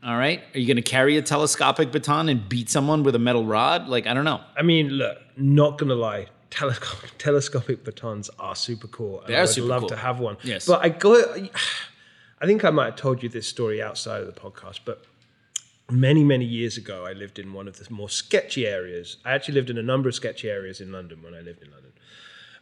All 0.04 0.16
right. 0.16 0.42
Are 0.52 0.58
you 0.58 0.66
going 0.66 0.78
to 0.78 0.82
carry 0.82 1.16
a 1.16 1.22
telescopic 1.22 1.92
baton 1.92 2.28
and 2.28 2.48
beat 2.48 2.68
someone 2.70 3.04
with 3.04 3.14
a 3.14 3.20
metal 3.20 3.46
rod? 3.46 3.86
Like, 3.86 4.08
I 4.08 4.14
don't 4.14 4.24
know. 4.24 4.40
I 4.56 4.62
mean, 4.62 4.88
look, 4.88 5.16
not 5.36 5.78
gonna 5.78 5.94
lie, 5.94 6.26
tele- 6.50 6.74
telescopic 7.18 7.84
batons 7.84 8.30
are 8.40 8.56
super 8.56 8.88
cool. 8.88 9.22
They 9.28 9.36
I 9.36 9.38
are 9.38 9.42
would 9.42 9.50
super 9.50 9.68
love 9.68 9.82
cool. 9.82 9.90
to 9.90 9.96
have 9.96 10.18
one. 10.18 10.38
Yes. 10.42 10.66
but 10.66 10.84
I 10.84 10.88
got. 10.88 11.38
I 12.40 12.46
think 12.46 12.64
I 12.64 12.70
might 12.70 12.86
have 12.86 12.96
told 12.96 13.22
you 13.22 13.28
this 13.28 13.46
story 13.46 13.80
outside 13.80 14.22
of 14.22 14.26
the 14.26 14.38
podcast, 14.38 14.80
but 14.84 15.04
many 15.90 16.24
many 16.24 16.44
years 16.44 16.76
ago, 16.76 17.06
I 17.06 17.12
lived 17.12 17.38
in 17.38 17.52
one 17.52 17.68
of 17.68 17.78
the 17.78 17.92
more 17.92 18.08
sketchy 18.08 18.66
areas. 18.66 19.16
I 19.24 19.32
actually 19.32 19.54
lived 19.54 19.70
in 19.70 19.78
a 19.78 19.82
number 19.82 20.08
of 20.08 20.14
sketchy 20.14 20.48
areas 20.48 20.80
in 20.80 20.92
London 20.92 21.22
when 21.22 21.34
I 21.34 21.40
lived 21.40 21.62
in 21.62 21.70
London, 21.70 21.92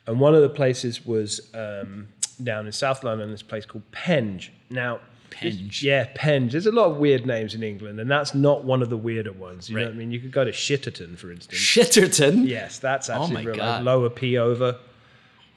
and 0.07 0.21
one 0.21 0.35
of 0.35 0.43
the 0.43 0.49
places 0.49 1.05
was 1.05 1.41
um, 1.55 2.09
down 2.43 2.67
in 2.67 2.73
South 2.73 3.05
London. 3.05 3.31
This 3.31 3.43
place 3.43 3.67
called 3.67 3.91
Penge. 3.93 4.53
Now. 4.71 5.01
Penge. 5.31 5.83
Yeah, 5.83 6.07
Penge. 6.15 6.53
There's 6.53 6.67
a 6.67 6.73
lot 6.73 6.93
of 6.93 6.99
weird 6.99 7.27
names 7.27 7.57
in 7.57 7.65
England, 7.65 7.99
and 7.99 8.09
that's 8.09 8.37
not 8.37 8.63
one 8.65 8.83
of 8.83 8.89
the 8.89 8.97
weirder 8.97 9.33
ones. 9.33 9.69
You 9.69 9.77
know 9.79 9.87
what 9.87 9.95
I 9.95 9.97
mean? 9.97 10.13
You 10.13 10.21
could 10.21 10.31
go 10.31 10.45
to 10.45 10.53
Shitterton, 10.53 11.19
for 11.19 11.33
instance. 11.33 11.61
Shitterton? 11.61 12.47
Yes, 12.47 12.79
that's 12.79 13.11
actually 13.11 13.43
Oh 13.43 13.51
real. 13.51 13.57
Like 13.57 13.83
lower 13.83 14.11
P 14.11 14.39
over. 14.39 14.73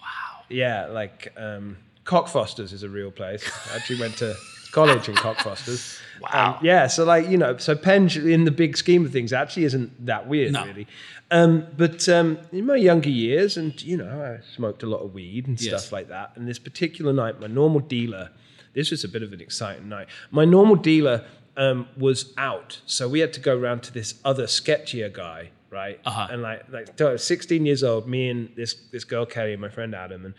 Wow. 0.01 0.41
Yeah, 0.49 0.87
like 0.87 1.31
um, 1.37 1.77
Cockfosters 2.05 2.73
is 2.73 2.81
a 2.81 2.89
real 2.89 3.11
place. 3.11 3.47
I 3.71 3.75
actually 3.75 3.99
went 3.99 4.17
to 4.17 4.35
college 4.77 5.09
in 5.09 5.15
Cockfosters. 5.15 5.99
Wow. 6.19 6.55
Um, 6.57 6.65
yeah, 6.65 6.87
so 6.87 7.05
like 7.05 7.29
you 7.29 7.37
know, 7.37 7.57
so 7.57 7.75
Penge 7.75 8.17
in 8.17 8.43
the 8.43 8.49
big 8.63 8.75
scheme 8.75 9.05
of 9.05 9.11
things 9.11 9.31
actually 9.31 9.65
isn't 9.65 9.89
that 10.07 10.27
weird 10.27 10.51
No. 10.51 10.65
really. 10.65 10.87
Um, 11.29 11.67
but 11.77 12.09
um, 12.09 12.39
in 12.51 12.65
my 12.65 12.75
younger 12.75 13.11
years, 13.11 13.55
and 13.55 13.79
you 13.83 13.97
know, 13.97 14.09
I 14.23 14.43
smoked 14.55 14.81
a 14.81 14.87
lot 14.87 15.01
of 15.05 15.13
weed 15.13 15.45
and 15.47 15.61
Yes. 15.61 15.69
stuff 15.83 15.91
like 15.91 16.07
that. 16.09 16.31
And 16.35 16.47
this 16.47 16.57
particular 16.57 17.13
night, 17.13 17.39
my 17.39 17.45
normal 17.45 17.81
dealer, 17.81 18.31
this 18.73 18.89
was 18.89 19.03
a 19.03 19.07
bit 19.07 19.21
of 19.21 19.31
an 19.31 19.41
exciting 19.41 19.89
night. 19.89 20.07
My 20.31 20.43
normal 20.43 20.75
dealer 20.75 21.23
um, 21.55 21.87
was 21.95 22.33
out, 22.35 22.81
so 22.87 23.07
we 23.07 23.19
had 23.19 23.31
to 23.33 23.39
go 23.39 23.55
round 23.55 23.83
to 23.83 23.93
this 23.93 24.15
other 24.25 24.47
sketchier 24.47 25.13
guy, 25.13 25.51
right? 25.69 25.99
Uh-huh. 26.03 26.27
And 26.31 26.41
like, 26.41 26.63
like 26.71 26.87
so 26.97 27.09
I 27.09 27.11
was 27.11 27.23
16 27.23 27.63
years 27.63 27.83
old, 27.83 28.07
me 28.07 28.27
and 28.29 28.49
this 28.55 28.73
this 28.91 29.03
girl 29.03 29.27
Kelly 29.27 29.53
and 29.53 29.61
my 29.61 29.69
friend 29.69 29.93
Adam, 29.93 30.25
and 30.25 30.33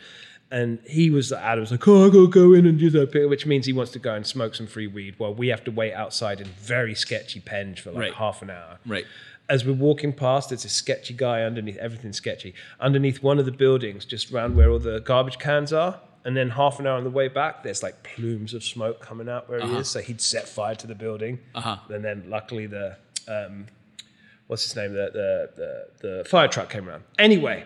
and 0.51 0.79
he 0.87 1.11
was 1.11 1.33
Adam 1.33 1.61
was 1.61 1.71
like, 1.71 1.87
oh, 1.87 2.07
I 2.07 2.09
gotta 2.11 2.27
go 2.29 2.53
in 2.55 2.67
and 2.67 2.79
do 2.79 2.91
that, 2.91 3.13
bit," 3.13 3.29
which 3.29 3.47
means 3.47 3.67
he 3.67 3.73
wants 3.73 3.93
to 3.93 3.99
go 3.99 4.15
and 4.15 4.27
smoke 4.27 4.55
some 4.55 4.67
free 4.67 4.87
weed 4.87 5.15
while 5.19 5.35
we 5.35 5.49
have 5.49 5.63
to 5.65 5.71
wait 5.71 5.93
outside 5.93 6.41
in 6.41 6.47
very 6.47 6.95
sketchy 6.95 7.41
penge 7.41 7.81
for 7.81 7.91
like 7.93 8.01
Right. 8.01 8.15
half 8.15 8.41
an 8.43 8.51
hour 8.51 8.79
Right. 8.87 9.05
as 9.49 9.65
we're 9.65 9.73
walking 9.75 10.13
past, 10.13 10.51
there's 10.51 10.65
a 10.65 10.69
sketchy 10.69 11.15
guy 11.15 11.43
underneath, 11.43 11.77
everything's 11.79 12.17
sketchy, 12.17 12.55
underneath 12.81 13.23
one 13.23 13.39
of 13.39 13.45
the 13.47 13.53
buildings, 13.53 14.05
just 14.05 14.31
around 14.33 14.57
where 14.57 14.71
all 14.71 14.79
the 14.79 15.01
garbage 15.01 15.39
cans 15.39 15.73
are. 15.73 16.01
And 16.25 16.37
then 16.37 16.51
half 16.51 16.79
an 16.81 16.87
hour 16.87 16.97
on 16.99 17.05
the 17.05 17.11
way 17.11 17.29
back, 17.29 17.63
there's 17.63 17.83
like 17.83 18.03
plumes 18.03 18.53
of 18.53 18.63
smoke 18.63 19.01
coming 19.01 19.29
out 19.31 19.49
where 19.49 19.61
he 19.67 19.73
is. 19.77 19.89
So 19.89 20.01
he'd 20.01 20.21
set 20.21 20.47
fire 20.49 20.75
to 20.75 20.87
the 20.87 20.95
building. 20.95 21.39
Uh-huh. 21.55 21.77
And 21.89 22.05
then 22.05 22.25
luckily 22.29 22.67
the, 22.67 22.97
um, 23.29 23.67
what's 24.49 24.65
his 24.65 24.77
name? 24.77 24.93
The, 24.93 25.11
the, 25.13 25.51
the, 26.03 26.19
the 26.19 26.25
fire 26.25 26.49
truck 26.49 26.69
came 26.69 26.87
around. 26.89 27.05
Anyway, 27.19 27.65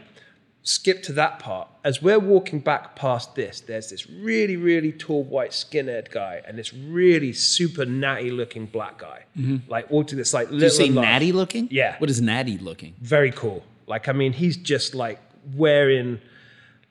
skip 0.64 1.02
to 1.04 1.12
that 1.14 1.38
part. 1.38 1.68
As 1.84 2.00
we're 2.00 2.18
walking 2.18 2.60
back 2.60 2.94
past 2.94 3.34
this, 3.34 3.60
there's 3.60 3.90
this 3.90 4.08
really, 4.08 4.56
really 4.56 4.92
tall 4.92 5.24
white 5.24 5.50
skinhead 5.50 6.10
guy 6.10 6.40
and 6.46 6.56
this 6.58 6.72
really 6.72 7.32
super 7.32 7.84
natty 7.84 8.30
looking 8.30 8.66
black 8.66 8.98
guy. 8.98 9.24
Like 9.68 9.90
walking 9.90 10.16
this 10.16 10.32
like 10.32 10.48
Mm-hmm. 10.48 10.58
Did 10.58 10.62
you 10.64 10.70
say 10.70 10.88
large. 10.90 11.06
natty 11.06 11.32
looking? 11.32 11.68
Yeah. 11.70 11.96
What 11.98 12.10
is 12.10 12.20
natty 12.20 12.58
looking? 12.58 12.94
Very 13.00 13.32
cool. 13.32 13.64
Like, 13.86 14.08
I 14.08 14.12
mean, 14.12 14.32
he's 14.32 14.56
just 14.56 14.94
like 14.94 15.18
wearing, 15.54 16.20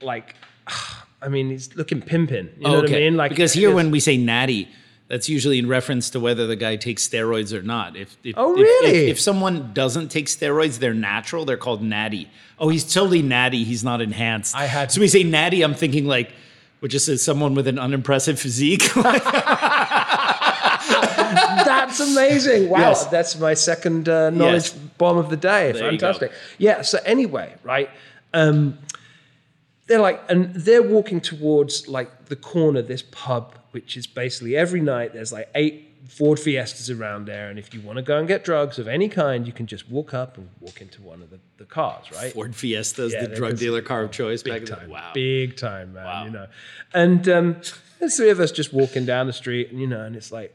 like, 0.02 0.36
I 1.22 1.30
mean, 1.30 1.50
he's 1.52 1.76
looking 1.76 2.02
pimping. 2.02 2.50
You 2.58 2.64
know 2.64 2.82
what 2.82 2.90
I 2.90 2.94
mean? 2.94 3.16
Like, 3.16 3.30
because 3.30 3.54
here 3.54 3.74
when 3.74 3.92
we 3.92 4.00
say 4.00 4.18
natty, 4.18 4.68
that's 5.12 5.28
usually 5.28 5.60
in 5.60 5.68
reference 5.68 6.10
to 6.12 6.22
whether 6.22 6.48
the 6.48 6.56
guy 6.56 6.78
takes 6.78 7.06
steroids 7.06 7.52
or 7.52 7.62
not. 7.62 7.98
If, 7.98 8.16
if 8.24 8.34
Oh, 8.38 8.54
if- 8.54 8.60
if- 8.60 8.66
really? 8.66 9.10
If, 9.10 9.20
someone 9.20 9.74
doesn't 9.74 10.08
take 10.08 10.28
steroids, 10.28 10.80
they're 10.80 10.94
natural. 10.94 11.44
They're 11.44 11.58
called 11.58 11.84
natty. 11.84 12.30
Oh, 12.58 12.70
he's 12.70 12.86
totally 12.94 13.22
natty. 13.22 13.66
He's 13.66 13.84
not 13.84 14.00
enhanced. 14.02 14.56
I 14.56 14.66
had- 14.68 14.90
so 14.90 15.02
we 15.02 15.10
say 15.10 15.24
natty. 15.24 15.64
I'm 15.64 15.74
thinking 15.74 16.06
like, 16.06 16.32
which 16.80 16.94
just 16.94 17.08
says 17.08 17.22
someone 17.22 17.56
with 17.56 17.68
an 17.68 17.78
unimpressive 17.78 18.40
physique. 18.40 18.84
that's 21.66 22.00
amazing. 22.00 22.70
Wow, 22.70 22.80
Yes. 22.80 23.06
that's 23.08 23.38
my 23.40 23.54
second 23.54 24.08
uh, 24.10 24.30
knowledge 24.30 24.70
Yes. 24.72 24.74
bomb 24.98 25.18
of 25.18 25.30
the 25.30 25.38
day. 25.38 25.72
There. 25.74 25.90
Fantastic. 25.90 26.32
Yeah. 26.58 26.82
So 26.84 27.00
anyway, 27.06 27.54
right? 27.64 27.90
Um, 28.34 28.78
they're 29.92 30.00
like, 30.02 30.22
and 30.30 30.54
they're 30.56 30.82
walking 30.82 31.20
towards 31.20 31.88
like 31.88 32.26
the 32.26 32.36
corner, 32.36 32.82
this 32.82 33.04
pub, 33.12 33.56
which 33.72 33.98
is 33.98 34.08
basically 34.08 34.56
every 34.56 34.80
night. 34.82 35.14
There's 35.14 35.34
like 35.34 35.50
eight 35.54 35.90
Ford 36.08 36.40
Fiestas 36.40 36.90
around 36.90 37.26
there, 37.26 37.50
and 37.50 37.60
if 37.60 37.74
you 37.74 37.82
want 37.82 37.98
to 37.98 38.02
go 38.02 38.18
and 38.18 38.28
get 38.28 38.44
drugs 38.44 38.80
of 38.80 38.88
any 38.88 39.08
kind, 39.10 39.46
you 39.46 39.54
can 39.54 39.68
just 39.68 39.90
walk 39.90 40.14
up 40.14 40.38
and 40.38 40.50
walk 40.60 40.82
into 40.82 41.02
one 41.02 41.22
of 41.22 41.30
the, 41.30 41.40
the 41.58 41.66
cars, 41.66 42.06
right? 42.14 42.32
Ford 42.34 42.56
Fiestas, 42.56 43.14
Yeah, 43.14 43.28
the 43.28 43.36
drug 43.36 43.58
dealer 43.58 43.82
car 43.82 44.04
of 44.04 44.12
choice 44.12 44.44
back 44.44 44.62
big 44.62 44.66
the 44.70 44.76
time, 44.76 44.90
Wow. 44.90 45.12
big 45.14 45.58
time, 45.58 45.94
man. 45.94 46.06
Wow. 46.06 46.24
You 46.26 46.32
know, 46.32 46.48
and 46.94 47.30
um, 47.30 47.56
there's 48.00 48.16
three 48.18 48.30
of 48.30 48.40
us 48.40 48.52
just 48.52 48.74
walking 48.74 49.06
down 49.06 49.28
the 49.28 49.34
street, 49.34 49.72
and 49.72 49.80
you 49.80 49.88
know, 49.88 50.02
and 50.04 50.16
it's 50.16 50.32
like 50.32 50.54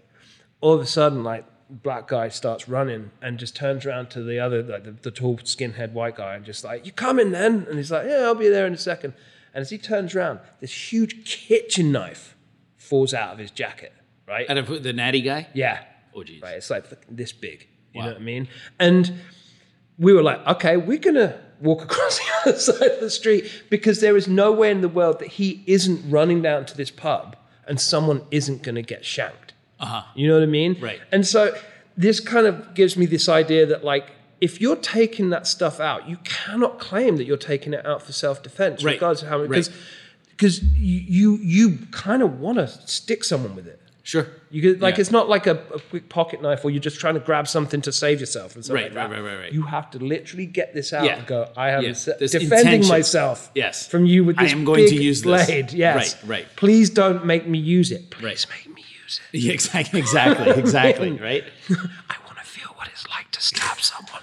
all 0.61 0.73
of 0.75 0.81
a 0.81 0.87
sudden, 0.87 1.23
like 1.25 1.45
black 1.69 2.09
guy 2.09 2.29
starts 2.29 2.69
running 2.69 3.11
and 3.21 3.39
just 3.39 3.57
turns 3.57 3.85
around 3.85 4.11
to 4.11 4.23
the 4.23 4.39
other, 4.39 4.63
like 4.63 4.85
the, 4.85 4.93
the 4.93 5.11
tall 5.11 5.37
skinhead 5.39 5.93
white 5.93 6.17
guy, 6.17 6.35
and 6.37 6.45
just 6.45 6.65
like, 6.65 6.87
"You 6.87 6.93
coming 6.93 7.31
then?" 7.33 7.67
And 7.69 7.77
he's 7.79 7.91
like, 7.91 8.07
"Yeah, 8.07 8.23
I'll 8.25 8.35
be 8.35 8.49
there 8.49 8.67
in 8.67 8.75
a 8.75 8.79
second. 8.79 9.15
And 9.55 9.63
as 9.63 9.71
he 9.71 9.79
turns 9.79 10.15
around, 10.15 10.41
this 10.61 10.93
huge 10.93 11.25
kitchen 11.25 11.91
knife 11.91 12.37
falls 12.77 13.15
out 13.15 13.33
of 13.33 13.39
his 13.39 13.51
jacket, 13.51 13.93
right? 14.29 14.47
And 14.49 14.59
of 14.59 14.83
the 14.83 14.93
natty 14.93 15.23
guy? 15.23 15.49
Yeah. 15.55 15.83
Oh, 16.15 16.23
geez. 16.23 16.43
Right. 16.43 16.57
It's 16.57 16.71
like 16.71 16.85
this 17.09 17.33
big. 17.33 17.67
You 17.93 18.03
know 18.03 18.09
what 18.09 18.17
I 18.17 18.21
mean? 18.21 18.49
And 18.79 19.15
we 19.99 20.13
were 20.13 20.23
like, 20.23 20.47
okay, 20.47 20.77
we're 20.77 20.99
gonna 20.99 21.41
walk 21.61 21.83
across 21.91 22.19
the 22.19 22.51
other 22.51 22.59
side 22.59 22.91
of 22.91 23.01
the 23.01 23.11
street 23.11 23.51
because 23.71 24.01
there 24.01 24.17
is 24.17 24.29
no 24.29 24.53
way 24.53 24.71
in 24.71 24.83
the 24.83 24.89
world 24.89 25.19
that 25.21 25.29
he 25.29 25.65
isn't 25.67 26.11
running 26.11 26.43
down 26.43 26.67
to 26.67 26.77
this 26.77 26.91
pub 26.91 27.37
and 27.67 27.81
someone 27.81 28.23
isn't 28.31 28.63
gonna 28.63 28.83
get 28.83 29.05
shanked. 29.05 29.55
Uh-huh. 29.81 30.03
You 30.15 30.29
know 30.29 30.35
what 30.35 30.43
I 30.43 30.47
mean? 30.47 30.77
Right. 30.81 31.01
And 31.13 31.27
so 31.27 31.55
this 31.97 32.21
kind 32.21 32.47
of 32.47 32.75
gives 32.75 32.97
me 32.97 33.07
this 33.07 33.29
idea 33.29 33.67
that 33.67 33.85
like 33.85 34.13
if 34.41 34.61
you're 34.61 34.77
taking 34.77 35.31
that 35.31 35.47
stuff 35.47 35.81
out, 35.81 36.09
you 36.09 36.19
cannot 36.25 36.79
claim 36.79 37.17
that 37.17 37.25
you're 37.25 37.37
taking 37.39 37.73
it 37.73 37.85
out 37.87 38.03
for 38.03 38.13
self-defense, 38.13 38.85
Right. 38.85 38.93
regardless 38.93 39.23
of 39.23 39.29
how 39.29 39.41
Right. 39.41 39.49
because 39.49 39.71
because 40.31 40.63
you 40.63 41.01
you, 41.09 41.39
you 41.43 41.79
kind 41.91 42.23
of 42.23 42.41
want 42.41 42.59
to 42.59 42.69
stick 42.69 43.25
someone 43.25 43.55
with 43.57 43.67
it. 43.67 43.81
Sure. 44.03 44.29
You 44.51 44.63
could, 44.63 44.81
like 44.81 44.95
Yeah. 44.97 45.01
it's 45.01 45.11
not 45.11 45.29
like 45.29 45.47
a, 45.49 45.55
a 45.75 45.81
quick 45.91 46.09
pocket 46.09 46.41
knife 46.41 46.65
or 46.65 46.71
you're 46.71 46.79
just 46.81 47.01
trying 47.01 47.15
to 47.15 47.21
grab 47.21 47.49
something 47.49 47.81
to 47.81 47.91
save 47.91 48.21
yourself 48.21 48.55
and 48.55 48.65
stuff 48.65 48.75
Right, 48.77 48.85
like 48.85 48.95
that. 48.95 49.11
right, 49.11 49.21
right, 49.21 49.33
right, 49.33 49.41
right. 49.45 49.53
You 49.53 49.63
have 49.63 49.91
to 49.93 49.99
literally 49.99 50.47
get 50.47 50.75
this 50.75 50.93
out 50.93 51.07
Yeah. 51.07 51.17
and 51.17 51.27
go. 51.27 51.51
I 51.57 51.71
am 51.71 51.83
Yeah. 51.83 51.93
se- 51.95 52.13
This 52.21 52.31
defending 52.31 52.59
intention. 52.59 52.89
myself. 52.89 53.51
Yes. 53.57 53.89
from 53.89 54.07
you 54.07 54.23
with 54.23 54.39
I 54.39 54.45
this 54.45 54.53
am 54.53 54.65
going 54.65 54.85
to 54.85 54.91
big 54.95 55.03
use 55.03 55.23
this. 55.23 55.47
blade. 55.47 55.73
Yes, 55.73 55.97
Right, 56.23 56.29
right. 56.29 56.47
Please 56.57 56.89
don't 56.91 57.25
make 57.27 57.49
me 57.49 57.59
use 57.59 57.91
it. 57.91 58.11
Please 58.11 58.25
Right. 58.25 58.47
make 58.67 58.77
me 58.77 58.85
use 59.07 59.21
it. 59.33 59.39
Yeah, 59.41 59.53
exactly. 59.53 60.01
Exactly. 60.01 60.51
Exactly. 60.51 61.11
right. 61.31 61.45
I 61.71 62.17
want 62.27 62.39
to 62.39 62.45
feel 62.45 62.69
what 62.77 62.89
it's 62.89 63.07
like 63.09 63.31
to 63.33 63.41
stab 63.41 63.79
someone. 63.81 64.23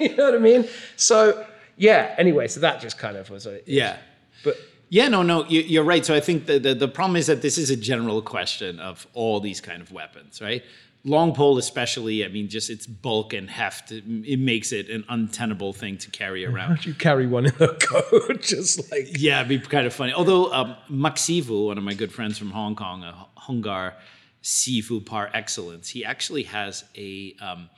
you 0.00 0.16
know 0.16 0.24
what 0.26 0.34
I 0.34 0.38
mean? 0.38 0.68
So 0.96 1.46
yeah. 1.76 2.14
Anyway, 2.18 2.48
so 2.48 2.60
that 2.60 2.80
just 2.80 2.98
kind 2.98 3.16
of 3.16 3.30
was 3.30 3.46
a 3.46 3.60
Yeah. 3.66 3.96
But 4.44 4.56
Yeah, 4.88 5.08
no, 5.08 5.22
no, 5.22 5.44
you- 5.46 5.62
you're 5.72 5.84
right. 5.84 6.04
So 6.06 6.14
I 6.14 6.20
think 6.20 6.46
the, 6.46 6.58
the 6.58 6.74
the 6.74 6.88
problem 6.88 7.16
is 7.16 7.26
that 7.26 7.40
this 7.42 7.58
is 7.58 7.70
a 7.70 7.76
general 7.76 8.22
question 8.22 8.78
of 8.80 9.06
all 9.14 9.40
these 9.40 9.60
kind 9.60 9.82
of 9.82 9.90
weapons, 9.92 10.40
right? 10.40 10.62
Long 11.06 11.34
pole, 11.34 11.56
especially. 11.56 12.24
I 12.24 12.28
mean, 12.28 12.48
just 12.48 12.68
its 12.68 12.84
bulk 12.84 13.32
and 13.32 13.48
heft, 13.48 13.92
it, 13.92 14.02
it 14.24 14.40
makes 14.40 14.72
it 14.72 14.90
an 14.90 15.04
untenable 15.08 15.72
thing 15.72 15.98
to 15.98 16.10
carry 16.10 16.44
around. 16.44 16.84
you 16.84 16.94
carry 16.94 17.28
one 17.28 17.46
in 17.46 17.54
the 17.58 17.68
coat, 17.80 18.42
just 18.42 18.90
like 18.90 19.16
Yeah, 19.16 19.38
it'd 19.38 19.48
be 19.48 19.60
kind 19.60 19.86
of 19.86 19.94
funny. 19.94 20.12
Although 20.12 20.52
um, 20.52 20.74
Maxivu, 20.90 21.66
one 21.66 21.78
of 21.78 21.84
my 21.84 21.94
good 21.94 22.12
friends 22.12 22.38
from 22.38 22.50
Hong 22.50 22.74
Kong, 22.74 23.04
a 23.04 23.28
Hung 23.36 23.60
Gar 23.60 23.94
Sifu 24.42 25.06
par 25.06 25.30
excellence, 25.32 25.88
he 25.88 26.04
actually 26.04 26.42
has 26.42 26.82
a. 26.96 27.36
Um, 27.40 27.70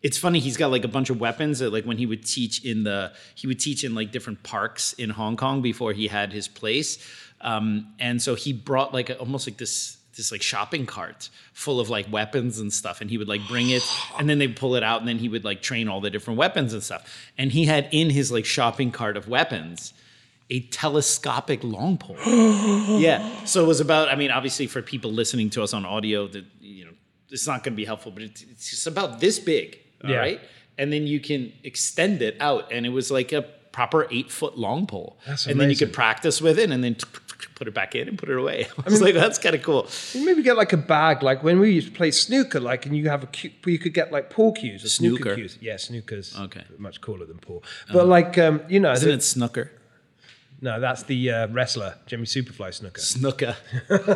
it's 0.00 0.16
funny. 0.16 0.38
He's 0.38 0.56
got 0.56 0.70
like 0.70 0.84
a 0.84 0.88
bunch 0.88 1.10
of 1.10 1.18
weapons. 1.18 1.58
That, 1.58 1.72
like 1.72 1.84
when 1.84 1.98
he 1.98 2.06
would 2.06 2.24
teach 2.24 2.64
in 2.64 2.84
the, 2.84 3.12
he 3.34 3.48
would 3.48 3.58
teach 3.58 3.82
in 3.82 3.96
like 3.96 4.12
different 4.12 4.44
parks 4.44 4.92
in 4.92 5.10
Hong 5.10 5.36
Kong 5.36 5.60
before 5.60 5.92
he 5.92 6.06
had 6.06 6.32
his 6.32 6.46
place, 6.46 7.04
um, 7.40 7.94
and 7.98 8.22
so 8.22 8.36
he 8.36 8.52
brought 8.52 8.94
like 8.94 9.10
a, 9.10 9.18
almost 9.18 9.48
like 9.48 9.56
this 9.56 9.95
this 10.16 10.32
like 10.32 10.42
shopping 10.42 10.86
cart 10.86 11.28
full 11.52 11.78
of 11.78 11.90
like 11.90 12.10
weapons 12.10 12.58
and 12.58 12.72
stuff 12.72 13.00
and 13.00 13.10
he 13.10 13.18
would 13.18 13.28
like 13.28 13.40
bring 13.48 13.70
it 13.70 13.82
and 14.18 14.28
then 14.28 14.38
they'd 14.38 14.56
pull 14.56 14.74
it 14.74 14.82
out 14.82 15.00
and 15.00 15.08
then 15.08 15.18
he 15.18 15.28
would 15.28 15.44
like 15.44 15.62
train 15.62 15.88
all 15.88 16.00
the 16.00 16.10
different 16.10 16.38
weapons 16.38 16.72
and 16.72 16.82
stuff 16.82 17.30
and 17.36 17.52
he 17.52 17.66
had 17.66 17.88
in 17.92 18.10
his 18.10 18.32
like 18.32 18.44
shopping 18.44 18.90
cart 18.90 19.16
of 19.16 19.28
weapons 19.28 19.92
a 20.50 20.60
telescopic 20.60 21.62
long 21.64 21.98
pole. 21.98 22.16
yeah. 23.00 23.44
So 23.44 23.64
it 23.64 23.66
was 23.66 23.80
about, 23.80 24.08
I 24.08 24.14
mean, 24.14 24.30
obviously 24.30 24.66
for 24.66 24.82
people 24.82 25.12
listening 25.12 25.50
to 25.50 25.62
us 25.62 25.72
on 25.72 25.84
audio, 25.84 26.28
that 26.28 26.44
you 26.60 26.84
know, 26.84 26.92
it's 27.30 27.46
not 27.46 27.64
going 27.64 27.72
to 27.74 27.76
be 27.76 27.84
helpful, 27.84 28.12
but 28.12 28.22
it's, 28.22 28.42
it's 28.42 28.70
just 28.70 28.86
about 28.86 29.20
this 29.20 29.38
big. 29.38 29.78
all 30.04 30.14
right, 30.14 30.40
Yeah. 30.40 30.48
And 30.78 30.92
then 30.92 31.06
you 31.06 31.20
can 31.20 31.52
extend 31.64 32.22
it 32.22 32.36
out. 32.40 32.70
And 32.70 32.86
it 32.86 32.90
was 32.90 33.10
like 33.10 33.32
a 33.32 33.42
proper 33.72 34.06
eight 34.10 34.30
foot 34.30 34.56
long 34.56 34.86
pole. 34.86 35.18
That's 35.26 35.46
and 35.46 35.60
then 35.60 35.70
you 35.70 35.76
could 35.76 35.92
practice 35.92 36.40
with 36.40 36.58
it 36.58 36.70
and 36.70 36.84
then 36.84 36.96
put 37.54 37.68
it 37.68 37.74
back 37.74 37.94
in 37.94 38.08
and 38.08 38.18
put 38.18 38.28
it 38.28 38.36
away. 38.38 38.66
I 38.86 38.88
was 38.90 39.00
like, 39.00 39.14
that's 39.14 39.38
kind 39.38 39.54
of 39.54 39.62
cool. 39.62 39.88
maybe 40.14 40.42
get 40.42 40.56
like 40.56 40.72
a 40.72 40.76
bag, 40.76 41.22
like 41.22 41.42
when 41.42 41.58
we 41.60 41.70
used 41.72 41.88
to 41.88 41.92
play 41.94 42.10
snooker, 42.10 42.60
like 42.60 42.86
and 42.86 42.96
you 42.96 43.08
have 43.08 43.22
a 43.22 43.26
cue, 43.26 43.50
you 43.66 43.78
could 43.78 43.94
get 43.94 44.12
like 44.12 44.30
pool 44.30 44.52
cues 44.52 44.84
or 44.84 44.88
snooker, 44.88 45.16
Snooker. 45.22 45.34
cues. 45.36 45.58
Yeah, 45.60 45.76
snooker's 45.76 46.38
Okay. 46.38 46.64
much 46.78 47.00
cooler 47.00 47.26
than 47.26 47.38
pool. 47.38 47.62
But 47.92 48.06
like 48.06 48.38
um, 48.38 48.62
you 48.68 48.80
know, 48.80 48.92
Isn't 48.92 49.08
the- 49.08 49.14
it 49.14 49.22
snooker? 49.22 49.70
No, 50.60 50.80
that's 50.80 51.02
the 51.02 51.30
uh, 51.30 51.46
wrestler 51.48 51.94
Jimmy 52.06 52.24
Superfly 52.24 52.70
Snuka. 52.70 52.98
Snuka. 53.00 53.56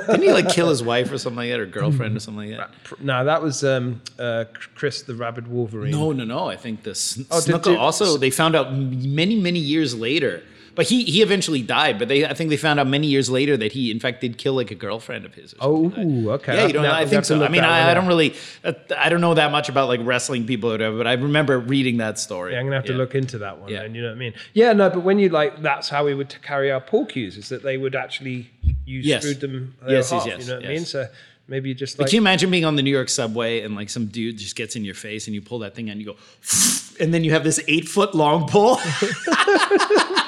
Didn't 0.06 0.22
he 0.22 0.32
like 0.32 0.48
kill 0.48 0.70
his 0.70 0.82
wife 0.82 1.12
or 1.12 1.18
something 1.18 1.36
like 1.38 1.50
that 1.50 1.60
or 1.60 1.66
girlfriend 1.66 2.16
or 2.16 2.20
something 2.20 2.50
like 2.50 2.58
that? 2.58 3.00
No, 3.00 3.24
that 3.24 3.42
was 3.42 3.62
um, 3.62 4.00
uh, 4.18 4.44
Chris 4.74 5.02
the 5.02 5.14
Rabid 5.14 5.48
Wolverine. 5.48 5.90
No, 5.92 6.12
no, 6.12 6.24
no. 6.24 6.46
I 6.48 6.56
think 6.56 6.82
the 6.82 6.94
sn- 6.94 7.26
Oh, 7.30 7.40
did- 7.40 7.60
did- 7.62 7.76
also 7.76 8.16
they 8.16 8.30
found 8.30 8.56
out 8.56 8.72
many, 8.74 9.38
many 9.38 9.58
years 9.58 9.94
later. 9.94 10.42
But 10.76 10.86
he 10.88 11.02
he 11.02 11.20
eventually 11.20 11.62
died. 11.62 11.98
But 11.98 12.06
they 12.06 12.24
I 12.24 12.32
think 12.32 12.48
they 12.48 12.56
found 12.56 12.78
out 12.78 12.86
many 12.86 13.08
years 13.08 13.28
later 13.28 13.56
that 13.56 13.72
he 13.72 13.90
in 13.90 13.98
fact 13.98 14.20
did 14.20 14.38
kill 14.38 14.54
like 14.54 14.70
a 14.70 14.76
girlfriend 14.76 15.26
of 15.26 15.34
his. 15.34 15.52
Or 15.54 15.58
Oh, 15.62 15.74
like 15.94 16.40
okay. 16.42 16.56
Yeah, 16.56 16.66
you 16.68 16.72
don't. 16.72 16.84
Now 16.84 16.94
I 16.94 17.04
think 17.06 17.24
so. 17.24 17.42
I 17.44 17.48
mean, 17.48 17.64
I, 17.64 17.90
I 17.90 17.92
don't 17.92 18.06
really. 18.06 18.34
uh, 18.64 18.72
I 18.96 19.08
don't 19.08 19.20
know 19.20 19.34
that 19.34 19.50
much 19.50 19.68
about 19.68 19.88
like 19.88 19.98
wrestling 20.04 20.46
people 20.46 20.70
or 20.70 20.74
whatever. 20.74 20.96
But 20.96 21.08
I 21.08 21.14
remember 21.14 21.58
reading 21.58 21.96
that 21.96 22.20
story. 22.20 22.52
Yeah, 22.52 22.60
I'm 22.60 22.66
gonna 22.66 22.76
have 22.76 22.84
to 22.84 22.92
look 22.94 23.16
into 23.16 23.38
that 23.38 23.58
one. 23.58 23.68
Yeah. 23.68 23.82
And 23.82 23.96
you 23.96 24.00
know 24.00 24.08
what 24.08 24.14
I 24.14 24.18
mean? 24.20 24.32
Yeah, 24.54 24.72
no, 24.72 24.88
but 24.88 25.00
when 25.02 25.18
you 25.18 25.28
like, 25.28 25.60
that's 25.60 25.88
how 25.88 26.04
we 26.04 26.14
would 26.14 26.29
carry 26.38 26.70
our 26.70 26.80
pool 26.80 27.06
cues. 27.06 27.36
Is 27.36 27.48
that 27.48 27.62
they 27.62 27.76
would 27.76 27.94
actually 27.94 28.50
use 28.86 29.04
Yes. 29.06 29.22
screwed 29.22 29.40
them 29.40 29.74
Yes, 29.82 29.90
yes, 29.90 30.10
half, 30.10 30.26
yes, 30.26 30.40
You 30.46 30.52
know 30.52 30.60
what 30.60 30.66
I 30.66 30.68
mean? 30.68 30.84
So 30.84 31.08
maybe 31.50 31.68
you 31.68 31.74
just 31.74 31.96
But 31.98 32.04
like 32.04 32.10
can 32.10 32.14
you 32.16 32.20
imagine 32.22 32.50
being 32.50 32.64
on 32.64 32.76
the 32.76 32.82
New 32.82 32.90
York 32.90 33.08
subway 33.10 33.60
and 33.60 33.74
like 33.76 33.90
some 33.90 34.06
dude 34.06 34.38
just 34.38 34.56
gets 34.56 34.76
in 34.76 34.84
your 34.84 34.94
face 34.94 35.26
and 35.26 35.34
you 35.34 35.42
pull 35.42 35.58
that 35.58 35.74
thing 35.74 35.88
out 35.90 35.92
and 35.92 36.00
you 36.00 36.06
go, 36.06 36.16
and 37.00 37.12
then 37.12 37.24
you 37.24 37.32
have 37.32 37.44
this 37.44 37.60
eight 37.68 37.88
foot 37.88 38.14
long 38.14 38.46
pole. 38.48 38.78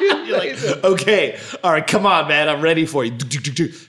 You're 0.00 0.38
like, 0.38 0.84
okay, 0.84 1.38
all 1.62 1.72
right, 1.72 1.86
come 1.86 2.06
on, 2.06 2.26
man, 2.28 2.48
I'm 2.48 2.60
ready 2.60 2.86
for 2.86 3.04
you. 3.04 3.12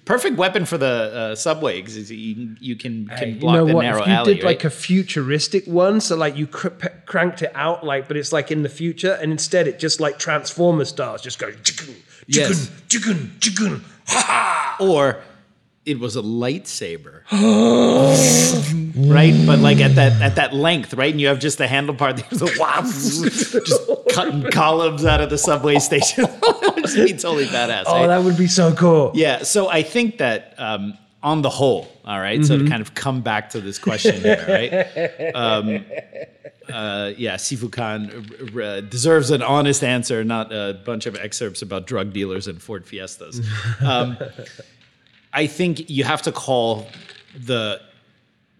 Perfect 0.05 0.37
weapon 0.37 0.65
for 0.65 0.77
the 0.77 0.85
uh, 1.31 1.35
subway 1.35 1.81
because 1.81 2.11
you, 2.11 2.55
you 2.59 2.75
can, 2.75 3.07
can 3.07 3.29
you 3.29 3.35
block 3.39 3.55
know 3.55 3.65
the 3.65 3.73
what? 3.75 3.81
narrow 3.83 4.01
If 4.01 4.07
you 4.07 4.13
alley. 4.13 4.33
did 4.35 4.43
right? 4.43 4.49
like 4.51 4.63
a 4.63 4.69
futuristic 4.69 5.65
one, 5.65 6.01
so 6.01 6.15
like 6.15 6.37
you 6.37 6.45
cr- 6.47 6.69
p- 6.69 6.87
cranked 7.05 7.41
it 7.41 7.51
out, 7.55 7.83
like, 7.85 8.07
but 8.07 8.17
it's 8.17 8.31
like 8.31 8.51
in 8.51 8.61
the 8.63 8.69
future, 8.69 9.13
and 9.21 9.31
instead 9.31 9.67
it 9.67 9.79
just 9.79 9.99
like 9.99 10.19
Transformer 10.19 10.85
stars, 10.85 11.21
just 11.21 11.39
go 11.39 11.49
chicken, 11.51 11.95
chicken, 12.27 12.55
Yes. 12.55 12.71
chicken, 12.89 13.35
chicken, 13.39 13.83
ha 14.07 14.75
ha. 14.77 14.77
or 14.79 15.21
it 15.85 15.99
was 15.99 16.15
a 16.15 16.21
lightsaber. 16.21 17.23
right? 19.09 19.45
But 19.45 19.59
like 19.59 19.79
at 19.79 19.95
that 19.95 20.21
at 20.21 20.35
that 20.35 20.53
length, 20.53 20.93
right? 20.93 21.11
And 21.11 21.19
you 21.19 21.27
have 21.27 21.39
just 21.39 21.57
the 21.57 21.67
handle 21.67 21.95
part, 21.95 22.17
there's 22.29 22.41
a 22.41 22.59
wow, 22.59 22.81
just 22.81 23.89
cutting 24.13 24.49
columns 24.51 25.05
out 25.05 25.21
of 25.21 25.29
the 25.29 25.37
subway 25.37 25.79
station. 25.79 26.25
Just 26.83 26.95
be 26.95 27.13
totally 27.13 27.45
badass. 27.45 27.83
Oh, 27.87 28.01
right? 28.01 28.07
that 28.07 28.23
would 28.23 28.37
be 28.37 28.47
so 28.47 28.75
cool. 28.75 29.11
Yeah, 29.13 29.43
so 29.43 29.69
I 29.69 29.83
think 29.83 30.17
that 30.17 30.53
um, 30.57 30.97
on 31.21 31.41
the 31.41 31.49
whole, 31.49 31.87
all 32.03 32.19
right, 32.19 32.43
so 32.43 32.57
to 32.57 32.67
kind 32.67 32.81
of 32.81 32.93
come 32.93 33.21
back 33.21 33.51
to 33.51 33.61
this 33.61 33.79
question 33.79 34.21
here, 34.21 34.45
right? 34.47 35.31
Um, 35.35 35.85
uh, 36.71 37.11
yeah, 37.17 37.35
Sifu 37.35 37.71
Khan 37.71 38.27
uh, 38.55 38.59
uh, 38.59 38.81
deserves 38.81 39.31
an 39.31 39.41
honest 39.41 39.83
answer, 39.83 40.23
not 40.23 40.51
a 40.51 40.79
bunch 40.85 41.05
of 41.05 41.15
excerpts 41.15 41.61
about 41.61 41.87
drug 41.87 42.13
dealers 42.13 42.47
and 42.47 42.61
Ford 42.61 42.85
Fiestas. 42.85 43.41
Um, 43.81 44.17
I 45.33 45.47
think 45.47 45.89
you 45.89 46.03
have 46.03 46.21
to 46.23 46.31
call 46.31 46.87
the 47.35 47.81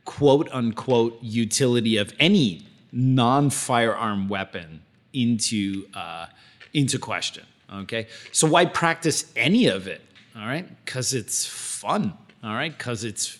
quote 0.05 0.49
unquote 0.51 1.17
utility 1.21 1.97
of 1.97 2.13
any 2.19 2.65
non 2.91 3.49
firearm 3.49 4.27
weapon 4.27 4.81
into 5.13 5.85
uh, 5.93 6.25
into 6.73 6.97
question. 6.97 7.45
Okay, 7.73 8.07
so 8.31 8.47
why 8.47 8.65
practice 8.65 9.31
any 9.35 9.67
of 9.67 9.87
it? 9.87 10.01
All 10.35 10.45
right, 10.45 10.67
because 10.83 11.13
it's 11.13 11.45
fun. 11.45 12.13
All 12.43 12.53
right, 12.53 12.75
because 12.75 13.03
it's 13.03 13.39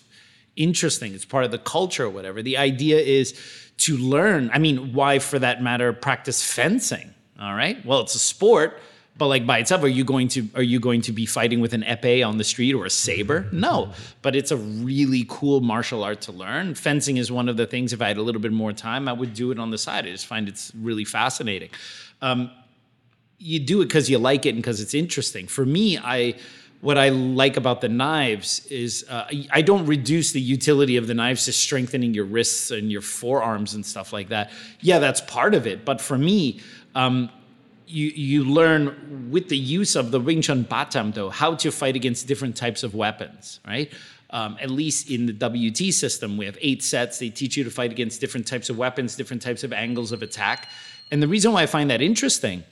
interesting. 0.56 1.14
It's 1.14 1.24
part 1.24 1.44
of 1.44 1.50
the 1.50 1.58
culture 1.58 2.04
or 2.04 2.10
whatever. 2.10 2.42
The 2.42 2.56
idea 2.56 2.98
is 2.98 3.38
to 3.78 3.96
learn. 3.96 4.50
I 4.52 4.58
mean, 4.58 4.92
why, 4.92 5.18
for 5.18 5.38
that 5.38 5.62
matter, 5.62 5.92
practice 5.92 6.42
fencing? 6.42 7.12
All 7.40 7.54
right. 7.54 7.84
Well, 7.84 8.00
it's 8.00 8.14
a 8.14 8.20
sport, 8.20 8.80
but 9.16 9.28
like 9.28 9.46
by 9.46 9.58
itself, 9.58 9.82
are 9.84 9.88
you 9.88 10.04
going 10.04 10.28
to 10.28 10.48
are 10.56 10.62
you 10.62 10.80
going 10.80 11.00
to 11.02 11.12
be 11.12 11.24
fighting 11.24 11.60
with 11.60 11.72
an 11.72 11.82
epee 11.82 12.26
on 12.26 12.38
the 12.38 12.44
street 12.44 12.74
or 12.74 12.84
a 12.84 12.90
saber? 12.90 13.46
No. 13.52 13.92
But 14.22 14.34
it's 14.34 14.50
a 14.50 14.56
really 14.56 15.24
cool 15.28 15.60
martial 15.60 16.02
art 16.02 16.20
to 16.22 16.32
learn. 16.32 16.74
Fencing 16.74 17.16
is 17.16 17.30
one 17.30 17.48
of 17.48 17.56
the 17.56 17.66
things. 17.66 17.92
If 17.92 18.02
I 18.02 18.08
had 18.08 18.16
a 18.16 18.22
little 18.22 18.40
bit 18.40 18.52
more 18.52 18.72
time, 18.72 19.08
I 19.08 19.12
would 19.12 19.32
do 19.34 19.52
it 19.52 19.58
on 19.58 19.70
the 19.70 19.78
side. 19.78 20.04
I 20.06 20.10
just 20.10 20.26
find 20.26 20.48
it's 20.48 20.72
really 20.74 21.04
fascinating. 21.04 21.70
Um, 22.22 22.50
you 23.38 23.60
do 23.60 23.82
it 23.82 23.86
because 23.86 24.10
you 24.10 24.18
like 24.18 24.46
it 24.46 24.50
and 24.50 24.58
because 24.58 24.80
it's 24.80 24.94
interesting. 24.94 25.46
For 25.46 25.64
me, 25.64 25.96
I 25.98 26.34
what 26.80 26.98
I 26.98 27.10
like 27.10 27.56
about 27.56 27.80
the 27.80 27.88
knives 27.88 28.66
is 28.66 29.06
uh, 29.08 29.26
I- 29.52 29.62
don't 29.62 29.86
reduce 29.86 30.32
the 30.32 30.40
utility 30.40 30.96
of 30.96 31.06
the 31.06 31.14
knives 31.14 31.44
to 31.46 31.52
strengthening 31.52 32.12
your 32.14 32.26
wrists 32.26 32.70
and 32.70 32.90
your 32.92 33.00
forearms 33.00 33.74
and 33.74 33.86
stuff 33.86 34.12
like 34.12 34.28
that. 34.30 34.50
Yeah, 34.80 34.98
that's 34.98 35.20
part 35.22 35.54
of 35.54 35.66
it, 35.68 35.84
but 35.84 36.00
for 36.00 36.18
me. 36.18 36.60
Um, 36.96 37.30
you, 37.86 38.08
you 38.08 38.44
learn 38.44 39.30
with 39.30 39.48
the 39.48 39.56
use 39.56 39.96
of 39.96 40.10
the 40.10 40.20
Wing 40.20 40.42
Chun 40.42 40.64
Batam, 40.64 41.14
though, 41.14 41.30
how 41.30 41.54
to 41.56 41.70
fight 41.70 41.96
against 41.96 42.26
different 42.26 42.56
types 42.56 42.82
of 42.82 42.94
weapons, 42.94 43.60
right? 43.66 43.92
Um, 44.30 44.56
at 44.60 44.70
least 44.70 45.10
in 45.10 45.26
the 45.26 45.32
WT 45.32 45.94
system, 45.94 46.36
we 46.36 46.46
have 46.46 46.58
eight 46.60 46.82
sets. 46.82 47.18
They 47.18 47.30
teach 47.30 47.56
you 47.56 47.64
to 47.64 47.70
fight 47.70 47.92
against 47.92 48.20
different 48.20 48.46
types 48.46 48.68
of 48.68 48.76
weapons, 48.76 49.16
different 49.16 49.42
types 49.42 49.62
of 49.62 49.72
angles 49.72 50.12
of 50.12 50.22
attack. 50.22 50.68
And 51.10 51.22
the 51.22 51.28
reason 51.28 51.52
why 51.52 51.62
I 51.62 51.66
find 51.66 51.90
that 51.90 52.02
interesting 52.02 52.64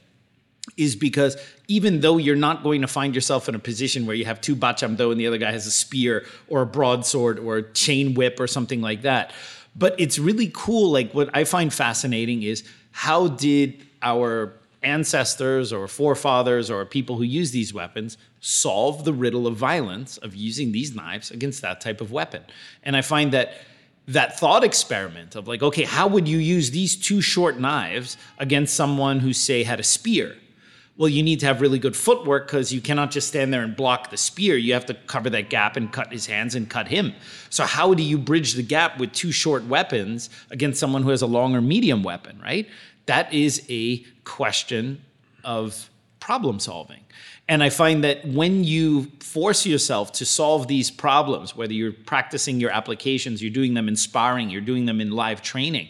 is 0.77 0.97
because 0.97 1.37
even 1.69 2.01
though 2.01 2.19
you're 2.19 2.37
not 2.37 2.63
going 2.63 2.81
to 2.81 2.87
find 2.87 3.15
yourself 3.15 3.49
in 3.49 3.55
a 3.55 3.59
position 3.59 4.07
where 4.07 4.15
you 4.15 4.25
have 4.25 4.41
two 4.41 4.55
bachamdo 4.55 5.11
and 5.11 5.21
the 5.21 5.27
other 5.27 5.39
guy 5.39 5.51
has 5.51 5.67
a 5.67 5.71
spear 5.71 6.25
or 6.49 6.63
a 6.63 6.67
broadsword 6.67 7.39
or 7.39 7.59
a 7.59 7.73
chain 7.73 8.15
whip 8.15 8.39
or 8.39 8.47
something 8.47 8.81
like 8.81 9.03
that, 9.03 9.33
but 9.77 9.99
it's 9.99 10.19
really 10.19 10.51
cool. 10.55 10.91
Like 10.91 11.13
what 11.13 11.31
I 11.35 11.45
find 11.45 11.73
fascinating 11.73 12.43
is 12.43 12.65
how 12.93 13.29
did 13.29 13.87
our 14.03 14.53
ancestors 14.83 15.73
or 15.73 15.89
forefathers 15.89 16.71
or 16.71 16.85
people 16.85 17.17
who 17.17 17.23
use 17.23 17.51
these 17.51 17.73
weapons 17.73 18.19
solve 18.41 19.05
the 19.05 19.13
riddle 19.13 19.47
of 19.47 19.57
violence 19.57 20.17
of 20.19 20.35
using 20.35 20.73
these 20.73 20.95
knives 20.95 21.31
against 21.31 21.63
that 21.63 21.81
type 21.81 22.01
of 22.01 22.13
weapon? 22.13 22.43
And 22.83 22.97
I 22.97 23.03
find 23.03 23.33
that 23.33 23.55
that 24.09 24.39
thought 24.39 24.65
experiment 24.65 25.37
of 25.37 25.47
like, 25.47 25.63
okay, 25.63 25.85
how 25.85 26.09
would 26.09 26.27
you 26.27 26.39
use 26.39 26.71
these 26.71 26.97
two 26.97 27.21
short 27.21 27.59
knives 27.59 28.17
against 28.39 28.75
someone 28.75 29.21
who, 29.21 29.33
say, 29.33 29.63
had 29.63 29.81
a 29.81 29.85
spear? 29.85 30.37
Well, 30.99 31.09
you 31.09 31.23
need 31.23 31.41
to 31.41 31.47
have 31.47 31.63
really 31.63 31.79
good 31.79 31.97
footwork 31.97 32.47
because 32.47 32.71
you 32.71 32.83
cannot 32.83 33.11
just 33.11 33.29
stand 33.29 33.53
there 33.53 33.63
and 33.63 33.75
block 33.75 34.11
the 34.11 34.19
spear. 34.19 34.57
You 34.57 34.75
have 34.75 34.85
to 34.87 34.95
cover 34.95 35.31
that 35.31 35.49
gap 35.49 35.77
and 35.77 35.91
cut 35.91 36.13
his 36.13 36.27
hands 36.27 36.55
and 36.55 36.69
cut 36.69 36.87
him. 36.87 37.15
So, 37.49 37.65
how 37.65 37.95
do 37.95 38.03
you 38.03 38.19
bridge 38.19 38.55
the 38.55 38.63
gap 38.63 38.99
with 38.99 39.13
two 39.13 39.33
short 39.33 39.65
weapons 39.65 40.29
against 40.51 40.79
someone 40.79 41.03
who 41.03 41.09
has 41.09 41.23
a 41.23 41.27
long 41.27 41.57
or 41.57 41.63
medium 41.63 42.03
weapon, 42.03 42.39
right? 42.43 42.69
That 43.07 43.33
is 43.33 43.65
a 43.69 43.99
question 44.25 45.03
of 45.45 45.91
problem 46.21 46.61
solving. 46.61 47.01
And 47.49 47.63
I 47.63 47.71
find 47.71 48.05
that 48.05 48.25
when 48.27 48.65
you 48.65 49.11
force 49.21 49.67
yourself 49.67 50.13
to 50.13 50.25
solve 50.25 50.69
these 50.69 50.91
problems, 50.91 51.57
whether 51.57 51.73
you're 51.73 51.93
practicing 51.93 52.61
your 52.61 52.71
applications, 52.71 53.43
you're 53.43 53.53
doing 53.53 53.75
them 53.75 53.89
in 53.89 53.97
sparring, 53.97 54.49
you're 54.49 54.61
doing 54.61 54.87
them 54.87 55.01
in 55.01 55.11
live 55.11 55.43
training, 55.43 55.89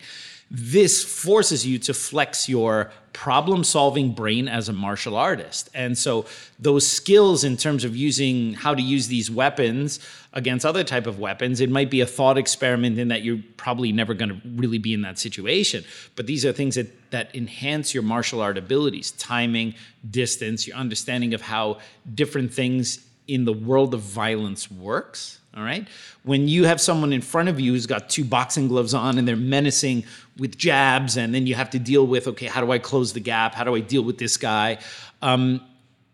this 0.54 1.02
forces 1.02 1.66
you 1.66 1.78
to 1.78 1.94
flex 1.94 2.46
your 2.46 2.92
problem 3.14 3.64
solving 3.64 4.12
brain 4.12 4.48
as 4.48 4.68
a 4.68 4.72
martial 4.72 5.16
artist. 5.16 5.70
And 5.72 5.96
so 5.96 6.26
those 6.58 6.86
skills 6.86 7.42
in 7.42 7.56
terms 7.56 7.84
of 7.84 7.96
using 7.96 8.52
how 8.52 8.74
to 8.74 8.82
use 8.82 9.06
these 9.06 9.30
weapons 9.30 9.98
against 10.34 10.66
other 10.66 10.84
type 10.84 11.06
of 11.06 11.18
weapons, 11.18 11.62
it 11.62 11.70
might 11.70 11.90
be 11.90 12.02
a 12.02 12.06
thought 12.06 12.36
experiment 12.36 12.98
in 12.98 13.08
that 13.08 13.22
you're 13.22 13.40
probably 13.56 13.92
never 13.92 14.12
going 14.12 14.28
to 14.28 14.40
really 14.56 14.76
be 14.76 14.92
in 14.92 15.00
that 15.02 15.18
situation. 15.18 15.84
But 16.16 16.26
these 16.26 16.44
are 16.44 16.52
things 16.52 16.74
that 16.74 17.10
that 17.12 17.34
enhance 17.34 17.94
your 17.94 18.02
martial 18.02 18.42
art 18.42 18.58
abilities, 18.58 19.12
timing, 19.12 19.74
distance, 20.10 20.66
your 20.66 20.76
understanding 20.76 21.32
of 21.32 21.40
how 21.40 21.78
different 22.14 22.52
things 22.52 23.06
in 23.26 23.46
the 23.46 23.52
world 23.54 23.94
of 23.94 24.00
violence 24.00 24.70
works. 24.70 25.38
All 25.54 25.62
right. 25.62 25.86
When 26.22 26.48
you 26.48 26.64
have 26.64 26.80
someone 26.80 27.12
in 27.12 27.20
front 27.20 27.50
of 27.50 27.60
you 27.60 27.72
who's 27.72 27.86
got 27.86 28.08
two 28.08 28.24
boxing 28.24 28.68
gloves 28.68 28.94
on 28.94 29.18
and 29.18 29.28
they're 29.28 29.36
menacing 29.36 30.04
with 30.38 30.56
jabs, 30.56 31.18
and 31.18 31.34
then 31.34 31.46
you 31.46 31.54
have 31.54 31.68
to 31.70 31.78
deal 31.78 32.06
with, 32.06 32.26
okay, 32.26 32.46
how 32.46 32.62
do 32.62 32.72
I 32.72 32.78
close 32.78 33.12
the 33.12 33.20
gap? 33.20 33.54
How 33.54 33.64
do 33.64 33.74
I 33.74 33.80
deal 33.80 34.02
with 34.02 34.16
this 34.16 34.38
guy? 34.38 34.78
Um, 35.20 35.60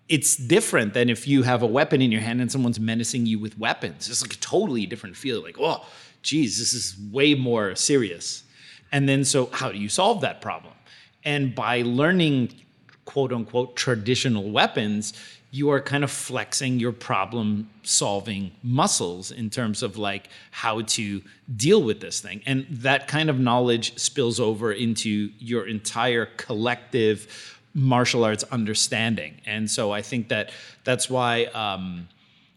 it's 0.08 0.36
different 0.36 0.94
than 0.94 1.08
if 1.08 1.28
you 1.28 1.42
have 1.44 1.62
a 1.62 1.66
weapon 1.66 2.02
in 2.02 2.10
your 2.10 2.20
hand 2.20 2.40
and 2.40 2.50
someone's 2.50 2.80
menacing 2.80 3.26
you 3.26 3.38
with 3.38 3.56
weapons. 3.58 4.08
It's 4.08 4.22
like 4.22 4.34
a 4.34 4.38
totally 4.38 4.86
different 4.86 5.16
feel. 5.16 5.40
Like, 5.40 5.58
oh, 5.60 5.86
geez, 6.22 6.58
this 6.58 6.72
is 6.72 6.96
way 7.12 7.34
more 7.34 7.76
serious. 7.76 8.42
And 8.90 9.08
then, 9.08 9.24
so 9.24 9.46
how 9.52 9.70
do 9.70 9.78
you 9.78 9.88
solve 9.88 10.22
that 10.22 10.40
problem? 10.40 10.74
And 11.24 11.54
by 11.54 11.82
learning, 11.82 12.54
quote 13.04 13.32
unquote, 13.32 13.76
traditional 13.76 14.50
weapons, 14.50 15.12
you 15.50 15.70
are 15.70 15.80
kind 15.80 16.04
of 16.04 16.10
flexing 16.10 16.78
your 16.78 16.92
problem 16.92 17.70
solving 17.82 18.50
muscles 18.62 19.30
in 19.30 19.48
terms 19.48 19.82
of 19.82 19.96
like 19.96 20.28
how 20.50 20.82
to 20.82 21.22
deal 21.56 21.82
with 21.82 22.00
this 22.00 22.20
thing. 22.20 22.42
And 22.44 22.66
that 22.70 23.08
kind 23.08 23.30
of 23.30 23.40
knowledge 23.40 23.98
spills 23.98 24.38
over 24.38 24.72
into 24.72 25.30
your 25.38 25.66
entire 25.66 26.26
collective 26.36 27.58
martial 27.72 28.24
arts 28.24 28.44
understanding. 28.44 29.40
And 29.46 29.70
so 29.70 29.90
I 29.90 30.02
think 30.02 30.28
that 30.28 30.50
that's 30.84 31.08
why, 31.08 31.44
um, 31.46 32.08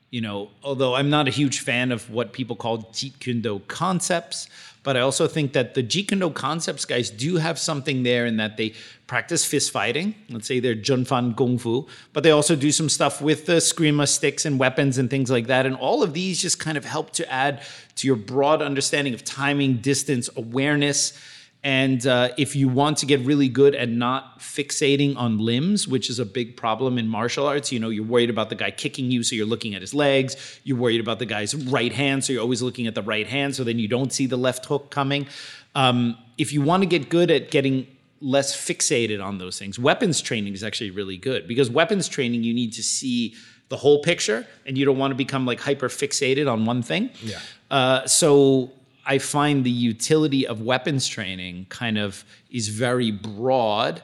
you 0.10 0.20
know, 0.20 0.50
although 0.62 0.96
I'm 0.96 1.10
not 1.10 1.30
a 1.30 1.32
huge 1.32 1.62
fan 1.62 1.94
of 1.94 2.10
what 2.10 2.34
people 2.34 2.58
call 2.58 2.80
Jeet 2.92 3.20
Kune 3.20 3.40
Do 3.40 3.62
concepts, 3.68 4.50
but 4.84 4.98
I 4.98 5.02
also 5.02 5.28
think 5.28 5.54
that 5.54 5.76
the 5.76 5.84
Jeet 5.84 6.34
concepts 6.34 6.86
guys 6.86 7.10
do 7.10 7.38
have 7.38 7.60
something 7.60 8.04
there 8.04 8.26
in 8.26 8.38
that 8.38 8.58
they 8.58 8.74
practice 9.06 9.46
fist 9.46 9.72
fighting. 9.72 10.16
Let's 10.30 10.48
say 10.48 10.60
they're 10.60 10.74
Jun 10.74 11.06
Fan 11.06 11.34
Kung 11.36 11.58
Fu, 11.58 11.88
but 12.14 12.24
they 12.24 12.32
also 12.32 12.56
do 12.56 12.72
some 12.72 12.90
stuff 12.90 13.22
with 13.22 13.46
the 13.46 13.54
Eskrima 13.54 14.08
sticks 14.08 14.46
and 14.46 14.58
weapons 14.58 14.98
and 14.98 15.10
things 15.10 15.30
like 15.30 15.48
that. 15.48 15.66
And 15.66 15.76
all 15.76 16.02
of 16.02 16.14
these 16.14 16.42
just 16.42 16.60
kind 16.60 16.78
of 16.78 16.86
help 16.86 17.12
to 17.12 17.32
add 17.32 17.62
to 17.98 18.08
your 18.08 18.16
broad 18.16 18.62
understanding 18.62 19.14
of 19.14 19.24
timing, 19.24 19.78
distance, 19.78 20.30
awareness 20.36 21.20
and 21.64 22.08
uh, 22.08 22.30
if 22.38 22.56
you 22.56 22.68
want 22.68 22.98
to 23.00 23.06
get 23.06 23.20
really 23.20 23.48
good 23.48 23.76
at 23.76 23.88
not 23.88 24.40
fixating 24.40 25.16
on 25.16 25.38
limbs, 25.38 25.88
which 25.88 26.10
is 26.10 26.18
a 26.18 26.26
big 26.26 26.58
problem 26.58 26.98
in 26.98 27.08
martial 27.08 27.46
arts, 27.46 27.72
you 27.72 27.80
know, 27.80 27.90
you're 27.90 28.04
worried 28.04 28.32
about 28.32 28.50
the 28.50 28.56
guy 28.56 28.72
kicking 28.72 29.12
you, 29.12 29.22
so 29.22 29.36
you're 29.36 29.46
looking 29.46 29.76
at 29.76 29.82
his 29.82 29.94
legs. 29.94 30.60
You're 30.64 30.78
worried 30.78 31.00
about 31.00 31.20
the 31.20 31.28
guy's 31.28 31.56
right 31.56 31.94
hand, 31.94 32.24
so 32.24 32.34
you're 32.34 32.42
always 32.42 32.64
looking 32.64 32.88
at 32.88 32.96
the 32.96 33.04
right 33.04 33.28
hand, 33.28 33.56
so 33.56 33.64
then 33.64 33.78
you 33.78 33.88
don't 33.88 34.12
see 34.12 34.26
the 34.26 34.38
left 34.38 34.66
hook 34.66 34.90
coming. 34.90 35.28
Um, 35.76 36.18
if 36.40 36.52
you 36.52 36.62
want 36.64 36.82
to 36.82 36.88
get 36.88 37.10
good 37.10 37.30
at 37.30 37.52
getting 37.52 37.86
less 38.22 38.56
fixated 38.56 39.24
on 39.24 39.38
those 39.38 39.60
things, 39.60 39.78
weapons 39.78 40.20
training 40.20 40.54
is 40.54 40.64
actually 40.64 40.90
really 40.90 41.18
good 41.18 41.48
because 41.48 41.70
weapons 41.70 42.08
training, 42.08 42.44
you 42.44 42.56
need 42.56 42.74
to 42.74 42.84
see 42.84 43.36
the 43.70 43.78
whole 43.78 44.02
picture 44.02 44.46
and 44.66 44.78
you 44.78 44.84
don't 44.84 44.98
want 44.98 45.12
to 45.12 45.16
become 45.16 45.46
like 45.46 45.60
hyper 45.60 45.88
fixated 45.88 46.52
on 46.52 46.66
one 46.66 46.82
thing. 46.82 47.10
Yeah. 47.24 47.40
Uh, 47.70 48.06
so 48.06 48.72
I 49.12 49.18
find 49.18 49.66
the 49.66 49.70
utility 49.92 50.48
of 50.48 50.62
weapons 50.62 51.06
training 51.06 51.66
kind 51.68 51.98
of 51.98 52.24
is 52.50 52.70
very 52.70 53.12
broad 53.12 54.02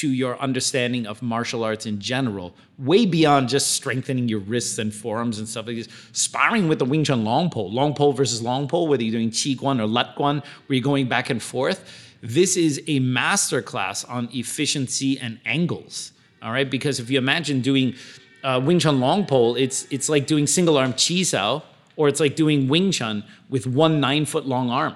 to 0.00 0.08
your 0.10 0.38
understanding 0.38 1.06
of 1.06 1.20
martial 1.20 1.62
arts 1.62 1.84
in 1.84 2.00
general, 2.00 2.54
way 2.78 3.04
beyond 3.04 3.50
just 3.50 3.72
strengthening 3.72 4.28
your 4.28 4.38
wrists 4.40 4.78
and 4.78 4.94
forearms 4.94 5.38
and 5.38 5.46
stuff 5.46 5.66
like 5.66 5.76
this. 5.76 5.88
Sparring 6.12 6.68
with 6.68 6.78
the 6.78 6.86
Wing 6.86 7.04
Chun 7.04 7.22
long 7.22 7.50
pole, 7.50 7.70
long 7.70 7.92
pole 7.92 8.14
versus 8.14 8.40
long 8.40 8.66
pole, 8.66 8.88
whether 8.88 9.02
you're 9.02 9.18
doing 9.20 9.28
Chi 9.28 9.52
Guan 9.60 9.78
or 9.78 9.86
Lat 9.86 10.16
Guan, 10.16 10.42
where 10.42 10.74
you're 10.76 10.82
going 10.82 11.06
back 11.06 11.28
and 11.28 11.42
forth. 11.42 11.78
This 12.22 12.56
is 12.56 12.78
a 12.86 12.98
masterclass 13.00 14.08
on 14.08 14.30
efficiency 14.32 15.18
and 15.20 15.38
angles. 15.44 16.12
All 16.40 16.52
right, 16.52 16.70
because 16.70 16.98
if 16.98 17.10
you 17.10 17.18
imagine 17.18 17.60
doing 17.60 17.94
uh, 18.42 18.58
Wing 18.64 18.78
Chun 18.78 19.00
long 19.00 19.26
pole, 19.26 19.54
it's 19.54 19.86
it's 19.90 20.08
like 20.08 20.26
doing 20.26 20.46
single 20.46 20.78
arm 20.78 20.94
Chi 20.94 21.24
Sao 21.24 21.62
or 21.96 22.08
it's 22.08 22.20
like 22.20 22.36
doing 22.36 22.68
Wing 22.68 22.92
Chun 22.92 23.24
with 23.48 23.66
one 23.66 24.00
nine 24.00 24.24
foot 24.26 24.46
long 24.46 24.70
arm. 24.70 24.94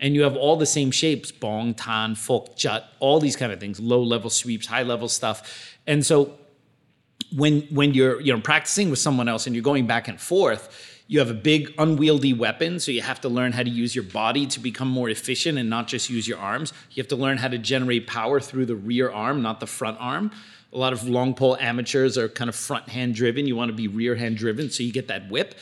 And 0.00 0.14
you 0.14 0.22
have 0.22 0.36
all 0.36 0.56
the 0.56 0.66
same 0.66 0.90
shapes 0.92 1.32
bong, 1.32 1.74
tan, 1.74 2.14
fok, 2.14 2.56
jut, 2.56 2.88
all 3.00 3.18
these 3.18 3.34
kind 3.34 3.50
of 3.50 3.58
things, 3.58 3.80
low 3.80 4.02
level 4.02 4.30
sweeps, 4.30 4.66
high 4.66 4.84
level 4.84 5.08
stuff. 5.08 5.76
And 5.86 6.06
so 6.06 6.38
when 7.34 7.62
when 7.62 7.94
you're 7.94 8.20
you 8.20 8.32
know 8.32 8.40
practicing 8.40 8.90
with 8.90 8.98
someone 8.98 9.28
else 9.28 9.46
and 9.46 9.56
you're 9.56 9.62
going 9.62 9.86
back 9.86 10.08
and 10.08 10.20
forth, 10.20 11.02
you 11.08 11.18
have 11.18 11.30
a 11.30 11.34
big 11.34 11.74
unwieldy 11.78 12.32
weapon, 12.32 12.78
so 12.78 12.92
you 12.92 13.02
have 13.02 13.20
to 13.22 13.28
learn 13.28 13.52
how 13.52 13.62
to 13.62 13.70
use 13.70 13.94
your 13.94 14.04
body 14.04 14.46
to 14.46 14.60
become 14.60 14.88
more 14.88 15.08
efficient 15.08 15.58
and 15.58 15.68
not 15.68 15.88
just 15.88 16.10
use 16.10 16.28
your 16.28 16.38
arms. 16.38 16.72
You 16.90 17.02
have 17.02 17.08
to 17.08 17.16
learn 17.16 17.38
how 17.38 17.48
to 17.48 17.58
generate 17.58 18.06
power 18.06 18.40
through 18.40 18.66
the 18.66 18.76
rear 18.76 19.10
arm, 19.10 19.42
not 19.42 19.60
the 19.60 19.66
front 19.66 19.96
arm. 20.00 20.30
A 20.72 20.76
lot 20.76 20.92
of 20.92 21.08
long 21.08 21.34
pole 21.34 21.56
amateurs 21.58 22.18
are 22.18 22.28
kind 22.28 22.50
of 22.50 22.54
front 22.54 22.90
hand 22.90 23.14
driven. 23.14 23.46
You 23.46 23.56
want 23.56 23.70
to 23.70 23.74
be 23.74 23.88
rear 23.88 24.16
hand 24.16 24.36
driven, 24.36 24.70
so 24.70 24.82
you 24.82 24.92
get 24.92 25.08
that 25.08 25.30
whip 25.30 25.54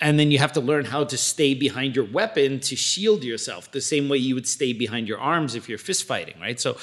and 0.00 0.18
then 0.18 0.30
you 0.30 0.38
have 0.38 0.52
to 0.52 0.60
learn 0.60 0.84
how 0.84 1.04
to 1.04 1.16
stay 1.16 1.54
behind 1.54 1.96
your 1.96 2.04
weapon 2.04 2.60
to 2.60 2.76
shield 2.76 3.24
yourself 3.24 3.70
the 3.72 3.80
same 3.80 4.08
way 4.08 4.16
you 4.16 4.34
would 4.34 4.46
stay 4.46 4.72
behind 4.72 5.08
your 5.08 5.18
arms 5.18 5.54
if 5.54 5.68
you're 5.68 5.78
fist 5.78 6.04
fighting 6.04 6.34
right 6.40 6.60
so 6.60 6.76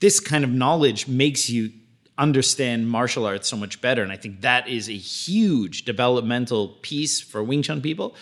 this 0.00 0.20
kind 0.20 0.44
of 0.44 0.50
knowledge 0.50 1.08
makes 1.08 1.48
you 1.48 1.70
understand 2.18 2.88
martial 2.88 3.26
arts 3.26 3.48
so 3.48 3.56
much 3.56 3.80
better 3.80 4.02
and 4.02 4.12
i 4.12 4.16
think 4.16 4.40
that 4.40 4.68
is 4.68 4.88
a 4.88 4.96
huge 4.96 5.84
developmental 5.84 6.68
piece 6.82 7.20
for 7.20 7.42
wing 7.42 7.62
chun 7.62 7.80
people 7.80 8.14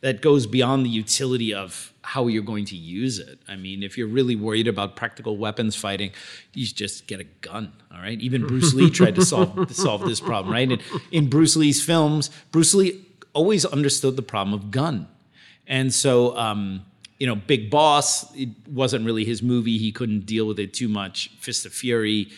that 0.00 0.22
goes 0.22 0.46
beyond 0.46 0.86
the 0.86 0.90
utility 0.90 1.52
of 1.52 1.92
how 2.02 2.26
you're 2.26 2.42
going 2.42 2.64
to 2.64 2.76
use 2.76 3.18
it. 3.18 3.38
I 3.48 3.56
mean, 3.56 3.82
if 3.82 3.98
you're 3.98 4.06
really 4.06 4.36
worried 4.36 4.68
about 4.68 4.96
practical 4.96 5.36
weapons 5.36 5.74
fighting, 5.74 6.12
you 6.54 6.66
just 6.66 7.06
get 7.06 7.20
a 7.20 7.24
gun. 7.24 7.72
All 7.92 8.00
right. 8.00 8.18
Even 8.20 8.46
Bruce 8.46 8.72
Lee 8.74 8.90
tried 8.90 9.16
to 9.16 9.24
solve 9.24 9.74
solve 9.74 10.02
this 10.02 10.20
problem, 10.20 10.54
right? 10.54 10.70
And 10.70 10.80
in 11.10 11.28
Bruce 11.28 11.56
Lee's 11.56 11.84
films, 11.84 12.30
Bruce 12.52 12.74
Lee 12.74 13.04
always 13.32 13.64
understood 13.64 14.16
the 14.16 14.22
problem 14.22 14.54
of 14.54 14.70
gun. 14.70 15.08
And 15.66 15.92
so, 15.92 16.36
um, 16.36 16.84
you 17.18 17.26
know, 17.26 17.34
Big 17.34 17.70
Boss, 17.70 18.34
it 18.34 18.48
wasn't 18.68 19.04
really 19.04 19.24
his 19.24 19.42
movie. 19.42 19.78
He 19.78 19.92
couldn't 19.92 20.24
deal 20.26 20.46
with 20.46 20.58
it 20.58 20.72
too 20.72 20.88
much. 20.88 21.30
Fist 21.38 21.66
of 21.66 21.72
Fury, 21.72 22.28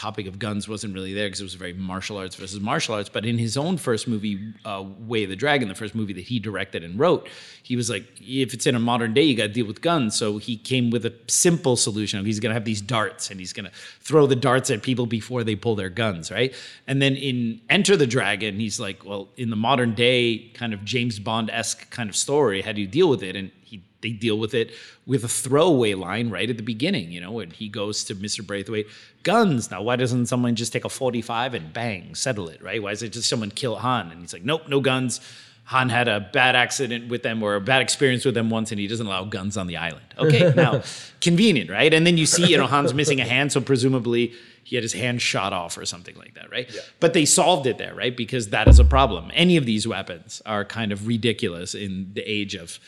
topic 0.00 0.26
of 0.26 0.38
guns 0.38 0.66
wasn't 0.66 0.94
really 0.94 1.12
there 1.12 1.26
because 1.26 1.40
it 1.40 1.44
was 1.44 1.52
very 1.52 1.74
martial 1.74 2.16
arts 2.16 2.34
versus 2.34 2.58
martial 2.58 2.94
arts. 2.94 3.10
But 3.10 3.26
in 3.26 3.36
his 3.36 3.58
own 3.58 3.76
first 3.76 4.08
movie, 4.08 4.54
uh, 4.64 4.82
Way 5.00 5.24
of 5.24 5.28
the 5.30 5.36
Dragon, 5.36 5.68
the 5.68 5.74
first 5.74 5.94
movie 5.94 6.14
that 6.14 6.22
he 6.22 6.38
directed 6.38 6.82
and 6.82 6.98
wrote, 6.98 7.28
he 7.62 7.76
was 7.76 7.90
like, 7.90 8.06
if 8.18 8.54
it's 8.54 8.66
in 8.66 8.74
a 8.74 8.78
modern 8.78 9.12
day, 9.12 9.22
you 9.22 9.36
got 9.36 9.48
to 9.48 9.52
deal 9.52 9.66
with 9.66 9.82
guns. 9.82 10.16
So 10.16 10.38
he 10.38 10.56
came 10.56 10.88
with 10.88 11.04
a 11.04 11.12
simple 11.28 11.76
solution. 11.76 12.24
He's 12.24 12.40
going 12.40 12.48
to 12.48 12.54
have 12.54 12.64
these 12.64 12.80
darts 12.80 13.30
and 13.30 13.38
he's 13.38 13.52
going 13.52 13.66
to 13.66 13.72
throw 14.00 14.26
the 14.26 14.36
darts 14.36 14.70
at 14.70 14.82
people 14.82 15.04
before 15.04 15.44
they 15.44 15.54
pull 15.54 15.74
their 15.74 15.90
guns, 15.90 16.30
right? 16.30 16.54
And 16.86 17.02
then 17.02 17.14
in 17.14 17.60
Enter 17.68 17.94
the 17.94 18.06
Dragon, 18.06 18.58
he's 18.58 18.80
like, 18.80 19.04
well, 19.04 19.28
in 19.36 19.50
the 19.50 19.56
modern 19.56 19.94
day 19.94 20.50
kind 20.54 20.72
of 20.72 20.82
James 20.82 21.18
Bond 21.18 21.50
esque 21.50 21.90
kind 21.90 22.08
of 22.08 22.16
story, 22.16 22.62
how 22.62 22.72
do 22.72 22.80
you 22.80 22.86
deal 22.86 23.10
with 23.10 23.22
it? 23.22 23.36
And 23.36 23.50
he 23.70 23.82
they 24.00 24.10
deal 24.10 24.38
with 24.38 24.54
it 24.54 24.72
with 25.06 25.24
a 25.24 25.28
throwaway 25.28 25.94
line 25.94 26.30
right 26.30 26.48
at 26.48 26.56
the 26.56 26.62
beginning, 26.62 27.12
you 27.12 27.20
know, 27.20 27.32
when 27.32 27.50
he 27.50 27.68
goes 27.68 28.02
to 28.04 28.14
Mr. 28.14 28.44
Braithwaite, 28.44 28.86
guns. 29.22 29.70
Now, 29.70 29.82
why 29.82 29.96
doesn't 29.96 30.26
someone 30.26 30.56
just 30.56 30.72
take 30.72 30.84
a 30.84 30.88
45 30.88 31.54
and 31.54 31.72
bang, 31.72 32.14
settle 32.14 32.48
it, 32.48 32.62
right? 32.62 32.82
Why 32.82 32.92
is 32.92 33.02
it 33.02 33.10
just 33.10 33.28
someone 33.28 33.50
kill 33.50 33.76
Han? 33.76 34.10
And 34.10 34.20
he's 34.20 34.32
like, 34.32 34.44
nope, 34.44 34.68
no 34.68 34.80
guns. 34.80 35.20
Han 35.64 35.88
had 35.88 36.08
a 36.08 36.18
bad 36.32 36.56
accident 36.56 37.08
with 37.08 37.22
them 37.22 37.42
or 37.44 37.54
a 37.54 37.60
bad 37.60 37.80
experience 37.80 38.24
with 38.24 38.34
them 38.34 38.50
once, 38.50 38.72
and 38.72 38.80
he 38.80 38.88
doesn't 38.88 39.06
allow 39.06 39.24
guns 39.24 39.56
on 39.56 39.68
the 39.68 39.76
island. 39.76 40.06
Okay, 40.18 40.52
now, 40.56 40.82
convenient, 41.20 41.70
right? 41.70 41.94
And 41.94 42.04
then 42.04 42.16
you 42.16 42.26
see, 42.26 42.46
you 42.46 42.56
know, 42.56 42.66
Han's 42.66 42.92
missing 42.92 43.20
a 43.20 43.24
hand, 43.24 43.52
so 43.52 43.60
presumably 43.60 44.32
he 44.64 44.74
had 44.74 44.82
his 44.82 44.92
hand 44.92 45.22
shot 45.22 45.52
off 45.52 45.78
or 45.78 45.86
something 45.86 46.16
like 46.16 46.34
that, 46.34 46.50
right? 46.50 46.68
Yeah. 46.74 46.80
But 46.98 47.12
they 47.12 47.24
solved 47.24 47.66
it 47.66 47.78
there, 47.78 47.94
right? 47.94 48.16
Because 48.16 48.48
that 48.48 48.66
is 48.66 48.78
a 48.78 48.84
problem. 48.84 49.30
Any 49.32 49.56
of 49.56 49.64
these 49.64 49.86
weapons 49.86 50.42
are 50.44 50.64
kind 50.64 50.90
of 50.90 51.06
ridiculous 51.06 51.74
in 51.74 52.10
the 52.14 52.22
age 52.22 52.54
of, 52.54 52.80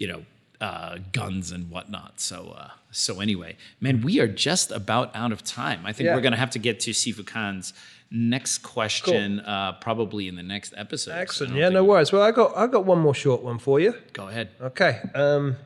you 0.00 0.08
know, 0.08 0.24
uh, 0.60 0.98
guns 1.12 1.52
and 1.52 1.70
whatnot. 1.70 2.20
So, 2.20 2.54
uh, 2.58 2.70
so 2.90 3.20
anyway, 3.20 3.56
man, 3.80 4.02
we 4.02 4.18
are 4.18 4.26
just 4.26 4.72
about 4.72 5.14
out 5.14 5.30
of 5.30 5.44
time. 5.44 5.86
I 5.86 5.92
think 5.92 6.06
Yeah. 6.06 6.16
we're 6.16 6.20
gonna 6.22 6.36
have 6.36 6.50
to 6.50 6.58
get 6.58 6.80
to 6.80 6.90
Sifu 6.90 7.24
Khan's 7.24 7.72
next 8.10 8.58
question, 8.58 9.38
uh, 9.40 9.72
probably 9.80 10.26
in 10.26 10.34
the 10.34 10.42
next 10.42 10.74
episode. 10.76 11.12
Excellent. 11.12 11.54
Yeah, 11.54 11.68
no 11.68 11.84
worries. 11.84 12.10
Well, 12.12 12.22
I 12.22 12.32
got 12.32 12.56
I 12.56 12.66
got 12.66 12.84
one 12.84 12.98
more 12.98 13.14
short 13.14 13.42
one 13.42 13.58
for 13.58 13.78
you. 13.78 13.94
Go 14.12 14.26
ahead. 14.28 14.48
Okay. 14.60 15.00
Um, 15.14 15.56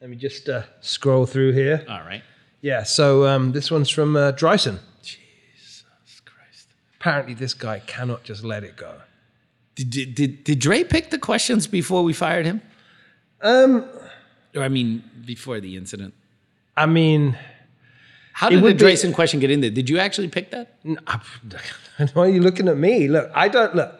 let 0.00 0.10
me 0.10 0.16
just 0.16 0.48
uh, 0.48 0.62
scroll 0.80 1.26
through 1.26 1.52
here. 1.52 1.84
All 1.88 2.00
right. 2.00 2.22
Yeah. 2.60 2.82
So 2.82 3.26
um, 3.26 3.52
this 3.52 3.70
one's 3.70 3.88
from 3.88 4.16
uh, 4.16 4.32
Dryson. 4.32 4.80
Jesus 5.02 5.84
Christ. 6.24 6.68
Apparently, 7.00 7.34
this 7.34 7.54
guy 7.54 7.78
cannot 7.80 8.24
just 8.24 8.42
let 8.44 8.64
it 8.64 8.76
go. 8.76 8.94
Did, 9.74 9.90
did, 9.90 10.14
did, 10.14 10.44
did 10.44 10.58
Dre 10.58 10.84
pick 10.84 11.10
the 11.10 11.18
questions 11.18 11.66
before 11.66 12.02
we 12.02 12.12
fired 12.12 12.44
him? 12.44 12.60
Um, 13.42 13.84
Or 14.54 14.62
I 14.62 14.68
mean, 14.68 15.02
before 15.24 15.60
the 15.60 15.76
incident? 15.76 16.14
I 16.76 16.86
mean, 16.86 17.36
How 18.32 18.48
did 18.48 18.58
the 18.58 18.62
would 18.62 18.78
be- 18.78 19.12
question 19.12 19.40
get 19.40 19.50
in 19.50 19.60
there? 19.60 19.70
Did 19.70 19.88
you 19.90 19.98
actually 19.98 20.28
pick 20.28 20.50
that? 20.50 20.76
why 22.14 22.22
are 22.26 22.28
you 22.28 22.40
looking 22.40 22.68
at 22.68 22.76
me? 22.76 23.08
Look, 23.08 23.30
I 23.34 23.48
don't 23.48 23.74
look. 23.74 23.98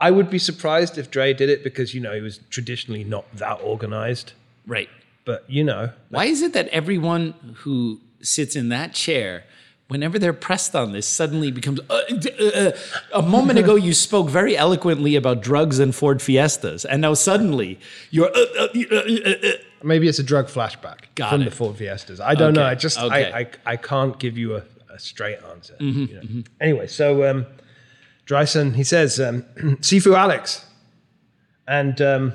I 0.00 0.10
would 0.10 0.30
be 0.30 0.38
surprised 0.38 0.96
if 0.96 1.10
Dre 1.10 1.34
did 1.34 1.48
it 1.48 1.64
because 1.64 1.92
you 1.94 2.00
know 2.00 2.14
he 2.14 2.20
was 2.20 2.38
traditionally 2.50 3.02
not 3.04 3.24
that 3.36 3.54
organized. 3.62 4.32
Right. 4.66 4.88
But 5.24 5.44
you 5.48 5.64
know, 5.64 5.90
Why 6.10 6.24
is 6.26 6.40
it 6.42 6.52
that 6.54 6.68
everyone 6.68 7.34
who 7.62 8.00
sits 8.22 8.56
in 8.56 8.68
that 8.70 8.92
chair, 8.94 9.44
whenever 9.88 10.18
they're 10.18 10.32
pressed 10.32 10.76
on 10.76 10.92
this, 10.92 11.06
suddenly 11.06 11.50
becomes. 11.50 11.80
Uh, 11.90 12.00
uh, 12.10 12.44
uh, 12.44 12.72
a 13.12 13.22
moment 13.22 13.58
ago, 13.58 13.74
you 13.74 13.92
spoke 13.92 14.28
very 14.28 14.56
eloquently 14.56 15.16
about 15.16 15.42
drugs 15.42 15.78
and 15.78 15.94
Ford 15.94 16.22
Fiestas, 16.22 16.84
and 16.84 17.02
now 17.02 17.14
suddenly 17.14 17.78
you're. 18.10 18.30
Uh, 18.34 18.46
uh, 18.58 18.96
uh, 18.96 19.52
maybe 19.82 20.08
it's 20.08 20.18
a 20.18 20.22
drug 20.22 20.46
flashback 20.46 21.00
Got 21.14 21.30
from 21.30 21.42
it. 21.42 21.46
the 21.46 21.50
Ford 21.50 21.76
Fiestas. 21.76 22.20
I 22.20 22.34
don't 22.34 22.54
know. 22.54 22.64
I 22.64 22.74
just 22.74 22.98
okay. 22.98 23.32
I, 23.32 23.40
I 23.40 23.50
I 23.66 23.76
can't 23.76 24.18
give 24.18 24.38
you 24.38 24.56
a, 24.56 24.62
a 24.90 24.98
straight 24.98 25.38
answer. 25.50 25.74
Mm-hmm, 25.80 26.04
you 26.04 26.14
know. 26.14 26.42
Anyway, 26.60 26.86
so 26.86 27.28
um, 27.28 27.46
Dryson 28.26 28.74
he 28.74 28.84
says 28.84 29.18
um, 29.18 29.42
Sifu 29.80 30.14
Alex, 30.16 30.64
and 31.66 32.00
um, 32.00 32.32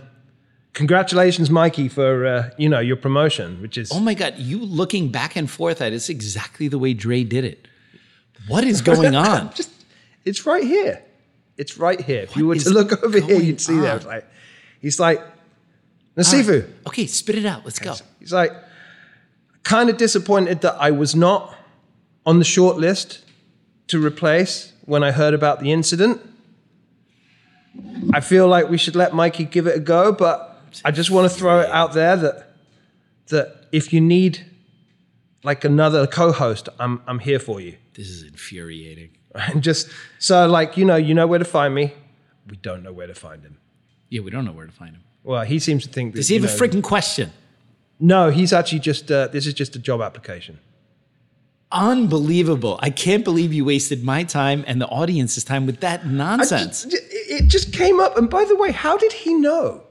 congratulations, 0.73 1.49
Mikey, 1.49 1.87
for 1.87 2.25
uh, 2.25 2.49
you 2.57 2.69
know 2.69 2.79
your 2.79 2.95
promotion, 2.95 3.61
which 3.61 3.77
is 3.77 3.91
oh 3.91 3.99
my 3.99 4.13
God, 4.13 4.37
you 4.37 4.59
looking 4.59 5.09
back 5.09 5.35
and 5.35 5.49
forth 5.49 5.81
at 5.81 5.93
it's 5.93 6.09
exactly 6.09 6.67
the 6.67 6.79
way 6.79 6.93
Dre 6.93 7.23
did 7.23 7.45
it. 7.45 7.67
What 8.47 8.63
is 8.63 8.81
going 8.81 9.15
on? 9.27 9.53
just 9.53 9.71
it's 10.25 10.45
right 10.45 10.63
here. 10.63 11.01
It's 11.57 11.77
right 11.77 12.01
here. 12.01 12.23
If 12.23 12.35
you 12.35 12.47
were 12.47 12.55
to 12.55 12.69
look 12.69 13.03
over 13.03 13.19
here, 13.19 13.39
you'd 13.39 13.61
see 13.61 13.77
on? 13.77 13.97
It's 13.97 14.05
like 14.05 14.25
he's 14.81 14.99
like 14.99 15.21
Nasifu. 16.17 16.69
Okay, 16.87 17.07
spit 17.07 17.37
it 17.37 17.45
out. 17.45 17.63
Let's 17.63 17.79
go. 17.79 17.95
He's 18.19 18.33
like 18.33 18.51
kind 19.63 19.89
of 19.89 19.97
disappointed 19.97 20.61
that 20.61 20.75
I 20.79 20.91
was 20.91 21.15
not 21.15 21.55
on 22.25 22.39
the 22.39 22.45
short 22.45 22.77
list 22.77 23.23
to 23.87 24.03
replace 24.03 24.73
when 24.85 25.03
I 25.03 25.11
heard 25.11 25.33
about 25.33 25.59
the 25.59 25.71
incident. 25.71 26.21
I 28.13 28.19
feel 28.19 28.47
like 28.47 28.69
we 28.69 28.77
should 28.77 28.95
let 28.95 29.13
Mikey 29.13 29.45
give 29.45 29.65
it 29.67 29.75
a 29.75 29.79
go, 29.79 30.11
but 30.11 30.52
I 30.85 30.91
just 30.91 31.09
want 31.11 31.31
to 31.31 31.37
throw 31.37 31.59
it 31.61 31.69
out 31.69 31.93
there 31.93 32.15
that 32.17 32.49
that 33.27 33.67
if 33.71 33.93
you 33.93 34.01
need 34.01 34.45
like 35.43 35.63
another 35.65 36.07
co-host, 36.07 36.69
I'm 36.79 37.01
I'm 37.07 37.19
here 37.19 37.39
for 37.39 37.59
you. 37.61 37.77
This 37.93 38.09
is 38.09 38.23
infuriating. 38.23 39.09
And 39.35 39.63
just 39.63 39.89
so 40.19 40.47
like 40.47 40.77
you 40.77 40.85
know, 40.85 40.95
you 40.95 41.13
know 41.15 41.25
where 41.27 41.39
to 41.39 41.45
find 41.45 41.73
me. 41.73 41.93
We 42.47 42.57
don't 42.57 42.83
know 42.83 42.93
where 42.93 43.07
to 43.07 43.15
find 43.15 43.41
him. 43.41 43.57
Yeah, 44.09 44.21
we 44.21 44.29
don't 44.29 44.45
know 44.45 44.51
where 44.51 44.67
to 44.67 44.71
find 44.71 44.91
him. 44.95 45.03
Well, 45.23 45.43
he 45.43 45.57
seems 45.59 45.83
to 45.87 45.89
think 45.91 46.13
that, 46.13 46.19
Does 46.19 46.27
he 46.27 46.35
have 46.35 46.43
you 46.43 46.49
a 46.49 46.51
know- 46.51 46.57
freaking 46.59 46.83
question? 46.83 47.31
No, 47.99 48.29
he's 48.29 48.53
actually 48.53 48.79
just. 48.79 49.09
Uh, 49.11 49.27
this 49.27 49.47
is 49.47 49.53
just 49.53 49.75
a 49.75 49.79
job 49.79 50.01
application. 50.01 50.59
Unbelievable. 51.71 52.77
I 52.83 52.89
can't 52.91 53.23
believe 53.23 53.51
you 53.53 53.65
wasted 53.65 54.03
my 54.03 54.23
time 54.23 54.63
and 54.67 54.79
the 54.79 54.87
audience's 54.87 55.43
time 55.43 55.65
with 55.65 55.79
that 55.79 56.05
nonsense. 56.05 56.83
just- 56.83 57.03
it 57.09 57.47
just 57.47 57.73
came 57.73 57.99
up. 57.99 58.15
And 58.17 58.29
by 58.29 58.45
the 58.45 58.55
way, 58.55 58.71
how 58.71 58.97
did 58.97 59.11
he 59.13 59.33
know? 59.33 59.82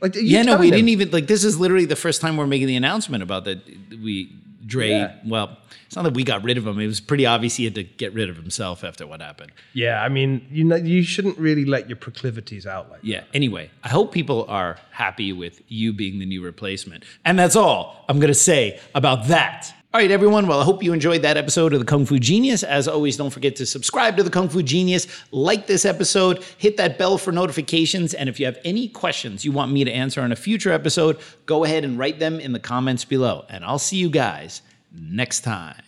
Like, 0.00 0.14
you 0.14 0.22
yeah, 0.22 0.42
no, 0.42 0.56
we 0.56 0.66
him? 0.66 0.72
didn't 0.72 0.88
even 0.90 1.10
like 1.10 1.26
this 1.26 1.44
is 1.44 1.58
literally 1.58 1.86
the 1.86 1.96
first 1.96 2.20
time 2.20 2.36
we're 2.36 2.46
making 2.46 2.66
the 2.66 2.76
announcement 2.76 3.22
about 3.22 3.44
that 3.44 3.60
we 3.90 4.32
Dre 4.66 4.90
Yeah. 4.90 5.14
well, 5.24 5.56
it's 5.86 5.94
not 5.94 6.02
that 6.02 6.14
we 6.14 6.24
got 6.24 6.42
rid 6.42 6.58
of 6.58 6.66
him. 6.66 6.78
It 6.80 6.86
was 6.88 7.00
pretty 7.00 7.24
obvious 7.24 7.54
he 7.56 7.64
had 7.64 7.76
to 7.76 7.84
get 7.84 8.12
rid 8.12 8.28
of 8.28 8.36
himself 8.36 8.82
after 8.82 9.06
what 9.06 9.20
happened. 9.20 9.52
Yeah, 9.72 10.02
I 10.02 10.08
mean, 10.08 10.44
you 10.50 10.64
know, 10.64 10.74
you 10.76 11.02
shouldn't 11.02 11.38
really 11.38 11.64
let 11.64 11.88
your 11.88 11.96
proclivities 11.96 12.66
out 12.66 12.90
like. 12.90 13.00
Yeah. 13.02 13.22
Anyway, 13.32 13.70
I 13.84 13.88
hope 13.88 14.12
people 14.12 14.44
are 14.48 14.78
happy 14.90 15.32
with 15.32 15.62
you 15.68 15.92
being 15.92 16.18
the 16.18 16.26
new 16.26 16.42
replacement. 16.42 17.04
And 17.24 17.38
that's 17.38 17.54
all 17.54 18.04
I'm 18.08 18.18
going 18.18 18.28
to 18.28 18.34
say 18.34 18.80
about 18.94 19.28
that. 19.28 19.72
All 19.96 20.02
right, 20.02 20.10
everyone. 20.10 20.46
Well, 20.46 20.60
I 20.60 20.64
hope 20.64 20.82
you 20.82 20.92
enjoyed 20.92 21.22
that 21.22 21.38
episode 21.38 21.72
of 21.72 21.78
the 21.78 21.86
Kung 21.86 22.04
Fu 22.04 22.18
Genius. 22.18 22.62
As 22.62 22.86
always, 22.86 23.16
don't 23.16 23.30
forget 23.30 23.56
to 23.56 23.64
subscribe 23.64 24.18
to 24.18 24.22
the 24.22 24.28
Kung 24.28 24.50
Fu 24.50 24.62
Genius, 24.62 25.06
like 25.30 25.66
this 25.66 25.86
episode, 25.86 26.44
hit 26.58 26.76
that 26.76 26.98
bell 26.98 27.16
for 27.16 27.32
notifications. 27.32 28.12
And 28.12 28.28
if 28.28 28.38
you 28.38 28.44
have 28.44 28.58
any 28.62 28.88
questions 28.88 29.42
you 29.42 29.52
want 29.52 29.72
me 29.72 29.84
to 29.84 29.90
answer 29.90 30.20
on 30.20 30.32
a 30.32 30.36
future 30.36 30.70
episode, 30.70 31.18
go 31.46 31.64
ahead 31.64 31.82
and 31.82 31.98
write 31.98 32.18
them 32.18 32.40
in 32.40 32.52
the 32.52 32.58
comments 32.58 33.06
below. 33.06 33.46
And 33.48 33.64
I'll 33.64 33.78
see 33.78 33.96
you 33.96 34.10
guys 34.10 34.60
next 34.92 35.40
time. 35.40 35.80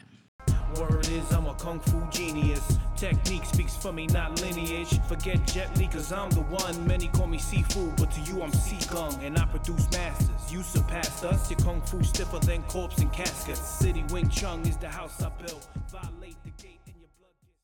Word 3.79 3.79
is 3.79 3.79
I'm 3.79 3.79
a 3.79 3.79
kung 3.79 3.79
fu 3.79 3.79
genius. 3.79 3.79
Technique 3.79 3.79
speaks 3.79 3.81
for 3.83 3.93
me, 3.93 4.07
not 4.07 4.41
lineage. 4.43 5.01
Forget 5.09 5.47
Jet 5.47 5.79
Li, 5.79 5.87
cause 5.89 6.13
I'm 6.13 6.31
the 6.31 6.41
one. 6.41 6.87
Many 6.87 7.09
call 7.09 7.27
me 7.27 7.39
Sifu, 7.39 7.97
but 7.97 8.11
to 8.11 8.21
you 8.21 8.43
I'm 8.43 8.53
sea 8.53 8.77
gung. 8.87 9.23
And 9.25 9.39
I 9.39 9.45
produce 9.47 9.91
masters. 9.93 10.53
You 10.53 10.63
surpassed 10.63 11.25
us. 11.25 11.51
Your 11.51 11.59
kung 11.61 11.81
fu 11.83 12.03
stiffer 12.03 12.39
than 12.39 12.63
corpse 12.65 12.99
and 12.99 13.13
caskets. 13.13 13.61
City 13.61 14.05
Wing 14.11 14.29
Chun 14.29 14.67
is 14.67 14.77
the 14.77 14.89
house 14.89 15.23
I 15.23 15.31
built. 15.31 15.67
Violate 15.91 16.37
the 16.45 16.51
gate 16.63 16.81
and 16.87 16.95
your 16.99 17.09
blood 17.19 17.33
gets. 17.41 17.55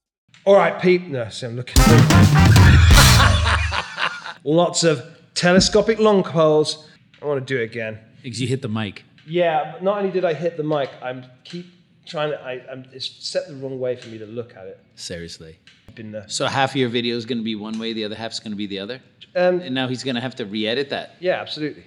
All 0.45 0.57
right, 0.57 0.81
peep 0.81 1.09
No, 1.09 1.29
I'm 1.43 1.57
looking. 1.57 1.77
Lots 4.45 4.85
of 4.85 5.03
telescopic 5.35 5.99
long 5.99 6.23
poles. 6.23 6.89
I 7.23 7.27
want 7.27 7.47
to 7.47 7.55
do 7.55 7.61
it 7.61 7.65
again. 7.65 7.99
Because 8.23 8.41
you 8.41 8.49
hit 8.49 8.63
the 8.63 8.69
mic. 8.69 9.05
Yeah, 9.27 9.73
but 9.73 9.83
not 9.83 9.99
only 9.99 10.11
did 10.11 10.25
I 10.25 10.33
hit 10.35 10.57
the 10.57 10.63
mic, 10.63 10.91
I'm 11.03 11.25
keep 11.45 11.67
trying 12.07 12.31
to. 12.31 12.41
I, 12.41 12.63
I'm 12.71 12.85
it's 12.93 13.11
set 13.27 13.49
the 13.49 13.55
wrong 13.55 13.81
way 13.81 13.97
for 13.97 14.09
me 14.09 14.19
to 14.19 14.27
look 14.27 14.55
at 14.57 14.67
it. 14.67 14.79
Seriously. 14.95 15.59
Been 15.95 16.15
uh, 16.15 16.27
So 16.27 16.47
half 16.47 16.71
of 16.73 16.77
your 16.77 16.89
video 16.89 17.17
is 17.17 17.25
going 17.27 17.39
to 17.39 17.45
be 17.45 17.55
one 17.55 17.79
way, 17.79 17.93
the 17.93 18.05
other 18.05 18.17
half's 18.17 18.41
going 18.41 18.53
to 18.53 18.57
be 18.57 18.67
the 18.67 18.79
other? 18.81 19.01
um, 19.37 19.61
And 19.61 19.75
now 19.75 19.87
he's 19.89 20.03
going 20.05 20.15
to 20.17 20.21
have 20.21 20.35
to 20.37 20.45
re-edit 20.47 20.91
that. 20.91 21.17
yeah, 21.21 21.41
absolutely. 21.41 21.85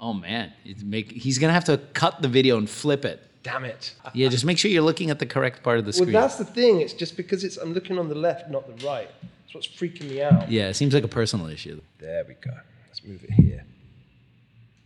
Oh 0.00 0.12
man, 0.12 0.52
it's 0.64 0.82
make, 0.82 1.10
he's 1.12 1.38
going 1.38 1.48
to 1.48 1.54
have 1.54 1.64
to 1.66 1.78
cut 1.94 2.20
the 2.20 2.28
video 2.28 2.58
and 2.58 2.68
flip 2.68 3.04
it. 3.04 3.22
Damn 3.42 3.64
it. 3.64 3.94
Yeah, 4.12 4.28
just 4.28 4.44
make 4.44 4.58
sure 4.58 4.70
you're 4.70 4.82
looking 4.82 5.10
at 5.10 5.18
the 5.18 5.26
correct 5.26 5.62
part 5.62 5.78
of 5.78 5.84
the 5.84 5.92
screen. 5.92 6.12
Well, 6.12 6.22
that's 6.22 6.36
the 6.36 6.44
thing. 6.44 6.80
It's 6.80 6.92
just 6.94 7.16
because 7.16 7.44
it's 7.44 7.56
I'm 7.58 7.72
looking 7.74 7.98
on 7.98 8.08
the 8.08 8.14
left, 8.14 8.50
not 8.50 8.66
the 8.66 8.86
right. 8.86 9.08
That's 9.42 9.54
what's 9.54 9.66
freaking 9.68 10.08
me 10.10 10.22
out. 10.22 10.50
yeah, 10.50 10.68
it 10.68 10.74
seems 10.74 10.94
like 10.94 11.04
a 11.04 11.08
personal 11.08 11.46
issue. 11.48 11.80
There 11.98 12.24
we 12.26 12.34
go. 12.34 12.50
Let's 12.88 13.04
move 13.04 13.22
it 13.22 13.30
here. 13.32 13.64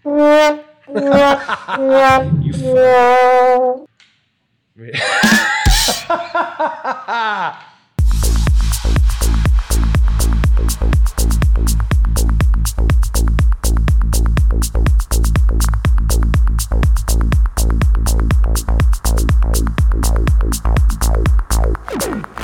you 2.43 2.53
fuck. 2.53 3.89
you 21.91 22.38